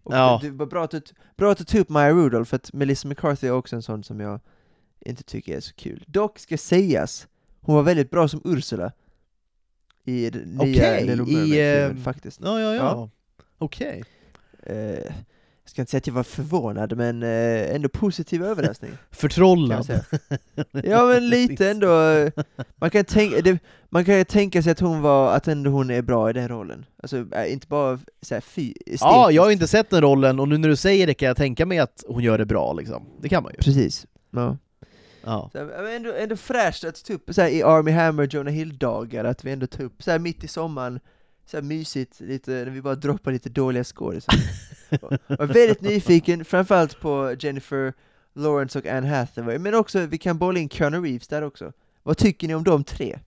Och 0.03 0.13
Ja. 0.15 0.39
det, 0.43 0.49
var 0.49 0.65
bra 0.65 0.83
att, 0.83 0.91
du- 0.91 1.01
bra 1.37 1.51
att 1.51 1.57
du 1.57 1.63
tog 1.63 1.81
upp 1.81 1.89
Maya 1.89 2.11
Rudolph, 2.11 2.49
för 2.49 2.55
att 2.55 2.73
Melissa 2.73 3.07
McCarthy 3.07 3.47
är 3.47 3.51
också 3.51 3.75
en 3.75 3.81
sån 3.81 4.03
som 4.03 4.19
jag 4.19 4.39
inte 4.99 5.23
tycker 5.23 5.57
är 5.57 5.59
så 5.59 5.73
kul. 5.73 6.03
Dock 6.07 6.39
ska 6.39 6.57
sägas, 6.57 7.27
hon 7.61 7.75
var 7.75 7.83
väldigt 7.83 8.09
bra 8.11 8.27
som 8.27 8.41
Ursula 8.45 8.91
i 10.03 10.29
den 10.29 10.41
nya 10.41 10.59
Okej, 10.61 11.05
Little 11.05 11.15
Mermaid-filmen 11.25 11.97
eh, 11.97 12.03
faktiskt. 12.03 12.39
ja, 12.43 12.59
ja, 12.59 12.75
ja. 12.75 12.83
Ja. 12.83 13.09
Okej. 13.57 14.03
Eh, 14.63 15.13
jag 15.72 15.76
ska 15.76 15.82
inte 15.82 15.91
säga 15.91 15.97
att 15.97 16.07
jag 16.07 16.13
var 16.13 16.24
förvånad, 16.24 16.97
men 16.97 17.24
eh, 17.24 17.76
ändå 17.76 17.89
positiv 17.89 18.43
överraskning. 18.43 18.91
Förtrollad. 19.11 19.99
Ja 20.72 21.05
men 21.05 21.30
lite 21.30 21.69
ändå, 21.69 22.01
eh, 22.01 22.32
man 22.76 22.89
kan, 22.89 23.05
tänka, 23.05 23.41
det, 23.41 23.59
man 23.89 24.05
kan 24.05 24.26
tänka 24.26 24.63
sig 24.63 24.72
att 24.72 24.80
hon 24.80 25.01
var, 25.01 25.36
att 25.36 25.47
ändå 25.47 25.72
hon 25.72 25.91
är 25.91 26.01
bra 26.01 26.30
i 26.30 26.34
den 26.34 26.47
rollen. 26.47 26.86
Alltså 27.03 27.26
äh, 27.36 27.53
inte 27.53 27.67
bara 27.67 27.99
såhär 28.22 28.41
fy, 28.41 28.74
Ja, 28.86 29.32
jag 29.32 29.43
har 29.43 29.51
inte 29.51 29.67
sett 29.67 29.89
den 29.89 30.01
rollen, 30.01 30.39
och 30.39 30.47
nu 30.47 30.57
när 30.57 30.69
du 30.69 30.76
säger 30.76 31.07
det 31.07 31.13
kan 31.13 31.28
jag 31.28 31.38
tänka 31.38 31.65
mig 31.65 31.80
att 31.80 32.03
hon 32.07 32.24
gör 32.24 32.38
det 32.38 32.45
bra 32.45 32.74
liksom. 32.74 33.05
Det 33.22 33.30
kan 33.30 33.43
man 33.43 33.51
ju. 33.51 33.57
Precis. 33.57 34.07
Ja. 34.32 34.57
Ja. 35.24 35.49
Så, 35.51 35.57
här, 35.57 35.65
men 35.65 35.95
ändå, 35.95 36.13
ändå 36.13 36.36
fräscht 36.36 36.84
att 36.84 37.05
ta 37.05 37.13
upp 37.13 37.30
så 37.32 37.41
här, 37.41 37.49
i 37.49 37.63
Army 37.63 37.91
Hammer, 37.91 38.28
Jonah 38.32 38.53
Hill-dagar, 38.53 39.24
att 39.24 39.45
vi 39.45 39.51
ändå 39.51 39.67
tar 39.67 39.84
upp 39.84 40.03
så 40.03 40.11
här 40.11 40.19
mitt 40.19 40.43
i 40.43 40.47
sommaren, 40.47 40.99
så 41.51 41.57
här 41.57 41.61
mysigt, 41.61 42.19
lite, 42.19 42.51
när 42.51 42.65
vi 42.69 42.81
bara 42.81 42.95
droppar 42.95 43.31
lite 43.31 43.49
dåliga 43.49 43.83
skådisar. 43.83 44.35
Jag 45.27 45.37
var 45.37 45.45
väldigt 45.47 45.81
nyfiken, 45.81 46.45
framförallt 46.45 46.99
på 46.99 47.35
Jennifer 47.39 47.93
Lawrence 48.35 48.79
och 48.79 48.85
Anne 48.85 49.07
Hathaway, 49.07 49.57
men 49.59 49.73
också, 49.75 49.99
vi 50.05 50.17
kan 50.17 50.37
bolla 50.37 50.59
in 50.59 50.69
Keanu 50.69 50.97
Reeves 51.01 51.27
där 51.27 51.41
också. 51.41 51.71
Vad 52.03 52.17
tycker 52.17 52.47
ni 52.47 52.55
om 52.55 52.63
de 52.63 52.83
tre? 52.83 53.19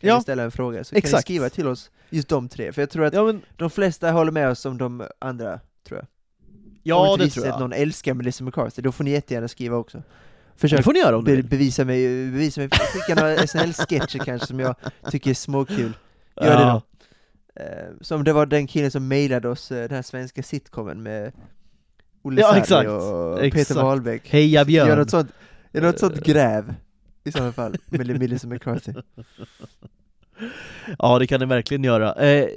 kan 0.00 0.08
Ja. 0.08 0.16
vi 0.16 0.22
ställa 0.22 0.42
en 0.42 0.50
fråga, 0.50 0.84
så 0.84 0.90
kan 0.94 0.96
ni 0.96 0.98
Exakt. 0.98 1.22
skriva 1.22 1.48
till 1.50 1.66
oss 1.66 1.90
just 2.10 2.28
de 2.28 2.48
tre, 2.48 2.72
för 2.72 2.82
jag 2.82 2.90
tror 2.90 3.04
att 3.04 3.14
Ja, 3.14 3.24
men, 3.24 3.42
de 3.56 3.70
flesta 3.70 4.10
håller 4.10 4.32
med 4.32 4.48
oss 4.50 4.64
om 4.66 4.78
de 4.78 5.06
andra, 5.18 5.60
tror 5.88 5.98
jag. 6.00 6.06
Om 6.06 6.78
ja 6.82 7.16
det 7.18 7.30
tror 7.30 7.46
jag. 7.46 7.54
att 7.54 7.60
någon 7.60 7.72
älskar 7.72 8.14
Melissa 8.14 8.44
McCarthy, 8.44 8.82
då 8.82 8.92
får 8.92 9.04
ni 9.04 9.10
jättegärna 9.10 9.48
skriva 9.48 9.76
också. 9.76 9.98
Det 9.98 10.60
Försök 10.60 10.84
får 10.84 10.92
ni 10.92 10.98
göra 10.98 11.16
om 11.16 11.24
ni 11.24 11.36
be 11.36 11.42
bevisa 11.42 11.84
mig, 11.84 12.30
bevisa 12.30 12.60
mig, 12.60 12.70
skicka 12.70 13.14
några 13.22 13.36
SNL-sketcher 13.46 14.18
kanske 14.24 14.46
som 14.46 14.60
jag 14.60 14.74
tycker 15.10 15.30
är 15.30 15.34
småkul. 15.34 15.92
Gör 16.40 16.46
det 16.56 16.62
Ja. 16.62 16.72
då. 16.72 16.82
Eh, 17.56 17.92
som 18.00 18.24
det 18.24 18.32
var 18.32 18.46
den 18.46 18.66
killen 18.66 18.90
som 18.90 19.08
mejlade 19.08 19.48
oss 19.48 19.72
eh, 19.72 19.78
den 19.88 19.90
här 19.94 20.02
svenska 20.02 20.42
sitcomen 20.42 21.02
med 21.02 21.32
Olle 22.22 22.40
Ja, 22.40 22.56
exakt. 22.56 22.88
och 22.90 23.44
Exakt. 23.44 23.68
Peter 23.68 23.82
Wahlbeck. 23.82 24.28
Heja 24.28 24.64
Björn! 24.64 24.88
Gör 24.88 24.96
något 24.96 25.10
sånt, 25.10 25.30
gör 25.72 25.82
något 25.82 25.98
sånt 25.98 26.14
Eh. 26.16 26.22
gräv 26.22 26.74
i 27.24 27.32
sådana 27.32 27.52
fall, 27.52 27.76
med 27.86 28.18
Melissa 28.18 28.46
McCarthy. 28.48 28.92
Ja 30.98 31.18
det 31.18 31.26
kan 31.26 31.40
ni 31.40 31.46
verkligen 31.46 31.84
göra. 31.84 32.12
Eh, 32.14 32.48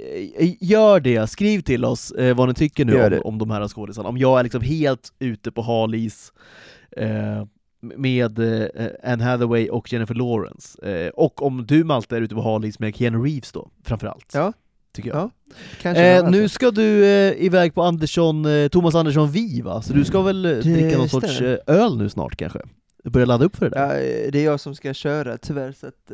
gör 0.60 1.00
det, 1.00 1.26
skriv 1.30 1.60
till 1.60 1.84
oss 1.84 2.10
eh, 2.10 2.36
vad 2.36 2.48
ni 2.48 2.54
tycker 2.54 2.84
nu 2.84 3.04
om, 3.04 3.20
om 3.24 3.38
de 3.38 3.50
här 3.50 3.68
skådisarna. 3.68 4.08
Om 4.08 4.18
jag 4.18 4.38
är 4.38 4.42
liksom 4.42 4.60
helt 4.62 5.12
ute 5.18 5.50
på 5.52 5.62
halis 5.62 6.32
eh, 6.96 7.44
med 7.80 8.40
Anne 9.04 9.24
Hathaway 9.24 9.68
och 9.68 9.92
Jennifer 9.92 10.14
Lawrence. 10.14 10.78
Och 11.10 11.42
om 11.42 11.66
du 11.66 11.84
Malte 11.84 12.16
är 12.16 12.20
ute 12.20 12.34
på 12.34 12.42
halis 12.42 12.78
med 12.78 12.96
Keanu 12.96 13.18
Reeves 13.24 13.52
då, 13.52 13.70
framförallt. 13.84 14.30
Ja. 14.34 14.52
Tycker 14.92 15.10
jag. 15.10 15.30
Ja, 15.82 15.90
Eh, 15.94 16.30
nu 16.30 16.48
ska 16.48 16.70
du 16.70 17.04
eh, 17.06 17.44
iväg 17.44 17.74
på 17.74 17.82
Andersson, 17.82 18.44
eh, 18.44 18.68
Thomas 18.68 18.94
Andersson 18.94 19.30
Vi 19.30 19.60
va? 19.60 19.82
Så 19.82 19.92
du 19.92 20.04
ska 20.04 20.22
väl 20.22 20.44
eh, 20.44 20.50
dricka 20.56 20.98
någon 20.98 21.08
sorts 21.08 21.34
stämmer. 21.34 21.60
eh, 21.66 21.76
öl 21.76 21.98
nu 21.98 22.08
snart 22.08 22.36
kanske? 22.36 22.58
Börja 23.04 23.26
ladda 23.26 23.44
upp 23.44 23.56
för 23.56 23.70
det 23.70 23.76
där? 23.76 23.86
Ja, 23.86 23.96
eh, 23.96 24.30
det 24.32 24.38
är 24.40 24.44
jag 24.44 24.60
som 24.60 24.74
ska 24.74 24.94
köra 24.94 25.38
tyvärr, 25.38 25.72
så 25.72 25.86
att 25.86 26.10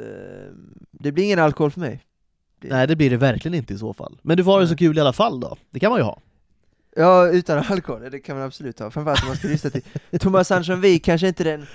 det 0.90 1.12
blir 1.12 1.24
ingen 1.24 1.38
alkohol 1.38 1.70
för 1.70 1.80
mig. 1.80 2.02
Nej 2.60 2.86
det 2.86 2.96
blir 2.96 3.10
det 3.10 3.16
verkligen 3.16 3.54
inte 3.54 3.74
i 3.74 3.78
så 3.78 3.92
fall. 3.94 4.18
Men 4.22 4.36
du 4.36 4.44
får 4.44 4.52
ha 4.52 4.60
det 4.60 4.68
så 4.68 4.76
kul 4.76 4.98
i 4.98 5.00
alla 5.00 5.12
fall 5.12 5.40
då, 5.40 5.56
det 5.70 5.80
kan 5.80 5.90
man 5.90 5.98
ju 5.98 6.04
ha. 6.04 6.20
Ja, 6.96 7.28
utan 7.28 7.58
alkohol, 7.68 8.10
det 8.10 8.18
kan 8.18 8.36
man 8.36 8.46
absolut 8.46 8.78
ha, 8.78 8.90
framförallt 8.90 9.22
om 9.22 9.28
man 9.28 9.36
ska 9.36 9.48
lyssna 9.48 9.70
till 9.70 9.82
Thomas 10.20 10.50
Andersson 10.50 10.80
Vi 10.80 10.98
kanske 10.98 11.28
inte 11.28 11.42
är 11.42 11.56
den 11.58 11.66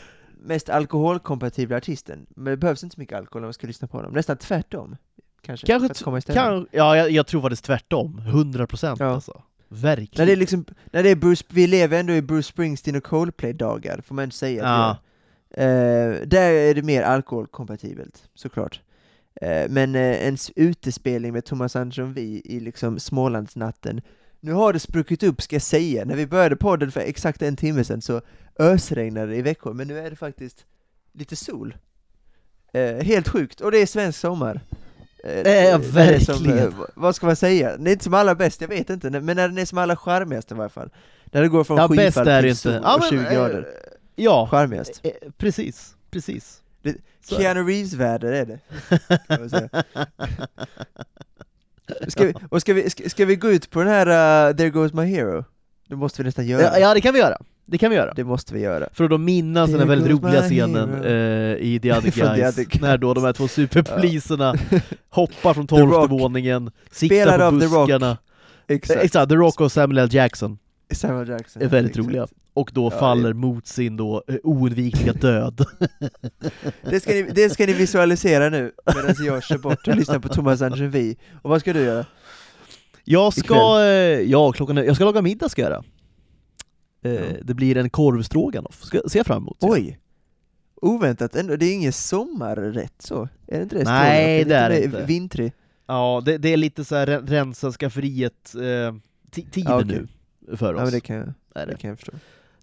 mest 0.44 0.70
alkoholkompatibla 0.70 1.78
artisten, 1.78 2.26
men 2.36 2.52
det 2.52 2.58
behövs 2.58 2.84
inte 2.84 2.94
så 2.94 3.00
mycket 3.02 3.18
alkohol 3.18 3.42
när 3.42 3.48
man 3.48 3.54
ska 3.54 3.68
lyssna 3.68 3.88
på 3.88 3.98
honom, 3.98 4.14
nästan 4.14 4.38
tvärtom 4.38 4.96
Kanske, 5.42 5.68
Kanske 5.68 5.88
för 5.88 5.92
att 5.92 6.04
komma. 6.04 6.22
Kan, 6.22 6.68
ja, 6.72 6.98
jag, 6.98 7.12
jag 7.12 7.28
tror 7.28 7.42
faktiskt 7.42 7.66
tvärtom. 7.66 8.22
100% 8.28 8.96
Ja. 9.00 9.06
alltså. 9.06 9.42
Verkligen. 9.68 10.22
När 10.22 10.26
det 10.26 10.32
är 10.32 10.36
liksom, 10.36 10.66
när 10.92 11.04
det 11.04 11.10
är 11.10 11.16
Bruce, 11.16 11.44
vi 11.50 11.68
lever 11.68 12.00
ändå 12.00 12.14
i 12.14 12.22
Bruce 12.22 12.48
Springsteen 12.48 12.96
och 12.96 13.04
Coldplay-dagar, 13.04 14.02
får 14.02 14.16
man 14.16 14.24
inte 14.24 14.36
säga 14.36 14.64
Ja. 14.64 14.98
Eh, 15.64 16.12
där 16.28 16.52
är 16.52 16.74
det 16.76 16.82
mer 16.82 17.02
alkoholkompatibelt, 17.04 18.24
såklart. 18.36 18.82
Eh, 19.42 19.70
men 19.70 19.96
eh, 19.96 20.28
en 20.28 20.38
utespelning 20.56 21.34
med 21.34 21.46
Thomas 21.46 21.76
Andersson 21.76 22.14
Vi 22.14 22.42
i 22.46 22.60
liksom 22.60 23.00
Smålandsnatten, 23.00 24.02
nu 24.40 24.54
har 24.54 24.74
det 24.74 24.80
spruckit 24.80 25.24
upp 25.24 25.42
ska 25.42 25.56
jag 25.56 25.64
säga, 25.64 26.06
när 26.06 26.16
vi 26.16 26.28
började 26.28 26.56
podden 26.56 26.92
för 26.92 27.00
exakt 27.02 27.42
en 27.42 27.56
timme 27.56 27.84
sedan 27.84 28.02
så 28.02 28.22
ösregnade 28.60 29.28
det 29.28 29.36
i 29.36 29.42
Växjö, 29.42 29.74
men 29.74 29.88
nu 29.88 30.00
är 30.00 30.10
det 30.10 30.16
faktiskt 30.16 30.66
lite 31.14 31.36
sol. 31.36 31.76
Eh, 32.74 32.96
helt 32.96 33.28
sjukt, 33.30 33.62
och 33.62 33.72
det 33.72 33.78
är 33.78 33.86
svensk 33.86 34.20
sommar. 34.20 34.62
Eh, 35.24 35.32
Eh, 35.38 35.44
det 35.44 35.58
är 35.58 35.72
som, 35.80 35.92
verkligen. 35.92 36.58
eh, 36.58 36.66
v- 36.68 36.86
vad 36.96 37.16
ska 37.16 37.26
man 37.26 37.36
säga? 37.36 37.72
Den 37.78 37.88
är 37.88 37.92
inte 37.92 38.04
som 38.04 38.14
allra 38.14 38.36
bäst, 38.36 38.62
jag 38.62 38.68
vet 38.68 38.90
inte, 38.90 39.10
men 39.10 39.26
när 39.26 39.48
den 39.48 39.58
är 39.58 39.66
som 39.66 39.78
allra 39.78 39.96
charmigast 39.96 40.52
i 40.52 40.54
varje 40.56 40.70
fall. 40.70 40.90
När 41.26 41.42
det 41.42 41.48
går 41.48 41.64
från 41.64 41.78
Ja, 41.78 41.88
skyfall 41.88 42.26
till 42.26 42.36
inte. 42.46 42.56
sol 42.56 42.80
Ja, 42.84 42.94
och 42.96 43.00
men, 43.00 43.10
20 43.10 43.26
eh, 43.26 43.34
grader. 43.34 43.68
Ja, 44.16 44.48
Charmigast. 44.52 45.00
eh, 45.04 45.12
precis. 45.38 45.96
Precis. 46.12 46.62
Det- 46.82 46.96
Keanu 47.30 47.64
Reeves-väder 47.64 48.32
är 48.32 48.46
det. 48.46 48.60
Ska 52.12 52.26
vi, 52.26 52.34
och 52.50 52.62
ska 52.62 52.74
vi, 52.74 52.90
ska, 52.90 53.10
ska 53.10 53.26
vi 53.26 53.36
gå 53.36 53.52
ut 53.52 53.70
på 53.72 53.80
den 53.80 53.88
här 53.90 54.50
uh, 54.50 54.56
There 54.56 54.70
Goes 54.70 54.94
My 54.94 55.06
Hero? 55.06 55.46
Det 55.88 55.96
måste 55.96 56.22
vi 56.22 56.26
nästan 56.26 56.46
göra. 56.48 56.62
Ja, 56.62 56.78
ja, 56.80 56.94
det 56.94 57.02
kan 57.02 57.14
vi 57.14 57.20
göra. 57.20 57.38
Det 57.72 57.78
kan 57.78 57.90
vi 57.90 57.96
göra. 57.96 58.14
Det 58.14 58.24
måste 58.24 58.54
vi 58.54 58.60
göra. 58.60 58.88
För 58.94 59.04
att 59.04 59.10
då 59.10 59.18
minnas 59.18 59.70
den 59.72 59.80
här 59.80 59.88
väldigt 59.88 60.12
roliga 60.12 60.42
scenen 60.42 61.04
eh, 61.04 61.12
i 61.56 61.80
The 61.82 61.92
Other 61.98 62.12
Från 62.12 62.36
The 62.36 62.42
Guys, 62.42 62.54
Other 62.54 62.64
Guys. 62.64 62.82
när 62.82 62.98
då 62.98 63.14
de 63.14 63.24
här 63.24 63.34
två 63.34 63.48
superpoliserna 63.48 64.56
hoppar 65.10 65.54
från 65.54 65.68
tolfte 65.68 66.08
våningen, 66.08 66.72
siktar 66.92 67.16
Spelad 67.16 67.40
på 67.40 67.46
av 67.46 67.52
The 67.60 67.68
buskarna. 67.68 68.18
Exakt. 68.68 69.00
Eh, 69.00 69.06
Exakt, 69.06 69.30
The 69.30 69.36
Rock 69.36 69.62
och 69.62 69.72
Samuel 69.72 69.98
L. 69.98 70.10
Jackson 70.12 70.58
Samuel 70.94 71.30
Jackson. 71.30 71.62
är 71.62 71.68
väldigt 71.68 71.92
exakt. 71.92 72.08
roliga. 72.08 72.28
Och 72.54 72.72
då 72.74 72.90
Ja, 72.94 73.00
faller 73.00 73.34
mot 73.34 73.68
sin 73.68 73.98
då 73.98 74.24
eh, 74.28 74.36
oundvikliga 74.44 75.14
död. 75.14 75.66
Det 76.90 77.00
ska, 77.00 77.12
ni, 77.12 77.24
det 77.36 77.50
ska 77.50 77.66
ni 77.66 77.74
visualisera 77.74 78.50
nu, 78.50 78.72
medan 78.96 79.16
jag 79.26 79.44
kör 79.44 79.58
bort 79.58 79.88
och 79.88 79.96
lyssnar 79.96 80.20
på 80.20 80.30
Thomas 80.30 80.62
Vi. 80.62 81.18
Och 81.42 81.50
vad 81.50 81.60
ska 81.62 81.74
du 81.74 81.80
göra? 81.80 82.06
Jag 83.04 83.34
ska, 83.34 83.80
eh, 83.82 83.86
ja, 84.22 84.52
klockan 84.52 84.78
jag 84.78 84.96
ska 84.96 85.06
laga 85.06 85.22
middag 85.22 85.50
ska 85.50 85.62
jag 85.62 85.72
göra. 85.72 85.84
Eh, 87.04 87.12
Ja. 87.14 87.22
Det 87.44 87.54
blir 87.54 87.78
en 87.78 87.90
korvstroganoff, 87.90 88.84
ska 88.84 89.02
jag 89.14 89.26
fram 89.26 89.44
emot. 89.44 89.58
Oj! 89.62 90.00
Oväntat 90.76 91.36
ändå, 91.36 91.56
det 91.56 91.66
är 91.66 91.74
ingen 91.74 91.94
sommarrätt 91.94 93.02
så? 93.02 93.30
Är 93.48 93.58
det 93.58 93.64
inte 93.64 93.76
det? 93.78 93.84
Nej, 93.84 94.44
det 94.46 94.56
är 94.56 94.70
det 94.70 94.84
inte. 94.86 95.06
Vintrig? 95.06 95.54
Ja, 95.88 96.22
det, 96.26 96.38
det 96.38 96.50
är 96.54 96.58
lite 96.58 96.86
så 96.86 96.96
här 96.96 97.08
re- 97.08 97.28
rensa 97.28 97.72
skafferiet 97.72 98.56
eh, 98.56 98.62
Ja, 98.64 98.94
okej. 99.82 99.86
nu 100.40 100.58
för 100.58 100.74
oss. 100.74 100.80
Ja 100.80 100.84
men 100.84 100.94
det 100.94 101.00
kan, 101.02 101.16
jag- 101.16 101.34
är 101.56 101.66
det. 101.66 101.72
det 101.72 101.78
kan 101.78 101.90
jag 101.90 102.00
förstå. 102.00 102.12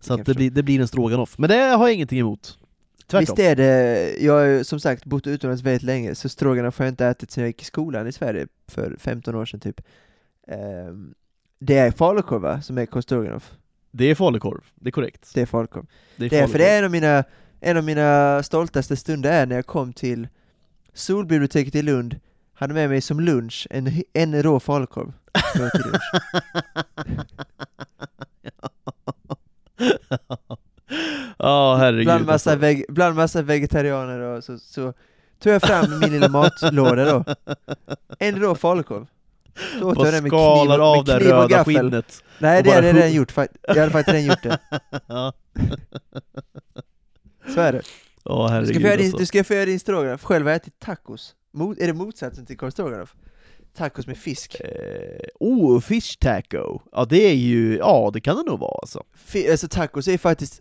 Så 0.01 0.12
jag 0.12 0.24
det, 0.24 0.34
blir, 0.34 0.51
det 0.51 0.62
blir 0.62 0.80
en 0.80 0.89
stroganoff. 0.89 1.39
Men 1.39 1.51
det 1.51 1.57
har 1.57 1.86
jag 1.89 1.95
ingenting 1.95 2.18
emot. 2.18 2.59
Tvärtom. 3.07 3.20
Visst 3.20 3.39
är 3.39 3.57
det, 3.57 4.16
jag 4.20 4.32
har 4.32 4.45
ju 4.45 4.64
som 4.64 4.80
sagt 4.80 5.05
bott 5.05 5.26
utomlands 5.26 5.62
väldigt 5.62 5.82
länge, 5.82 6.14
så 6.14 6.28
stroganoff 6.28 6.78
har 6.78 6.84
jag 6.86 6.93
inte 6.93 7.07
ätit 7.07 7.30
sedan 7.30 7.43
jag 7.43 7.49
gick 7.49 7.62
i 7.62 7.64
skolan 7.64 8.07
i 8.07 8.12
Sverige 8.12 8.47
för 8.68 8.97
15 8.99 9.34
år 9.34 9.45
sedan 9.47 9.61
typ. 9.61 9.80
Ehm, 10.49 11.14
det 11.61 11.78
är 11.78 11.91
falukorv 11.91 12.43
va, 12.43 12.62
som 12.62 12.78
är 12.78 12.86
korv 12.86 13.03
stroganoff? 13.03 13.53
Det 13.91 14.05
är 14.05 14.14
falukorv, 14.14 14.61
det 14.74 14.89
är 14.89 14.93
korrekt. 14.93 15.30
Det 15.34 15.41
är 15.43 15.47
falukorv. 15.47 15.86
Det 16.16 16.24
är 16.24 16.30
Det 16.30 16.39
är, 16.39 16.47
för 16.47 16.59
det 16.59 16.68
är 16.68 16.78
en 16.78 16.84
av 16.84 16.91
mina, 16.91 17.24
en 17.61 17.76
av 17.76 17.84
mina 17.84 18.43
stoltaste 18.43 18.97
stunder 18.97 19.32
är 19.32 19.47
när 19.47 19.57
jag 19.57 19.66
kom 19.66 19.93
till 19.93 20.28
Solbiblioteket 20.93 21.74
i 21.74 21.82
Lund, 21.82 22.20
hade 22.55 22.74
med 22.74 22.89
mig 22.89 23.01
som 23.01 23.20
lunch 23.20 23.66
en, 23.70 24.03
en 24.12 24.43
rå 24.43 24.61
falukorv. 24.61 25.12
Ja, 31.39 31.76
herregud. 31.76 32.07
bland, 32.07 32.26
massa 32.26 32.51
alltså. 32.51 32.61
veg, 32.61 32.84
bland 32.89 33.16
massa 33.16 33.43
vegetarianer 33.43 34.18
och 34.20 34.45
så, 34.45 34.59
så 34.59 34.93
tog 35.39 35.53
jag 35.53 35.62
fram 35.62 35.99
min 35.99 36.12
lilla 36.12 36.28
matlåda 36.28 37.05
då. 37.05 37.24
En 38.18 38.36
rå 38.41 38.55
falukorv. 38.55 39.07
Så 39.80 39.90
åt 39.90 39.98
jag 39.98 40.06
den 40.12 40.22
med 40.22 40.32
kniv, 40.32 40.38
skalar 40.38 40.78
och- 40.78 40.86
av 40.86 40.96
med 40.96 41.06
det 41.16 41.20
kniv 41.20 41.32
och 41.34 41.42
röda 41.42 41.48
gaffel. 41.56 41.74
skinnet. 41.74 42.22
Nej 42.38 42.62
det 42.62 42.68
bara 42.68 42.74
hade 42.74 42.86
jag 42.86 42.96
redan 42.96 43.12
gjort, 43.12 43.32
jag 43.62 43.74
hade 43.74 43.90
faktiskt 43.90 44.14
redan 44.14 44.26
gjort 44.26 44.42
det. 44.42 44.59
Ja, 45.06 45.32
Så 47.54 47.61
är 47.61 47.72
det. 47.72 47.82
Ja, 48.24 48.61
Du 48.61 48.66
ska, 48.66 48.78
din, 48.78 48.92
alltså. 48.92 49.16
du 49.16 49.26
ska 49.26 49.44
få 49.44 49.54
göra 49.54 49.66
din 49.66 49.80
stroganoff, 49.80 50.24
själv 50.24 50.46
har 50.46 50.50
jag 50.50 50.56
ätit 50.56 50.78
tacos. 50.78 51.34
Mot, 51.52 51.78
är 51.78 51.86
det 51.86 51.92
motsatsen 51.92 52.46
till 52.46 52.56
korv 52.56 52.70
stroganoff? 52.70 53.14
Tacos 53.76 54.06
med 54.06 54.16
fisk. 54.18 54.56
Eh, 54.61 55.28
oh, 55.40 55.80
fish 55.80 56.18
taco. 56.20 56.80
Ja, 56.92 57.04
det 57.04 57.30
är 57.30 57.34
ju, 57.34 57.76
ja 57.76 58.11
det 58.14 58.20
kan 58.20 58.36
det 58.36 58.42
nog 58.42 58.59
vara 58.61 58.78
alltså. 58.82 59.02
Fi, 59.14 59.50
alltså 59.50 59.68
tacos 59.68 60.09
är 60.09 60.18
faktiskt 60.18 60.61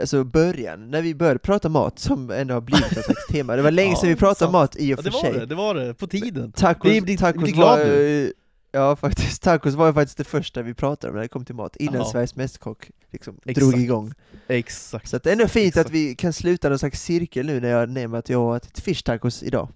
alltså 0.00 0.24
början, 0.24 0.90
när 0.90 1.02
vi 1.02 1.14
började 1.14 1.38
prata 1.38 1.68
mat, 1.68 1.98
som 1.98 2.30
ändå 2.30 2.54
har 2.54 2.60
blivit 2.60 2.96
något 2.96 3.04
slags 3.04 3.26
tema. 3.26 3.56
Det 3.56 3.62
var 3.62 3.70
länge 3.70 3.90
Ja, 3.92 3.96
sedan 3.96 4.08
vi 4.08 4.16
pratade 4.16 4.38
sant. 4.38 4.52
mat 4.52 4.76
i 4.76 4.94
och 4.94 4.98
Ja, 4.98 5.02
för 5.02 5.02
det 5.02 5.10
var 5.10 5.20
sig. 5.20 5.32
det, 5.32 5.46
det 5.46 5.54
var 5.54 5.74
det, 5.74 5.94
på 5.94 6.06
tiden. 6.06 6.52
Tacos, 6.52 6.90
Vi 6.92 7.00
blir- 7.00 7.16
tacos 7.18 7.42
glad 7.50 7.78
var, 7.78 7.84
nu. 7.84 8.24
eh, 8.24 8.30
Ja 8.72 8.96
faktiskt, 8.96 9.42
tacos 9.42 9.74
var 9.74 9.86
ju 9.86 9.92
faktiskt 9.92 10.18
det 10.18 10.24
första 10.24 10.62
vi 10.62 10.74
pratade 10.74 11.10
om 11.10 11.14
när 11.14 11.22
det 11.22 11.28
kom 11.28 11.44
till 11.44 11.54
mat, 11.54 11.76
innan 11.76 11.94
Ja. 11.94 12.04
Sveriges 12.04 12.36
Mästerkock 12.36 12.90
liksom 13.12 13.36
Exakt. 13.44 13.58
drog 13.70 13.80
igång. 13.82 14.12
Exakt. 14.48 15.08
Så 15.10 15.18
det 15.18 15.28
är 15.30 15.32
ändå 15.32 15.48
fint 15.48 15.66
Exakt. 15.66 15.86
att 15.86 15.92
vi 15.92 16.14
kan 16.14 16.32
sluta 16.32 16.68
någon 16.68 16.78
slags 16.78 17.02
cirkel 17.02 17.46
nu 17.46 17.60
när 17.60 17.68
jag 17.68 17.88
nämner 17.90 18.18
att 18.18 18.28
jag 18.28 18.38
har 18.38 18.56
ätit 18.56 18.80
fish 18.80 19.02
tacos 19.04 19.42
idag. 19.42 19.68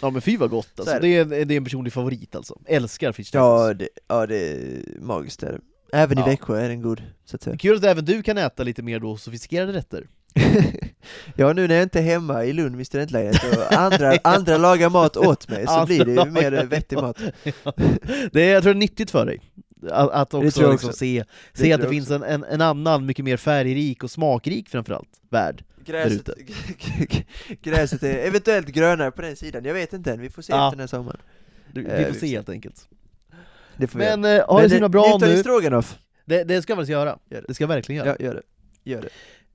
Ja 0.00 0.10
men 0.10 0.22
fy 0.22 0.36
vad 0.36 0.50
gott 0.50 0.68
alltså. 0.78 0.94
är 0.94 1.00
Det 1.00 1.08
är, 1.08 1.20
en, 1.20 1.28
det 1.28 1.36
är 1.54 1.56
en 1.56 1.64
personlig 1.64 1.92
favorit 1.92 2.34
alltså. 2.36 2.58
Älskar 2.66 3.12
fish 3.12 3.30
Ja 3.32 3.58
tacos. 3.68 3.78
det, 3.78 3.88
ja, 4.08 4.26
det 4.26 4.52
är 4.52 4.82
magiskt 5.00 5.42
är 5.42 5.52
det. 5.52 5.60
Även 5.92 6.18
i 6.18 6.20
Ja. 6.20 6.26
Växjö 6.26 6.60
är 6.60 6.68
den 6.68 6.82
god, 6.82 7.02
så 7.24 7.36
att 7.36 7.42
säga. 7.42 7.56
Kul 7.56 7.76
att 7.76 7.84
även 7.84 8.04
du 8.04 8.22
kan 8.22 8.38
äta 8.38 8.62
lite 8.62 8.82
mer 8.82 9.00
då 9.00 9.16
sofistikerade 9.16 9.72
rätter. 9.72 10.06
ja, 11.36 11.52
nu 11.52 11.68
när 11.68 11.74
jag 11.74 11.82
inte 11.82 11.98
är 11.98 12.02
hemma 12.02 12.44
i 12.44 12.52
Lund 12.52 12.76
vid 12.76 12.86
studentlägenhet 12.86 13.56
och 13.58 13.72
andra, 13.72 14.12
andra 14.24 14.56
lagar 14.56 14.90
mat 14.90 15.16
åt 15.16 15.48
mig 15.48 15.66
så 15.66 15.86
blir 15.86 16.04
det 16.04 16.12
ju 16.12 16.24
mer 16.30 16.52
eh, 16.52 16.60
mat. 16.62 16.72
vettig 16.72 16.96
mat. 16.96 17.16
Det 18.32 18.42
är, 18.42 18.52
jag 18.52 18.62
tror 18.62 18.74
det 18.74 18.78
är 18.78 18.80
nyttigt 18.80 19.10
för 19.10 19.26
dig. 19.26 19.40
Att, 19.90 20.10
att 20.10 20.34
också, 20.34 20.70
liksom 20.72 20.92
se, 20.92 21.24
Det 21.52 21.58
se 21.58 21.72
att 21.72 21.80
det 21.80 21.88
finns 21.88 22.10
en, 22.10 22.22
en, 22.22 22.44
en 22.44 22.60
annan, 22.60 23.06
mycket 23.06 23.24
mer 23.24 23.36
färgrik 23.36 24.04
och 24.04 24.10
smakrik 24.10 24.68
framförallt, 24.68 25.08
värld. 25.30 25.64
Gräset, 25.84 26.28
gräset 27.62 28.02
är 28.02 28.18
eventuellt 28.18 28.68
grönare 28.68 29.10
på 29.10 29.22
den 29.22 29.36
sidan, 29.36 29.64
jag 29.64 29.74
vet 29.74 29.92
inte 29.92 30.12
än, 30.12 30.20
vi 30.20 30.30
får 30.30 30.42
se 30.42 30.52
Ja. 30.52 30.66
efter 30.66 30.76
den 30.76 30.80
här 30.80 30.86
sommaren. 30.86 31.20
Du, 31.72 31.86
Eh, 31.86 31.98
vi 31.98 32.04
får 32.04 32.12
vi 32.12 32.18
se 32.18 32.26
får 32.26 32.26
helt 32.26 32.48
enkelt. 32.48 32.88
Det 33.76 33.86
får 33.86 33.98
Men 33.98 34.24
eh, 34.24 34.46
ha 34.46 34.60
det 34.60 34.68
så 34.68 34.74
himla 34.74 34.88
bra 34.88 35.18
nu. 35.20 35.36
stroganoff. 35.36 35.98
Det, 36.24 36.44
det 36.44 36.62
ska 36.62 36.70
jag 36.72 36.76
väl 36.76 36.88
göra. 36.88 37.18
Gör 37.30 37.40
det. 37.40 37.44
Det 37.48 37.54
ska 37.54 37.62
jag 37.64 37.68
verkligen 37.68 38.04
göra. 38.06 38.16
Ja, 38.18 38.26
gör 38.26 38.34
det. 38.34 38.42
Gör 38.90 39.02
det. 39.02 39.08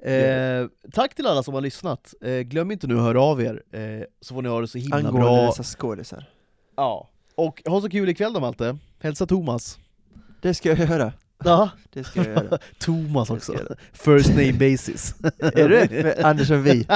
Eh, 0.04 0.68
tack 0.92 1.16
till 1.16 1.28
alla 1.28 1.44
som 1.44 1.54
har 1.54 1.62
lyssnat. 1.62 2.14
Eh, 2.22 2.40
glöm 2.40 2.72
inte 2.72 2.88
nu 2.88 2.96
att 2.96 3.02
höra 3.02 3.22
av 3.22 3.42
er, 3.42 3.64
eh, 3.72 3.82
så 4.22 4.34
får 4.34 4.42
ni 4.42 4.50
ha 4.50 4.62
det 4.62 4.68
så 4.68 4.78
himla 4.78 4.96
Angående 4.98 5.20
bra. 5.22 5.46
dessa 5.46 5.64
skådisar. 5.64 6.26
Ja. 6.76 7.10
Och 7.36 7.62
ha 7.66 7.82
så 7.82 7.90
kul 7.90 8.10
ikväll 8.10 8.34
då 8.34 8.40
Malte. 8.40 8.78
Hälsa 9.00 9.26
Thomas. 9.26 9.78
Det 10.42 10.54
ska 10.54 10.70
jag 10.70 10.80
göra. 10.90 11.14
Ja, 11.44 11.70
Det 11.94 12.04
ska 12.04 12.20
jag 12.20 12.28
göra. 12.28 12.58
Thomas 12.80 13.30
också. 13.30 13.54
First 13.94 14.30
name 14.30 14.54
basis. 14.54 15.16
är 15.40 15.70
du 15.70 16.14
Andersson 16.24 16.64
Vi? 16.64 16.88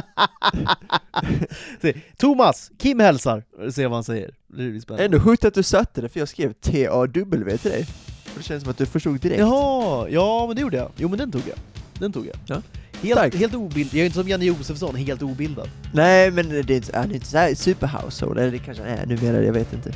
Thomas, 2.17 2.71
Kim 2.77 2.99
hälsar. 2.99 3.43
Se 3.71 3.87
vad 3.87 3.95
han 3.95 4.03
säger. 4.03 4.31
Det 4.47 4.81
spännande. 4.81 5.05
Ändå 5.05 5.19
sjukt 5.19 5.45
att 5.45 5.53
du 5.53 5.63
satte 5.63 6.01
det, 6.01 6.09
för 6.09 6.19
jag 6.19 6.29
skrev 6.29 6.53
T-A-W 6.53 7.57
till 7.57 7.71
dig. 7.71 7.87
Och 8.25 8.37
det 8.37 8.43
känns 8.43 8.63
som 8.63 8.71
att 8.71 8.77
du 8.77 8.85
förstod 8.85 9.19
direkt. 9.19 9.39
Jaha, 9.39 10.09
ja 10.09 10.47
men 10.47 10.55
det 10.55 10.61
gjorde 10.61 10.77
jag. 10.77 10.91
Jo 10.95 11.09
men 11.09 11.17
den 11.19 11.31
tog 11.31 11.41
jag. 11.47 11.57
Den 11.99 12.13
tog 12.13 12.27
jag. 12.27 12.35
Ja. 12.45 12.61
Helt, 13.01 13.19
Tack. 13.19 13.35
helt 13.35 13.53
obildad. 13.53 13.93
Jag 13.93 14.01
är 14.01 14.05
inte 14.05 14.17
som 14.17 14.27
Janne 14.27 14.45
Josefsson, 14.45 14.95
helt 14.95 15.21
obildad. 15.21 15.69
Nej, 15.93 16.31
men 16.31 16.49
det 16.49 16.69
är 16.69 16.71
inte, 16.71 16.97
han 16.97 17.11
är 17.11 17.15
inte 17.15 17.27
såhär 17.27 17.49
super-household, 17.55 18.39
eller 18.39 18.51
det 18.51 18.59
kanske 18.59 18.83
han 18.83 18.91
är 18.91 19.05
numera, 19.05 19.43
jag 19.43 19.53
vet 19.53 19.73
inte. 19.73 19.93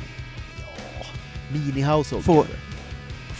Mini-household. 1.52 2.22
Få, 2.22 2.44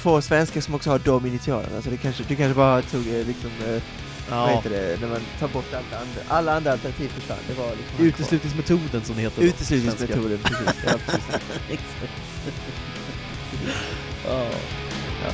få 0.04 0.20
svenskar 0.22 0.60
som 0.60 0.74
också 0.74 0.90
har 0.90 0.98
de 0.98 1.26
initialerna, 1.26 1.82
så 1.82 1.90
det 1.90 1.96
kanske, 1.96 2.24
du 2.28 2.36
kanske 2.36 2.54
bara 2.54 2.82
tog 2.82 3.00
eh, 3.08 3.26
liksom, 3.26 3.50
eh, 3.66 3.82
vad 4.30 4.38
Ja. 4.38 4.46
heter 4.56 4.70
det, 4.70 5.00
när 5.00 5.08
man 5.08 5.20
tar 5.40 5.48
bort 5.48 5.74
allt 5.74 5.92
andra, 6.02 6.20
alla 6.36 6.56
andra 6.56 6.72
alternativ 6.72 7.08
försvann, 7.08 7.38
det 7.48 7.54
var 7.54 7.68
liksom. 7.70 8.06
Uteslutningsmetoden 8.06 9.04
som 9.04 9.16
det 9.16 9.22
heter. 9.22 9.42
då. 9.42 9.48
Uteslutningsmetoden, 9.48 10.38
precis. 10.44 10.74
Ja, 10.86 10.92
precis. 11.06 11.24
Ja. 14.28 14.46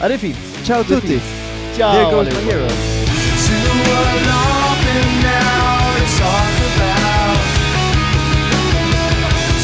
ja, 0.01 0.09
det 0.09 0.15
är 0.15 0.19
fint. 0.19 0.39
Ciao 0.63 0.83
Det 0.89 0.95
är 0.95 1.01
tutti! 1.01 1.21
Ciao 1.77 1.93
There 1.93 2.05
goes 2.17 2.35
my 2.35 2.51
hero! 2.53 2.65
and. 2.65 2.71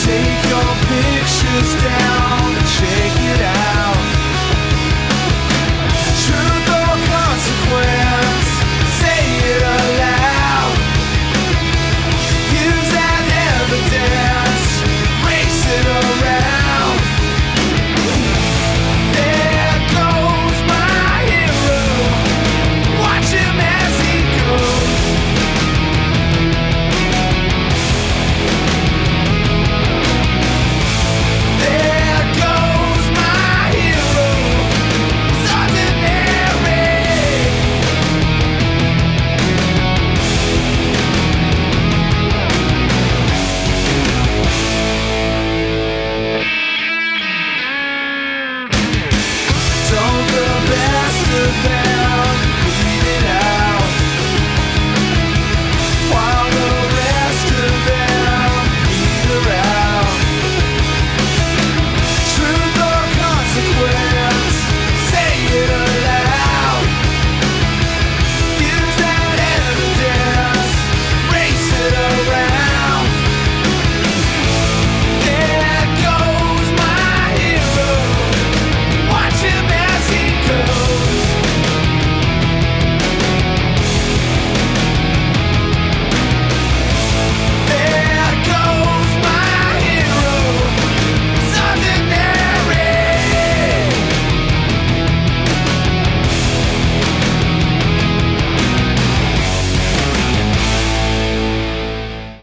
Take 0.05 0.49
your 0.51 0.75
pictures 0.89 1.83
down. 1.83 2.17
Say 7.69 9.23
it 9.57 9.86